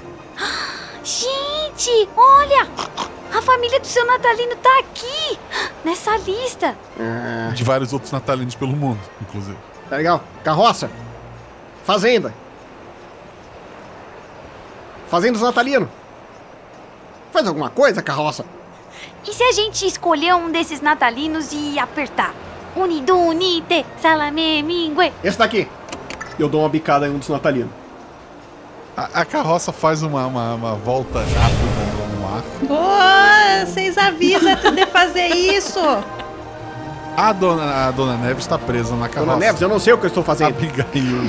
Gente, 1.05 2.09
olha! 2.17 2.67
A 3.37 3.43
família 3.43 3.79
do 3.79 3.87
seu 3.87 4.05
Natalino 4.07 4.57
tá 4.57 4.81
aqui, 4.81 5.39
nessa 5.85 6.17
lista. 6.19 6.77
De 7.55 7.63
vários 7.63 7.93
outros 7.93 8.11
natalinos 8.11 8.55
pelo 8.55 8.73
mundo, 8.77 8.99
inclusive. 9.21 9.57
Tá 9.89 9.97
legal. 9.97 10.23
Carroça. 10.43 10.91
Fazenda. 11.85 12.35
Fazendas 15.09 15.43
natalino. 15.43 15.89
Faz 17.33 17.47
alguma 17.47 17.71
coisa, 17.71 18.03
carroça? 18.03 18.45
E 19.27 19.33
se 19.33 19.43
a 19.43 19.53
gente 19.53 19.87
escolher 19.87 20.35
um 20.35 20.51
desses 20.51 20.81
natalinos 20.81 21.51
e 21.53 21.79
apertar? 21.79 22.35
Unido, 22.77 23.17
unite, 23.19 23.85
salame, 24.01 24.63
mingue. 24.63 25.13
Esse 25.25 25.39
daqui. 25.39 25.69
Eu 26.39 26.49
dou 26.49 26.63
uma 26.63 26.69
bicada 26.69 27.07
em 27.07 27.11
um 27.11 27.19
dos 27.19 27.29
natalinos. 27.29 27.71
A, 28.97 29.21
a 29.21 29.25
carroça 29.25 29.73
faz 29.73 30.03
uma, 30.03 30.27
uma, 30.27 30.55
uma 30.55 30.75
volta 30.75 31.19
rápida 31.19 32.07
no 32.17 32.27
ar. 32.27 32.43
Pô, 32.67 33.67
vocês 33.67 33.99
avisam 33.99 34.55
de 34.75 34.87
fazer 34.87 35.29
isso. 35.29 35.81
A 37.17 37.33
dona, 37.33 37.89
a 37.89 37.91
dona 37.91 38.17
Neves 38.17 38.45
está 38.45 38.57
presa 38.59 38.95
na 38.95 39.09
carroça. 39.09 39.33
Dona 39.33 39.45
Neves, 39.47 39.61
eu 39.61 39.69
não 39.69 39.79
sei 39.79 39.93
o 39.93 39.99
que 39.99 40.07
eu 40.07 40.09
estou 40.09 40.23
fazendo. 40.23 40.49
Abigail. 40.57 41.21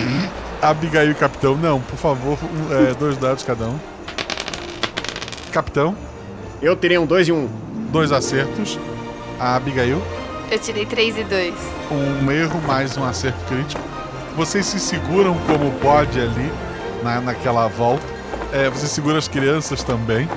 Abigail 0.62 1.12
e 1.12 1.16
Capitão, 1.16 1.58
não, 1.58 1.82
por 1.82 1.98
favor, 1.98 2.38
um, 2.44 2.90
é, 2.90 2.94
dois 2.94 3.18
dados 3.18 3.44
cada 3.44 3.66
um. 3.66 3.80
Capitão. 5.52 5.96
Eu 6.62 6.76
terei 6.76 6.98
um 6.98 7.06
dois 7.06 7.28
e 7.28 7.32
um. 7.32 7.50
Dois 7.92 8.12
acertos. 8.12 8.80
A 9.40 9.56
Abigail. 9.56 10.02
Eu 10.52 10.60
tirei 10.60 10.86
3 10.86 11.18
e 11.20 11.24
2. 11.24 11.54
Um 11.92 12.30
erro 12.32 12.62
mais 12.68 12.98
um 12.98 13.06
acerto 13.06 13.40
crítico. 13.46 13.82
Vocês 14.36 14.66
se 14.66 14.80
seguram 14.80 15.38
como 15.48 15.72
pode 15.80 16.20
ali, 16.20 16.52
na, 17.04 17.22
naquela 17.22 17.68
volta. 17.68 18.04
É, 18.52 18.70
você 18.70 18.86
segura 18.88 19.18
as 19.18 19.28
crianças 19.30 19.82
também. 19.84 20.28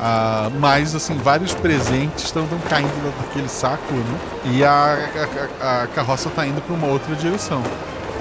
Ah, 0.00 0.48
mas, 0.58 0.94
assim, 0.94 1.16
vários 1.18 1.52
presentes 1.52 2.24
estão 2.24 2.46
caindo 2.68 3.14
daquele 3.20 3.48
saco, 3.48 3.92
né? 3.92 4.18
E 4.46 4.64
a, 4.64 4.70
a- 4.70 5.66
a- 5.66 5.82
a 5.82 5.86
carroça 5.88 6.30
tá 6.30 6.46
indo 6.46 6.60
para 6.62 6.74
uma 6.74 6.86
outra 6.86 7.14
direção. 7.16 7.62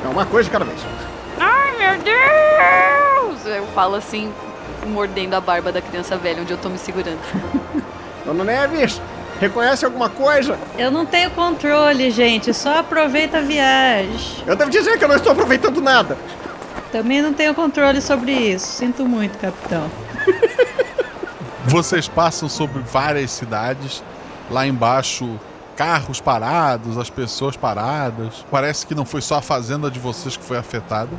É 0.03 0.07
uma 0.07 0.25
coisa 0.25 0.45
de 0.49 0.51
cada 0.51 0.65
vez. 0.65 0.79
Ai, 1.39 1.77
meu 1.77 2.03
Deus! 2.03 3.45
Eu 3.45 3.65
falo 3.67 3.95
assim, 3.95 4.33
mordendo 4.87 5.35
a 5.35 5.41
barba 5.41 5.71
da 5.71 5.81
criança 5.81 6.17
velha, 6.17 6.41
onde 6.41 6.51
eu 6.51 6.57
tô 6.57 6.69
me 6.69 6.77
segurando. 6.77 7.19
Dona 8.25 8.43
Neves, 8.43 9.01
reconhece 9.39 9.85
alguma 9.85 10.09
coisa? 10.09 10.57
Eu 10.77 10.91
não 10.91 11.05
tenho 11.05 11.31
controle, 11.31 12.11
gente. 12.11 12.53
Só 12.53 12.79
aproveita 12.79 13.39
a 13.39 13.41
viagem. 13.41 14.43
Eu 14.45 14.55
devo 14.55 14.69
dizer 14.69 14.97
que 14.97 15.03
eu 15.03 15.07
não 15.07 15.15
estou 15.15 15.31
aproveitando 15.31 15.81
nada. 15.81 16.17
Também 16.91 17.21
não 17.21 17.33
tenho 17.33 17.53
controle 17.53 18.01
sobre 18.01 18.31
isso. 18.31 18.67
Sinto 18.67 19.05
muito, 19.05 19.37
capitão. 19.37 19.89
Vocês 21.65 22.07
passam 22.07 22.49
sobre 22.49 22.81
várias 22.81 23.31
cidades. 23.31 24.03
Lá 24.49 24.65
embaixo, 24.65 25.39
carros 25.75 26.19
parados, 26.19 26.97
as 26.97 27.09
pessoas 27.09 27.55
paradas. 27.55 28.45
Parece 28.49 28.85
que 28.85 28.95
não 28.95 29.05
foi 29.05 29.21
só 29.21 29.35
a 29.37 29.41
fazenda 29.41 29.89
de 29.89 29.99
vocês 29.99 30.35
que 30.35 30.43
foi 30.43 30.57
afetada. 30.57 31.11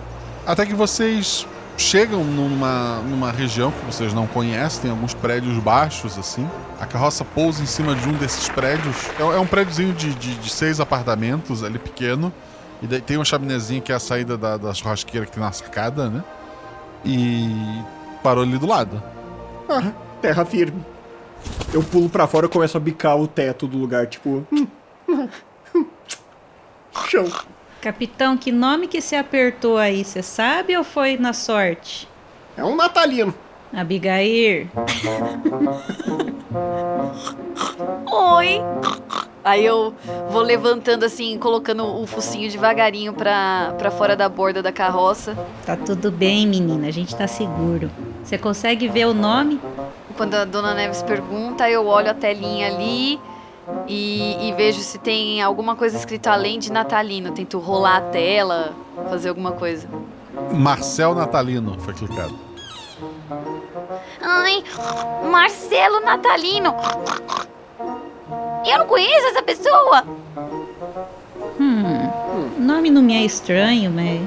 Até 0.45 0.67
que 0.67 0.75
vocês 0.75 1.47
chegam 1.81 2.23
numa, 2.23 3.01
numa 3.03 3.33
região 3.33 3.73
que 3.73 3.85
vocês 3.87 4.13
não 4.13 4.27
conhecem, 4.27 4.83
tem 4.83 4.91
alguns 4.91 5.15
prédios 5.15 5.57
baixos 5.59 6.19
assim. 6.19 6.49
A 6.79 6.87
carroça 6.87 7.25
pousa 7.25 7.63
em 7.63 7.67
cima 7.67 7.95
de 7.95 8.09
um 8.09 8.13
desses 8.13 8.49
prédios. 8.49 8.97
É, 9.19 9.23
é 9.23 9.41
um 9.41 9.47
prédiozinho 9.47 9.93
de, 9.93 10.15
de, 10.15 10.35
de 10.35 10.51
seis 10.51 10.79
apartamentos, 10.79 11.65
ali 11.65 11.79
pequeno. 11.79 12.33
E 12.83 12.87
daí 12.87 13.01
tem 13.01 13.17
uma 13.17 13.25
chaminézinha 13.25 13.81
que 13.81 13.93
é 13.93 13.95
a 13.95 13.99
saída 13.99 14.37
da, 14.37 14.57
da 14.57 14.73
churrasqueira 14.73 15.27
que 15.27 15.33
tem 15.33 15.43
na 15.43 15.53
sacada, 15.53 16.09
né? 16.09 16.23
E 17.05 17.83
parou 18.23 18.43
ali 18.43 18.59
do 18.59 18.67
lado. 18.67 19.03
Ah, 19.69 19.93
terra 20.21 20.45
firme. 20.45 20.85
Eu 21.73 21.83
pulo 21.83 22.09
pra 22.09 22.27
fora 22.27 22.47
e 22.47 22.49
começo 22.49 22.77
a 22.77 22.81
bicar 22.81 23.17
o 23.17 23.27
teto 23.27 23.67
do 23.67 23.79
lugar, 23.79 24.07
tipo. 24.07 24.47
Chão. 27.09 27.27
Capitão, 27.81 28.37
que 28.37 28.53
nome 28.53 28.87
que 28.87 29.01
se 29.01 29.17
apertou 29.17 29.79
aí? 29.79 30.05
Você 30.05 30.23
sabe 30.23 30.77
ou 30.77 30.85
foi 30.85 31.17
na 31.17 31.33
sorte? 31.33 32.07
É 32.55 32.63
um 32.63 32.77
natalino. 32.77 33.33
Abigail. 33.73 34.69
Oi! 38.13 38.61
Aí 39.43 39.65
eu 39.65 39.95
vou 40.31 40.43
levantando 40.43 41.05
assim, 41.05 41.39
colocando 41.39 41.87
o 41.87 42.07
focinho 42.07 42.51
devagarinho 42.51 43.15
pra, 43.15 43.75
pra 43.79 43.91
fora 43.91 44.15
da 44.15 44.29
borda 44.29 44.63
da 44.63 44.71
carroça. 44.71 45.35
Tá 45.65 45.75
tudo 45.75 46.11
bem, 46.11 46.47
menina. 46.47 46.89
A 46.89 46.91
gente 46.91 47.17
tá 47.17 47.27
seguro. 47.27 47.91
Você 48.23 48.37
consegue 48.37 48.89
ver 48.89 49.07
o 49.07 49.15
nome? 49.15 49.59
Quando 50.19 50.35
a 50.35 50.45
dona 50.45 50.75
Neves 50.75 51.03
pergunta, 51.03 51.71
eu 51.71 51.87
olho 51.87 52.11
a 52.11 52.15
telinha 52.15 52.67
ali 52.67 53.19
e, 53.87 54.49
e 54.49 54.53
vejo 54.53 54.81
se 54.81 54.99
tem 54.99 55.43
alguma 55.43 55.75
coisa 55.75 55.97
escrita 55.97 56.31
além 56.31 56.59
de 56.59 56.71
natalino. 56.71 57.33
Tento 57.33 57.59
rolar 57.59 57.97
a 57.97 58.01
tela, 58.03 58.73
fazer 59.09 59.29
alguma 59.29 59.53
coisa. 59.53 59.89
Marcel 60.53 61.15
Natalino 61.15 61.79
foi 61.81 61.95
clicado. 61.95 62.35
Ai, 64.21 64.63
Marcelo 65.31 66.01
Natalino. 66.01 66.75
Eu 68.65 68.79
não 68.79 68.87
conheço 68.87 69.27
essa 69.29 69.43
pessoa. 69.43 70.05
Hum, 71.59 72.09
o 72.59 72.61
nome 72.61 72.91
não 72.91 73.03
me 73.03 73.15
é 73.15 73.25
estranho, 73.25 73.91
mas 73.91 74.21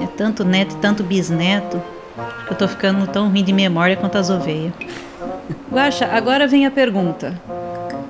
é 0.00 0.06
tanto 0.16 0.44
neto 0.44 0.74
e 0.76 0.78
tanto 0.78 1.02
bisneto 1.02 1.82
que 2.46 2.52
eu 2.52 2.56
tô 2.56 2.68
ficando 2.68 3.06
tão 3.06 3.28
ruim 3.28 3.44
de 3.44 3.52
memória 3.52 3.96
quanto 3.96 4.16
as 4.16 4.30
ovelhas. 4.30 4.72
Guaxa, 5.70 6.06
agora 6.06 6.46
vem 6.46 6.64
a 6.64 6.70
pergunta. 6.70 7.40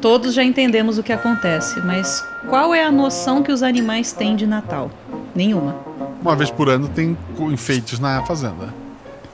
Todos 0.00 0.34
já 0.34 0.44
entendemos 0.44 0.98
o 0.98 1.02
que 1.02 1.12
acontece, 1.12 1.80
mas 1.80 2.26
qual 2.48 2.74
é 2.74 2.84
a 2.84 2.92
noção 2.92 3.42
que 3.42 3.50
os 3.50 3.62
animais 3.62 4.12
têm 4.12 4.36
de 4.36 4.46
Natal? 4.46 4.90
Nenhuma. 5.34 5.74
Uma 6.20 6.36
vez 6.36 6.50
por 6.50 6.68
ano 6.68 6.88
tem 6.88 7.16
enfeites 7.50 7.98
na 7.98 8.24
fazenda. 8.24 8.72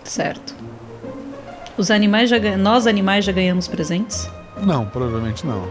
Certo. 0.04 0.54
Os 1.76 1.90
animais 1.90 2.30
já 2.30 2.38
ganham. 2.38 2.58
Nós 2.58 2.86
animais 2.86 3.24
já 3.24 3.32
ganhamos 3.32 3.66
presentes? 3.66 4.28
Não, 4.56 4.86
provavelmente 4.86 5.46
não. 5.46 5.66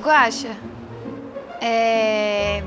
Guaxa, 0.00 0.56
é. 1.60 2.62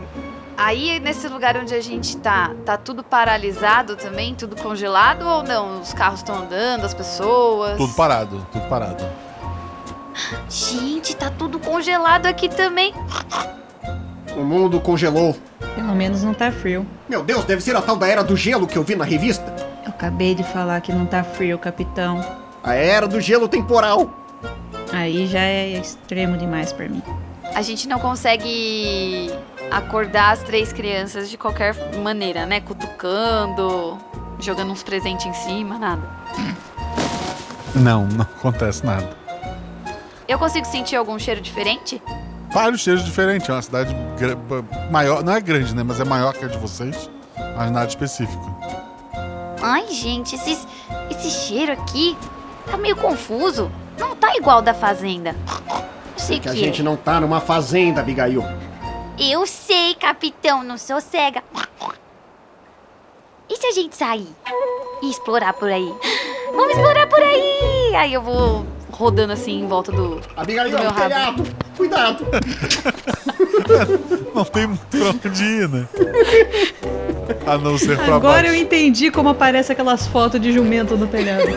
Aí 0.57 0.99
nesse 0.99 1.27
lugar 1.27 1.57
onde 1.57 1.73
a 1.73 1.81
gente 1.81 2.17
tá, 2.17 2.51
tá 2.65 2.77
tudo 2.77 3.03
paralisado 3.03 3.95
também? 3.95 4.35
Tudo 4.35 4.55
congelado 4.55 5.23
ou 5.23 5.41
não? 5.41 5.81
Os 5.81 5.93
carros 5.93 6.19
estão 6.19 6.35
andando, 6.35 6.85
as 6.85 6.93
pessoas. 6.93 7.77
Tudo 7.77 7.93
parado, 7.93 8.45
tudo 8.51 8.67
parado. 8.67 9.03
Gente, 10.49 11.15
tá 11.15 11.29
tudo 11.29 11.59
congelado 11.59 12.25
aqui 12.25 12.49
também. 12.49 12.93
O 14.35 14.43
mundo 14.43 14.79
congelou. 14.79 15.35
Pelo 15.75 15.95
menos 15.95 16.23
não 16.23 16.33
tá 16.33 16.51
frio. 16.51 16.85
Meu 17.07 17.23
Deus, 17.23 17.45
deve 17.45 17.61
ser 17.61 17.75
a 17.75 17.81
tal 17.81 17.95
da 17.95 18.07
Era 18.07 18.23
do 18.23 18.35
Gelo 18.35 18.67
que 18.67 18.77
eu 18.77 18.83
vi 18.83 18.95
na 18.95 19.05
revista. 19.05 19.53
Eu 19.85 19.89
acabei 19.89 20.35
de 20.35 20.43
falar 20.43 20.81
que 20.81 20.91
não 20.91 21.05
tá 21.05 21.23
frio, 21.23 21.57
capitão. 21.57 22.21
A 22.63 22.73
Era 22.73 23.07
do 23.07 23.19
Gelo 23.19 23.47
Temporal. 23.47 24.09
Aí 24.91 25.27
já 25.27 25.41
é 25.41 25.69
extremo 25.69 26.37
demais 26.37 26.73
pra 26.73 26.87
mim. 26.87 27.01
A 27.55 27.61
gente 27.61 27.87
não 27.87 27.99
consegue 27.99 29.31
acordar 29.69 30.31
as 30.31 30.43
três 30.43 30.71
crianças 30.71 31.29
de 31.29 31.37
qualquer 31.37 31.75
maneira, 31.97 32.45
né? 32.45 32.59
Cutucando, 32.61 33.97
jogando 34.39 34.71
uns 34.71 34.83
presentes 34.83 35.25
em 35.25 35.33
cima, 35.33 35.77
nada. 35.77 36.01
Não, 37.75 38.05
não 38.05 38.21
acontece 38.21 38.85
nada. 38.85 39.20
Eu 40.31 40.39
consigo 40.39 40.65
sentir 40.65 40.95
algum 40.95 41.19
cheiro 41.19 41.41
diferente? 41.41 42.01
Vários 42.53 42.79
cheiros 42.79 43.03
diferentes. 43.03 43.49
É 43.49 43.51
uma 43.51 43.61
cidade 43.61 43.93
maior. 44.89 45.21
Não 45.21 45.33
é 45.33 45.41
grande, 45.41 45.75
né? 45.75 45.83
Mas 45.83 45.99
é 45.99 46.05
maior 46.05 46.33
que 46.33 46.45
a 46.45 46.47
de 46.47 46.57
vocês. 46.57 47.09
Mas 47.57 47.69
nada 47.69 47.85
específico. 47.89 48.57
Ai, 49.61 49.89
gente, 49.89 50.35
esses, 50.35 50.65
esse 51.09 51.29
cheiro 51.29 51.73
aqui 51.73 52.17
tá 52.65 52.77
meio 52.77 52.95
confuso. 52.95 53.69
Não 53.99 54.15
tá 54.15 54.33
igual 54.37 54.61
da 54.61 54.73
fazenda. 54.73 55.35
Não 55.67 56.17
sei 56.17 56.37
o 56.37 56.39
Que 56.39 56.43
que, 56.43 56.49
a 56.49 56.55
gente 56.55 56.79
é. 56.79 56.83
não 56.83 56.95
tá 56.95 57.19
numa 57.19 57.41
fazenda, 57.41 57.99
Abigail. 57.99 58.41
Eu 59.19 59.45
sei, 59.45 59.95
capitão, 59.95 60.63
não 60.63 60.77
sou 60.77 61.01
cega. 61.01 61.43
E 63.49 63.57
se 63.57 63.67
a 63.67 63.71
gente 63.71 63.97
sair 63.97 64.29
e 65.01 65.11
explorar 65.11 65.51
por 65.51 65.69
aí? 65.69 65.93
Vamos 66.55 66.73
explorar 66.73 67.05
por 67.07 67.19
aí! 67.21 67.95
Aí 67.97 68.13
eu 68.13 68.21
vou 68.21 68.65
rodando 69.01 69.33
assim 69.33 69.59
em 69.61 69.67
volta 69.67 69.91
do, 69.91 70.21
Abigail, 70.37 70.69
do 70.69 70.77
meu 70.77 70.89
rabo. 70.89 71.01
telhado. 71.01 71.43
Cuidado. 71.75 72.25
Não 74.35 74.43
tem 74.45 74.67
muito 74.67 74.85
pra 74.85 75.29
onde 75.29 75.43
ir, 75.43 75.67
né? 75.67 75.87
A 77.47 77.57
não 77.57 77.77
ser 77.77 77.97
pra 77.97 78.15
Agora 78.15 78.43
baixo. 78.43 78.47
eu 78.49 78.55
entendi 78.55 79.09
como 79.09 79.29
aparece 79.29 79.71
aquelas 79.71 80.05
fotos 80.07 80.39
de 80.39 80.51
jumento 80.53 80.95
no 80.95 81.07
telhado. 81.07 81.43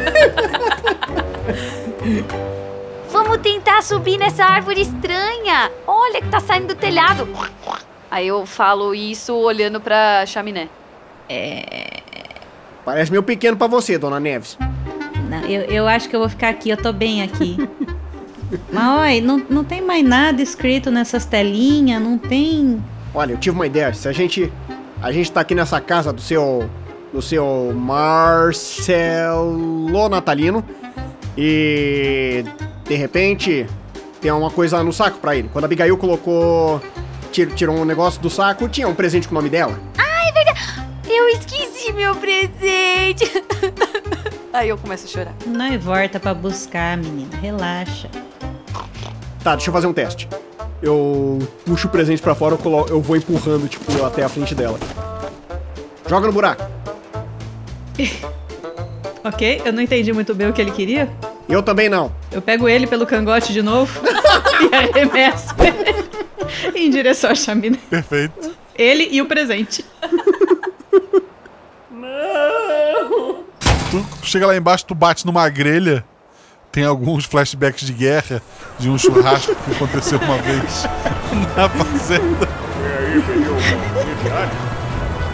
Vamos 3.10 3.38
tentar 3.38 3.82
subir 3.82 4.18
nessa 4.18 4.44
árvore 4.44 4.80
estranha. 4.82 5.70
Olha 5.86 6.20
que 6.20 6.28
tá 6.28 6.40
saindo 6.40 6.68
do 6.68 6.74
telhado. 6.74 7.28
Aí 8.10 8.26
eu 8.26 8.44
falo 8.46 8.94
isso 8.94 9.34
olhando 9.34 9.80
pra 9.80 10.24
chaminé. 10.26 10.68
É. 11.28 12.00
Parece 12.84 13.10
meio 13.10 13.22
pequeno 13.22 13.56
pra 13.56 13.66
você, 13.66 13.96
dona 13.98 14.18
Neves. 14.20 14.58
Não, 15.28 15.40
eu, 15.48 15.62
eu 15.62 15.88
acho 15.88 16.08
que 16.08 16.14
eu 16.16 16.20
vou 16.20 16.28
ficar 16.28 16.48
aqui, 16.50 16.70
eu 16.70 16.76
tô 16.76 16.92
bem 16.92 17.22
aqui. 17.22 17.56
Mas 18.72 18.84
olha, 19.00 19.20
não, 19.20 19.42
não 19.50 19.64
tem 19.64 19.80
mais 19.82 20.04
nada 20.04 20.40
escrito 20.42 20.90
nessas 20.90 21.24
telinhas, 21.24 22.00
não 22.02 22.16
tem. 22.18 22.82
Olha, 23.14 23.32
eu 23.32 23.38
tive 23.38 23.56
uma 23.56 23.66
ideia. 23.66 23.92
Se 23.94 24.08
a 24.08 24.12
gente. 24.12 24.52
A 25.02 25.10
gente 25.12 25.30
tá 25.32 25.40
aqui 25.40 25.54
nessa 25.54 25.80
casa 25.80 26.12
do 26.12 26.20
seu. 26.20 26.68
Do 27.12 27.20
seu 27.22 27.72
Marcelo 28.84 30.08
Natalino. 30.08 30.64
E. 31.36 32.44
De 32.84 32.94
repente. 32.94 33.66
Tem 34.20 34.30
uma 34.32 34.50
coisa 34.50 34.82
no 34.82 34.92
saco 34.92 35.18
pra 35.18 35.36
ele. 35.36 35.48
Quando 35.52 35.64
a 35.64 35.66
Abigail 35.66 35.96
colocou. 35.96 36.80
tir- 37.32 37.52
Tirou 37.54 37.76
um 37.76 37.84
negócio 37.84 38.20
do 38.20 38.30
saco, 38.30 38.68
tinha 38.68 38.88
um 38.88 38.94
presente 38.94 39.26
com 39.28 39.34
o 39.34 39.38
nome 39.38 39.48
dela. 39.50 39.78
Ai, 39.98 40.32
verdade. 40.32 40.60
Eu 41.08 41.28
esqueci 41.28 41.92
meu 41.92 42.14
presente. 42.16 43.30
Aí 44.54 44.68
eu 44.68 44.78
começo 44.78 45.04
a 45.04 45.08
chorar. 45.08 45.34
Não 45.44 45.76
volta 45.80 46.20
pra 46.20 46.32
buscar, 46.32 46.96
menina, 46.96 47.36
relaxa. 47.38 48.08
Tá, 49.42 49.56
deixa 49.56 49.68
eu 49.68 49.74
fazer 49.74 49.88
um 49.88 49.92
teste. 49.92 50.28
Eu 50.80 51.40
puxo 51.66 51.88
o 51.88 51.90
presente 51.90 52.22
pra 52.22 52.36
fora, 52.36 52.54
eu, 52.54 52.58
colo... 52.58 52.86
eu 52.88 53.00
vou 53.00 53.16
empurrando, 53.16 53.66
tipo, 53.66 54.04
até 54.04 54.22
a 54.22 54.28
frente 54.28 54.54
dela. 54.54 54.78
Joga 56.08 56.28
no 56.28 56.32
buraco. 56.32 56.62
Ok, 59.26 59.62
eu 59.64 59.72
não 59.72 59.80
entendi 59.80 60.12
muito 60.12 60.34
bem 60.34 60.50
o 60.50 60.52
que 60.52 60.60
ele 60.60 60.70
queria. 60.70 61.10
Eu 61.48 61.62
também 61.62 61.88
não. 61.88 62.12
Eu 62.30 62.42
pego 62.42 62.68
ele 62.68 62.86
pelo 62.86 63.06
cangote 63.06 63.54
de 63.54 63.62
novo 63.62 64.02
e 64.60 64.74
arremesso 64.74 65.54
ele 66.68 66.78
em 66.78 66.90
direção 66.90 67.30
à 67.30 67.34
chaminé. 67.34 67.78
Perfeito. 67.88 68.54
Ele 68.76 69.08
e 69.10 69.22
o 69.22 69.26
presente. 69.26 69.82
Chega 74.24 74.46
lá 74.46 74.56
embaixo, 74.56 74.86
tu 74.86 74.94
bate 74.94 75.26
numa 75.26 75.48
grelha. 75.48 76.04
Tem 76.72 76.84
alguns 76.84 77.24
flashbacks 77.24 77.86
de 77.86 77.92
guerra, 77.92 78.42
de 78.78 78.90
um 78.90 78.98
churrasco 78.98 79.54
que 79.54 79.70
aconteceu 79.72 80.18
uma 80.18 80.38
vez 80.38 80.84
na 81.56 81.68
fazenda. 81.68 82.48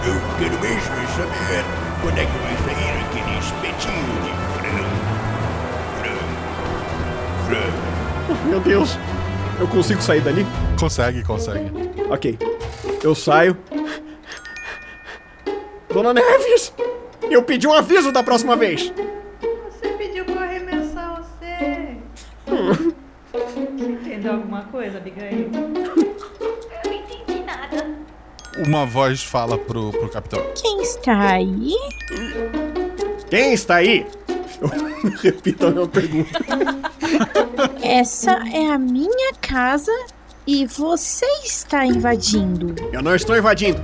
Eu 0.05 0.21
quero 0.39 0.61
mesmo 0.61 0.81
saber 1.17 1.65
quando 2.03 2.19
é 2.19 2.27
que 2.27 2.39
vai 2.39 2.57
sair 2.65 2.93
aquele 3.07 3.39
espetinho 3.39 4.21
de 4.23 4.33
frango. 4.59 4.99
Frango. 6.01 6.35
Frango. 7.47 8.49
Meu 8.49 8.61
Deus. 8.61 8.99
Eu 9.59 9.69
consigo 9.69 10.01
sair 10.03 10.21
dali? 10.21 10.47
Consegue, 10.79 11.23
consegue. 11.23 11.71
Ok. 12.11 12.39
Eu 13.03 13.15
saio. 13.15 13.57
Dona 15.93 16.15
Neves! 16.15 16.73
Eu 17.29 17.43
pedi 17.43 17.67
um 17.67 17.73
aviso 17.73 18.13
da 18.13 18.23
próxima 18.23 18.57
vez! 18.57 18.93
Você 19.71 19.89
pediu 19.99 20.25
pra 20.25 20.43
arremessar 20.43 21.23
você. 21.23 21.97
Entendeu 23.79 24.33
alguma 24.33 24.63
coisa, 24.65 24.99
Abigail? 24.99 25.51
Eu 25.53 26.91
não 26.91 26.93
entendi 26.93 27.43
nada. 27.45 27.91
Uma 28.67 28.87
voz 28.87 29.23
fala 29.23 29.59
pro, 29.59 29.91
pro 29.91 30.09
capitão. 30.09 30.45
Quem 30.61 30.83
está 30.83 31.33
aí? 31.33 31.75
Quem 33.29 33.53
está 33.53 33.77
aí? 33.77 34.07
Eu 35.03 35.11
repito 35.23 35.67
a 35.67 35.71
minha 35.71 35.87
pergunta. 35.87 36.39
Essa 37.83 38.33
é 38.53 38.71
a 38.71 38.79
minha 38.79 39.33
casa 39.41 39.93
e 40.47 40.67
você 40.67 41.27
está 41.45 41.87
invadindo. 41.87 42.75
Eu 42.93 43.03
não 43.03 43.15
estou 43.15 43.37
invadindo. 43.37 43.81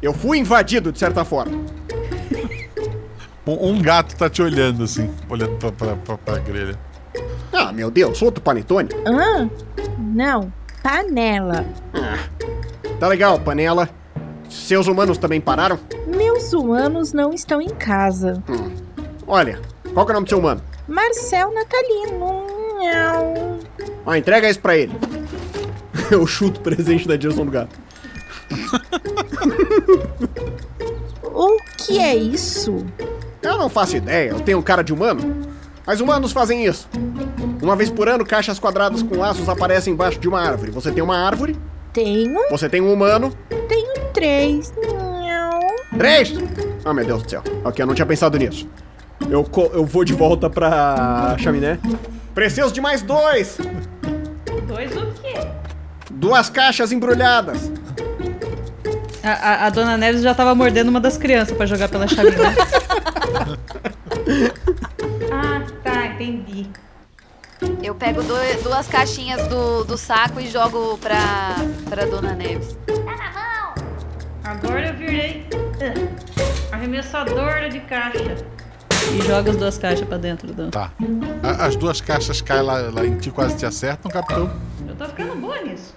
Eu 0.00 0.12
fui 0.12 0.38
invadido, 0.38 0.92
de 0.92 0.98
certa 0.98 1.24
forma. 1.24 1.64
Um, 3.46 3.70
um 3.70 3.82
gato 3.82 4.16
tá 4.16 4.30
te 4.30 4.40
olhando 4.40 4.84
assim, 4.84 5.10
olhando 5.28 5.56
pra, 5.58 5.72
pra, 5.72 5.96
pra, 5.96 6.18
pra 6.18 6.38
grelha. 6.38 6.78
Ah, 7.52 7.72
meu 7.72 7.90
Deus, 7.90 8.22
outro 8.22 8.42
panetone? 8.42 8.88
Hã? 9.06 9.50
Não, 9.98 10.52
panela. 10.82 11.66
Tá 12.98 13.08
legal, 13.08 13.38
panela. 13.40 13.88
Seus 14.48 14.86
humanos 14.86 15.18
também 15.18 15.40
pararam? 15.40 15.78
Meus 16.06 16.52
humanos 16.52 17.12
não 17.12 17.32
estão 17.32 17.60
em 17.60 17.68
casa. 17.68 18.42
Olha, 19.26 19.60
qual 19.92 20.06
que 20.06 20.12
é 20.12 20.14
o 20.14 20.16
nome 20.16 20.26
do 20.26 20.28
seu 20.28 20.38
humano? 20.38 20.62
Marcel 20.86 21.52
Natalino. 21.52 22.46
Ah, 24.06 24.18
entrega 24.18 24.48
isso 24.48 24.60
pra 24.60 24.76
ele. 24.76 24.92
Eu 26.10 26.26
chuto 26.26 26.60
o 26.60 26.62
presente 26.62 27.08
na 27.08 27.16
direção 27.16 27.44
do 27.44 27.50
gato. 27.50 27.76
O 31.34 31.56
que 31.78 31.98
é 31.98 32.14
isso? 32.14 32.84
Eu 33.42 33.58
não 33.58 33.68
faço 33.68 33.96
ideia, 33.96 34.30
eu 34.30 34.40
tenho 34.40 34.62
cara 34.62 34.82
de 34.82 34.92
humano. 34.92 35.36
Mas 35.86 36.00
humanos 36.00 36.32
fazem 36.32 36.64
isso. 36.64 36.88
Uma 37.60 37.74
vez 37.76 37.90
por 37.90 38.08
ano, 38.08 38.24
caixas 38.24 38.58
quadradas 38.58 39.02
com 39.02 39.18
laços 39.18 39.48
aparecem 39.48 39.92
embaixo 39.92 40.18
de 40.18 40.28
uma 40.28 40.40
árvore. 40.40 40.70
Você 40.70 40.92
tem 40.92 41.02
uma 41.02 41.16
árvore, 41.16 41.56
Tenho, 41.92 42.40
você 42.50 42.68
tem 42.68 42.80
um 42.80 42.92
humano. 42.92 43.32
tenho 43.68 43.92
três. 44.12 44.72
Miau. 44.76 45.60
Três! 45.98 46.32
Ah, 46.84 46.94
meu 46.94 47.04
Deus 47.04 47.22
do 47.22 47.30
céu. 47.30 47.42
Ok, 47.64 47.82
eu 47.82 47.86
não 47.86 47.94
tinha 47.94 48.06
pensado 48.06 48.38
nisso. 48.38 48.68
Eu, 49.28 49.46
eu 49.72 49.84
vou 49.84 50.04
de 50.04 50.12
volta 50.14 50.48
pra 50.48 51.36
chaminé. 51.38 51.78
Preciso 52.34 52.72
de 52.72 52.80
mais 52.80 53.02
dois! 53.02 53.58
Dois 54.66 54.96
o 54.96 55.06
quê? 55.20 55.34
Duas 56.10 56.48
caixas 56.48 56.92
embrulhadas. 56.92 57.70
A, 59.22 59.30
a- 59.30 59.66
a 59.66 59.70
dona 59.70 59.96
Neves 59.96 60.22
já 60.22 60.34
tava 60.34 60.54
mordendo 60.54 60.88
uma 60.88 61.00
das 61.00 61.16
crianças 61.16 61.56
pra 61.56 61.64
jogar 61.66 61.88
pela 61.88 62.08
chaminé. 62.08 62.54
ah, 65.32 65.62
tá, 65.84 66.06
entendi. 66.06 66.66
Eu 67.82 67.94
pego 67.94 68.22
do- 68.22 68.62
duas 68.64 68.88
caixinhas 68.88 69.46
do, 69.48 69.84
do 69.84 69.96
saco 69.96 70.40
e 70.40 70.48
jogo 70.48 70.98
pra, 70.98 71.54
pra 71.88 72.04
Dona 72.06 72.34
Neves. 72.34 72.76
Agora 74.42 74.88
eu 74.88 74.94
virei 74.96 75.46
ah, 75.52 76.74
arremessadora 76.74 77.68
de 77.70 77.78
caixa. 77.80 78.44
E 79.12 79.20
joga 79.22 79.50
as 79.50 79.56
duas 79.56 79.78
caixas 79.78 80.06
pra 80.08 80.16
dentro 80.18 80.52
do. 80.52 80.68
Tá. 80.70 80.90
A- 81.42 81.66
as 81.66 81.76
duas 81.76 82.00
caixas 82.00 82.40
caem 82.40 82.62
lá, 82.62 82.78
lá 82.92 83.04
em 83.06 83.16
ti, 83.18 83.30
quase 83.30 83.56
te 83.56 83.64
acertam, 83.66 84.10
capitão. 84.10 84.50
Eu 84.88 84.94
tô 84.96 85.04
ficando 85.06 85.36
boa 85.36 85.60
nisso. 85.62 85.94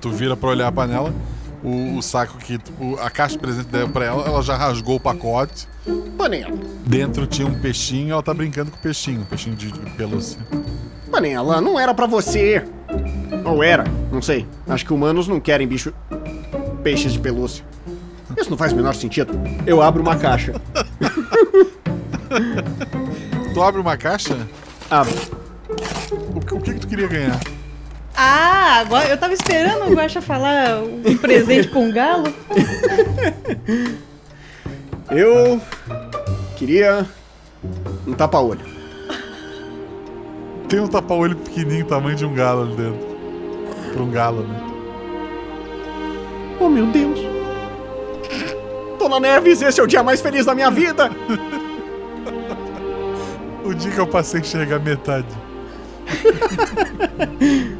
Tu 0.00 0.10
vira 0.10 0.36
pra 0.36 0.50
olhar 0.50 0.68
a 0.68 0.72
panela. 0.72 1.12
O, 1.62 1.98
o 1.98 2.02
saco 2.02 2.38
que. 2.38 2.58
o- 2.80 2.96
a 3.00 3.10
caixa 3.10 3.34
de 3.34 3.40
presente 3.40 3.66
deu 3.66 3.88
pra 3.88 4.04
ela, 4.06 4.26
ela 4.26 4.42
já 4.42 4.56
rasgou 4.56 4.96
o 4.96 5.00
pacote. 5.00 5.68
Panela. 6.16 6.56
Dentro 6.86 7.26
tinha 7.26 7.46
um 7.46 7.60
peixinho 7.60 8.12
ela 8.12 8.22
tá 8.22 8.32
brincando 8.34 8.70
com 8.70 8.76
o 8.76 8.80
peixinho, 8.80 9.20
um 9.20 9.24
peixinho 9.24 9.56
de 9.56 9.72
pelúcia. 9.96 10.38
Panela, 11.10 11.60
não 11.60 11.78
era 11.78 11.92
pra 11.94 12.06
você. 12.06 12.64
Ou 13.44 13.62
era, 13.62 13.84
não 14.12 14.22
sei. 14.22 14.46
Acho 14.68 14.84
que 14.86 14.92
humanos 14.92 15.26
não 15.28 15.40
querem 15.40 15.66
bicho. 15.66 15.92
peixes 16.82 17.12
de 17.12 17.18
pelúcia. 17.18 17.64
Isso 18.38 18.48
não 18.50 18.56
faz 18.56 18.72
o 18.72 18.76
menor 18.76 18.94
sentido. 18.94 19.32
Eu 19.66 19.82
abro 19.82 20.02
uma 20.02 20.16
caixa. 20.16 20.54
Tu 23.52 23.62
abre 23.62 23.80
uma 23.80 23.96
caixa? 23.96 24.36
Abro. 24.90 25.14
O, 26.34 26.40
que- 26.40 26.54
o 26.54 26.60
que, 26.60 26.74
que 26.74 26.80
tu 26.80 26.88
queria 26.88 27.08
ganhar? 27.08 27.40
Ah, 28.22 28.80
agora 28.80 29.08
eu 29.08 29.16
tava 29.16 29.32
esperando 29.32 29.90
o 29.90 29.94
Guaxa 29.94 30.20
falar 30.20 30.82
um 30.82 31.16
presente 31.16 31.68
com 31.68 31.86
um 31.86 31.90
galo. 31.90 32.30
Eu 35.10 35.58
queria 36.54 37.06
um 38.06 38.12
tapa-olho. 38.12 38.60
Tem 40.68 40.80
um 40.80 40.86
tapa-olho 40.86 41.34
pequenininho, 41.34 41.86
tamanho 41.86 42.14
de 42.14 42.26
um 42.26 42.34
galo 42.34 42.64
ali 42.64 42.76
dentro. 42.76 43.00
Pra 43.90 44.02
um 44.02 44.10
galo, 44.10 44.42
né? 44.42 44.60
Oh, 46.60 46.68
meu 46.68 46.84
Deus. 46.88 47.20
Dona 48.98 49.18
Neves, 49.18 49.62
esse 49.62 49.80
é 49.80 49.82
o 49.82 49.86
dia 49.86 50.02
mais 50.02 50.20
feliz 50.20 50.44
da 50.44 50.54
minha 50.54 50.70
vida. 50.70 51.10
O 53.62 53.74
dia 53.74 53.92
que 53.92 53.98
eu 53.98 54.06
passei 54.06 54.40
a 54.40 54.42
enxergar 54.42 54.78
metade. 54.80 55.28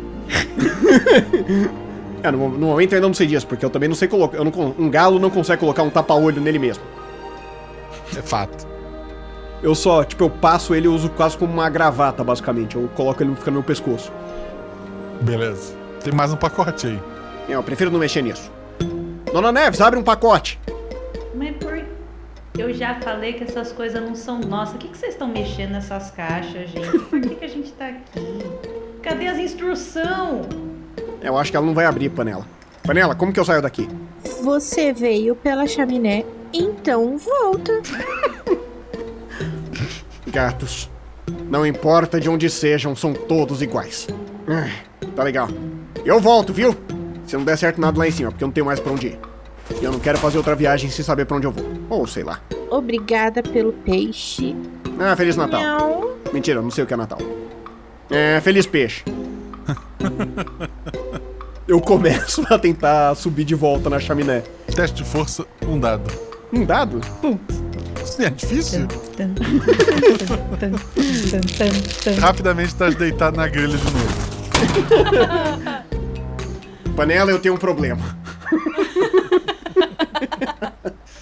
É, 2.22 2.30
no, 2.30 2.50
no 2.50 2.66
momento 2.66 2.92
eu 2.92 2.96
ainda 2.96 3.06
não 3.06 3.14
sei 3.14 3.26
disso, 3.26 3.46
porque 3.46 3.64
eu 3.64 3.70
também 3.70 3.88
não 3.88 3.96
sei 3.96 4.06
colocar. 4.06 4.36
eu 4.36 4.44
não 4.44 4.50
con- 4.50 4.74
um 4.78 4.90
galo 4.90 5.18
não 5.18 5.30
consegue 5.30 5.58
colocar 5.58 5.82
um 5.82 5.88
tapa-olho 5.88 6.38
nele 6.38 6.58
mesmo. 6.58 6.84
É 8.14 8.20
fato. 8.20 8.68
Eu 9.62 9.74
só, 9.74 10.04
tipo, 10.04 10.24
eu 10.24 10.28
passo 10.28 10.74
ele 10.74 10.86
e 10.86 10.88
uso 10.88 11.08
quase 11.10 11.36
como 11.38 11.50
uma 11.52 11.70
gravata, 11.70 12.22
basicamente. 12.22 12.76
Eu 12.76 12.88
coloco 12.94 13.22
ele 13.22 13.34
fica 13.36 13.50
no 13.50 13.54
meu 13.54 13.62
pescoço. 13.62 14.12
Beleza. 15.22 15.74
Tem 16.04 16.12
mais 16.12 16.30
um 16.30 16.36
pacote 16.36 16.88
aí. 16.88 17.00
É, 17.48 17.54
eu 17.54 17.62
prefiro 17.62 17.90
não 17.90 17.98
mexer 17.98 18.20
nisso. 18.22 18.50
Dona 19.32 19.50
Neves, 19.50 19.80
abre 19.80 19.98
um 19.98 20.02
pacote. 20.02 20.60
Mas 21.34 21.56
por... 21.56 21.82
Eu 22.58 22.74
já 22.74 22.96
falei 23.00 23.32
que 23.32 23.44
essas 23.44 23.72
coisas 23.72 24.02
não 24.02 24.14
são 24.14 24.40
nossas. 24.40 24.74
O 24.74 24.78
que, 24.78 24.88
que 24.88 24.98
vocês 24.98 25.12
estão 25.14 25.28
mexendo 25.28 25.70
nessas 25.70 26.10
caixas, 26.10 26.68
gente? 26.68 26.98
Por 26.98 27.18
que, 27.18 27.34
que 27.36 27.44
a 27.46 27.48
gente 27.48 27.72
tá 27.72 27.86
aqui? 27.86 28.42
Cadê 29.02 29.26
as 29.28 29.38
instruções? 29.38 30.69
Eu 31.22 31.36
acho 31.36 31.50
que 31.50 31.56
ela 31.56 31.66
não 31.66 31.74
vai 31.74 31.86
abrir, 31.86 32.08
Panela. 32.08 32.46
Panela, 32.82 33.14
como 33.14 33.32
que 33.32 33.38
eu 33.38 33.44
saio 33.44 33.62
daqui? 33.62 33.88
Você 34.42 34.92
veio 34.92 35.36
pela 35.36 35.66
chaminé, 35.66 36.24
então 36.52 37.18
volta. 37.18 37.80
Gatos. 40.26 40.90
Não 41.48 41.66
importa 41.66 42.20
de 42.20 42.28
onde 42.28 42.48
sejam, 42.48 42.94
são 42.96 43.12
todos 43.12 43.62
iguais. 43.62 44.08
Tá 45.14 45.22
legal. 45.22 45.48
Eu 46.04 46.18
volto, 46.20 46.52
viu? 46.52 46.74
Se 47.26 47.36
não 47.36 47.44
der 47.44 47.56
certo 47.58 47.80
nada 47.80 47.98
lá 47.98 48.08
em 48.08 48.10
cima, 48.10 48.30
porque 48.30 48.42
eu 48.42 48.48
não 48.48 48.52
tenho 48.52 48.66
mais 48.66 48.80
pra 48.80 48.92
onde 48.92 49.08
ir. 49.08 49.18
E 49.80 49.84
eu 49.84 49.92
não 49.92 50.00
quero 50.00 50.18
fazer 50.18 50.38
outra 50.38 50.54
viagem 50.54 50.90
sem 50.90 51.04
saber 51.04 51.26
pra 51.26 51.36
onde 51.36 51.46
eu 51.46 51.52
vou. 51.52 51.64
Ou 51.88 52.06
sei 52.06 52.24
lá. 52.24 52.40
Obrigada 52.70 53.42
pelo 53.42 53.72
peixe. 53.72 54.56
Ah, 54.98 55.14
Feliz 55.14 55.36
Natal. 55.36 55.60
Não. 55.60 56.10
Mentira, 56.32 56.58
eu 56.58 56.62
não 56.62 56.70
sei 56.70 56.84
o 56.84 56.86
que 56.86 56.94
é 56.94 56.96
Natal. 56.96 57.18
É, 58.10 58.40
Feliz 58.40 58.66
Peixe. 58.66 59.04
eu 61.70 61.80
começo 61.80 62.44
a 62.52 62.58
tentar 62.58 63.14
subir 63.14 63.44
de 63.44 63.54
volta 63.54 63.88
na 63.88 64.00
chaminé. 64.00 64.42
Teste 64.74 65.02
de 65.02 65.08
força, 65.08 65.46
um 65.66 65.78
dado. 65.78 66.10
Um 66.52 66.64
dado? 66.66 67.00
Isso 68.02 68.20
é 68.20 68.30
difícil? 68.30 68.88
Rapidamente 72.20 72.70
estás 72.70 72.96
deitado 72.96 73.36
na 73.36 73.46
grelha 73.46 73.76
de 73.76 73.84
novo. 73.84 74.20
Panela, 76.96 77.30
eu 77.30 77.38
tenho 77.38 77.54
um 77.54 77.58
problema. 77.58 78.02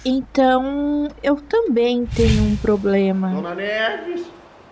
Então, 0.05 1.09
eu 1.21 1.35
também 1.35 2.05
tenho 2.05 2.43
um 2.43 2.55
problema. 2.55 3.31
Dona 3.31 3.53
Neves, 3.53 4.21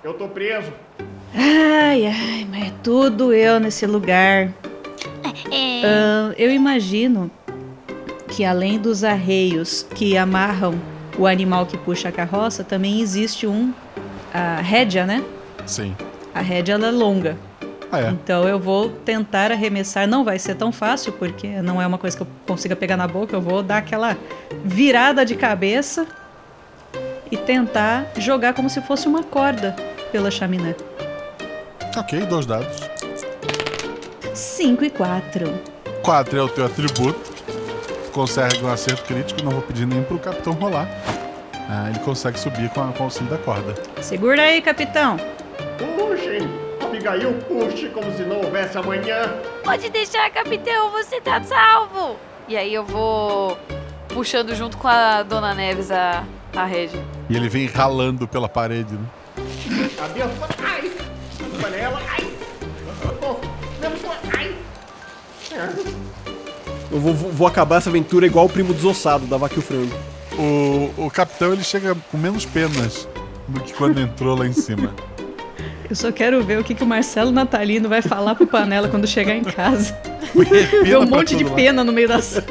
eu 0.02 0.14
tô 0.14 0.30
preso. 0.30 0.72
Ai, 1.36 2.08
ai, 2.08 2.48
mas 2.49 2.68
é 2.70 2.74
tudo 2.82 3.34
eu 3.34 3.60
nesse 3.60 3.86
lugar. 3.86 4.54
É. 5.52 5.82
Ah, 5.84 6.34
eu 6.38 6.52
imagino 6.52 7.32
que 8.30 8.44
além 8.44 8.78
dos 8.80 9.03
arreios 9.03 9.86
que 9.95 10.18
amarram 10.18 10.76
o 11.18 11.26
animal 11.26 11.65
que 11.65 11.78
puxa 11.78 12.10
a 12.10 12.11
carroça, 12.11 12.64
também 12.64 13.02
existe 13.02 13.48
um 13.48 13.74
a 14.34 14.61
rédea, 14.61 15.06
né? 15.06 15.24
Sim. 15.65 15.95
A 16.34 16.41
rédea 16.41 16.74
ela 16.74 16.88
é 16.88 16.91
longa. 16.91 17.38
Ah, 17.91 18.02
é? 18.02 18.10
Então 18.10 18.48
eu 18.48 18.60
vou 18.60 18.90
tentar 18.90 19.52
arremessar. 19.52 20.07
Não 20.07 20.24
vai 20.24 20.38
ser 20.38 20.56
tão 20.56 20.72
fácil, 20.72 21.14
porque 21.14 21.48
não 21.61 21.82
é 21.82 21.88
uma 21.88 21.98
coisa 21.98 22.15
que 22.15 22.24
eu 22.24 22.28
consiga 22.45 22.76
pegar 22.76 22.98
na 22.98 23.07
boca. 23.07 23.36
Eu 23.36 23.41
vou 23.41 23.64
dar 23.64 23.78
aquela 23.78 24.18
virada 24.64 25.26
de 25.26 25.36
cabeça 25.36 26.06
e 27.32 27.38
tentar 27.38 28.06
jogar 28.18 28.53
como 28.53 28.69
se 28.69 28.82
fosse 28.82 29.07
uma 29.07 29.24
corda 29.24 29.76
pela 30.11 30.30
chaminé. 30.30 30.76
Ok, 31.95 32.19
dois 32.26 32.45
dados. 32.45 32.97
5 34.38 34.85
e 34.85 34.89
4. 34.91 35.51
4 36.03 36.38
é 36.38 36.43
o 36.43 36.47
teu 36.47 36.65
atributo. 36.65 37.34
Consegue 38.14 38.64
um 38.64 38.72
acerto 38.72 39.03
crítico, 39.03 39.43
não 39.43 39.51
vou 39.51 39.64
pedir 39.64 39.88
nem 39.88 40.03
pro 40.03 40.19
capitão 40.19 40.53
rolar. 40.53 40.88
Ah, 41.68 41.89
ele 41.89 41.99
consegue 41.99 42.39
subir 42.39 42.69
com, 42.69 42.81
a, 42.81 42.91
com 42.93 42.99
o 42.99 43.03
auxílio 43.05 43.30
da 43.31 43.38
corda. 43.39 43.73
Segura 43.99 44.43
aí, 44.43 44.61
capitão. 44.61 45.18
Puxem! 45.77 46.47
Abigail, 46.84 47.34
puxe 47.47 47.89
como 47.89 48.11
se 48.15 48.22
não 48.23 48.38
houvesse 48.38 48.77
amanhã. 48.77 49.34
Pode 49.64 49.89
deixar, 49.89 50.30
capitão, 50.30 50.91
você 50.91 51.19
tá 51.19 51.41
salvo. 51.41 52.15
E 52.47 52.55
aí 52.55 52.73
eu 52.73 52.85
vou 52.85 53.57
puxando 54.09 54.53
junto 54.53 54.77
com 54.77 54.88
a 54.88 55.23
Dona 55.23 55.55
Neves 55.55 55.89
a, 55.89 56.23
a 56.55 56.64
rede. 56.64 56.99
E 57.27 57.35
ele 57.35 57.49
vem 57.49 57.65
ralando 57.65 58.27
pela 58.27 58.47
parede, 58.47 58.93
né? 58.93 59.89
Adeus. 59.99 60.31
Ai! 60.64 60.91
Panela, 61.59 61.99
ai! 62.07 62.34
Oh! 63.22 63.57
Eu 66.92 67.00
vou, 67.02 67.14
vou- 67.14 67.32
vou 67.32 67.48
acabar 67.48 67.78
essa 67.78 67.90
aventura 67.90 68.26
igual 68.26 68.46
o 68.46 68.50
primo 68.50 68.74
desossado 68.74 69.26
da 69.26 69.36
Vaca 69.38 69.56
e 69.56 69.60
o 69.60 69.62
Frango. 69.62 69.94
O, 70.38 71.06
o 71.06 71.12
capitão 71.12 71.52
ele 71.52 71.64
chega 71.64 71.96
com 72.12 72.18
menos 72.18 72.46
penas 72.46 73.08
do 73.48 73.60
que 73.60 73.74
quando 73.74 74.00
entrou 74.00 74.38
lá 74.38 74.46
em 74.48 74.54
cima. 74.54 74.94
Eu 75.90 75.96
só 75.96 76.12
quero 76.12 76.42
ver 76.44 76.60
o 76.60 76.64
que, 76.64 76.74
que 76.76 76.84
o 76.84 76.88
Marcelo 76.88 77.32
Natalino 77.32 77.90
vai 77.90 78.02
falar 78.02 78.36
pro 78.36 78.46
Panela 78.48 78.88
quando 78.88 79.08
chegar 79.08 79.36
em 79.36 79.44
casa. 79.44 79.98
Ver 80.84 80.98
um 80.98 81.06
monte 81.06 81.36
de 81.36 81.44
lado. 81.46 81.56
pena 81.56 81.84
no 81.84 81.94
meio 81.94 82.08
da 82.10 82.22
sala. 82.22 82.46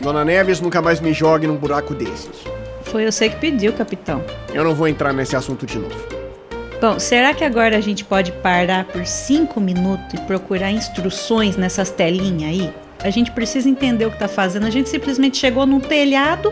Dona 0.00 0.24
Neves, 0.24 0.60
nunca 0.60 0.80
mais 0.82 1.00
me 1.00 1.12
jogue 1.14 1.46
num 1.46 1.56
buraco 1.56 1.94
desses. 1.94 2.30
Foi 2.84 3.10
você 3.10 3.28
que 3.30 3.36
pediu, 3.36 3.72
capitão. 3.72 4.22
Eu 4.52 4.64
não 4.64 4.74
vou 4.74 4.86
entrar 4.86 5.12
nesse 5.14 5.34
assunto 5.34 5.64
de 5.66 5.78
novo. 5.78 5.94
Bom, 6.80 6.98
será 6.98 7.34
que 7.34 7.44
agora 7.44 7.76
a 7.76 7.80
gente 7.80 8.02
pode 8.02 8.32
parar 8.32 8.86
por 8.86 9.04
cinco 9.04 9.60
minutos 9.60 10.14
e 10.14 10.18
procurar 10.22 10.70
instruções 10.70 11.54
nessas 11.54 11.90
telinhas 11.90 12.50
aí? 12.50 12.74
A 13.00 13.10
gente 13.10 13.30
precisa 13.32 13.68
entender 13.68 14.06
o 14.06 14.10
que 14.10 14.18
tá 14.18 14.28
fazendo. 14.28 14.64
A 14.66 14.70
gente 14.70 14.88
simplesmente 14.88 15.36
chegou 15.36 15.66
num 15.66 15.78
telhado. 15.78 16.50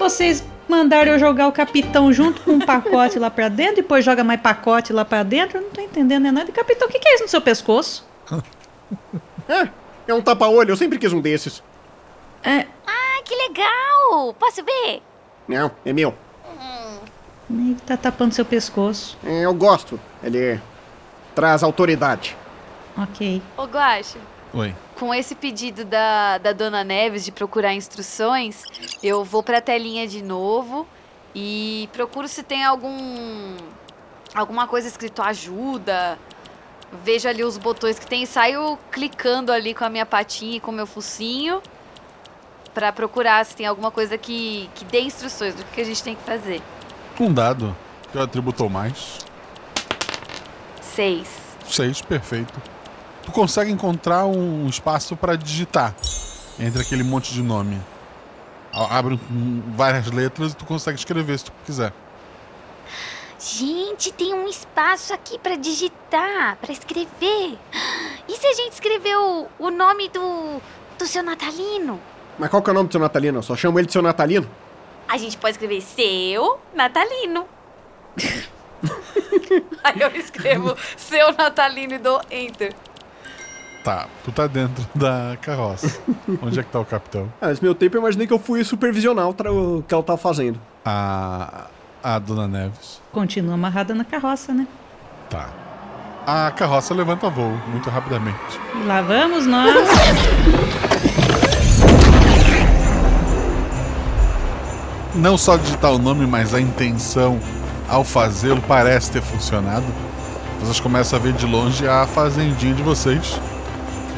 Vocês 0.00 0.44
mandaram 0.68 1.12
eu 1.12 1.18
jogar 1.20 1.46
o 1.46 1.52
capitão 1.52 2.12
junto 2.12 2.40
com 2.40 2.52
um 2.52 2.58
pacote 2.58 3.16
lá 3.16 3.30
pra 3.30 3.48
dentro, 3.48 3.76
depois 3.76 4.04
joga 4.04 4.24
mais 4.24 4.40
pacote 4.40 4.92
lá 4.92 5.04
pra 5.04 5.22
dentro. 5.22 5.58
Eu 5.58 5.62
não 5.62 5.70
tô 5.70 5.80
entendendo 5.80 6.26
é 6.26 6.32
nada. 6.32 6.50
Capitão, 6.50 6.88
o 6.88 6.90
que, 6.90 6.98
que 6.98 7.08
é 7.08 7.14
isso 7.14 7.22
no 7.22 7.28
seu 7.28 7.40
pescoço? 7.40 8.04
É, 9.46 9.68
é 10.08 10.14
um 10.14 10.22
tapa-olho, 10.22 10.70
eu 10.70 10.76
sempre 10.76 10.98
quis 10.98 11.12
um 11.12 11.20
desses. 11.20 11.62
É. 12.42 12.66
Ah, 12.86 13.20
que 13.22 13.34
legal! 13.34 14.32
Posso 14.38 14.64
ver? 14.64 15.02
Não, 15.46 15.70
é 15.84 15.92
meu. 15.92 16.14
Ih, 17.50 17.76
Tá 17.86 17.96
tapando 17.96 18.34
seu 18.34 18.44
pescoço. 18.44 19.18
É, 19.24 19.42
eu 19.44 19.54
gosto. 19.54 20.00
Ele 20.22 20.60
traz 21.34 21.62
autoridade. 21.62 22.36
Ok. 22.96 23.42
Ô, 23.56 23.64
Guache, 23.64 24.18
Oi. 24.52 24.74
com 24.98 25.12
esse 25.12 25.34
pedido 25.34 25.84
da, 25.84 26.38
da 26.38 26.52
Dona 26.52 26.84
Neves 26.84 27.24
de 27.24 27.32
procurar 27.32 27.74
instruções, 27.74 28.62
eu 29.02 29.24
vou 29.24 29.42
pra 29.42 29.60
telinha 29.60 30.06
de 30.06 30.22
novo 30.22 30.86
e 31.34 31.88
procuro 31.92 32.28
se 32.28 32.42
tem 32.42 32.64
algum. 32.64 33.56
alguma 34.34 34.66
coisa 34.68 34.86
escrito 34.88 35.20
ajuda. 35.22 36.18
Vejo 37.02 37.28
ali 37.28 37.42
os 37.42 37.58
botões 37.58 37.98
que 37.98 38.06
tem 38.06 38.22
e 38.22 38.26
saio 38.26 38.78
clicando 38.92 39.50
ali 39.50 39.74
com 39.74 39.84
a 39.84 39.90
minha 39.90 40.06
patinha 40.06 40.58
e 40.58 40.60
com 40.60 40.70
o 40.70 40.74
meu 40.74 40.86
focinho 40.86 41.60
pra 42.72 42.92
procurar 42.92 43.44
se 43.44 43.56
tem 43.56 43.66
alguma 43.66 43.90
coisa 43.90 44.16
que, 44.16 44.68
que 44.74 44.84
dê 44.84 45.00
instruções 45.00 45.54
do 45.54 45.64
que 45.64 45.80
a 45.80 45.84
gente 45.84 46.02
tem 46.02 46.14
que 46.14 46.22
fazer. 46.22 46.62
Um 47.18 47.32
dado, 47.32 47.76
que 48.10 48.18
atributou 48.18 48.68
mais. 48.68 49.18
Seis. 50.80 51.28
Seis, 51.66 52.02
perfeito. 52.02 52.52
Tu 53.22 53.32
consegue 53.32 53.70
encontrar 53.70 54.26
um 54.26 54.66
espaço 54.66 55.16
pra 55.16 55.36
digitar 55.36 55.94
entre 56.58 56.82
aquele 56.82 57.02
monte 57.02 57.32
de 57.32 57.42
nome. 57.42 57.80
Abre 58.72 59.18
várias 59.76 60.10
letras 60.10 60.52
e 60.52 60.56
tu 60.56 60.64
consegue 60.64 60.98
escrever 60.98 61.38
se 61.38 61.44
tu 61.46 61.52
quiser. 61.64 61.92
Gente, 63.38 64.12
tem 64.12 64.32
um 64.34 64.48
espaço 64.48 65.12
aqui 65.12 65.38
pra 65.38 65.56
digitar, 65.56 66.56
pra 66.56 66.72
escrever. 66.72 67.58
E 68.26 68.38
se 68.38 68.46
a 68.46 68.54
gente 68.54 68.72
escrever 68.72 69.14
o, 69.18 69.46
o 69.58 69.70
nome 69.70 70.08
do, 70.08 70.58
do 70.98 71.06
seu 71.06 71.22
natalino? 71.22 72.00
Mas 72.38 72.48
qual 72.50 72.62
que 72.62 72.70
é 72.70 72.72
o 72.72 72.74
nome 72.74 72.88
do 72.88 72.92
seu 72.92 73.00
Natalino? 73.00 73.38
Eu 73.38 73.42
só 73.42 73.54
chamo 73.54 73.78
ele 73.78 73.86
de 73.86 73.92
seu 73.92 74.02
Natalino. 74.02 74.48
A 75.08 75.16
gente 75.18 75.36
pode 75.36 75.52
escrever 75.52 75.80
seu 75.80 76.58
Natalino. 76.74 77.46
Aí 79.84 80.00
eu 80.00 80.10
escrevo 80.16 80.76
seu 80.96 81.32
Natalino 81.32 81.94
e 81.94 81.98
dou 81.98 82.20
enter. 82.30 82.74
Tá, 83.84 84.08
tu 84.24 84.32
tá 84.32 84.46
dentro 84.46 84.86
da 84.94 85.36
carroça. 85.42 86.00
Onde 86.42 86.58
é 86.58 86.62
que 86.62 86.70
tá 86.70 86.80
o 86.80 86.86
capitão? 86.86 87.30
Ah, 87.38 87.48
nesse 87.48 87.62
meu 87.62 87.74
tempo 87.74 87.96
eu 87.96 88.00
imaginei 88.00 88.26
que 88.26 88.32
eu 88.32 88.38
fui 88.38 88.64
supervisionar 88.64 89.28
o, 89.28 89.82
que 89.86 89.92
ela 89.92 90.02
tava 90.02 90.16
fazendo. 90.16 90.58
A. 90.84 91.66
A 92.02 92.18
dona 92.18 92.46
Neves. 92.46 93.00
Continua 93.12 93.54
amarrada 93.54 93.94
na 93.94 94.04
carroça, 94.04 94.52
né? 94.52 94.66
Tá. 95.30 95.48
A 96.26 96.50
carroça 96.50 96.94
levanta 96.94 97.28
voo 97.30 97.58
muito 97.68 97.88
rapidamente. 97.88 98.60
E 98.74 98.86
lá 98.86 99.00
vamos 99.02 99.46
nós. 99.46 99.74
Não 105.14 105.38
só 105.38 105.56
digitar 105.56 105.92
o 105.92 105.98
nome, 105.98 106.26
mas 106.26 106.52
a 106.54 106.60
intenção 106.60 107.38
ao 107.88 108.02
fazê-lo 108.02 108.60
parece 108.66 109.12
ter 109.12 109.22
funcionado. 109.22 109.86
Vocês 110.60 110.80
começam 110.80 111.18
a 111.18 111.22
ver 111.22 111.32
de 111.34 111.46
longe 111.46 111.86
a 111.86 112.06
fazendinha 112.06 112.74
de 112.74 112.82
vocês. 112.82 113.40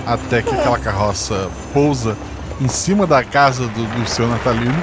Até 0.07 0.41
que 0.41 0.55
aquela 0.55 0.79
carroça 0.79 1.51
pousa 1.75 2.17
em 2.61 2.69
cima 2.69 3.07
da 3.07 3.23
casa 3.23 3.67
do, 3.67 3.85
do 4.01 4.09
seu 4.09 4.27
Natalino, 4.27 4.83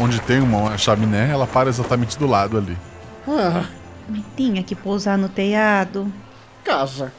onde 0.00 0.20
tem 0.20 0.40
uma 0.40 0.76
chaminé, 0.76 1.30
ela 1.30 1.46
para 1.46 1.68
exatamente 1.68 2.18
do 2.18 2.26
lado 2.26 2.58
ali. 2.58 2.76
Ah, 3.28 3.66
tinha 4.36 4.62
que 4.64 4.74
pousar 4.74 5.16
no 5.16 5.28
telhado. 5.28 6.12
casa. 6.64 7.12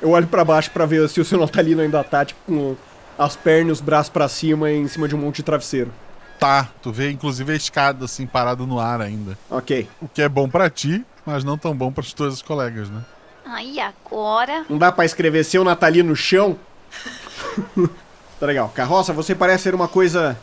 Eu 0.00 0.10
olho 0.10 0.26
pra 0.26 0.44
baixo 0.44 0.70
pra 0.70 0.86
ver 0.86 1.06
se 1.08 1.20
o 1.20 1.24
seu 1.24 1.38
Natalino 1.38 1.82
ainda 1.82 2.02
tá, 2.02 2.24
tipo, 2.24 2.40
com 2.46 2.76
as 3.18 3.36
pernas 3.36 3.68
e 3.68 3.72
os 3.72 3.80
braços 3.80 4.10
pra 4.10 4.28
cima 4.28 4.70
em 4.70 4.86
cima 4.88 5.08
de 5.08 5.14
um 5.14 5.18
monte 5.18 5.36
de 5.36 5.42
travesseiro. 5.42 5.90
Tá, 6.38 6.68
tu 6.82 6.92
vê 6.92 7.10
inclusive 7.10 7.52
a 7.52 7.56
escada 7.56 8.04
assim 8.04 8.26
parada 8.26 8.64
no 8.66 8.78
ar 8.78 9.00
ainda. 9.00 9.38
Ok. 9.50 9.88
O 10.00 10.08
que 10.08 10.20
é 10.20 10.28
bom 10.28 10.48
pra 10.48 10.68
ti, 10.68 11.04
mas 11.24 11.42
não 11.44 11.56
tão 11.56 11.74
bom 11.74 11.90
para 11.90 12.02
os 12.02 12.12
teus 12.12 12.42
colegas, 12.42 12.90
né? 12.90 13.02
Aí 13.44 13.80
agora. 13.80 14.66
Não 14.68 14.76
dá 14.76 14.92
pra 14.92 15.04
escrever 15.04 15.44
seu 15.44 15.64
Natalino 15.64 16.10
no 16.10 16.16
chão? 16.16 16.58
tá 18.38 18.46
legal. 18.46 18.68
Carroça, 18.74 19.12
você 19.12 19.34
parece 19.34 19.64
ser 19.64 19.74
uma 19.74 19.88
coisa. 19.88 20.36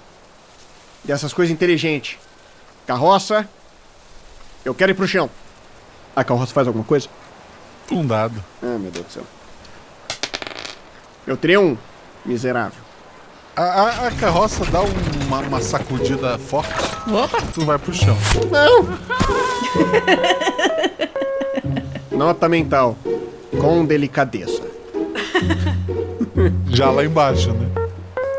dessas 1.03 1.33
coisas 1.33 1.53
inteligentes. 1.53 2.17
Carroça, 2.87 3.47
eu 4.65 4.73
quero 4.73 4.91
ir 4.91 4.95
pro 4.95 5.07
chão. 5.07 5.29
A 6.15 6.23
carroça 6.23 6.53
faz 6.53 6.67
alguma 6.67 6.85
coisa? 6.85 7.07
Um 7.91 8.05
dado. 8.05 8.43
Ah, 8.61 8.77
meu 8.79 8.91
Deus 8.91 9.05
do 9.05 9.11
céu. 9.11 9.23
Eu 11.27 11.37
teria 11.37 11.59
um 11.59 11.77
miserável. 12.25 12.82
A, 13.55 13.61
a- 13.63 14.07
a 14.07 14.11
carroça 14.11 14.65
dá 14.65 14.81
uma, 14.81 15.39
uma 15.41 15.61
sacudida 15.61 16.37
forte. 16.39 16.73
Opa! 17.11 17.37
Tu 17.53 17.63
vai 17.65 17.77
pro 17.77 17.93
chão. 17.93 18.17
Não! 18.51 18.87
Nota 22.17 22.49
mental. 22.49 22.97
Com 23.59 23.85
delicadeza. 23.85 24.61
Já 26.69 26.89
lá 26.89 27.05
embaixo, 27.05 27.51
né? 27.53 27.67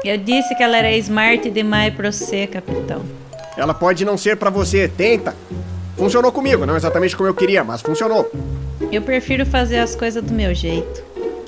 Eu 0.05 0.19
disse 0.19 0.55
que 0.55 0.62
ela 0.62 0.77
era 0.77 0.93
smart 0.97 1.49
demais 1.51 1.95
pra 1.95 2.11
você, 2.11 2.47
capitão. 2.47 3.03
Ela 3.57 3.73
pode 3.73 4.05
não 4.05 4.19
ser 4.19 4.36
pra 4.36 4.51
você, 4.51 4.89
tenta. 4.89 5.35
Funcionou 5.97 6.32
comigo, 6.32 6.66
não 6.66 6.77
exatamente 6.77 7.16
como 7.16 7.28
eu 7.28 7.35
queria, 7.35 7.62
mas 7.62 7.81
funcionou. 7.81 8.28
Eu 8.91 9.01
prefiro 9.01 9.47
fazer 9.47 9.78
as 9.78 9.95
coisas 9.95 10.23
do 10.23 10.32
meu 10.35 10.53
jeito. 10.53 11.03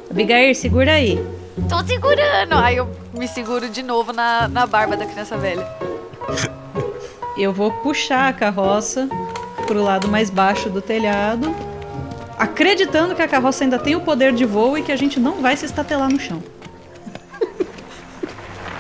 Abigail, 0.09 0.55
segura 0.55 0.93
aí. 0.93 1.21
Tô 1.69 1.85
segurando. 1.87 2.53
Aí 2.55 2.77
eu 2.77 2.89
me 3.15 3.27
seguro 3.27 3.69
de 3.69 3.83
novo 3.83 4.13
na, 4.13 4.47
na 4.49 4.67
barba 4.67 4.97
da 4.97 5.07
criança 5.07 5.37
velha. 5.37 5.67
Eu 7.37 7.53
vou 7.53 7.71
puxar 7.71 8.29
a 8.29 8.33
carroça 8.33 9.07
pro 9.67 9.83
lado 9.83 10.09
mais 10.09 10.31
baixo 10.31 10.71
do 10.71 10.81
telhado, 10.81 11.55
acreditando 12.39 13.15
que 13.15 13.21
a 13.21 13.29
carroça 13.29 13.63
ainda 13.63 13.79
tem 13.79 13.95
o 13.95 14.01
poder 14.01 14.33
de 14.33 14.47
voo 14.47 14.79
e 14.79 14.83
que 14.83 14.91
a 14.91 14.97
gente 14.97 15.21
não 15.21 15.43
vai 15.43 15.55
se 15.55 15.67
estatelar 15.67 16.09
no 16.09 16.19
chão. 16.19 16.43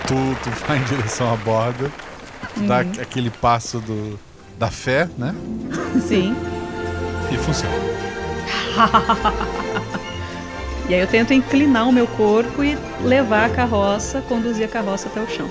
Tu, 0.06 0.14
tu 0.42 0.50
vai 0.66 0.78
em 0.78 0.84
direção 0.84 1.30
à 1.32 1.36
borda, 1.36 1.90
tu 2.54 2.60
dá 2.60 2.78
Uhum. 2.78 2.92
aquele 3.02 3.28
passo 3.28 3.78
do, 3.80 4.18
da 4.56 4.70
fé, 4.70 5.06
né? 5.18 5.34
Sim. 6.06 6.34
E 7.30 7.36
funciona. 7.36 7.74
e 10.88 10.94
aí 10.94 11.00
eu 11.00 11.06
tento 11.06 11.32
inclinar 11.32 11.88
o 11.88 11.92
meu 11.92 12.06
corpo 12.06 12.62
e 12.62 12.78
levar 13.02 13.46
a 13.46 13.48
carroça, 13.48 14.22
conduzir 14.28 14.64
a 14.66 14.68
carroça 14.68 15.08
até 15.08 15.20
o 15.20 15.28
chão. 15.28 15.48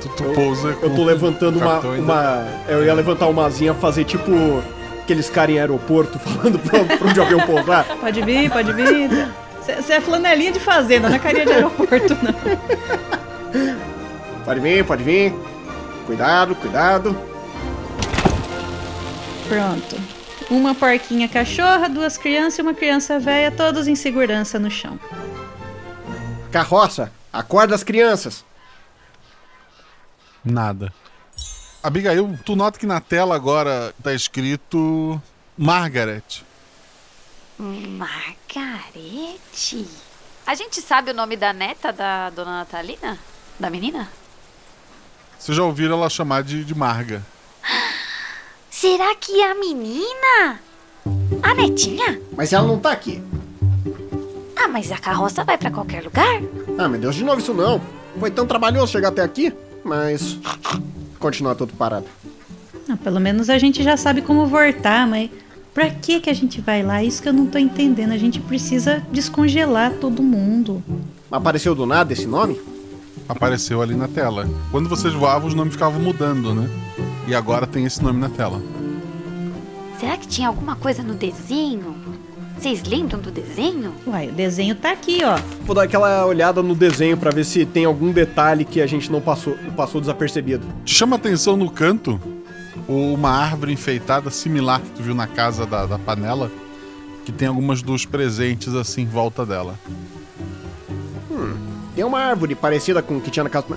Tu, 0.00 0.08
tu 0.10 0.24
pousa 0.34 0.76
Eu 0.80 0.94
tô 0.94 1.04
levantando 1.04 1.58
uma. 1.58 1.80
uma 1.80 2.46
eu 2.68 2.84
ia 2.84 2.94
levantar 2.94 3.26
uma 3.26 3.46
asinha, 3.46 3.74
fazer 3.74 4.04
tipo 4.04 4.62
aqueles 5.02 5.30
caras 5.30 5.54
em 5.54 5.58
aeroporto 5.58 6.18
falando 6.20 6.58
pra, 6.58 6.84
pra 6.84 7.08
onde 7.08 7.18
o 7.18 7.22
avião 7.22 7.40
pousar. 7.40 7.84
Pode 8.00 8.22
vir, 8.22 8.50
pode 8.50 8.72
vir. 8.72 9.28
Você 9.62 9.94
é 9.94 10.00
flanelinha 10.00 10.52
de 10.52 10.60
fazenda, 10.60 11.08
não 11.08 11.16
é 11.16 11.18
carinha 11.18 11.44
de 11.44 11.52
aeroporto, 11.52 12.16
não. 12.22 12.34
Pode 14.44 14.60
vir, 14.60 14.84
pode 14.84 15.02
vir. 15.02 15.34
Cuidado, 16.06 16.54
cuidado. 16.54 17.16
Pronto. 19.46 19.96
Uma 20.50 20.74
porquinha 20.74 21.28
cachorra, 21.28 21.88
duas 21.88 22.16
crianças 22.16 22.58
e 22.58 22.62
uma 22.62 22.74
criança 22.74 23.18
velha, 23.18 23.50
todos 23.50 23.86
em 23.86 23.94
segurança 23.94 24.58
no 24.58 24.70
chão. 24.70 24.98
Carroça, 26.50 27.12
acorda 27.32 27.74
as 27.74 27.82
crianças. 27.82 28.44
Nada. 30.42 30.92
Abigail, 31.82 32.38
tu 32.44 32.56
nota 32.56 32.78
que 32.78 32.86
na 32.86 33.00
tela 33.00 33.34
agora 33.34 33.94
tá 34.02 34.14
escrito 34.14 35.20
Margaret. 35.56 36.42
Margarete? 37.58 38.08
A 40.46 40.54
gente 40.54 40.80
sabe 40.80 41.10
o 41.10 41.14
nome 41.14 41.36
da 41.36 41.52
neta 41.52 41.92
da 41.92 42.30
dona 42.30 42.60
Natalina? 42.60 43.18
Da 43.60 43.68
menina? 43.68 44.08
Vocês 45.38 45.56
já 45.56 45.62
ouviram 45.62 45.98
ela 45.98 46.08
chamar 46.08 46.42
de, 46.42 46.64
de 46.64 46.74
Marga. 46.74 47.22
Será 48.80 49.12
que 49.16 49.40
é 49.40 49.50
a 49.50 49.56
menina? 49.56 50.60
A 51.42 51.52
netinha? 51.52 52.20
Mas 52.36 52.52
ela 52.52 52.64
não 52.64 52.78
tá 52.78 52.92
aqui. 52.92 53.20
Ah, 54.56 54.68
mas 54.68 54.92
a 54.92 54.98
carroça 54.98 55.42
vai 55.42 55.58
pra 55.58 55.68
qualquer 55.68 56.04
lugar? 56.04 56.40
Ah, 56.78 56.88
meu 56.88 57.00
Deus, 57.00 57.16
de 57.16 57.24
novo 57.24 57.40
isso 57.40 57.52
não. 57.52 57.80
Foi 58.20 58.30
tão 58.30 58.46
trabalhoso 58.46 58.92
chegar 58.92 59.08
até 59.08 59.20
aqui, 59.20 59.52
mas. 59.82 60.38
Continua 61.18 61.56
tudo 61.56 61.72
parado. 61.72 62.06
Ah, 62.88 62.96
pelo 62.96 63.18
menos 63.18 63.50
a 63.50 63.58
gente 63.58 63.82
já 63.82 63.96
sabe 63.96 64.22
como 64.22 64.46
voltar, 64.46 65.08
mas 65.08 65.28
pra 65.74 65.90
que 65.90 66.20
que 66.20 66.30
a 66.30 66.34
gente 66.34 66.60
vai 66.60 66.80
lá? 66.80 67.02
Isso 67.02 67.20
que 67.20 67.28
eu 67.28 67.32
não 67.32 67.46
tô 67.46 67.58
entendendo. 67.58 68.12
A 68.12 68.16
gente 68.16 68.38
precisa 68.38 69.04
descongelar 69.10 69.94
todo 69.94 70.22
mundo. 70.22 70.80
Apareceu 71.32 71.74
do 71.74 71.84
nada 71.84 72.12
esse 72.12 72.28
nome? 72.28 72.60
Apareceu 73.28 73.82
ali 73.82 73.94
na 73.94 74.08
tela. 74.08 74.48
Quando 74.70 74.88
vocês 74.88 75.12
voavam, 75.12 75.48
os 75.48 75.54
nomes 75.54 75.74
ficavam 75.74 76.00
mudando, 76.00 76.54
né? 76.54 76.68
E 77.26 77.34
agora 77.34 77.66
tem 77.66 77.84
esse 77.84 78.02
nome 78.02 78.18
na 78.18 78.28
tela. 78.28 78.62
Será 80.00 80.16
que 80.16 80.26
tinha 80.26 80.48
alguma 80.48 80.76
coisa 80.76 81.02
no 81.02 81.14
desenho? 81.14 81.94
Vocês 82.58 82.82
lembram 82.82 83.20
do 83.20 83.30
desenho? 83.30 83.92
Uai, 84.06 84.28
o 84.28 84.32
desenho 84.32 84.74
tá 84.74 84.90
aqui, 84.90 85.20
ó. 85.22 85.38
Vou 85.64 85.74
dar 85.74 85.82
aquela 85.82 86.26
olhada 86.26 86.62
no 86.62 86.74
desenho 86.74 87.16
pra 87.16 87.30
ver 87.30 87.44
se 87.44 87.64
tem 87.64 87.84
algum 87.84 88.10
detalhe 88.10 88.64
que 88.64 88.80
a 88.80 88.86
gente 88.86 89.12
não 89.12 89.20
passou, 89.20 89.56
passou 89.76 90.00
desapercebido. 90.00 90.66
Te 90.84 90.94
chama 90.94 91.16
atenção 91.16 91.56
no 91.56 91.70
canto 91.70 92.20
uma 92.88 93.30
árvore 93.30 93.72
enfeitada 93.72 94.30
similar 94.30 94.80
que 94.80 94.90
tu 94.90 95.02
viu 95.02 95.14
na 95.14 95.26
casa 95.26 95.66
da, 95.66 95.84
da 95.86 95.98
panela, 95.98 96.50
que 97.24 97.30
tem 97.30 97.46
algumas 97.46 97.82
dos 97.82 98.06
presentes 98.06 98.74
assim 98.74 99.02
em 99.02 99.06
volta 99.06 99.44
dela. 99.44 99.78
Tem 101.98 102.04
uma 102.04 102.20
árvore 102.20 102.54
parecida 102.54 103.02
com 103.02 103.16
o 103.16 103.20
que 103.20 103.28
tinha 103.28 103.42
na 103.42 103.50
casa. 103.50 103.76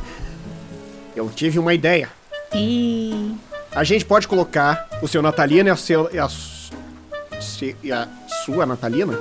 Eu 1.15 1.27
tive 1.27 1.57
uma 1.57 1.73
ideia. 1.73 2.07
E. 2.53 3.33
A 3.71 3.83
gente 3.83 4.05
pode 4.05 4.27
colocar 4.27 4.87
o 5.01 5.07
seu 5.07 5.23
Natalino 5.23 5.69
e 5.69 5.71
a, 5.71 5.75
seu, 5.75 6.07
e 6.13 6.19
a, 6.19 6.29
se- 6.29 7.75
e 7.81 7.91
a 7.91 8.07
sua 8.45 8.63
Natalina? 8.67 9.17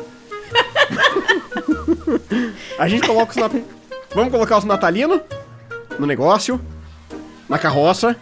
a 2.79 2.87
gente 2.89 3.07
coloca 3.07 3.31
os 3.31 3.37
Nat... 3.39 3.53
Vamos 4.15 4.31
colocar 4.31 4.59
os 4.59 4.65
Natalino 4.65 5.23
no 5.99 6.07
negócio, 6.07 6.61
na 7.49 7.59
carroça, 7.59 8.15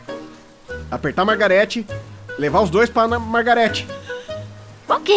apertar 0.93 1.23
a 1.23 1.25
Margarete, 1.25 1.85
levar 2.39 2.61
os 2.61 2.71
dois 2.71 2.89
pra 2.89 3.09
Margarete. 3.19 3.85
Ok. 4.89 5.13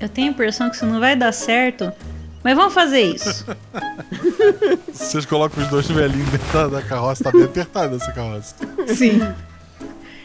Eu 0.00 0.08
tenho 0.08 0.26
a 0.26 0.30
impressão 0.32 0.68
que 0.68 0.74
isso 0.74 0.84
não 0.86 0.98
vai 0.98 1.14
dar 1.14 1.30
certo, 1.30 1.92
mas 2.42 2.56
vamos 2.56 2.72
fazer 2.72 3.02
isso. 3.02 3.46
Vocês 4.92 5.24
colocam 5.26 5.62
os 5.62 5.68
dois 5.68 5.86
velhinhos 5.88 6.28
dentro 6.30 6.70
da, 6.70 6.82
carroça, 6.82 7.24
tá 7.24 7.30
bem 7.30 7.44
apertada 7.44 7.96
essa 7.96 8.12
carroça. 8.12 8.54
Sim. 8.88 9.20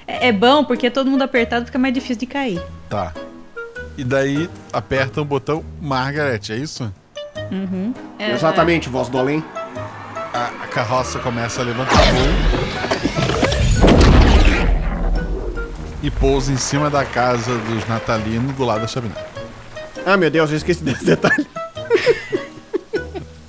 É, 0.07 0.27
é 0.29 0.31
bom 0.31 0.63
porque 0.63 0.89
todo 0.89 1.09
mundo 1.09 1.23
apertado 1.23 1.65
fica 1.65 1.79
mais 1.79 1.93
difícil 1.93 2.17
de 2.17 2.25
cair. 2.25 2.61
Tá. 2.89 3.13
E 3.97 4.03
daí 4.03 4.49
aperta 4.71 5.21
o 5.21 5.25
botão 5.25 5.63
Margaret, 5.81 6.41
é 6.49 6.55
isso? 6.55 6.91
Uhum. 7.51 7.93
Exatamente, 8.19 8.89
voz 8.89 9.09
do 9.09 9.17
além. 9.17 9.43
A, 10.33 10.47
a 10.63 10.67
carroça 10.67 11.19
começa 11.19 11.61
a 11.61 11.63
levantar 11.63 11.95
voo 11.95 12.75
e 16.05 16.11
pousa 16.11 16.51
em 16.51 16.57
cima 16.57 16.87
da 16.87 17.03
casa 17.03 17.57
dos 17.57 17.87
natalinos 17.87 18.53
do 18.55 18.63
lado 18.63 18.81
da 18.81 18.87
chaminé. 18.87 19.15
Ah, 20.05 20.15
meu 20.15 20.29
Deus, 20.29 20.51
eu 20.51 20.57
esqueci 20.57 20.83
desse 20.83 21.03
detalhe. 21.03 21.47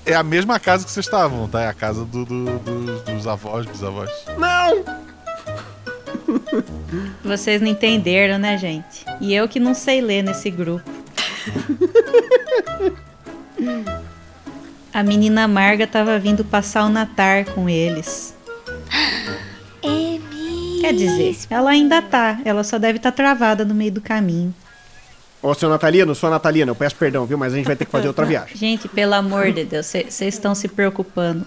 É 0.05 0.15
a 0.15 0.23
mesma 0.23 0.61
casa 0.61 0.85
que 0.85 0.91
vocês 0.91 1.05
estavam, 1.05 1.49
tá? 1.49 1.63
É 1.63 1.69
a 1.69 1.75
casa 1.75 2.05
do, 2.05 2.25
do- 2.25 2.59
dos- 2.61 3.03
dos 3.03 3.27
avós, 3.27 3.67
bisavós. 3.67 4.11
Não! 4.39 4.85
Vocês 7.25 7.61
não 7.61 7.69
entenderam, 7.69 8.39
né, 8.39 8.57
gente? 8.57 9.05
E 9.21 9.35
eu 9.35 9.49
que 9.49 9.59
não 9.59 9.75
sei 9.75 10.01
ler 10.01 10.23
nesse 10.23 10.49
grupo. 10.51 10.89
A 14.93 15.03
menina 15.03 15.47
Marga 15.47 15.87
tava 15.87 16.19
vindo 16.19 16.45
passar 16.45 16.85
o 16.85 16.89
Natal 16.89 17.45
com 17.55 17.69
eles. 17.69 18.35
Quer 20.81 20.93
dizer, 20.95 21.37
ela 21.51 21.71
ainda 21.71 22.01
tá. 22.01 22.39
Ela 22.45 22.63
só 22.63 22.79
deve 22.79 22.99
estar 22.99 23.11
travada 23.13 23.65
no 23.65 23.75
meio 23.75 23.91
do 23.93 24.01
caminho. 24.01 24.55
Ô, 25.47 25.55
seu 25.55 25.69
Natalino, 25.69 26.13
sua 26.13 26.29
Natalina, 26.29 26.73
eu 26.73 26.75
peço 26.75 26.97
perdão, 26.97 27.25
viu? 27.25 27.39
Mas 27.39 27.53
a 27.53 27.57
gente 27.57 27.67
vai 27.67 27.77
ter 27.77 27.85
que 27.85 27.91
fazer 27.93 28.09
outra 28.09 28.27
viagem. 28.27 28.57
Gente, 28.57 28.89
pelo 28.89 29.15
amor 29.15 29.53
de 29.53 29.63
Deus, 29.63 29.87
vocês 29.87 30.35
estão 30.35 30.57
se 30.57 30.67
preocupando. 30.67 31.47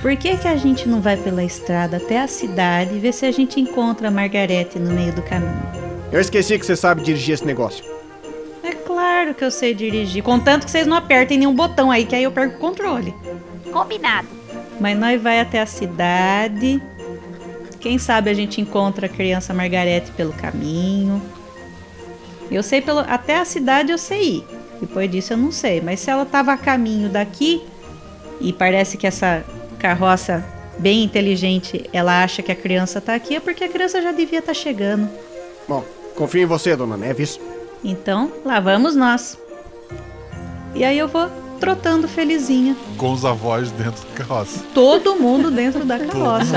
Por 0.00 0.16
que, 0.16 0.38
que 0.38 0.48
a 0.48 0.56
gente 0.56 0.88
não 0.88 1.02
vai 1.02 1.14
pela 1.14 1.44
estrada 1.44 1.98
até 1.98 2.22
a 2.22 2.26
cidade 2.26 2.94
e 2.94 2.98
ver 2.98 3.12
se 3.12 3.26
a 3.26 3.30
gente 3.30 3.60
encontra 3.60 4.08
a 4.08 4.10
Margarete 4.10 4.78
no 4.78 4.90
meio 4.92 5.12
do 5.12 5.20
caminho? 5.20 5.62
Eu 6.10 6.18
esqueci 6.18 6.58
que 6.58 6.64
você 6.64 6.74
sabe 6.74 7.02
dirigir 7.02 7.34
esse 7.34 7.44
negócio. 7.44 7.84
É 8.62 8.72
claro 8.72 9.34
que 9.34 9.44
eu 9.44 9.50
sei 9.50 9.74
dirigir, 9.74 10.22
contanto 10.22 10.64
que 10.64 10.70
vocês 10.70 10.86
não 10.86 10.96
apertem 10.96 11.36
nenhum 11.36 11.54
botão 11.54 11.90
aí, 11.90 12.06
que 12.06 12.14
aí 12.14 12.22
eu 12.22 12.32
perco 12.32 12.56
o 12.56 12.58
controle. 12.58 13.14
Combinado. 13.70 14.28
Mas 14.80 14.98
nós 14.98 15.20
vai 15.20 15.38
até 15.38 15.60
a 15.60 15.66
cidade. 15.66 16.80
Quem 17.78 17.98
sabe 17.98 18.30
a 18.30 18.34
gente 18.34 18.58
encontra 18.58 19.04
a 19.04 19.08
criança 19.08 19.52
Margarete 19.52 20.12
pelo 20.12 20.32
caminho. 20.32 21.20
Eu 22.50 22.62
sei 22.62 22.80
pelo 22.80 23.00
até 23.00 23.38
a 23.38 23.44
cidade 23.44 23.92
eu 23.92 23.98
sei 23.98 24.22
ir. 24.22 24.44
Depois 24.80 25.10
disso 25.10 25.32
eu 25.32 25.36
não 25.36 25.50
sei, 25.52 25.80
mas 25.80 26.00
se 26.00 26.10
ela 26.10 26.24
tava 26.24 26.52
a 26.52 26.56
caminho 26.56 27.08
daqui 27.08 27.62
e 28.40 28.52
parece 28.52 28.96
que 28.96 29.06
essa 29.06 29.44
carroça 29.78 30.44
bem 30.78 31.02
inteligente, 31.02 31.84
ela 31.92 32.22
acha 32.22 32.40
que 32.42 32.52
a 32.52 32.54
criança 32.56 33.00
tá 33.00 33.14
aqui, 33.14 33.34
é 33.36 33.40
porque 33.40 33.64
a 33.64 33.68
criança 33.68 34.00
já 34.00 34.12
devia 34.12 34.38
estar 34.38 34.54
chegando. 34.54 35.08
Bom, 35.68 35.84
confio 36.14 36.42
em 36.42 36.46
você, 36.46 36.76
dona 36.76 36.96
Neves. 36.96 37.40
Então, 37.82 38.32
lá 38.44 38.60
vamos 38.60 38.94
nós. 38.94 39.36
E 40.74 40.84
aí 40.84 40.96
eu 40.98 41.08
vou 41.08 41.28
trotando 41.58 42.06
felizinha. 42.06 42.76
Com 42.96 43.12
os 43.12 43.24
avós 43.24 43.72
dentro 43.72 44.04
da 44.06 44.14
carroça. 44.24 44.64
Todo 44.72 45.16
mundo 45.16 45.50
dentro 45.50 45.84
da 45.84 45.98
carroça. 45.98 46.56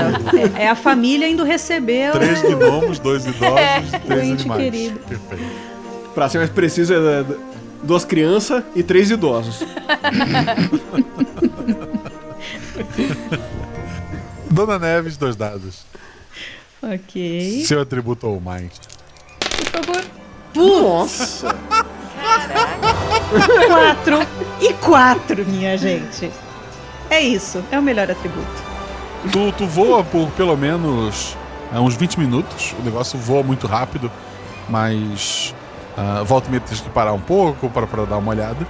É, 0.56 0.62
é 0.64 0.68
a 0.68 0.76
família 0.76 1.26
indo 1.28 1.42
receber 1.42 2.10
o- 2.10 2.12
Três 2.12 2.40
gnomos, 2.42 3.00
dois 3.00 3.26
idosos, 3.26 3.58
É, 3.58 3.80
três 3.98 4.22
ente 4.28 4.40
animais. 4.42 4.62
querido. 4.62 4.98
Perfeito. 5.00 5.71
Pra 6.14 6.28
ser 6.28 6.38
mais 6.38 6.50
preciso, 6.50 6.92
é 6.92 6.96
é, 6.96 7.24
duas 7.82 8.04
crianças 8.04 8.62
e 8.74 8.82
três 8.82 9.10
idosos. 9.10 9.62
Dona 14.50 14.78
Neves, 14.78 15.16
dois 15.16 15.34
dados. 15.34 15.84
Ok. 16.82 17.64
Seu 17.64 17.80
atributo 17.80 18.26
ou 18.28 18.40
mais. 18.40 18.72
Por 19.40 19.84
favor. 19.84 20.04
Nossa! 20.54 21.56
quatro 23.68 24.18
e 24.60 24.72
quatro, 24.74 25.46
minha 25.46 25.76
gente. 25.78 26.30
É 27.08 27.20
isso, 27.20 27.62
é 27.70 27.78
o 27.78 27.82
melhor 27.82 28.10
atributo. 28.10 28.62
Tu, 29.30 29.52
tu 29.52 29.66
voa 29.66 30.02
por 30.04 30.28
pelo 30.32 30.56
menos 30.56 31.36
é, 31.72 31.78
uns 31.78 31.94
20 31.94 32.18
minutos. 32.18 32.74
O 32.78 32.82
negócio 32.82 33.18
voa 33.18 33.42
muito 33.42 33.66
rápido, 33.66 34.10
mas 34.68 35.54
ah, 35.96 36.22
volta 36.24 36.48
e 36.48 36.50
meia 36.50 36.62
que 36.62 36.90
parar 36.90 37.12
um 37.12 37.20
pouco 37.20 37.68
para 37.70 37.86
pra 37.86 38.04
dar 38.04 38.18
uma 38.18 38.30
olhada. 38.30 38.66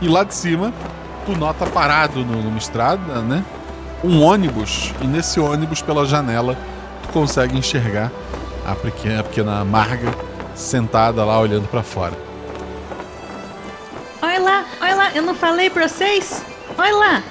E 0.00 0.08
lá 0.08 0.24
de 0.24 0.34
cima, 0.34 0.72
tu 1.24 1.32
nota 1.36 1.66
parado 1.66 2.24
no- 2.24 2.42
numa 2.42 2.58
estrada, 2.58 3.20
né? 3.22 3.42
Um 4.04 4.22
ônibus. 4.22 4.92
E 5.00 5.06
nesse 5.06 5.40
ônibus, 5.40 5.80
pela 5.82 6.04
janela, 6.04 6.56
tu 7.02 7.08
consegue 7.08 7.56
enxergar 7.56 8.10
a 8.66 8.74
pequena, 8.74 9.20
a 9.20 9.24
pequena 9.24 9.64
Marga 9.64 10.12
sentada 10.54 11.24
lá 11.24 11.38
olhando 11.40 11.66
para 11.68 11.82
fora. 11.82 12.12
Olha 14.22 14.40
lá, 14.40 14.64
olha 14.80 14.94
lá, 14.96 15.10
eu 15.14 15.22
não 15.22 15.34
falei 15.34 15.70
pra 15.70 15.88
vocês? 15.88 16.44
Olha 16.76 16.94
lá. 16.96 17.22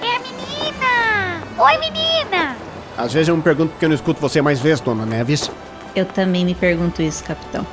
É 0.00 0.16
a 0.16 0.20
menina! 0.20 1.42
Oi, 1.58 1.78
menina! 1.78 2.56
Às 2.98 3.12
vezes 3.12 3.28
eu 3.28 3.36
me 3.36 3.42
pergunto 3.42 3.72
por 3.72 3.78
que 3.78 3.84
eu 3.84 3.88
não 3.88 3.94
escuto 3.96 4.20
você 4.20 4.40
mais 4.42 4.60
vezes, 4.60 4.80
dona 4.80 5.06
Neves. 5.06 5.50
Eu 5.96 6.04
também 6.04 6.44
me 6.44 6.54
pergunto 6.54 7.00
isso, 7.02 7.24
capitão. 7.24 7.66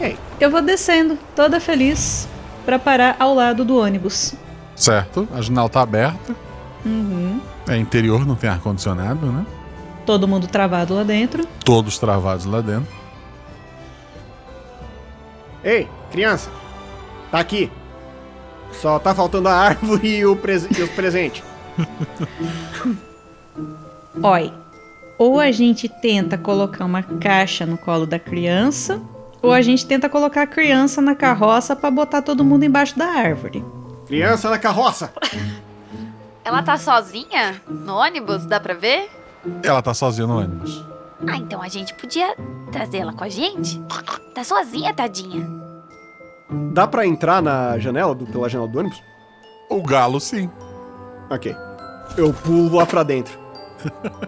Ei. 0.00 0.16
Eu 0.40 0.50
vou 0.50 0.60
descendo, 0.62 1.18
toda 1.36 1.60
feliz, 1.60 2.28
pra 2.64 2.78
parar 2.78 3.16
ao 3.18 3.34
lado 3.34 3.64
do 3.64 3.78
ônibus. 3.78 4.34
Certo? 4.74 5.28
A 5.32 5.40
janela 5.40 5.68
tá 5.68 5.80
aberta. 5.82 6.34
Uhum. 6.84 7.40
É 7.68 7.76
interior, 7.76 8.26
não 8.26 8.34
tem 8.34 8.50
ar-condicionado, 8.50 9.26
né? 9.30 9.46
Todo 10.04 10.28
mundo 10.28 10.46
travado 10.46 10.94
lá 10.94 11.02
dentro. 11.02 11.46
Todos 11.64 11.98
travados 11.98 12.44
lá 12.44 12.60
dentro. 12.60 12.88
Ei, 15.62 15.88
criança. 16.10 16.50
Tá 17.30 17.38
aqui. 17.38 17.70
Só 18.72 18.98
tá 18.98 19.14
faltando 19.14 19.48
a 19.48 19.54
árvore 19.54 20.08
e, 20.18 20.26
o 20.26 20.36
pres- 20.36 20.66
e 20.76 20.82
os 20.82 20.90
presentes. 20.90 21.42
Oi, 24.22 24.52
ou 25.18 25.40
a 25.40 25.50
gente 25.50 25.88
tenta 25.88 26.36
colocar 26.36 26.84
uma 26.84 27.02
caixa 27.02 27.64
no 27.64 27.76
colo 27.78 28.06
da 28.06 28.18
criança, 28.18 29.00
ou 29.44 29.52
a 29.52 29.60
gente 29.60 29.84
tenta 29.86 30.08
colocar 30.08 30.42
a 30.42 30.46
criança 30.46 31.02
na 31.02 31.14
carroça 31.14 31.76
pra 31.76 31.90
botar 31.90 32.22
todo 32.22 32.42
mundo 32.42 32.64
embaixo 32.64 32.98
da 32.98 33.06
árvore. 33.06 33.62
Criança 34.06 34.48
na 34.48 34.58
carroça. 34.58 35.12
Ela 36.42 36.62
tá 36.62 36.76
sozinha 36.76 37.60
no 37.68 37.96
ônibus? 37.96 38.46
Dá 38.46 38.58
pra 38.58 38.74
ver? 38.74 39.10
Ela 39.62 39.82
tá 39.82 39.92
sozinha 39.92 40.26
no 40.26 40.38
ônibus. 40.38 40.84
Ah, 41.26 41.36
então 41.36 41.62
a 41.62 41.68
gente 41.68 41.94
podia 41.94 42.34
trazer 42.70 42.98
ela 42.98 43.14
com 43.14 43.24
a 43.24 43.30
gente? 43.30 43.80
Tá 44.34 44.44
sozinha, 44.44 44.92
tadinha. 44.92 45.46
Dá 46.72 46.86
pra 46.86 47.06
entrar 47.06 47.40
na 47.40 47.78
janela, 47.78 48.14
do, 48.14 48.26
pela 48.26 48.46
janela 48.48 48.68
do 48.68 48.78
ônibus? 48.78 49.02
O 49.70 49.82
galo, 49.82 50.20
sim. 50.20 50.50
Ok. 51.30 51.56
Eu 52.18 52.32
pulo 52.34 52.76
lá 52.76 52.84
pra 52.84 53.02
dentro. 53.02 53.38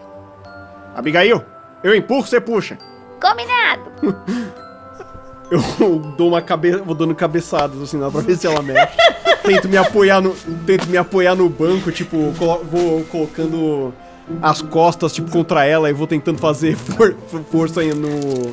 Abigail, 0.97 1.45
eu 1.85 1.95
empurro, 1.95 2.27
você 2.27 2.41
puxa. 2.41 2.79
Combinado! 3.21 3.93
Eu 5.51 5.99
dou 6.17 6.29
uma 6.29 6.43
cabeça, 6.43 6.79
vou 6.83 6.95
dando 6.95 7.15
cabeçadas 7.15 7.81
assim, 7.81 7.99
lá 7.99 8.11
pra 8.11 8.21
ver 8.21 8.37
se 8.37 8.47
ela 8.47 8.63
mexe. 8.63 8.93
tento 9.45 9.69
me 9.69 9.77
apoiar 9.77 10.21
no, 10.21 10.35
tento 10.67 10.87
me 10.89 10.97
apoiar 10.97 11.35
no 11.37 11.49
banco, 11.49 11.93
tipo, 11.93 12.33
colo- 12.39 12.65
vou 12.65 13.05
colocando 13.05 13.95
as 14.43 14.61
costas 14.61 15.13
tipo 15.13 15.31
contra 15.31 15.65
ela 15.65 15.89
e 15.89 15.93
vou 15.93 16.05
tentando 16.07 16.39
fazer 16.39 16.75
for- 16.77 17.15
força 17.53 17.81
no 17.95 18.53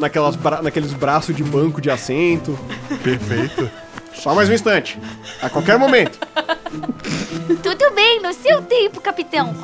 naquelas 0.00 0.34
bra- 0.34 0.60
naqueles 0.60 0.92
braços 0.92 1.34
de 1.36 1.44
banco 1.44 1.80
de 1.80 1.90
assento. 1.90 2.58
Perfeito. 3.04 3.70
Só 4.14 4.34
mais 4.34 4.48
um 4.48 4.52
instante. 4.52 4.98
A 5.40 5.48
qualquer 5.48 5.78
momento. 5.78 6.18
Tudo 7.62 7.90
bem, 7.94 8.20
no 8.20 8.32
seu 8.32 8.62
tempo, 8.62 9.00
capitão. 9.00 9.54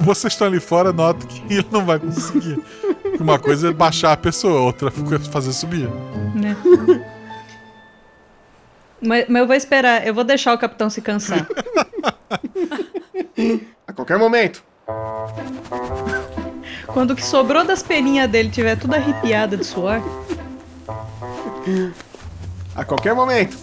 Vocês 0.00 0.32
estão 0.32 0.46
ali 0.46 0.60
fora, 0.60 0.92
nota 0.92 1.26
que 1.26 1.54
ele 1.54 1.66
não 1.70 1.84
vai 1.84 1.98
conseguir. 1.98 2.62
Uma 3.18 3.38
coisa 3.38 3.68
é 3.68 3.72
baixar 3.72 4.12
a 4.12 4.16
pessoa, 4.16 4.60
outra 4.60 4.88
é 4.88 5.18
fazer 5.30 5.52
subir. 5.52 5.88
Né? 6.34 6.56
mas, 9.00 9.26
mas 9.28 9.40
eu 9.40 9.46
vou 9.46 9.56
esperar, 9.56 10.06
eu 10.06 10.14
vou 10.14 10.24
deixar 10.24 10.52
o 10.52 10.58
capitão 10.58 10.90
se 10.90 11.00
cansar. 11.00 11.46
A 13.86 13.92
qualquer 13.92 14.18
momento. 14.18 14.62
Quando 16.86 17.12
o 17.12 17.16
que 17.16 17.24
sobrou 17.24 17.64
das 17.64 17.82
peninhas 17.82 18.30
dele 18.30 18.50
tiver 18.50 18.76
tudo 18.76 18.94
arrepiada 18.94 19.56
de 19.56 19.64
suor. 19.64 20.00
A 22.74 22.84
qualquer 22.84 23.14
momento. 23.14 23.56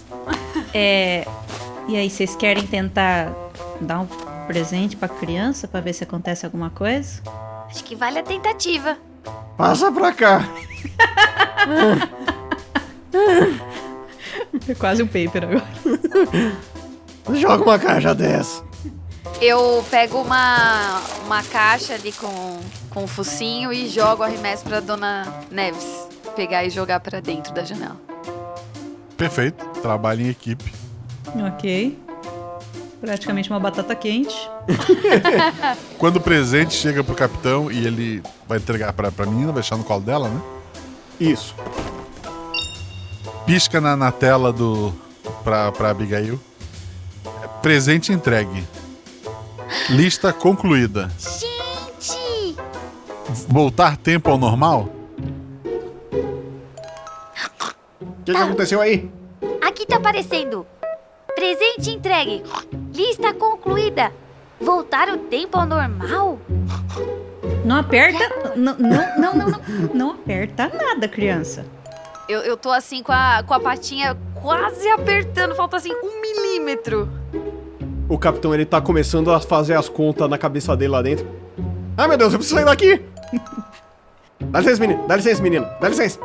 É. 0.74 1.26
E 1.88 1.96
aí, 1.96 2.08
vocês 2.08 2.34
querem 2.36 2.66
tentar 2.66 3.32
dar 3.80 4.00
um 4.00 4.06
presente 4.46 4.96
pra 4.96 5.08
criança 5.08 5.66
pra 5.68 5.80
ver 5.80 5.92
se 5.92 6.04
acontece 6.04 6.46
alguma 6.46 6.70
coisa? 6.70 7.20
Acho 7.68 7.84
que 7.84 7.94
vale 7.94 8.18
a 8.18 8.22
tentativa. 8.22 8.96
Passa 9.56 9.90
pra 9.90 10.12
cá. 10.12 10.48
É 14.68 14.74
quase 14.74 15.02
um 15.02 15.06
paper 15.06 15.44
agora. 15.44 15.64
Joga 17.34 17.64
uma 17.64 17.78
caixa 17.78 18.14
dessa. 18.14 18.62
Eu 19.40 19.84
pego 19.90 20.20
uma, 20.20 21.00
uma 21.24 21.42
caixa 21.42 21.94
ali 21.94 22.12
com, 22.12 22.60
com 22.90 23.04
o 23.04 23.06
focinho 23.06 23.72
e 23.72 23.88
jogo 23.88 24.22
arremesso 24.22 24.64
pra 24.64 24.80
dona 24.80 25.26
Neves 25.50 26.08
pegar 26.36 26.64
e 26.64 26.70
jogar 26.70 27.00
pra 27.00 27.20
dentro 27.20 27.52
da 27.52 27.64
janela. 27.64 27.96
Perfeito. 29.22 29.64
Trabalho 29.80 30.22
em 30.22 30.28
equipe. 30.30 30.72
Ok. 31.46 31.96
Praticamente 33.00 33.48
uma 33.50 33.60
batata 33.60 33.94
quente. 33.94 34.34
Quando 35.96 36.16
o 36.16 36.20
presente 36.20 36.74
chega 36.74 37.04
pro 37.04 37.14
capitão 37.14 37.70
e 37.70 37.86
ele 37.86 38.20
vai 38.48 38.58
entregar 38.58 38.92
pra, 38.92 39.12
pra 39.12 39.24
menina, 39.24 39.46
vai 39.46 39.54
deixar 39.54 39.76
no 39.76 39.84
colo 39.84 40.00
dela, 40.00 40.28
né? 40.28 40.40
Isso. 41.20 41.54
Pisca 43.46 43.80
na, 43.80 43.96
na 43.96 44.10
tela 44.10 44.52
do. 44.52 44.92
pra, 45.44 45.70
pra 45.70 45.90
Abigail. 45.90 46.40
Presente 47.62 48.12
entregue. 48.12 48.66
Lista 49.88 50.32
concluída. 50.32 51.08
Gente! 51.16 52.56
Voltar 53.48 53.96
tempo 53.96 54.30
ao 54.30 54.36
normal? 54.36 55.01
O 58.22 58.24
que, 58.24 58.30
que 58.30 58.38
aconteceu 58.38 58.80
aí? 58.80 59.10
Aqui 59.60 59.84
tá 59.84 59.96
aparecendo. 59.96 60.64
Presente 61.34 61.90
entregue. 61.90 62.44
Lista 62.94 63.34
concluída. 63.34 64.12
Voltar 64.60 65.08
o 65.08 65.18
tempo 65.18 65.58
ao 65.58 65.66
normal? 65.66 66.38
Não 67.64 67.76
aperta. 67.76 68.54
Não, 68.54 68.76
não, 68.78 69.18
não, 69.18 69.34
não, 69.34 69.48
não. 69.48 69.60
Não 69.92 70.10
aperta 70.12 70.70
nada, 70.72 71.08
criança. 71.08 71.66
Eu, 72.28 72.42
eu 72.42 72.56
tô 72.56 72.70
assim 72.70 73.02
com 73.02 73.10
a, 73.10 73.42
com 73.42 73.54
a 73.54 73.58
patinha 73.58 74.16
quase 74.40 74.88
apertando, 74.88 75.56
falta 75.56 75.78
assim 75.78 75.92
um 75.92 76.20
milímetro. 76.20 77.08
O 78.08 78.16
capitão 78.16 78.54
ele 78.54 78.64
tá 78.64 78.80
começando 78.80 79.32
a 79.32 79.40
fazer 79.40 79.74
as 79.74 79.88
contas 79.88 80.30
na 80.30 80.38
cabeça 80.38 80.76
dele 80.76 80.92
lá 80.92 81.02
dentro. 81.02 81.26
Ah, 81.96 82.06
meu 82.06 82.16
Deus, 82.16 82.32
eu 82.32 82.38
preciso 82.38 82.54
sair 82.54 82.66
daqui! 82.66 83.02
Dá 84.38 84.60
licença, 84.60 84.80
menino. 84.80 85.08
Dá 85.08 85.16
licença, 85.16 85.42
menino. 85.42 85.68
Dá 85.80 85.88
licença. 85.88 86.20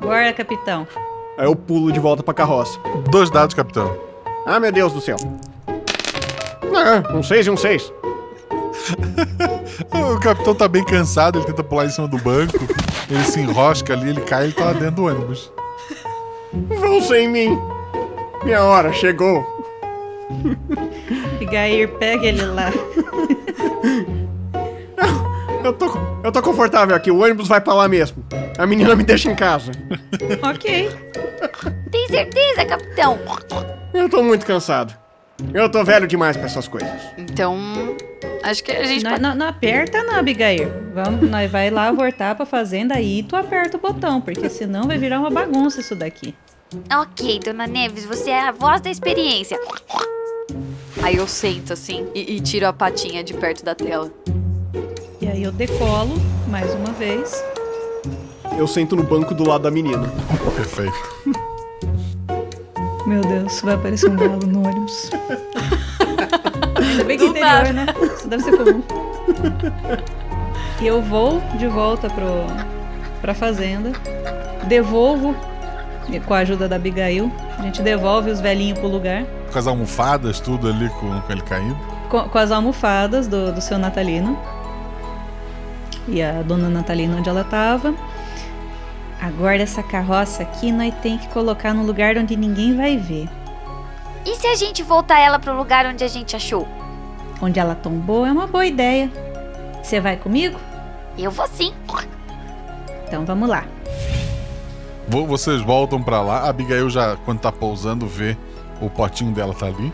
Bora, 0.00 0.30
capitão. 0.34 0.86
Aí 1.38 1.46
eu 1.46 1.54
pulo 1.54 1.92
de 1.92 2.00
volta 2.00 2.20
pra 2.20 2.34
carroça. 2.34 2.80
Dois 3.10 3.30
dados, 3.30 3.54
capitão. 3.54 3.96
Ah, 4.44 4.58
meu 4.58 4.72
Deus 4.72 4.92
do 4.92 5.00
céu. 5.00 5.16
Ah, 6.74 7.14
um 7.14 7.22
seis 7.22 7.46
e 7.46 7.50
um 7.50 7.56
seis. 7.56 7.92
o 9.94 10.18
capitão 10.18 10.52
tá 10.52 10.66
bem 10.66 10.84
cansado, 10.84 11.38
ele 11.38 11.46
tenta 11.46 11.62
pular 11.62 11.84
em 11.86 11.90
cima 11.90 12.08
do 12.08 12.18
banco. 12.18 12.58
Ele 13.08 13.22
se 13.24 13.38
enrosca 13.38 13.92
ali, 13.92 14.10
ele 14.10 14.20
cai 14.20 14.42
e 14.42 14.44
ele 14.46 14.52
tá 14.52 14.64
lá 14.64 14.72
dentro 14.72 14.96
do 14.96 15.04
ônibus. 15.04 15.52
Vão 16.80 17.00
sem 17.00 17.28
mim. 17.28 17.56
Minha 18.42 18.64
hora 18.64 18.92
chegou. 18.92 19.46
Gair, 21.50 21.88
pega 21.98 22.26
ele 22.26 22.44
lá. 22.44 22.72
Eu 25.64 25.72
tô, 25.72 25.88
eu 26.24 26.32
tô 26.32 26.42
confortável 26.42 26.94
aqui, 26.94 27.10
o 27.10 27.18
ônibus 27.22 27.48
vai 27.48 27.60
pra 27.60 27.74
lá 27.74 27.88
mesmo. 27.88 28.24
A 28.56 28.66
menina 28.66 28.94
me 28.96 29.04
deixa 29.04 29.30
em 29.30 29.34
casa. 29.36 29.72
ok. 30.42 30.90
Tem 31.90 32.08
certeza, 32.08 32.64
capitão? 32.64 33.18
Eu 33.94 34.08
tô 34.08 34.22
muito 34.22 34.44
cansado. 34.44 34.94
Eu 35.54 35.70
tô 35.70 35.84
velho 35.84 36.06
demais 36.06 36.36
pra 36.36 36.46
essas 36.46 36.66
coisas. 36.66 36.90
Então, 37.16 37.56
acho 38.42 38.64
que 38.64 38.72
a 38.72 38.82
gente 38.84 39.04
Não, 39.04 39.10
pode... 39.12 39.22
não, 39.22 39.34
não 39.36 39.46
aperta 39.46 40.02
não, 40.02 40.16
Abigail. 40.16 40.68
Vamos, 40.92 41.30
nós 41.30 41.48
vai 41.50 41.70
lá 41.70 41.92
voltar 41.92 42.34
pra 42.34 42.44
fazenda 42.44 42.96
aí 42.96 43.22
tu 43.22 43.36
aperta 43.36 43.76
o 43.76 43.80
botão, 43.80 44.20
porque 44.20 44.48
senão 44.50 44.88
vai 44.88 44.98
virar 44.98 45.20
uma 45.20 45.30
bagunça 45.30 45.80
isso 45.80 45.94
daqui. 45.94 46.34
Ok, 46.92 47.38
dona 47.38 47.66
Neves, 47.66 48.04
você 48.04 48.30
é 48.30 48.48
a 48.48 48.52
voz 48.52 48.80
da 48.80 48.90
experiência. 48.90 49.58
Aí 51.02 51.16
eu 51.16 51.28
sento 51.28 51.72
assim 51.72 52.08
e, 52.14 52.36
e 52.36 52.40
tiro 52.40 52.66
a 52.66 52.72
patinha 52.72 53.22
de 53.22 53.32
perto 53.34 53.64
da 53.64 53.74
tela. 53.76 54.10
E 55.38 55.40
aí 55.40 55.44
eu 55.44 55.52
decolo 55.52 56.16
mais 56.48 56.74
uma 56.74 56.90
vez. 56.90 57.44
Eu 58.58 58.66
sento 58.66 58.96
no 58.96 59.04
banco 59.04 59.32
do 59.34 59.46
lado 59.46 59.62
da 59.62 59.70
menina. 59.70 60.12
Perfeito. 60.56 60.98
Meu 63.06 63.20
Deus, 63.20 63.60
vai 63.60 63.76
aparecer 63.76 64.10
um 64.10 64.16
galo 64.16 64.44
no 64.44 64.66
ônibus. 64.66 65.12
Ainda 66.74 67.04
bem 67.04 67.16
que 67.16 67.24
é 67.24 67.28
interior, 67.28 67.72
né? 67.72 67.86
Isso 68.16 68.26
deve 68.26 68.42
ser 68.42 68.56
comum. 68.56 68.82
E 70.80 70.86
eu 70.88 71.00
vou 71.00 71.40
de 71.56 71.68
volta 71.68 72.10
pro, 72.10 72.44
pra 73.20 73.32
fazenda. 73.32 73.92
Devolvo, 74.66 75.36
com 76.26 76.34
a 76.34 76.38
ajuda 76.38 76.68
da 76.68 76.74
Abigail, 76.74 77.30
a 77.56 77.62
gente 77.62 77.80
devolve 77.80 78.28
os 78.32 78.40
velhinhos 78.40 78.80
pro 78.80 78.88
lugar. 78.88 79.24
Com 79.52 79.58
as 79.60 79.68
almofadas, 79.68 80.40
tudo 80.40 80.66
ali 80.68 80.88
com, 80.88 81.20
com 81.20 81.32
ele 81.32 81.42
caindo. 81.42 81.78
Com, 82.08 82.28
com 82.28 82.38
as 82.38 82.50
almofadas 82.50 83.28
do, 83.28 83.52
do 83.52 83.60
seu 83.60 83.78
Natalino. 83.78 84.36
E 86.08 86.22
a 86.22 86.42
dona 86.42 86.68
Natalina 86.70 87.16
onde 87.16 87.28
ela 87.28 87.44
tava. 87.44 87.94
Agora 89.20 89.62
essa 89.62 89.82
carroça 89.82 90.42
aqui 90.42 90.70
nós 90.72 90.94
tem 91.02 91.18
que 91.18 91.28
colocar 91.28 91.74
no 91.74 91.82
lugar 91.84 92.16
onde 92.16 92.36
ninguém 92.36 92.76
vai 92.76 92.96
ver. 92.96 93.28
E 94.24 94.34
se 94.36 94.46
a 94.46 94.54
gente 94.54 94.82
voltar 94.82 95.18
ela 95.18 95.38
pro 95.38 95.56
lugar 95.56 95.86
onde 95.86 96.04
a 96.04 96.08
gente 96.08 96.34
achou? 96.36 96.66
Onde 97.40 97.58
ela 97.58 97.74
tombou 97.74 98.26
é 98.26 98.32
uma 98.32 98.46
boa 98.46 98.64
ideia. 98.66 99.10
Você 99.82 100.00
vai 100.00 100.16
comigo? 100.16 100.58
Eu 101.16 101.30
vou 101.30 101.46
sim. 101.48 101.72
Então 103.06 103.24
vamos 103.24 103.48
lá. 103.48 103.64
Vo- 105.08 105.26
Vocês 105.26 105.60
voltam 105.62 106.02
pra 106.02 106.20
lá. 106.20 106.40
A 106.40 106.48
Abigail 106.50 106.88
já, 106.90 107.16
quando 107.24 107.40
tá 107.40 107.50
pousando, 107.50 108.06
vê 108.06 108.36
o 108.80 108.88
potinho 108.90 109.32
dela 109.32 109.54
tá 109.54 109.66
ali. 109.66 109.92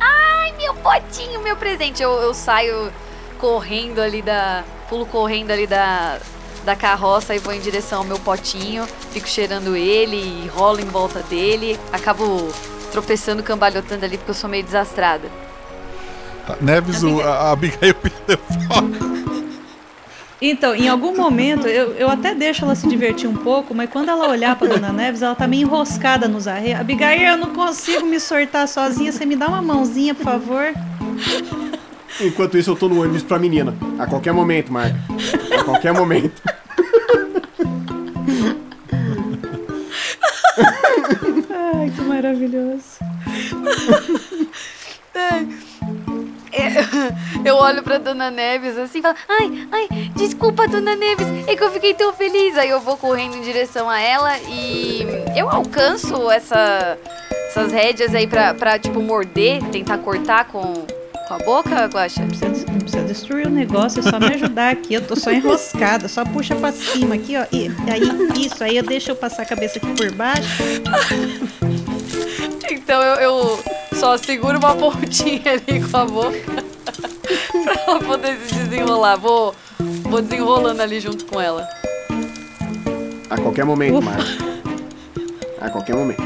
Ai, 0.00 0.52
meu 0.56 0.74
potinho, 0.74 1.42
meu 1.42 1.56
presente. 1.56 2.02
Eu, 2.02 2.10
eu 2.20 2.32
saio 2.32 2.90
correndo 3.44 4.00
ali 4.00 4.22
da. 4.22 4.64
Pulo 4.88 5.04
correndo 5.04 5.50
ali 5.50 5.66
da, 5.66 6.18
da 6.64 6.74
carroça 6.74 7.34
e 7.34 7.38
vou 7.38 7.52
em 7.52 7.60
direção 7.60 7.98
ao 7.98 8.04
meu 8.04 8.18
potinho. 8.18 8.86
Fico 9.12 9.28
cheirando 9.28 9.76
ele 9.76 10.16
e 10.16 10.48
rolo 10.48 10.80
em 10.80 10.86
volta 10.86 11.20
dele. 11.20 11.78
Acabo 11.92 12.48
tropeçando, 12.90 13.42
cambalhotando 13.42 14.02
ali 14.02 14.16
porque 14.16 14.30
eu 14.30 14.34
sou 14.34 14.48
meio 14.48 14.64
desastrada. 14.64 15.28
Tá, 16.46 16.56
Neves, 16.58 17.02
o, 17.02 17.20
a, 17.20 17.24
a 17.24 17.52
Abigail 17.52 17.94
perdeu 17.94 18.38
foco. 18.66 19.14
Então, 20.40 20.74
em 20.74 20.88
algum 20.88 21.14
momento, 21.14 21.66
eu, 21.66 21.92
eu 21.92 22.08
até 22.08 22.34
deixo 22.34 22.64
ela 22.64 22.74
se 22.74 22.86
divertir 22.86 23.28
um 23.28 23.36
pouco, 23.36 23.74
mas 23.74 23.90
quando 23.90 24.10
ela 24.10 24.28
olhar 24.28 24.56
pra 24.56 24.68
Dona 24.68 24.92
Neves, 24.92 25.22
ela 25.22 25.34
tá 25.34 25.46
meio 25.46 25.62
enroscada 25.62 26.28
nos 26.28 26.46
arreios. 26.48 26.80
Abigail, 26.80 27.32
eu 27.32 27.36
não 27.36 27.50
consigo 27.54 28.06
me 28.06 28.18
sortar 28.18 28.66
sozinha. 28.68 29.12
Você 29.12 29.26
me 29.26 29.36
dá 29.36 29.48
uma 29.48 29.62
mãozinha, 29.62 30.14
por 30.14 30.24
favor? 30.24 30.72
Enquanto 32.20 32.56
isso, 32.56 32.70
eu 32.70 32.76
tô 32.76 32.88
no 32.88 33.02
ônibus 33.02 33.22
pra 33.22 33.38
menina. 33.38 33.74
A 33.98 34.06
qualquer 34.06 34.32
momento, 34.32 34.72
Marca. 34.72 34.96
A 35.58 35.64
qualquer 35.64 35.92
momento. 35.92 36.40
Ai, 41.50 41.90
que 41.90 42.00
maravilhoso. 42.02 42.98
É, 45.14 45.44
Eu 47.44 47.56
olho 47.56 47.82
pra 47.82 47.98
Dona 47.98 48.30
Neves 48.30 48.78
assim 48.78 49.00
e 49.00 49.02
falo: 49.02 49.16
Ai, 49.28 49.68
ai, 49.72 49.88
desculpa, 50.16 50.66
Dona 50.68 50.94
Neves, 50.96 51.26
é 51.46 51.56
que 51.56 51.62
eu 51.62 51.70
fiquei 51.72 51.94
tão 51.94 52.12
feliz. 52.12 52.56
Aí 52.56 52.70
eu 52.70 52.80
vou 52.80 52.96
correndo 52.96 53.36
em 53.36 53.42
direção 53.42 53.88
a 53.90 54.00
ela 54.00 54.38
e 54.48 55.04
eu 55.36 55.50
alcanço 55.50 56.30
essa, 56.30 56.96
essas 57.48 57.72
rédeas 57.72 58.14
aí 58.14 58.26
pra, 58.26 58.54
pra, 58.54 58.78
tipo, 58.78 59.00
morder, 59.00 59.62
tentar 59.64 59.98
cortar 59.98 60.46
com, 60.46 60.86
com 61.34 61.36
a 61.36 61.38
boca, 61.38 61.86
Guaxa? 61.86 62.20
Não 62.20 62.28
precisa, 62.28 62.66
não 62.70 62.78
precisa 62.78 63.04
destruir 63.04 63.46
o 63.46 63.50
negócio, 63.50 64.00
é 64.00 64.02
só 64.02 64.18
me 64.18 64.26
ajudar 64.26 64.70
aqui. 64.70 64.94
Eu 64.94 65.06
tô 65.06 65.16
só 65.16 65.32
enroscada, 65.32 66.08
só 66.08 66.24
puxa 66.24 66.54
pra 66.54 66.72
cima 66.72 67.16
aqui, 67.16 67.36
ó. 67.36 67.44
E 67.50 67.68
aí, 67.90 68.46
isso, 68.46 68.62
aí 68.62 68.76
eu 68.76 68.82
deixo 68.82 69.10
eu 69.10 69.16
passar 69.16 69.42
a 69.42 69.46
cabeça 69.46 69.78
aqui 69.78 69.86
por 69.94 70.10
baixo. 70.12 70.42
Então 72.70 73.02
eu, 73.02 73.14
eu 73.16 73.64
só 73.94 74.16
seguro 74.18 74.58
uma 74.58 74.74
pontinha 74.74 75.52
ali 75.52 75.82
com 75.90 75.96
a 75.96 76.04
boca 76.04 76.38
pra 77.64 77.82
ela 77.86 77.98
poder 78.00 78.38
se 78.46 78.54
desenrolar. 78.54 79.16
Vou, 79.16 79.54
vou 80.02 80.20
desenrolando 80.20 80.82
ali 80.82 81.00
junto 81.00 81.24
com 81.24 81.40
ela. 81.40 81.66
A 83.30 83.38
qualquer 83.38 83.64
momento, 83.64 84.02
Marca. 84.02 84.24
A 85.60 85.70
qualquer 85.70 85.96
momento. 85.96 86.22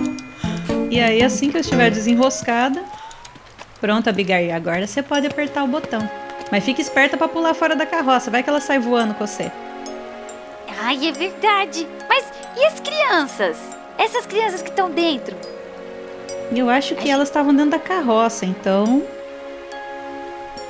E 0.91 0.99
aí, 1.01 1.23
assim 1.23 1.51
que 1.51 1.57
eu 1.57 1.61
estiver 1.61 1.91
desenroscada, 1.91 2.83
pronto, 3.81 4.09
Abigail, 4.09 4.55
agora 4.55 4.87
você 4.87 5.03
pode 5.03 5.27
apertar 5.27 5.65
o 5.65 5.69
botão. 5.69 6.09
Mas 6.51 6.65
fique 6.65 6.81
esperta 6.81 7.17
pra 7.17 7.29
pular 7.29 7.55
fora 7.55 7.77
da 7.77 7.87
carroça, 7.87 8.31
vai 8.31 8.43
que 8.43 8.49
ela 8.49 8.61
sai 8.61 8.79
voando 8.79 9.15
com 9.15 9.27
você. 9.27 9.51
Ai, 10.81 11.09
é 11.09 11.13
verdade. 11.13 11.87
Mas 12.09 12.25
e 12.57 12.65
as 12.65 12.81
crianças? 12.81 13.59
Essas 13.99 14.27
crianças 14.27 14.63
que 14.63 14.71
estão 14.71 14.91
dentro? 14.91 15.37
Eu 16.55 16.71
acho 16.71 16.95
que 16.95 17.11
elas 17.11 17.29
estavam 17.29 17.55
dentro 17.55 17.73
da 17.73 17.79
carroça, 17.79 18.47
então. 18.47 19.03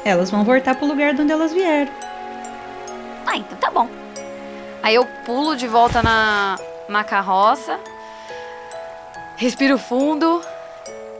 Elas 0.05 0.31
vão 0.31 0.43
voltar 0.45 0.75
pro 0.75 0.87
lugar 0.87 1.15
de 1.15 1.23
onde 1.23 1.33
elas 1.33 1.53
vieram. 1.53 1.93
Ah, 3.27 3.37
então 3.37 3.57
tá 3.59 3.71
bom. 3.71 3.89
Aí 4.83 4.95
eu 4.95 5.05
pulo 5.25 5.55
de 5.55 5.67
volta 5.67 6.03
na, 6.03 6.59
na 6.89 7.05
carroça, 7.05 7.79
respiro 9.37 9.77
fundo 9.77 10.41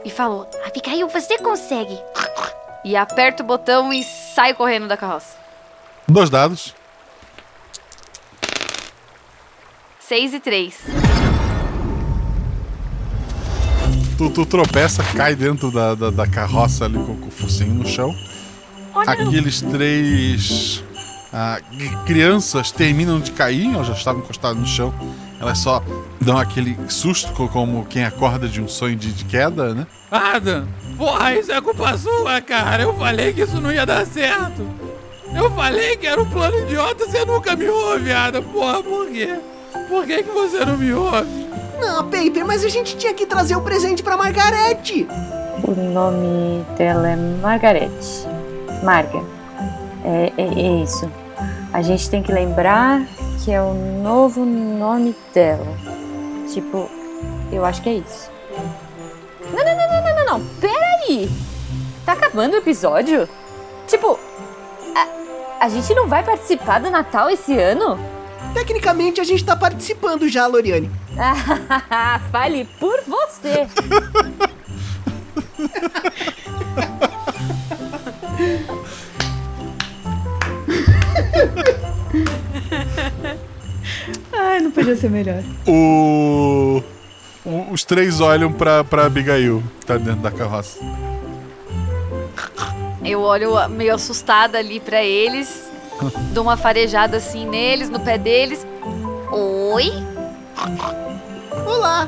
e 0.03 0.09
falo: 0.09 0.47
Abigail, 0.65 1.07
você 1.07 1.37
consegue. 1.37 1.97
E 2.83 2.95
aperto 2.95 3.43
o 3.43 3.45
botão 3.45 3.91
e 3.91 4.03
saio 4.03 4.55
correndo 4.55 4.87
da 4.87 4.95
carroça. 4.95 5.35
Dois 6.07 6.29
dados. 6.29 6.73
6 9.99 10.33
e 10.33 10.39
3. 10.39 10.75
Tu, 14.17 14.29
tu 14.31 14.45
tropeça, 14.45 15.03
cai 15.15 15.35
dentro 15.35 15.71
da, 15.71 15.93
da, 15.93 16.09
da 16.09 16.27
carroça 16.27 16.85
ali 16.85 16.97
com, 16.97 17.15
com 17.15 17.27
o 17.27 17.31
focinho 17.31 17.75
no 17.75 17.87
chão. 17.87 18.13
Aqueles 19.05 19.61
três 19.61 20.83
ah, 21.31 21.61
crianças 22.05 22.71
terminam 22.71 23.19
de 23.19 23.31
cair, 23.31 23.71
elas 23.73 23.87
já 23.87 23.93
estavam 23.93 24.21
encostadas 24.21 24.57
no 24.57 24.65
chão. 24.65 24.93
Elas 25.39 25.57
só 25.59 25.81
dão 26.19 26.37
aquele 26.37 26.77
susto 26.89 27.31
co- 27.33 27.47
como 27.47 27.85
quem 27.85 28.03
acorda 28.03 28.47
de 28.47 28.61
um 28.61 28.67
sonho 28.67 28.95
de, 28.95 29.13
de 29.13 29.23
queda, 29.25 29.73
né? 29.73 29.87
Adam, 30.11 30.67
porra, 30.97 31.33
isso 31.35 31.51
é 31.51 31.61
culpa 31.61 31.97
sua, 31.97 32.41
cara. 32.41 32.83
Eu 32.83 32.93
falei 32.95 33.31
que 33.33 33.41
isso 33.41 33.59
não 33.61 33.71
ia 33.71 33.85
dar 33.85 34.05
certo. 34.05 34.67
Eu 35.33 35.49
falei 35.51 35.95
que 35.95 36.07
era 36.07 36.19
um 36.21 36.29
plano 36.29 36.57
idiota, 36.59 37.05
você 37.05 37.23
nunca 37.23 37.55
me 37.55 37.69
ouve, 37.69 38.11
Adam. 38.11 38.43
Porra, 38.43 38.81
por 38.83 39.07
quê? 39.07 39.39
Por 39.87 40.05
que, 40.05 40.23
que 40.23 40.31
você 40.31 40.65
não 40.65 40.77
me 40.77 40.91
ouve? 40.91 41.47
Não, 41.79 42.03
Paper, 42.09 42.45
mas 42.45 42.65
a 42.65 42.69
gente 42.69 42.97
tinha 42.97 43.13
que 43.13 43.25
trazer 43.25 43.55
o 43.55 43.61
presente 43.61 44.03
pra 44.03 44.17
Margarete. 44.17 45.07
O 45.63 45.71
nome 45.71 46.65
dela 46.77 47.09
é 47.11 47.15
Margarete. 47.15 48.27
Marga. 48.83 49.23
É, 50.03 50.33
é, 50.37 50.43
é 50.43 50.83
isso. 50.83 51.09
A 51.71 51.81
gente 51.81 52.09
tem 52.09 52.23
que 52.23 52.31
lembrar 52.31 53.01
que 53.43 53.51
é 53.51 53.61
o 53.61 53.73
novo 53.73 54.45
nome 54.45 55.15
dela. 55.33 55.65
Tipo, 56.51 56.89
eu 57.51 57.65
acho 57.65 57.81
que 57.81 57.89
é 57.89 57.93
isso. 57.93 58.29
Não, 59.51 59.63
não, 59.63 59.77
não, 59.77 59.87
não, 59.87 60.03
não, 60.03 60.15
não, 60.15 60.25
não. 60.25 60.45
Peraí! 60.59 61.29
Tá 62.05 62.13
acabando 62.13 62.53
o 62.53 62.57
episódio? 62.57 63.27
Tipo, 63.87 64.19
a, 64.95 65.65
a 65.65 65.69
gente 65.69 65.93
não 65.93 66.07
vai 66.07 66.23
participar 66.23 66.79
do 66.79 66.89
Natal 66.91 67.29
esse 67.29 67.57
ano? 67.57 67.99
Tecnicamente 68.53 69.21
a 69.21 69.23
gente 69.23 69.45
tá 69.45 69.55
participando 69.55 70.27
já, 70.27 70.45
Loriane. 70.47 70.91
Fale 72.31 72.65
por 72.79 72.99
você! 73.03 73.67
Ai, 84.41 84.59
não 84.61 84.71
podia 84.71 84.95
ser 84.95 85.09
melhor. 85.09 85.43
O... 85.67 86.81
o- 87.45 87.67
Os 87.71 87.83
três 87.83 88.21
olham 88.21 88.51
pra, 88.53 88.83
pra 88.83 89.05
Abigail, 89.05 89.61
que 89.79 89.85
tá 89.85 89.97
dentro 89.97 90.21
da 90.21 90.31
carroça. 90.31 90.79
Eu 93.03 93.21
olho 93.21 93.55
meio 93.69 93.93
assustada 93.95 94.57
ali 94.57 94.79
pra 94.79 95.03
eles, 95.03 95.69
dou 96.33 96.43
uma 96.43 96.55
farejada 96.57 97.17
assim 97.17 97.45
neles, 97.45 97.89
no 97.89 97.99
pé 97.99 98.17
deles. 98.17 98.65
Oi? 99.31 99.91
Olá! 101.65 102.07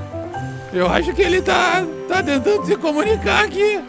Eu 0.74 0.90
acho 0.90 1.14
que 1.14 1.22
ele 1.22 1.41
tá, 1.41 1.86
tá 2.08 2.24
tentando 2.24 2.66
se 2.66 2.76
comunicar 2.78 3.44
aqui. 3.45 3.82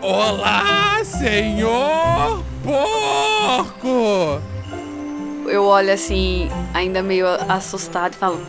Olá, 0.00 1.00
senhor 1.04 2.42
porco! 2.62 4.40
Eu 5.46 5.64
olho 5.64 5.92
assim, 5.92 6.48
ainda 6.72 7.02
meio 7.02 7.26
assustado 7.48 8.14
e 8.14 8.16
falo: 8.16 8.40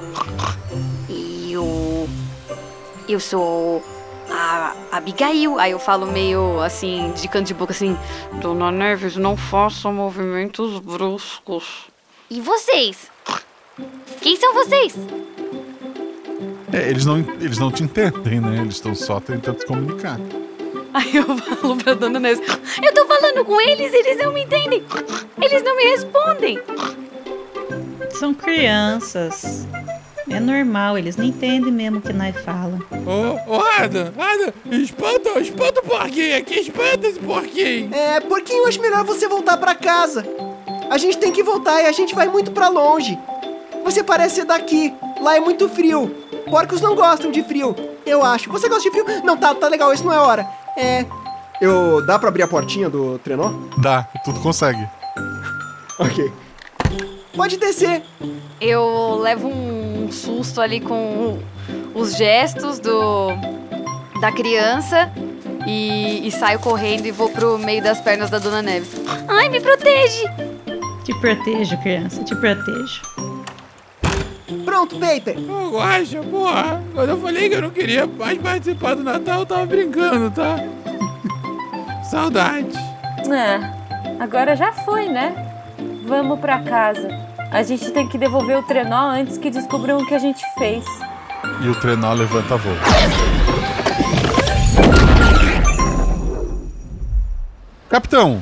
Eu. 1.49 2.07
Eu 3.07 3.19
sou 3.19 3.83
a 4.29 4.73
Abigail. 4.91 5.59
Aí 5.59 5.71
eu 5.71 5.79
falo 5.79 6.05
meio 6.05 6.59
assim, 6.61 7.11
de 7.13 7.27
canto 7.27 7.47
de 7.47 7.53
boca 7.53 7.71
assim: 7.71 7.97
Dona 8.41 8.71
Neves, 8.71 9.15
não 9.15 9.35
faça 9.35 9.91
movimentos 9.91 10.79
bruscos. 10.79 11.87
E 12.29 12.39
vocês? 12.41 13.11
Quem 14.21 14.35
são 14.37 14.53
vocês? 14.53 14.95
É, 16.71 16.89
eles 16.89 17.05
não, 17.05 17.19
eles 17.19 17.59
não 17.59 17.71
te 17.71 17.83
entendem, 17.83 18.39
né? 18.39 18.61
Eles 18.61 18.75
estão 18.75 18.95
só 18.95 19.19
tentando 19.19 19.59
se 19.59 19.65
comunicar. 19.65 20.19
Aí 20.93 21.15
eu 21.15 21.25
falo 21.37 21.75
pra 21.77 21.93
Dona 21.93 22.19
Neves: 22.19 22.41
Eu 22.81 22.93
tô 22.93 23.05
falando 23.05 23.43
com 23.45 23.59
eles, 23.59 23.93
eles 23.93 24.17
não 24.17 24.31
me 24.31 24.43
entendem. 24.43 24.83
Eles 25.41 25.63
não 25.63 25.75
me 25.75 25.83
respondem. 25.83 26.59
São 28.11 28.33
crianças. 28.33 29.65
É 30.29 30.39
normal, 30.39 30.97
eles 30.97 31.17
não 31.17 31.25
entendem 31.25 31.71
mesmo 31.71 31.97
o 31.97 32.01
que 32.01 32.13
nós 32.13 32.35
fala. 32.41 32.79
Ô, 32.91 33.55
ô 33.55 33.61
Adam, 33.77 34.13
Adam, 34.17 34.53
espanta, 34.71 35.39
espanta 35.39 35.81
o 35.81 35.83
porquinho 35.83 36.37
aqui, 36.37 36.59
espanta 36.59 37.07
esse 37.07 37.19
porquinho. 37.19 37.93
É, 37.93 38.19
porquinho, 38.21 38.67
acho 38.67 38.81
melhor 38.81 39.03
você 39.03 39.27
voltar 39.27 39.57
pra 39.57 39.75
casa. 39.75 40.25
A 40.89 40.97
gente 40.97 41.17
tem 41.17 41.31
que 41.31 41.43
voltar 41.43 41.81
e 41.81 41.87
a 41.87 41.91
gente 41.91 42.15
vai 42.15 42.27
muito 42.27 42.51
pra 42.51 42.69
longe. 42.69 43.17
Você 43.83 44.03
parece 44.03 44.35
ser 44.35 44.45
daqui. 44.45 44.93
Lá 45.21 45.35
é 45.35 45.39
muito 45.39 45.67
frio. 45.67 46.07
Porcos 46.49 46.81
não 46.81 46.95
gostam 46.95 47.31
de 47.31 47.43
frio, 47.43 47.75
eu 48.05 48.23
acho. 48.23 48.49
Você 48.51 48.69
gosta 48.69 48.89
de 48.89 48.91
frio? 48.91 49.23
Não, 49.23 49.35
tá, 49.35 49.53
tá 49.53 49.67
legal, 49.67 49.93
isso 49.93 50.05
não 50.05 50.13
é 50.13 50.19
hora. 50.19 50.47
É. 50.77 51.05
Eu. 51.61 52.05
Dá 52.05 52.17
pra 52.19 52.29
abrir 52.29 52.43
a 52.43 52.47
portinha 52.47 52.89
do 52.89 53.19
trenó? 53.19 53.51
Dá, 53.77 54.03
tudo 54.23 54.39
consegue. 54.39 54.87
Ok. 55.99 56.31
Pode 57.35 57.57
descer. 57.57 58.03
Eu 58.59 59.19
levo 59.21 59.47
um 59.47 60.11
susto 60.11 60.61
ali 60.61 60.79
com 60.79 61.39
os 61.93 62.15
gestos 62.15 62.79
do 62.79 63.29
da 64.21 64.31
criança 64.31 65.11
e, 65.67 66.25
e 66.27 66.31
saio 66.31 66.59
correndo 66.59 67.05
e 67.05 67.11
vou 67.11 67.29
pro 67.29 67.57
meio 67.57 67.83
das 67.83 67.99
pernas 67.99 68.29
da 68.29 68.39
Dona 68.39 68.61
Neves. 68.61 68.89
Ai, 69.27 69.49
me 69.49 69.59
protege! 69.59 70.23
Te 71.03 71.13
protejo, 71.19 71.77
criança, 71.81 72.23
te 72.23 72.35
protejo. 72.35 73.01
Pronto, 74.83 74.99
Paper. 74.99 75.37
Ô, 75.49 75.77
Guaxa, 75.77 76.21
porra, 76.23 76.83
quando 76.93 77.09
eu 77.09 77.17
falei 77.21 77.47
que 77.47 77.55
eu 77.55 77.61
não 77.61 77.69
queria 77.69 78.05
mais 78.05 78.37
participar 78.37 78.95
do 78.95 79.03
Natal, 79.03 79.39
eu 79.39 79.45
tava 79.45 79.65
brincando, 79.65 80.29
tá? 80.31 80.57
Saudade. 82.11 82.77
É, 83.31 83.59
agora 84.21 84.57
já 84.57 84.73
foi, 84.73 85.07
né? 85.07 85.33
Vamos 86.05 86.37
pra 86.39 86.59
casa. 86.59 87.07
A 87.49 87.63
gente 87.63 87.91
tem 87.91 88.09
que 88.09 88.17
devolver 88.17 88.57
o 88.57 88.63
trenó 88.63 89.09
antes 89.09 89.37
que 89.37 89.49
descubram 89.49 89.99
o 89.99 90.05
que 90.05 90.15
a 90.15 90.19
gente 90.19 90.43
fez. 90.57 90.83
E 91.61 91.69
o 91.69 91.75
trenó 91.75 92.11
levanta 92.11 92.57
voo. 92.57 92.73
Capitão, 97.87 98.41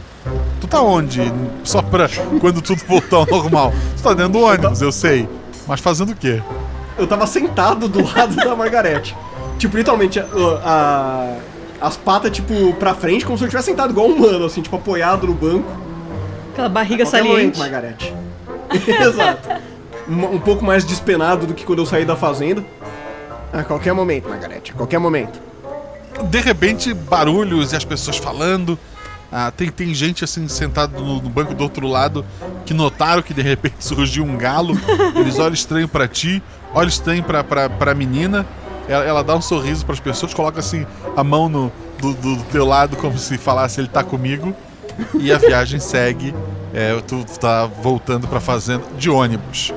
tu 0.59 0.65
tá 0.65 0.81
onde? 0.81 1.21
Só 1.63 1.83
pra 1.83 2.07
quando 2.39 2.63
tudo 2.63 2.81
voltar 2.87 3.17
ao 3.17 3.25
normal. 3.27 3.71
Tu 3.95 4.01
tá 4.01 4.13
dentro 4.13 4.33
do 4.33 4.41
ônibus, 4.41 4.81
eu 4.81 4.91
sei. 4.91 5.29
Mas 5.67 5.79
fazendo 5.79 6.11
o 6.11 6.15
quê? 6.15 6.41
Eu 6.97 7.07
tava 7.07 7.25
sentado 7.27 7.87
do 7.87 8.03
lado 8.03 8.35
da 8.35 8.55
Margarete. 8.55 9.15
Tipo, 9.57 9.77
literalmente, 9.77 10.19
a, 10.19 10.25
a- 10.65 11.35
as 11.79 11.95
patas, 11.95 12.31
tipo, 12.31 12.73
pra 12.79 12.95
frente, 12.95 13.23
como 13.23 13.37
se 13.37 13.43
eu 13.43 13.47
tivesse 13.47 13.67
sentado 13.69 13.91
igual 13.91 14.07
um 14.07 14.15
humano, 14.15 14.45
assim, 14.45 14.59
tipo, 14.59 14.75
apoiado 14.75 15.27
no 15.27 15.33
banco. 15.35 15.69
Aquela 16.51 16.67
barriga 16.67 17.03
qualquer 17.05 17.23
momento, 17.23 17.57
saliente. 17.57 17.59
Margarete. 17.59 18.13
Exato. 18.99 19.49
Um, 20.09 20.25
um 20.35 20.39
pouco 20.39 20.65
mais 20.65 20.83
despenado 20.83 21.45
do 21.45 21.53
que 21.53 21.63
quando 21.63 21.77
eu 21.77 21.85
saí 21.85 22.05
da 22.05 22.15
fazenda. 22.15 22.63
A 23.53 23.63
qualquer 23.63 23.93
momento, 23.93 24.27
Margarete, 24.29 24.71
a 24.71 24.73
qualquer 24.75 24.97
momento. 24.97 25.39
De 26.23 26.39
repente, 26.41 26.91
barulhos 26.93 27.71
e 27.71 27.75
as 27.75 27.85
pessoas 27.85 28.17
falando. 28.17 28.79
Ah, 29.31 29.49
tem, 29.49 29.69
tem 29.69 29.93
gente 29.93 30.23
assim 30.23 30.47
sentado 30.47 31.01
no, 31.01 31.21
no 31.21 31.29
banco 31.29 31.53
do 31.53 31.63
outro 31.63 31.87
lado 31.87 32.25
que 32.65 32.73
notaram 32.73 33.21
que 33.21 33.33
de 33.33 33.41
repente 33.41 33.75
surgiu 33.83 34.25
um 34.25 34.35
galo. 34.35 34.77
Eles 35.15 35.39
olham 35.39 35.53
estranho 35.53 35.87
pra 35.87 36.07
ti, 36.07 36.43
olham 36.73 36.89
estranho 36.89 37.23
pra, 37.23 37.43
pra, 37.43 37.69
pra 37.69 37.95
menina. 37.95 38.45
Ela, 38.89 39.03
ela 39.05 39.23
dá 39.23 39.35
um 39.35 39.41
sorriso 39.41 39.85
pras 39.85 39.99
pessoas, 39.99 40.33
coloca 40.33 40.59
assim 40.59 40.85
a 41.15 41.23
mão 41.23 41.47
no, 41.47 41.71
do, 41.99 42.13
do 42.13 42.43
teu 42.45 42.65
lado 42.65 42.97
como 42.97 43.17
se 43.17 43.37
falasse 43.37 43.79
ele 43.79 43.87
tá 43.87 44.03
comigo. 44.03 44.53
E 45.17 45.31
a 45.31 45.37
viagem 45.37 45.79
segue. 45.79 46.35
É, 46.73 46.99
tu 47.01 47.25
tá 47.39 47.65
voltando 47.65 48.27
pra 48.27 48.39
fazenda 48.39 48.83
de 48.97 49.09
ônibus. 49.09 49.73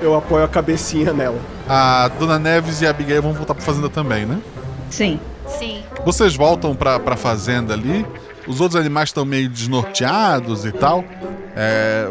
Eu 0.00 0.14
apoio 0.14 0.44
a 0.44 0.48
cabecinha 0.48 1.12
nela. 1.12 1.38
A 1.68 2.08
Dona 2.18 2.38
Neves 2.38 2.80
e 2.80 2.86
a 2.86 2.90
Abigail 2.90 3.22
vão 3.22 3.32
voltar 3.32 3.54
pra 3.54 3.64
fazenda 3.64 3.88
também, 3.88 4.24
né? 4.24 4.38
Sim. 4.90 5.18
Sim. 5.58 5.82
Vocês 6.04 6.36
voltam 6.36 6.74
pra, 6.74 7.00
pra 7.00 7.16
fazenda 7.16 7.74
ali. 7.74 8.06
Os 8.48 8.62
outros 8.62 8.80
animais 8.80 9.10
estão 9.10 9.26
meio 9.26 9.48
desnorteados 9.48 10.64
e 10.64 10.72
tal. 10.72 11.04
É, 11.54 12.10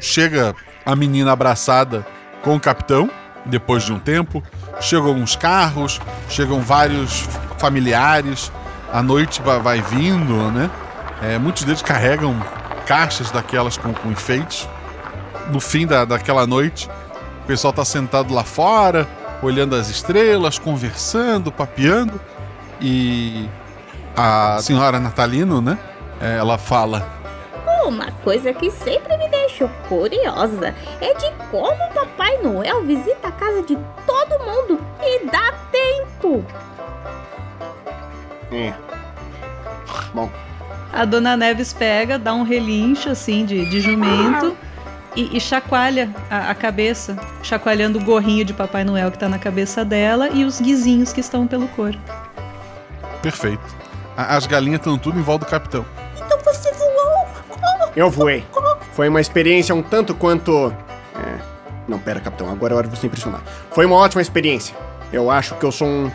chega 0.00 0.54
a 0.84 0.96
menina 0.96 1.30
abraçada 1.30 2.06
com 2.42 2.56
o 2.56 2.60
capitão, 2.60 3.10
depois 3.44 3.82
de 3.82 3.92
um 3.92 3.98
tempo. 3.98 4.42
Chegam 4.80 5.12
uns 5.12 5.36
carros, 5.36 6.00
chegam 6.30 6.60
vários 6.60 7.28
familiares. 7.58 8.50
A 8.90 9.02
noite 9.02 9.42
vai, 9.42 9.82
vindo, 9.82 10.50
né? 10.50 10.70
É, 11.22 11.38
muitos 11.38 11.64
deles 11.64 11.82
carregam 11.82 12.34
caixas 12.86 13.30
daquelas 13.30 13.76
com, 13.76 13.92
com 13.92 14.10
enfeites. 14.10 14.66
No 15.50 15.60
fim 15.60 15.86
da, 15.86 16.06
daquela 16.06 16.46
noite, 16.46 16.88
o 17.42 17.46
pessoal 17.46 17.74
tá 17.74 17.84
sentado 17.84 18.32
lá 18.32 18.42
fora, 18.42 19.06
olhando 19.42 19.76
as 19.76 19.90
estrelas, 19.90 20.58
conversando, 20.58 21.52
papeando. 21.52 22.18
E 22.80 23.48
a 24.16 24.58
senhora 24.60 25.00
Natalino, 25.00 25.60
né? 25.60 25.78
é, 26.20 26.38
Ela 26.38 26.58
fala: 26.58 27.06
Uma 27.84 28.10
coisa 28.22 28.52
que 28.52 28.70
sempre 28.70 29.16
me 29.16 29.28
deixou 29.28 29.68
curiosa 29.88 30.74
é 31.00 31.14
de 31.14 31.30
como 31.50 31.72
o 31.72 31.94
Papai 31.94 32.38
Noel 32.42 32.82
visita 32.84 33.28
a 33.28 33.32
casa 33.32 33.62
de 33.62 33.76
todo 34.06 34.44
mundo 34.44 34.80
e 35.02 35.26
dá 35.26 35.52
tempo. 35.70 36.44
É. 38.52 38.72
Bom. 40.12 40.30
A 40.92 41.04
dona 41.04 41.36
Neves 41.36 41.72
pega, 41.72 42.18
dá 42.18 42.32
um 42.32 42.44
relincho 42.44 43.10
assim 43.10 43.44
de, 43.44 43.68
de 43.68 43.80
jumento 43.80 44.56
e, 45.16 45.36
e 45.36 45.40
chacoalha 45.40 46.08
a, 46.30 46.50
a, 46.50 46.54
cabeça, 46.54 47.16
chacoalhando 47.42 47.98
o 47.98 48.04
gorrinho 48.04 48.44
de 48.44 48.54
Papai 48.54 48.84
Noel 48.84 49.10
que 49.10 49.18
tá 49.18 49.28
na 49.28 49.38
cabeça 49.38 49.84
dela 49.84 50.28
e 50.28 50.44
os 50.44 50.60
guizinhos 50.60 51.12
que 51.12 51.20
estão 51.20 51.48
pelo 51.48 51.66
corpo. 51.68 51.98
Perfeito. 53.20 53.83
As 54.16 54.46
galinhas 54.46 54.80
estão 54.80 54.96
tudo 54.96 55.18
em 55.18 55.22
volta 55.22 55.44
do 55.44 55.50
capitão. 55.50 55.84
Então 56.16 56.38
você 56.40 56.72
voou? 56.72 57.26
Eu 57.96 58.10
voei. 58.10 58.44
Foi 58.92 59.08
uma 59.08 59.20
experiência 59.20 59.74
um 59.74 59.82
tanto 59.82 60.14
quanto. 60.14 60.72
É... 61.16 61.38
Não, 61.88 61.98
pera, 61.98 62.20
capitão, 62.20 62.50
agora 62.50 62.74
é 62.74 62.76
hora 62.76 62.88
de 62.88 62.96
você 62.96 63.06
impressionar. 63.06 63.42
Foi 63.70 63.84
uma 63.84 63.96
ótima 63.96 64.22
experiência. 64.22 64.74
Eu 65.12 65.30
acho 65.30 65.54
que 65.56 65.64
eu 65.64 65.72
sou 65.72 65.86
um. 65.86 66.10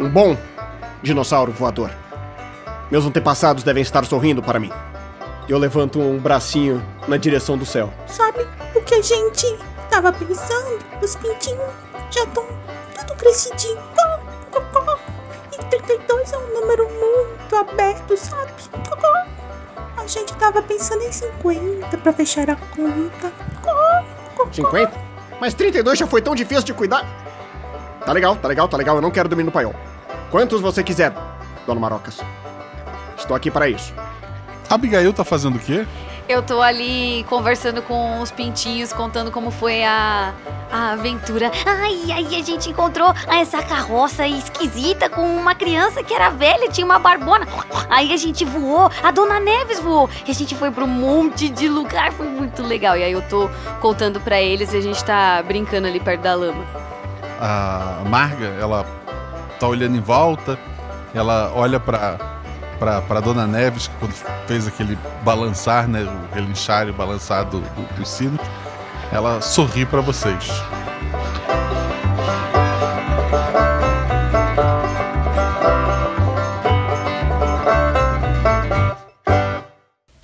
um 0.00 0.08
bom 0.08 0.36
dinossauro 1.02 1.52
voador. 1.52 1.90
Meus 2.90 3.04
antepassados 3.04 3.62
devem 3.62 3.82
estar 3.82 4.04
sorrindo 4.04 4.42
para 4.42 4.58
mim. 4.58 4.72
Eu 5.48 5.58
levanto 5.58 6.00
um 6.00 6.18
bracinho 6.18 6.84
na 7.06 7.16
direção 7.16 7.56
do 7.56 7.66
céu. 7.66 7.92
Sabe 8.06 8.46
o 8.74 8.80
que 8.80 8.94
a 8.94 9.02
gente 9.02 9.58
tava 9.90 10.12
pensando? 10.12 10.78
Os 11.02 11.16
pintinhos 11.16 11.70
já 12.10 12.24
estão 12.24 12.44
tudo 12.96 13.14
crescidinho. 13.14 13.78
E 15.86 15.98
32 15.98 16.32
é 16.32 16.38
um 16.38 16.60
número 16.60 16.88
muito 16.88 17.54
aberto, 17.54 18.16
sabe? 18.16 18.50
A 19.96 20.04
gente 20.04 20.34
tava 20.34 20.60
pensando 20.60 21.02
em 21.02 21.12
50 21.12 21.96
para 21.98 22.12
fechar 22.12 22.50
a 22.50 22.56
conta. 22.56 23.32
50? 24.52 24.92
Mas 25.40 25.54
32 25.54 25.96
já 25.96 26.06
foi 26.08 26.20
tão 26.20 26.34
difícil 26.34 26.64
de 26.64 26.74
cuidar. 26.74 27.06
Tá 28.04 28.12
legal, 28.12 28.34
tá 28.34 28.48
legal, 28.48 28.68
tá 28.68 28.76
legal. 28.76 28.96
Eu 28.96 29.02
não 29.02 29.12
quero 29.12 29.28
dormir 29.28 29.44
no 29.44 29.52
paiol. 29.52 29.74
Quantos 30.30 30.60
você 30.60 30.82
quiser, 30.82 31.12
dona 31.64 31.80
Marocas? 31.80 32.18
Estou 33.16 33.36
aqui 33.36 33.48
para 33.48 33.68
isso. 33.68 33.94
Abigail 34.68 35.12
tá 35.12 35.24
fazendo 35.24 35.54
o 35.54 35.60
quê? 35.60 35.86
Eu 36.28 36.42
tô 36.42 36.60
ali 36.60 37.24
conversando 37.28 37.80
com 37.82 38.20
os 38.20 38.32
pintinhos, 38.32 38.92
contando 38.92 39.30
como 39.30 39.52
foi 39.52 39.84
a, 39.84 40.34
a 40.72 40.92
aventura. 40.92 41.52
Ai, 41.64 42.10
aí 42.10 42.40
a 42.40 42.42
gente 42.42 42.68
encontrou 42.68 43.14
essa 43.28 43.62
carroça 43.62 44.26
esquisita 44.26 45.08
com 45.08 45.22
uma 45.22 45.54
criança 45.54 46.02
que 46.02 46.12
era 46.12 46.30
velha, 46.30 46.68
tinha 46.68 46.84
uma 46.84 46.98
barbona. 46.98 47.46
Aí 47.88 48.12
a 48.12 48.16
gente 48.16 48.44
voou, 48.44 48.90
a 49.04 49.10
Dona 49.12 49.38
Neves 49.38 49.78
voou. 49.78 50.10
E 50.26 50.32
a 50.32 50.34
gente 50.34 50.56
foi 50.56 50.68
pra 50.72 50.82
um 50.82 50.88
monte 50.88 51.48
de 51.48 51.68
lugar, 51.68 52.10
foi 52.12 52.26
muito 52.26 52.60
legal. 52.60 52.96
E 52.96 53.04
aí 53.04 53.12
eu 53.12 53.22
tô 53.22 53.48
contando 53.80 54.18
para 54.20 54.40
eles 54.40 54.72
e 54.72 54.78
a 54.78 54.80
gente 54.80 55.04
tá 55.04 55.40
brincando 55.46 55.86
ali 55.86 56.00
perto 56.00 56.22
da 56.22 56.34
lama. 56.34 56.64
A 57.40 58.02
Marga, 58.04 58.46
ela 58.60 58.84
tá 59.60 59.68
olhando 59.68 59.96
em 59.96 60.00
volta, 60.00 60.58
ela 61.14 61.52
olha 61.54 61.78
para 61.78 62.35
pra, 62.78 63.02
pra 63.02 63.20
Dona 63.20 63.46
Neves, 63.46 63.88
que 63.88 63.94
quando 63.96 64.12
fez 64.46 64.66
aquele 64.66 64.98
balançar, 65.24 65.88
né? 65.88 66.02
O 66.02 66.34
relinchar 66.34 66.86
e 66.86 66.90
o 66.90 66.94
balançar 66.94 67.44
do, 67.44 67.60
do, 67.60 67.94
dos 67.96 68.08
sinos, 68.08 68.40
ela 69.12 69.40
sorri 69.40 69.84
para 69.84 70.00
vocês. 70.00 70.50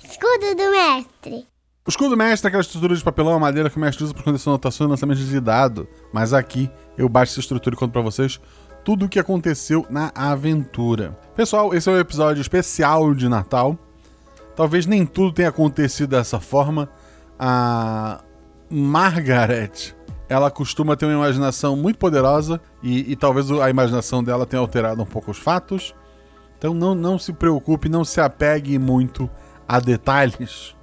Escudo 0.03 0.55
do 0.55 0.71
mestre. 0.71 1.47
O 1.85 1.89
escudo 1.89 2.11
do 2.11 2.17
mestre 2.17 2.47
é 2.47 2.49
aquela 2.49 2.61
estrutura 2.61 2.95
de 2.95 3.03
papelão, 3.03 3.37
madeira 3.39 3.69
que 3.69 3.75
o 3.75 3.79
mestre 3.79 4.03
usa 4.03 4.13
para 4.13 4.21
esconder 4.21 4.37
sua 4.37 4.53
anotação 4.53 4.87
e 4.87 4.89
lançamento 4.89 5.19
de 5.19 5.39
dado. 5.39 5.87
Mas 6.13 6.33
aqui 6.33 6.71
eu 6.97 7.09
baixo 7.09 7.33
essa 7.33 7.41
estrutura 7.41 7.75
e 7.75 7.77
conto 7.77 7.91
para 7.91 8.01
vocês 8.01 8.39
tudo 8.83 9.05
o 9.05 9.09
que 9.09 9.19
aconteceu 9.19 9.85
na 9.89 10.11
aventura. 10.13 11.17
Pessoal, 11.35 11.73
esse 11.73 11.89
é 11.89 11.93
um 11.93 11.99
episódio 11.99 12.41
especial 12.41 13.13
de 13.13 13.29
Natal. 13.29 13.77
Talvez 14.55 14.85
nem 14.85 15.05
tudo 15.05 15.33
tenha 15.33 15.49
acontecido 15.49 16.09
dessa 16.09 16.39
forma. 16.39 16.89
A 17.39 18.21
Margaret, 18.69 19.95
ela 20.27 20.51
costuma 20.51 20.95
ter 20.95 21.05
uma 21.05 21.13
imaginação 21.13 21.75
muito 21.75 21.97
poderosa 21.97 22.61
e, 22.81 23.11
e 23.11 23.15
talvez 23.15 23.49
a 23.51 23.69
imaginação 23.69 24.23
dela 24.23 24.45
tenha 24.45 24.59
alterado 24.59 25.01
um 25.01 25.05
pouco 25.05 25.31
os 25.31 25.37
fatos. 25.37 25.95
Então 26.57 26.73
não, 26.73 26.93
não 26.93 27.17
se 27.17 27.33
preocupe, 27.33 27.89
não 27.89 28.05
se 28.05 28.21
apegue 28.21 28.77
muito 28.77 29.29
a 29.67 29.79
detalhes. 29.79 30.75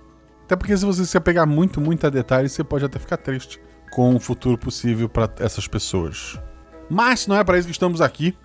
Até 0.44 0.56
porque 0.56 0.76
se 0.76 0.84
você 0.84 1.06
se 1.06 1.16
apegar 1.16 1.46
muito, 1.46 1.80
muito 1.80 2.06
a 2.06 2.10
detalhes, 2.10 2.52
você 2.52 2.64
pode 2.64 2.84
até 2.84 2.98
ficar 2.98 3.18
triste 3.18 3.60
com 3.92 4.14
o 4.14 4.20
futuro 4.20 4.58
possível 4.58 5.08
para 5.08 5.30
essas 5.38 5.68
pessoas. 5.68 6.38
Mas 6.90 7.28
não 7.28 7.36
é 7.36 7.44
para 7.44 7.56
isso 7.56 7.68
que 7.68 7.72
estamos 7.72 8.00
aqui. 8.00 8.36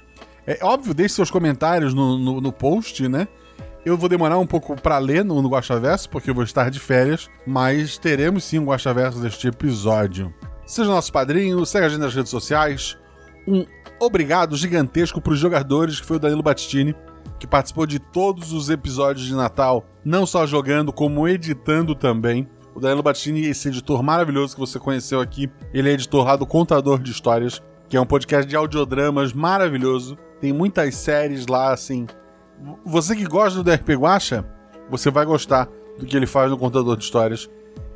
É 0.45 0.59
óbvio, 0.61 0.93
deixe 0.93 1.15
seus 1.15 1.31
comentários 1.31 1.93
no, 1.93 2.17
no, 2.17 2.39
no 2.39 2.51
post, 2.51 3.09
né? 3.09 3.27
Eu 3.83 3.97
vou 3.97 4.07
demorar 4.07 4.37
um 4.37 4.45
pouco 4.45 4.79
para 4.79 4.97
ler 4.99 5.25
no, 5.25 5.41
no 5.41 5.49
Guaxaverso, 5.49 6.09
porque 6.09 6.29
eu 6.29 6.35
vou 6.35 6.43
estar 6.43 6.69
de 6.69 6.79
férias, 6.79 7.29
mas 7.45 7.97
teremos 7.97 8.43
sim 8.43 8.59
um 8.59 8.65
Guaxaverso 8.65 9.19
deste 9.19 9.47
episódio. 9.47 10.33
Seja 10.65 10.89
nosso 10.89 11.11
padrinho, 11.11 11.65
segue 11.65 11.85
a 11.85 11.89
gente 11.89 11.99
nas 11.99 12.13
redes 12.13 12.29
sociais. 12.29 12.97
Um 13.47 13.65
obrigado 13.99 14.55
gigantesco 14.55 15.21
para 15.21 15.33
os 15.33 15.39
jogadores, 15.39 15.99
que 15.99 16.05
foi 16.05 16.17
o 16.17 16.19
Danilo 16.19 16.43
Battistini, 16.43 16.95
que 17.39 17.47
participou 17.47 17.85
de 17.85 17.99
todos 17.99 18.51
os 18.53 18.69
episódios 18.69 19.25
de 19.25 19.35
Natal, 19.35 19.85
não 20.03 20.25
só 20.25 20.45
jogando, 20.45 20.93
como 20.93 21.27
editando 21.27 21.93
também. 21.95 22.47
O 22.73 22.79
Danilo 22.79 23.03
Battistini, 23.03 23.45
esse 23.45 23.67
editor 23.67 24.01
maravilhoso 24.03 24.55
que 24.55 24.59
você 24.59 24.79
conheceu 24.79 25.21
aqui, 25.21 25.49
ele 25.73 25.89
é 25.89 25.93
editor 25.93 26.25
lá 26.25 26.35
do 26.35 26.45
Contador 26.45 26.99
de 26.99 27.11
Histórias 27.11 27.61
que 27.87 27.97
é 27.97 28.01
um 28.01 28.05
podcast 28.05 28.47
de 28.47 28.55
audiodramas 28.55 29.33
maravilhoso. 29.33 30.17
Tem 30.39 30.51
muitas 30.51 30.95
séries 30.95 31.45
lá, 31.47 31.71
assim. 31.71 32.07
Você 32.85 33.15
que 33.15 33.25
gosta 33.25 33.61
do 33.61 33.71
RP 33.71 33.89
Guacha, 33.91 34.45
você 34.89 35.11
vai 35.11 35.25
gostar 35.25 35.69
do 35.97 36.05
que 36.05 36.15
ele 36.15 36.25
faz 36.25 36.49
no 36.49 36.57
contador 36.57 36.97
de 36.97 37.03
histórias. 37.03 37.49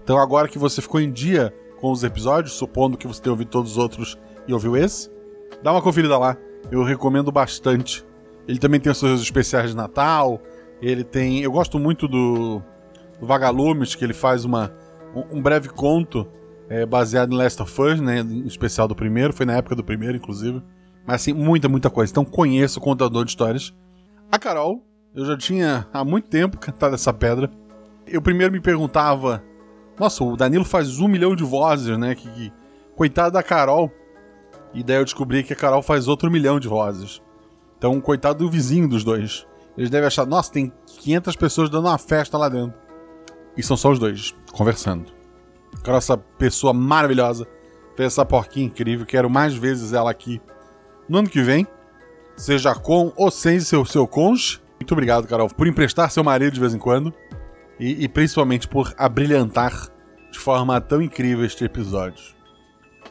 Então, 0.03 0.18
agora 0.18 0.48
que 0.48 0.60
você 0.60 0.82
ficou 0.82 0.99
em 0.99 1.11
dia 1.11 1.53
com 1.80 1.91
os 1.91 2.03
episódios, 2.03 2.53
supondo 2.53 2.98
que 2.98 3.07
você 3.07 3.22
tenha 3.22 3.34
ouvido 3.34 3.49
todos 3.49 3.72
os 3.72 3.78
outros 3.78 4.18
e 4.48 4.53
ouviu 4.53 4.76
esse, 4.76 5.10
dá 5.64 5.72
uma 5.72 5.82
conferida 5.82 6.18
lá. 6.18 6.38
Eu 6.72 6.84
recomendo 6.84 7.32
bastante. 7.32 8.06
Ele 8.48 8.60
também 8.60 8.80
tem 8.80 8.91
os 8.91 8.98
seus 8.98 9.22
especiais 9.22 9.72
de 9.72 9.76
Natal. 9.76 10.41
Ele 10.82 11.03
tem. 11.03 11.41
Eu 11.41 11.52
gosto 11.52 11.80
muito 11.80 12.07
do, 12.07 12.61
do 13.20 13.26
Vagalumes, 13.26 13.95
que 13.95 14.03
ele 14.03 14.14
faz 14.14 14.45
uma, 14.45 14.74
um, 15.16 15.38
um 15.38 15.41
breve 15.41 15.70
conto 15.70 16.28
é, 16.70 16.86
baseado 16.86 17.34
em 17.34 17.36
Last 17.36 17.62
of 17.62 17.82
Us, 17.82 18.00
né? 18.00 18.20
Em 18.20 18.46
especial 18.46 18.88
do 18.88 18.96
primeiro, 18.96 19.34
foi 19.34 19.46
na 19.46 19.54
época 19.54 19.76
do 19.76 19.84
primeiro, 19.84 20.16
inclusive. 20.16 20.62
Mas 21.06 21.22
assim, 21.22 21.34
muita, 21.34 21.68
muita 21.68 21.90
coisa. 21.90 22.12
Então 22.12 22.24
conheço 22.24 22.80
o 22.80 22.82
contador 22.82 23.26
de 23.26 23.32
histórias. 23.32 23.74
A 24.32 24.38
Carol, 24.38 24.86
eu 25.16 25.26
já 25.26 25.36
tinha 25.36 25.88
há 25.91 26.06
muito 26.06 26.30
tempo 26.30 26.58
cantado 26.62 26.94
essa 26.94 27.12
pedra. 27.12 27.50
Eu 28.06 28.22
primeiro 28.22 28.54
me 28.54 28.62
perguntava, 28.62 29.44
nossa, 30.00 30.24
o 30.24 30.38
Danilo 30.38 30.64
faz 30.64 31.00
um 31.00 31.08
milhão 31.08 31.36
de 31.36 31.44
vozes, 31.44 31.98
né? 31.98 32.14
Que, 32.14 32.30
que... 32.30 32.54
Coitado 32.96 33.32
da 33.32 33.41
Carol. 33.41 33.91
E 34.74 34.84
daí 34.84 34.98
eu 34.98 35.06
descobri 35.06 35.44
que 35.44 35.54
a 35.54 35.56
Carol 35.56 35.82
faz 35.82 36.08
outro 36.08 36.30
milhão 36.30 36.60
de 36.60 36.68
vozes. 36.68 37.22
Então, 37.78 38.00
coitado 38.00 38.40
do 38.40 38.52
vizinho 38.52 38.88
dos 38.88 39.04
dois. 39.04 39.48
Eles 39.76 39.90
devem 39.90 40.06
achar, 40.06 40.26
nossa, 40.26 40.52
tem 40.52 40.72
500 40.86 41.36
pessoas 41.36 41.70
dando 41.70 41.88
uma 41.88 41.98
festa 41.98 42.38
lá 42.38 42.50
dentro. 42.50 42.78
E 43.56 43.64
são 43.64 43.78
só 43.78 43.90
os 43.90 43.98
dois, 43.98 44.36
conversando 44.52 45.19
com 45.84 45.96
essa 45.96 46.18
pessoa 46.18 46.74
maravilhosa, 46.74 47.48
fez 47.96 48.14
essa 48.14 48.26
porquinha 48.26 48.66
incrível. 48.66 49.06
Quero 49.06 49.30
mais 49.30 49.56
vezes 49.56 49.94
ela 49.94 50.12
aqui 50.12 50.41
no 51.08 51.20
ano 51.20 51.30
que 51.30 51.41
vem, 51.41 51.68
seja 52.36 52.74
com 52.76 53.12
ou 53.16 53.32
sem 53.32 53.60
seu, 53.60 53.86
seu 53.86 54.08
cônjuge. 54.08 54.62
Muito 54.80 54.91
obrigado, 54.94 55.28
Carol, 55.28 55.50
por 55.50 55.68
emprestar 55.68 56.10
seu 56.10 56.24
marido 56.24 56.54
de 56.54 56.60
vez 56.60 56.74
em 56.74 56.80
quando 56.80 57.14
e, 57.80 58.04
e 58.04 58.08
principalmente 58.08 58.68
por 58.68 58.94
abrilhantar 58.98 59.74
de 60.32 60.40
forma 60.40 60.80
tão 60.80 61.02
incrível 61.02 61.46
este 61.46 61.64
episódio. 61.64 62.24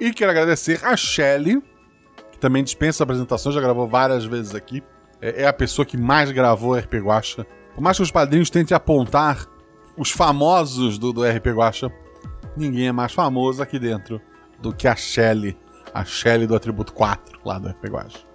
E 0.00 0.12
quero 0.12 0.30
agradecer 0.30 0.84
a 0.84 0.96
Shelly, 0.96 1.60
que 2.30 2.38
também 2.38 2.62
dispensa 2.62 3.02
apresentações, 3.02 3.54
já 3.54 3.60
gravou 3.60 3.88
várias 3.88 4.24
vezes 4.24 4.54
aqui. 4.54 4.82
É, 5.20 5.42
é 5.42 5.46
a 5.46 5.52
pessoa 5.52 5.84
que 5.84 5.96
mais 5.96 6.30
gravou 6.30 6.74
RP 6.74 6.94
Guacha. 6.94 7.44
Por 7.74 7.82
mais 7.82 7.96
que 7.96 8.02
os 8.02 8.10
padrinhos 8.10 8.50
tentem 8.50 8.76
apontar 8.76 9.46
os 9.96 10.10
famosos 10.10 10.98
do, 10.98 11.12
do 11.12 11.24
RP 11.24 11.48
Guacha, 11.48 11.90
ninguém 12.58 12.88
é 12.88 12.92
mais 12.92 13.12
famoso 13.12 13.62
aqui 13.62 13.78
dentro 13.78 14.20
do 14.60 14.74
que 14.74 14.88
a 14.88 14.96
Shelly, 14.96 15.56
a 15.94 16.04
Shelly 16.04 16.46
do 16.46 16.54
atributo 16.54 16.92
4 16.92 17.40
lá 17.44 17.58
do 17.58 17.68
RPG. 17.68 18.26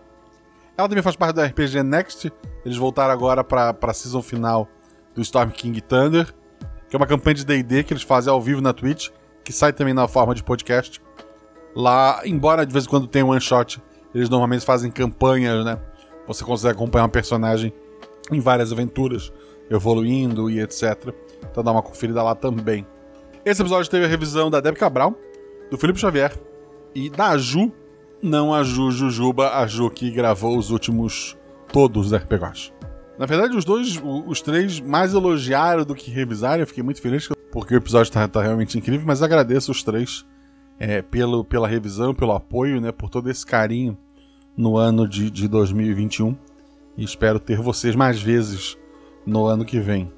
Ela 0.77 0.89
também 0.89 1.03
faz 1.03 1.15
parte 1.15 1.35
do 1.35 1.41
RPG 1.41 1.83
Next. 1.83 2.31
Eles 2.65 2.77
voltaram 2.77 3.13
agora 3.13 3.43
para 3.43 3.75
a 3.81 3.93
season 3.93 4.21
final 4.21 4.67
do 5.13 5.21
Storm 5.21 5.51
King 5.51 5.79
Thunder, 5.81 6.33
que 6.89 6.95
é 6.95 6.97
uma 6.97 7.05
campanha 7.05 7.35
de 7.35 7.45
D&D 7.45 7.83
que 7.83 7.93
eles 7.93 8.03
fazem 8.03 8.31
ao 8.31 8.41
vivo 8.41 8.61
na 8.61 8.73
Twitch, 8.73 9.09
que 9.43 9.53
sai 9.53 9.71
também 9.71 9.93
na 9.93 10.07
forma 10.07 10.33
de 10.33 10.43
podcast. 10.43 11.01
Lá, 11.75 12.21
embora 12.25 12.65
de 12.65 12.73
vez 12.73 12.85
em 12.85 12.89
quando 12.89 13.07
tenha 13.07 13.25
um 13.25 13.29
one 13.29 13.41
shot, 13.41 13.81
eles 14.13 14.29
normalmente 14.29 14.65
fazem 14.65 14.91
campanhas, 14.91 15.63
né? 15.65 15.79
Você 16.27 16.43
consegue 16.43 16.73
acompanhar 16.73 17.05
um 17.05 17.09
personagem 17.09 17.73
em 18.31 18.39
várias 18.39 18.71
aventuras, 18.71 19.31
evoluindo 19.69 20.49
e 20.49 20.59
etc. 20.59 21.13
Então 21.51 21.63
dá 21.63 21.71
uma 21.71 21.81
conferida 21.81 22.21
lá 22.23 22.35
também. 22.35 22.85
Esse 23.45 23.61
episódio 23.61 23.91
teve 23.91 24.05
a 24.05 24.07
revisão 24.07 24.49
da 24.49 24.61
Deb 24.61 24.77
Cabral, 24.77 25.13
do 25.69 25.77
Felipe 25.77 25.99
Xavier 25.99 26.33
e 26.95 27.09
da 27.09 27.37
Ju, 27.37 27.73
não 28.21 28.53
a 28.53 28.63
Ju 28.63 28.89
Jujuba, 28.89 29.57
a 29.57 29.67
Ju 29.67 29.89
que 29.89 30.09
gravou 30.11 30.57
os 30.57 30.69
últimos 30.69 31.35
todos 31.67 32.09
da 32.09 32.19
RPG 32.19 32.71
Na 33.19 33.25
verdade, 33.25 33.57
os 33.57 33.65
dois, 33.65 34.01
os 34.01 34.41
três, 34.41 34.79
mais 34.79 35.13
elogiaram 35.13 35.83
do 35.83 35.93
que 35.93 36.09
revisaram. 36.09 36.61
Eu 36.61 36.67
fiquei 36.67 36.81
muito 36.81 37.01
feliz 37.01 37.27
porque 37.51 37.75
o 37.75 37.77
episódio 37.77 38.13
tá, 38.13 38.25
tá 38.29 38.41
realmente 38.41 38.77
incrível, 38.77 39.05
mas 39.05 39.21
agradeço 39.21 39.73
os 39.73 39.83
três 39.83 40.25
é, 40.79 41.01
pelo, 41.01 41.43
pela 41.43 41.67
revisão, 41.67 42.15
pelo 42.15 42.31
apoio, 42.31 42.79
né, 42.79 42.93
por 42.93 43.09
todo 43.09 43.29
esse 43.29 43.45
carinho 43.45 43.97
no 44.55 44.77
ano 44.77 45.05
de, 45.05 45.29
de 45.29 45.49
2021. 45.49 46.33
E 46.95 47.03
espero 47.03 47.39
ter 47.39 47.59
vocês 47.59 47.93
mais 47.93 48.21
vezes 48.21 48.77
no 49.25 49.45
ano 49.45 49.65
que 49.65 49.81
vem. 49.81 50.09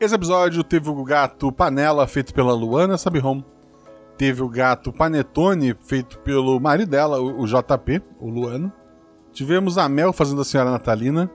Esse 0.00 0.14
episódio 0.14 0.62
teve 0.62 0.88
o 0.88 1.02
gato 1.02 1.50
Panela, 1.50 2.06
feito 2.06 2.32
pela 2.32 2.52
Luana 2.52 2.96
Sabihom. 2.96 3.42
Teve 4.16 4.42
o 4.44 4.48
gato 4.48 4.92
Panetone, 4.92 5.74
feito 5.86 6.20
pelo 6.20 6.60
marido 6.60 6.90
dela, 6.90 7.20
o 7.20 7.44
JP, 7.44 8.00
o 8.20 8.30
Luano. 8.30 8.72
Tivemos 9.32 9.76
a 9.76 9.88
Mel 9.88 10.12
fazendo 10.12 10.40
a 10.40 10.44
Senhora 10.44 10.70
Natalina. 10.70 11.28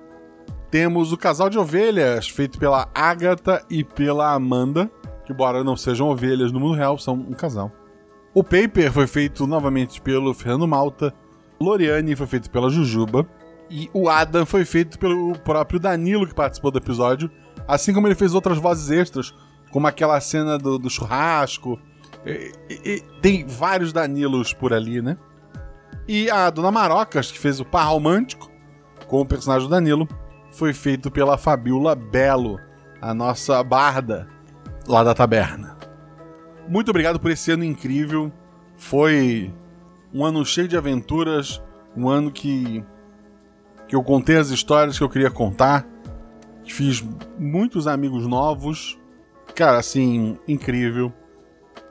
Temos 0.71 1.11
o 1.11 1.17
casal 1.17 1.49
de 1.49 1.59
ovelhas, 1.59 2.29
feito 2.29 2.57
pela 2.57 2.87
Agatha 2.95 3.61
e 3.69 3.83
pela 3.83 4.31
Amanda, 4.33 4.89
que, 5.25 5.33
embora 5.33 5.61
não 5.61 5.75
sejam 5.75 6.07
ovelhas 6.07 6.49
no 6.53 6.59
mundo 6.61 6.75
real, 6.75 6.97
são 6.97 7.15
um 7.15 7.33
casal. 7.33 7.69
O 8.33 8.45
Paper 8.45 8.93
foi 8.93 9.07
feito 9.07 9.45
novamente 9.45 9.99
pelo 9.99 10.33
Fernando 10.33 10.65
Malta. 10.65 11.13
Loriane 11.59 12.15
foi 12.15 12.27
feito 12.27 12.49
pela 12.49 12.69
Jujuba. 12.69 13.27
E 13.69 13.89
o 13.93 14.07
Adam 14.07 14.45
foi 14.45 14.63
feito 14.63 14.97
pelo 14.97 15.37
próprio 15.39 15.81
Danilo, 15.81 16.25
que 16.25 16.33
participou 16.33 16.71
do 16.71 16.77
episódio. 16.77 17.29
Assim 17.67 17.93
como 17.93 18.07
ele 18.07 18.15
fez 18.15 18.33
outras 18.33 18.57
vozes 18.57 18.89
extras, 18.91 19.33
como 19.71 19.87
aquela 19.87 20.19
cena 20.19 20.57
do, 20.57 20.77
do 20.77 20.89
churrasco. 20.89 21.79
E- 22.25 22.51
e- 22.69 22.81
e 22.95 23.01
tem 23.21 23.45
vários 23.45 23.91
Danilos 23.93 24.53
por 24.53 24.73
ali, 24.73 25.01
né? 25.01 25.17
E 26.07 26.29
a 26.29 26.49
Dona 26.49 26.71
Marocas, 26.71 27.31
que 27.31 27.39
fez 27.39 27.59
o 27.59 27.65
par 27.65 27.87
romântico 27.87 28.49
com 29.07 29.21
o 29.21 29.25
personagem 29.25 29.67
do 29.67 29.71
Danilo, 29.71 30.07
foi 30.51 30.73
feito 30.73 31.09
pela 31.09 31.37
Fabiola 31.37 31.95
Belo, 31.95 32.59
a 33.01 33.13
nossa 33.13 33.61
barda 33.63 34.27
lá 34.87 35.03
da 35.03 35.13
taberna. 35.13 35.77
Muito 36.67 36.89
obrigado 36.89 37.19
por 37.19 37.31
esse 37.31 37.51
ano 37.51 37.63
incrível. 37.63 38.31
Foi 38.77 39.53
um 40.13 40.23
ano 40.25 40.45
cheio 40.45 40.67
de 40.67 40.77
aventuras, 40.77 41.61
um 41.95 42.09
ano 42.09 42.31
que 42.31 42.83
que 43.87 43.95
eu 43.95 44.03
contei 44.03 44.37
as 44.37 44.49
histórias 44.49 44.97
que 44.97 45.03
eu 45.03 45.09
queria 45.09 45.29
contar, 45.29 45.85
fiz 46.65 47.03
muitos 47.37 47.87
amigos 47.87 48.27
novos. 48.27 48.97
Cara, 49.55 49.77
assim, 49.77 50.37
incrível. 50.47 51.11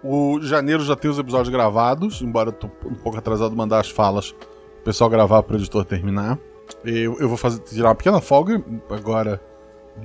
O 0.02 0.40
janeiro 0.40 0.82
já 0.84 0.96
tem 0.96 1.10
os 1.10 1.18
episódios 1.18 1.48
gravados, 1.48 2.22
embora 2.22 2.48
eu 2.48 2.52
tô 2.52 2.66
um 2.84 2.94
pouco 2.94 3.18
atrasado 3.18 3.54
mandar 3.54 3.80
as 3.80 3.88
falas, 3.88 4.30
o 4.30 4.84
pessoal 4.84 5.08
gravar 5.08 5.42
para 5.42 5.54
o 5.54 5.58
editor 5.58 5.84
terminar. 5.84 6.38
Eu, 6.84 7.18
eu 7.20 7.28
vou 7.28 7.36
fazer 7.36 7.60
tirar 7.60 7.90
uma 7.90 7.94
pequena 7.94 8.20
folga 8.20 8.62
agora 8.90 9.40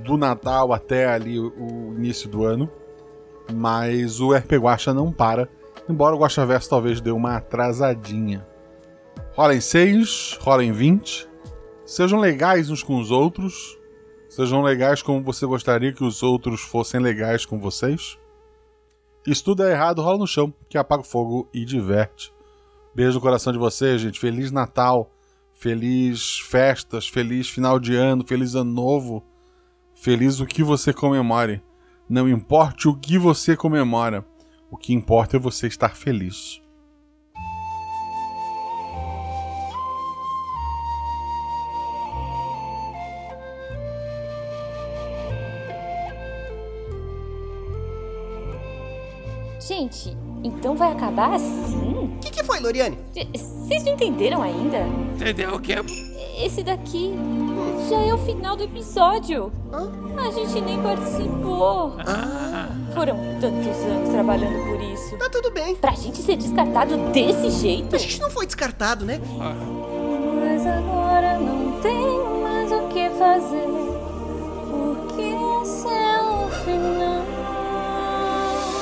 do 0.04 0.16
Natal 0.16 0.72
até 0.72 1.06
ali 1.06 1.38
o, 1.38 1.94
início 1.96 2.28
do 2.28 2.44
ano. 2.44 2.70
Mas 3.52 4.20
o 4.20 4.32
RP 4.32 4.52
Guacha 4.52 4.92
não 4.92 5.10
para, 5.10 5.48
embora 5.88 6.14
o 6.14 6.18
Guacha 6.18 6.44
Verso 6.44 6.68
talvez 6.68 7.00
dê 7.00 7.10
uma 7.10 7.36
atrasadinha. 7.36 8.46
Rola 9.34 9.54
em 9.54 9.60
6, 9.60 10.38
rola 10.40 10.62
em 10.62 10.72
20. 10.72 11.28
Sejam 11.86 12.20
legais 12.20 12.70
uns 12.70 12.82
com 12.82 13.00
os 13.00 13.10
outros. 13.10 13.78
Sejam 14.38 14.62
legais 14.62 15.02
como 15.02 15.20
você 15.20 15.44
gostaria 15.44 15.92
que 15.92 16.04
os 16.04 16.22
outros 16.22 16.60
fossem 16.60 17.00
legais 17.00 17.44
com 17.44 17.58
vocês. 17.58 18.16
Se 19.26 19.42
tudo 19.42 19.64
é 19.64 19.72
errado, 19.72 20.00
rola 20.00 20.18
no 20.18 20.28
chão, 20.28 20.54
que 20.68 20.78
apaga 20.78 21.02
o 21.02 21.04
fogo 21.04 21.48
e 21.52 21.64
diverte. 21.64 22.32
Beijo 22.94 23.16
no 23.16 23.20
coração 23.20 23.52
de 23.52 23.58
vocês, 23.58 24.00
gente. 24.00 24.20
Feliz 24.20 24.52
Natal, 24.52 25.10
feliz 25.52 26.38
festas, 26.38 27.08
feliz 27.08 27.50
final 27.50 27.80
de 27.80 27.96
ano, 27.96 28.24
feliz 28.24 28.54
ano 28.54 28.72
novo. 28.72 29.24
Feliz 29.92 30.38
o 30.38 30.46
que 30.46 30.62
você 30.62 30.92
comemore. 30.92 31.60
Não 32.08 32.28
importe 32.28 32.86
o 32.86 32.94
que 32.94 33.18
você 33.18 33.56
comemora, 33.56 34.24
o 34.70 34.76
que 34.76 34.94
importa 34.94 35.36
é 35.36 35.40
você 35.40 35.66
estar 35.66 35.96
feliz. 35.96 36.62
Gente, 49.68 50.16
então 50.42 50.74
vai 50.74 50.90
acabar 50.92 51.34
assim? 51.34 52.10
O 52.16 52.18
que, 52.20 52.30
que 52.30 52.42
foi, 52.42 52.58
Loriane? 52.58 52.96
Vocês 53.34 53.84
não 53.84 53.92
entenderam 53.92 54.40
ainda? 54.40 54.78
Entendeu 55.14 55.56
o 55.56 55.60
quê? 55.60 55.74
Esse 56.42 56.62
daqui 56.62 57.12
já 57.86 58.00
é 58.00 58.14
o 58.14 58.16
final 58.16 58.56
do 58.56 58.62
episódio. 58.62 59.52
A 60.16 60.30
gente 60.30 60.58
nem 60.62 60.80
participou. 60.82 61.92
Foram 62.94 63.18
tantos 63.42 63.76
anos 63.84 64.08
trabalhando 64.08 64.70
por 64.70 64.80
isso. 64.82 65.18
Tá 65.18 65.28
tudo 65.28 65.50
bem. 65.50 65.76
Pra 65.76 65.90
gente 65.90 66.16
ser 66.22 66.36
descartado 66.38 66.96
desse 67.12 67.50
jeito? 67.50 67.94
A 67.94 67.98
gente 67.98 68.22
não 68.22 68.30
foi 68.30 68.46
descartado, 68.46 69.04
né? 69.04 69.20
Mas 69.36 70.66
agora 70.66 71.38
não 71.38 71.78
tem 71.82 72.18
mais 72.42 72.72
o 72.72 72.88
que 72.88 73.10
fazer. 73.10 73.68
Porque 74.70 75.22
esse 75.62 75.88
é 75.88 76.22
o 76.22 76.48
final. 76.64 77.22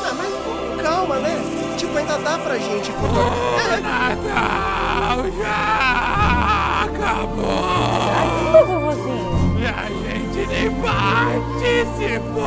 Ah, 0.09 0.15
mas 0.15 0.46
calma, 0.87 1.17
né? 1.19 1.37
Tipo, 1.77 1.99
ainda 1.99 2.17
dá 2.19 2.39
pra 2.39 2.57
gente. 2.57 2.93
Por... 2.93 3.09
O 3.11 3.81
Natal 3.83 5.25
já 5.37 6.85
acabou! 6.85 8.07
Caramba, 8.15 8.65
vovozinho! 8.65 9.59
E 9.59 9.67
a 9.67 9.89
gente 9.89 10.47
nem 10.47 10.71
participou! 10.81 12.47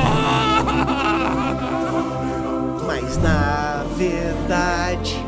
Mas 2.87 3.17
na 3.17 3.83
verdade, 3.97 5.25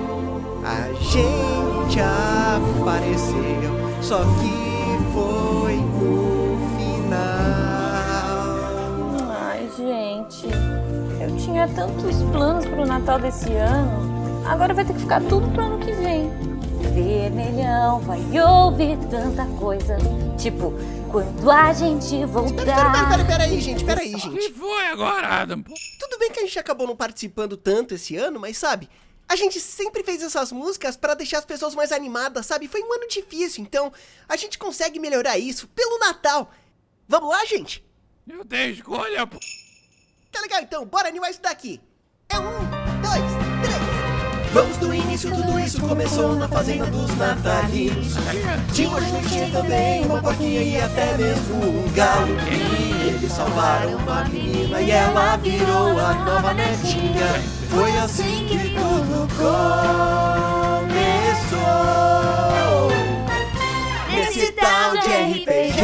a 0.64 0.94
gente 0.94 2.00
apareceu. 2.80 3.72
Só 4.02 4.20
que 4.20 4.98
foi 5.14 5.76
no 5.76 6.58
final. 6.78 7.20
Ai, 9.30 9.70
gente. 9.78 10.48
Eu 11.22 11.38
tinha 11.38 11.68
tantos 11.68 12.16
planos 12.32 12.66
pro 12.66 12.84
Natal 12.84 13.20
desse 13.20 13.54
ano. 13.54 14.44
Agora 14.48 14.74
vai 14.74 14.84
ter 14.84 14.94
que 14.94 15.00
ficar 15.02 15.22
tudo 15.22 15.48
pro 15.52 15.62
ano 15.62 15.78
que 15.78 15.92
vem. 15.92 16.30
Vermelhão 16.96 18.00
vai 18.00 18.20
ouvir 18.42 18.98
tanta 19.08 19.46
coisa. 19.60 19.98
Tipo, 20.36 20.74
quando 21.12 21.52
a 21.52 21.72
gente 21.74 22.26
voltar. 22.26 22.66
Pera, 22.66 22.92
pera, 22.92 23.08
pera, 23.08 23.26
pera 23.26 23.44
aí, 23.44 23.62
gente, 23.62 23.86
pera 23.86 24.02
aí, 24.02 24.16
O 24.16 24.18
gente. 24.18 24.36
que 24.36 24.52
foi 24.52 24.88
agora, 24.88 25.28
Adam? 25.28 25.62
Tudo 26.00 26.18
bem 26.18 26.32
que 26.32 26.40
a 26.40 26.44
gente 26.44 26.58
acabou 26.58 26.88
não 26.88 26.96
participando 26.96 27.56
tanto 27.56 27.94
esse 27.94 28.18
ano, 28.18 28.40
mas 28.40 28.58
sabe, 28.58 28.90
a 29.30 29.36
gente 29.36 29.60
sempre 29.60 30.04
fez 30.04 30.24
essas 30.24 30.52
músicas 30.52 30.98
pra 30.98 31.14
deixar 31.14 31.38
as 31.38 31.46
pessoas 31.46 31.76
mais 31.76 31.92
animadas, 31.92 32.48
sabe? 32.48 32.68
Foi 32.68 32.82
um 32.82 32.94
ano 32.94 33.08
difícil, 33.08 33.62
então 33.62 33.94
a 34.28 34.36
gente 34.36 34.58
consegue 34.58 35.00
melhorar 35.00 35.38
isso 35.38 35.68
pelo 35.68 36.00
Natal. 36.00 36.50
Vamos 37.08 37.30
lá, 37.30 37.46
gente? 37.46 37.86
Eu 38.28 38.44
tenho 38.44 38.74
escolha, 38.74 39.28
pô. 39.28 39.38
Tá 40.32 40.40
legal 40.42 40.62
então, 40.62 40.86
bora 40.86 41.10
animar 41.10 41.30
isso 41.30 41.42
daqui. 41.42 41.82
É 42.30 42.40
um, 42.40 42.44
dois, 43.02 43.22
três. 43.62 43.92
Vamos 44.54 44.78
do 44.78 44.94
início, 44.94 45.34
tudo 45.34 45.58
isso 45.60 45.80
começou 45.82 46.36
na 46.36 46.48
fazenda 46.48 46.86
dos 46.88 47.16
natalinos. 47.18 48.16
Tinha 48.74 48.90
uma 48.90 49.02
jumentinha 49.02 49.50
também, 49.50 50.06
uma 50.06 50.22
porquinha 50.22 50.62
e 50.62 50.80
até 50.80 51.18
mesmo 51.18 51.56
um 51.56 51.92
galo. 51.94 52.36
E 52.50 53.08
eles 53.08 53.32
salvaram 53.32 53.98
uma 53.98 54.26
menina 54.26 54.82
e 54.82 54.92
ela 54.92 55.38
virou 55.38 55.98
a 56.00 56.14
nova 56.14 56.54
netinha. 56.54 57.28
Foi 57.70 57.98
assim 57.98 58.46
que 58.48 58.70
tudo 58.76 59.28
começou. 59.38 60.92
Nesse 64.14 64.52
tal 64.52 64.98
de 64.98 65.08
RPG. 65.08 65.82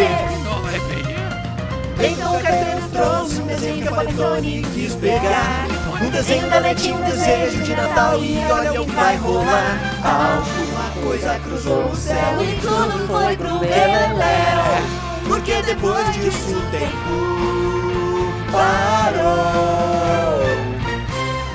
Então 1.99 2.35
o 2.35 2.41
Caetano 2.41 2.89
trouxe 2.89 3.36
desenho 3.47 3.81
que 3.81 3.87
a 3.87 3.91
Panetone 3.91 4.61
quis 4.73 4.95
pegar. 4.95 5.67
Um 6.01 6.09
desenho 6.09 6.49
da 6.49 6.59
netinha, 6.59 6.95
um 6.95 7.01
desejo 7.01 7.63
de 7.63 7.75
Natal 7.75 8.23
e 8.23 8.37
olha 8.51 8.81
o 8.81 8.85
que 8.85 8.91
vai 8.91 9.15
rolar. 9.17 9.79
Alguma 10.03 10.89
coisa 11.01 11.39
cruzou 11.39 11.85
o 11.85 11.95
céu 11.95 12.43
e 12.43 12.59
tudo 12.61 13.07
foi 13.07 13.35
pro 13.37 13.59
beleléu. 13.59 15.07
Porque 15.27 15.61
depois 15.63 16.13
disso 16.13 16.57
o 16.57 16.61
tempo 16.71 17.37
parou. 18.51 19.27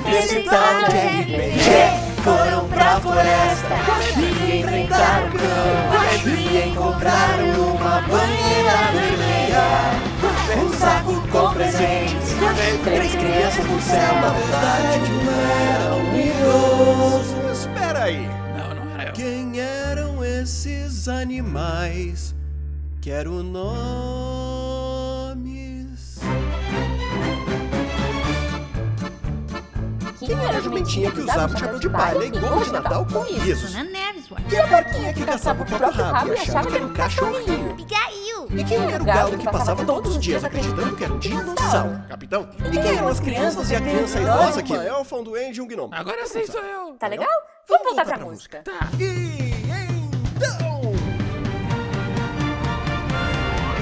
Nesse 0.05 0.39
tal 0.43 0.83
de 0.89 0.97
RPG 1.21 2.13
foram 2.23 2.67
pra 2.67 2.99
floresta 2.99 3.75
e 4.17 4.59
enfrentaram 4.59 5.27
o 5.27 5.31
cão 5.31 6.33
e 6.37 6.69
encontraram 6.69 7.75
uma 7.75 8.01
banheira 8.01 8.75
vermelha. 8.93 10.32
Um 10.51 10.73
saco 10.73 11.13
com 11.29 11.53
presentes, 11.53 12.35
três 12.83 13.15
crianças 13.15 13.65
no 13.65 13.81
céu. 13.81 14.15
Na 14.15 14.29
verdade, 14.29 15.11
um 15.11 15.29
era 15.71 15.95
um 15.95 16.19
idoso. 16.19 17.35
Espera 17.51 18.03
aí. 18.03 18.27
Não, 18.57 18.75
não 18.75 18.93
era 18.93 19.09
eu. 19.09 19.13
Quem 19.13 19.59
eram 19.59 20.23
esses 20.23 21.07
animais? 21.07 22.35
Quero 23.01 23.41
nomes. 23.41 23.73
Quem 30.19 30.37
era 30.37 30.57
a 30.57 30.61
jumentinha 30.61 31.11
que 31.11 31.19
usava 31.21 31.53
o 31.53 31.59
chapéu 31.59 31.79
de 31.79 31.89
palha 31.89 32.23
e 32.23 32.29
gorro 32.29 32.63
de 32.63 32.71
Natal 32.71 33.05
com 33.05 33.25
ué. 34.33 34.41
E 34.49 34.57
a 34.57 34.67
porquinha 34.67 35.13
que 35.13 35.25
caçava 35.25 35.63
o 35.63 35.65
próprio 35.65 35.91
rabo 35.91 36.29
e 36.29 36.37
achava 36.37 36.67
que 36.69 36.75
era 36.75 36.85
um 36.85 36.93
cachorrinho? 36.93 37.75
E 38.49 38.63
quem 38.63 38.91
era 38.91 39.01
o 39.01 39.05
galo 39.05 39.37
que 39.37 39.45
passava 39.45 39.85
todos 39.85 40.15
os 40.15 40.23
dias 40.23 40.43
acreditando 40.43 40.95
que 40.95 41.03
era 41.03 41.13
um 41.13 41.19
dinossauro? 41.19 42.03
Capitão? 42.09 42.49
E 42.71 42.77
quem 42.77 42.97
eram 42.97 43.07
as 43.07 43.19
crianças 43.19 43.71
e 43.71 43.75
a 43.75 43.81
criança 43.81 44.19
idosa 44.19 44.63
que... 44.63 44.73
Uma 44.73 44.83
elfa, 44.83 45.15
um 45.15 45.23
duende 45.23 45.59
e 45.59 45.61
um 45.61 45.67
gnomo. 45.67 45.93
Agora 45.93 46.25
sim 46.25 46.45
sou 46.45 46.61
eu. 46.61 46.95
Tá 46.95 47.07
legal? 47.07 47.29
Vamos 47.67 47.83
voltar 47.85 48.05
pra 48.05 48.17
música. 48.17 48.61
Tá. 48.63 48.89
E 48.99 49.53
então... 50.35 50.93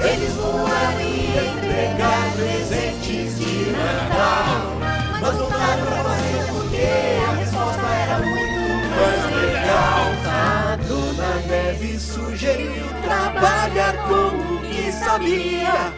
Eles 0.04 0.32
voaram 0.32 1.00
e 1.00 1.28
entregar 1.38 2.32
presentes 2.34 3.38
de 3.38 3.70
Natal 3.70 4.72
Mas 5.20 5.36
voltaram 5.36 5.86
pra 5.86 6.02
fazenda 6.02 6.52
porque 6.52 6.86
a 7.28 7.32
resposta 7.34 7.86
era 7.86 8.18
muito 8.18 8.62
mais 8.96 9.24
legal 9.36 10.02
A 10.26 10.76
Dona 10.88 11.34
Neve 11.46 11.98
sugeriu 12.00 12.88
trabalhar 13.04 13.94
com 14.08 14.41
sabia 15.12 15.92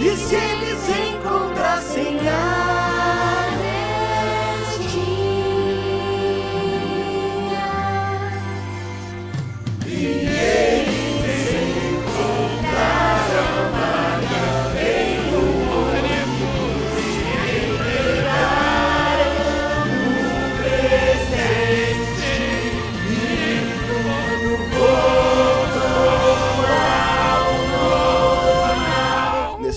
E 0.00 0.16
se 0.16 0.34
eles 0.36 0.88
encontrassem 0.88 2.20
a 2.28 3.29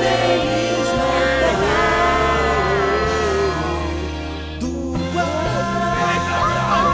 Feliz 0.05 0.89
Natal 1.01 1.65
do 4.61 4.95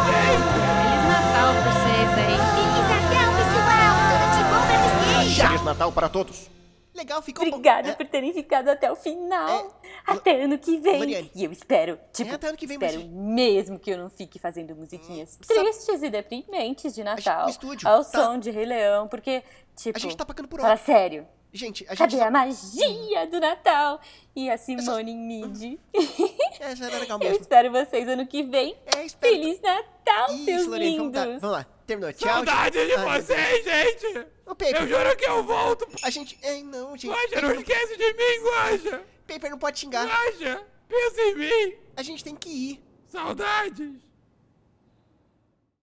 Feliz 0.06 1.02
Natal 1.08 1.50
pra 1.54 1.70
vocês 1.72 2.10
aí. 2.18 2.36
Feliz 2.36 2.84
Natal, 2.88 3.28
pessoal. 3.36 3.94
Tudo 4.10 4.26
de 4.36 4.42
bom 4.44 4.62
pra 4.66 4.76
vocês. 4.82 5.38
Feliz 5.38 5.62
Natal 5.64 5.90
para 5.92 6.08
todos! 6.08 6.59
Legal, 7.00 7.22
ficou 7.22 7.46
Obrigada 7.46 7.94
por 7.94 8.06
terem 8.06 8.30
ficado 8.32 8.68
até 8.68 8.92
o 8.92 8.94
final. 8.96 9.80
até 10.06 10.42
ano 10.42 10.58
que 10.58 10.76
vem. 10.78 10.98
Mariane. 10.98 11.30
E 11.34 11.44
eu 11.44 11.50
espero, 11.50 11.98
tipo, 12.12 12.34
até 12.34 12.48
ano 12.48 12.56
que 12.58 12.66
vem, 12.66 12.76
espero 12.76 13.00
mas- 13.00 13.08
mesmo 13.10 13.78
que 13.78 13.90
eu 13.90 13.96
não 13.96 14.10
fique 14.10 14.38
fazendo 14.38 14.76
musiquinhas 14.76 15.36
tristes 15.36 16.02
e 16.02 16.10
deprimentes 16.10 16.94
de 16.94 17.02
Natal. 17.02 17.48
estúdio, 17.48 17.88
ao 17.88 18.04
tá- 18.04 18.22
som 18.24 18.38
de 18.38 18.50
Rei 18.50 18.66
Leão, 18.66 19.08
porque, 19.08 19.42
tipo, 19.74 19.96
A 19.96 20.00
gente 20.00 20.14
tá 20.16 20.26
pagando 20.26 20.46
por 20.48 20.60
fala 20.60 20.74
hora. 20.74 20.82
sério. 20.84 21.26
Gente, 21.52 21.84
a 21.88 21.94
gente 21.94 21.98
Cadê 21.98 22.18
tá- 22.18 22.28
a 22.28 22.30
magia 22.30 23.26
do 23.26 23.40
Natal? 23.40 23.98
E 24.36 24.48
a 24.50 24.56
Simone 24.58 25.14
Mid. 25.16 25.78
É, 26.60 26.76
já 26.76 26.86
era 26.86 26.98
legal 26.98 27.18
Eu 27.18 27.24
mesmo. 27.30 27.40
espero 27.40 27.70
vocês 27.72 28.06
ano 28.06 28.26
que 28.26 28.42
vem. 28.42 28.76
Feliz 29.18 29.58
Natal, 29.62 30.28
seus 30.28 30.46
Isso, 30.60 30.70
Lorena, 30.70 30.96
vamos, 30.98 31.14
lindos. 31.14 31.14
tá, 31.14 31.24
vamos 31.40 31.50
lá. 31.56 31.66
Terminou. 31.90 32.12
Tchau. 32.12 32.28
Saudade 32.28 32.78
gente. 32.78 32.88
de 32.88 32.94
Ai, 32.94 33.20
vocês, 33.20 33.64
gente! 33.64 34.26
Ô, 34.46 34.54
Pepe. 34.54 34.78
Eu 34.78 34.86
juro 34.86 35.16
que 35.16 35.24
eu 35.24 35.42
volto! 35.42 35.88
A 36.04 36.10
gente... 36.10 36.38
Ai, 36.44 36.62
não, 36.62 36.96
gente. 36.96 37.12
Guaxa, 37.12 37.40
não 37.42 37.52
esquece 37.52 37.96
de 37.96 38.12
mim, 38.12 38.44
Guaxa! 38.44 39.02
Paper 39.26 39.50
não 39.50 39.58
pode 39.58 39.80
xingar. 39.80 40.06
Guaxa, 40.06 40.64
pensa 40.88 41.20
em 41.20 41.34
mim! 41.34 41.74
A 41.96 42.02
gente 42.04 42.22
tem 42.22 42.36
que 42.36 42.48
ir. 42.48 42.84
Saudades! 43.08 43.90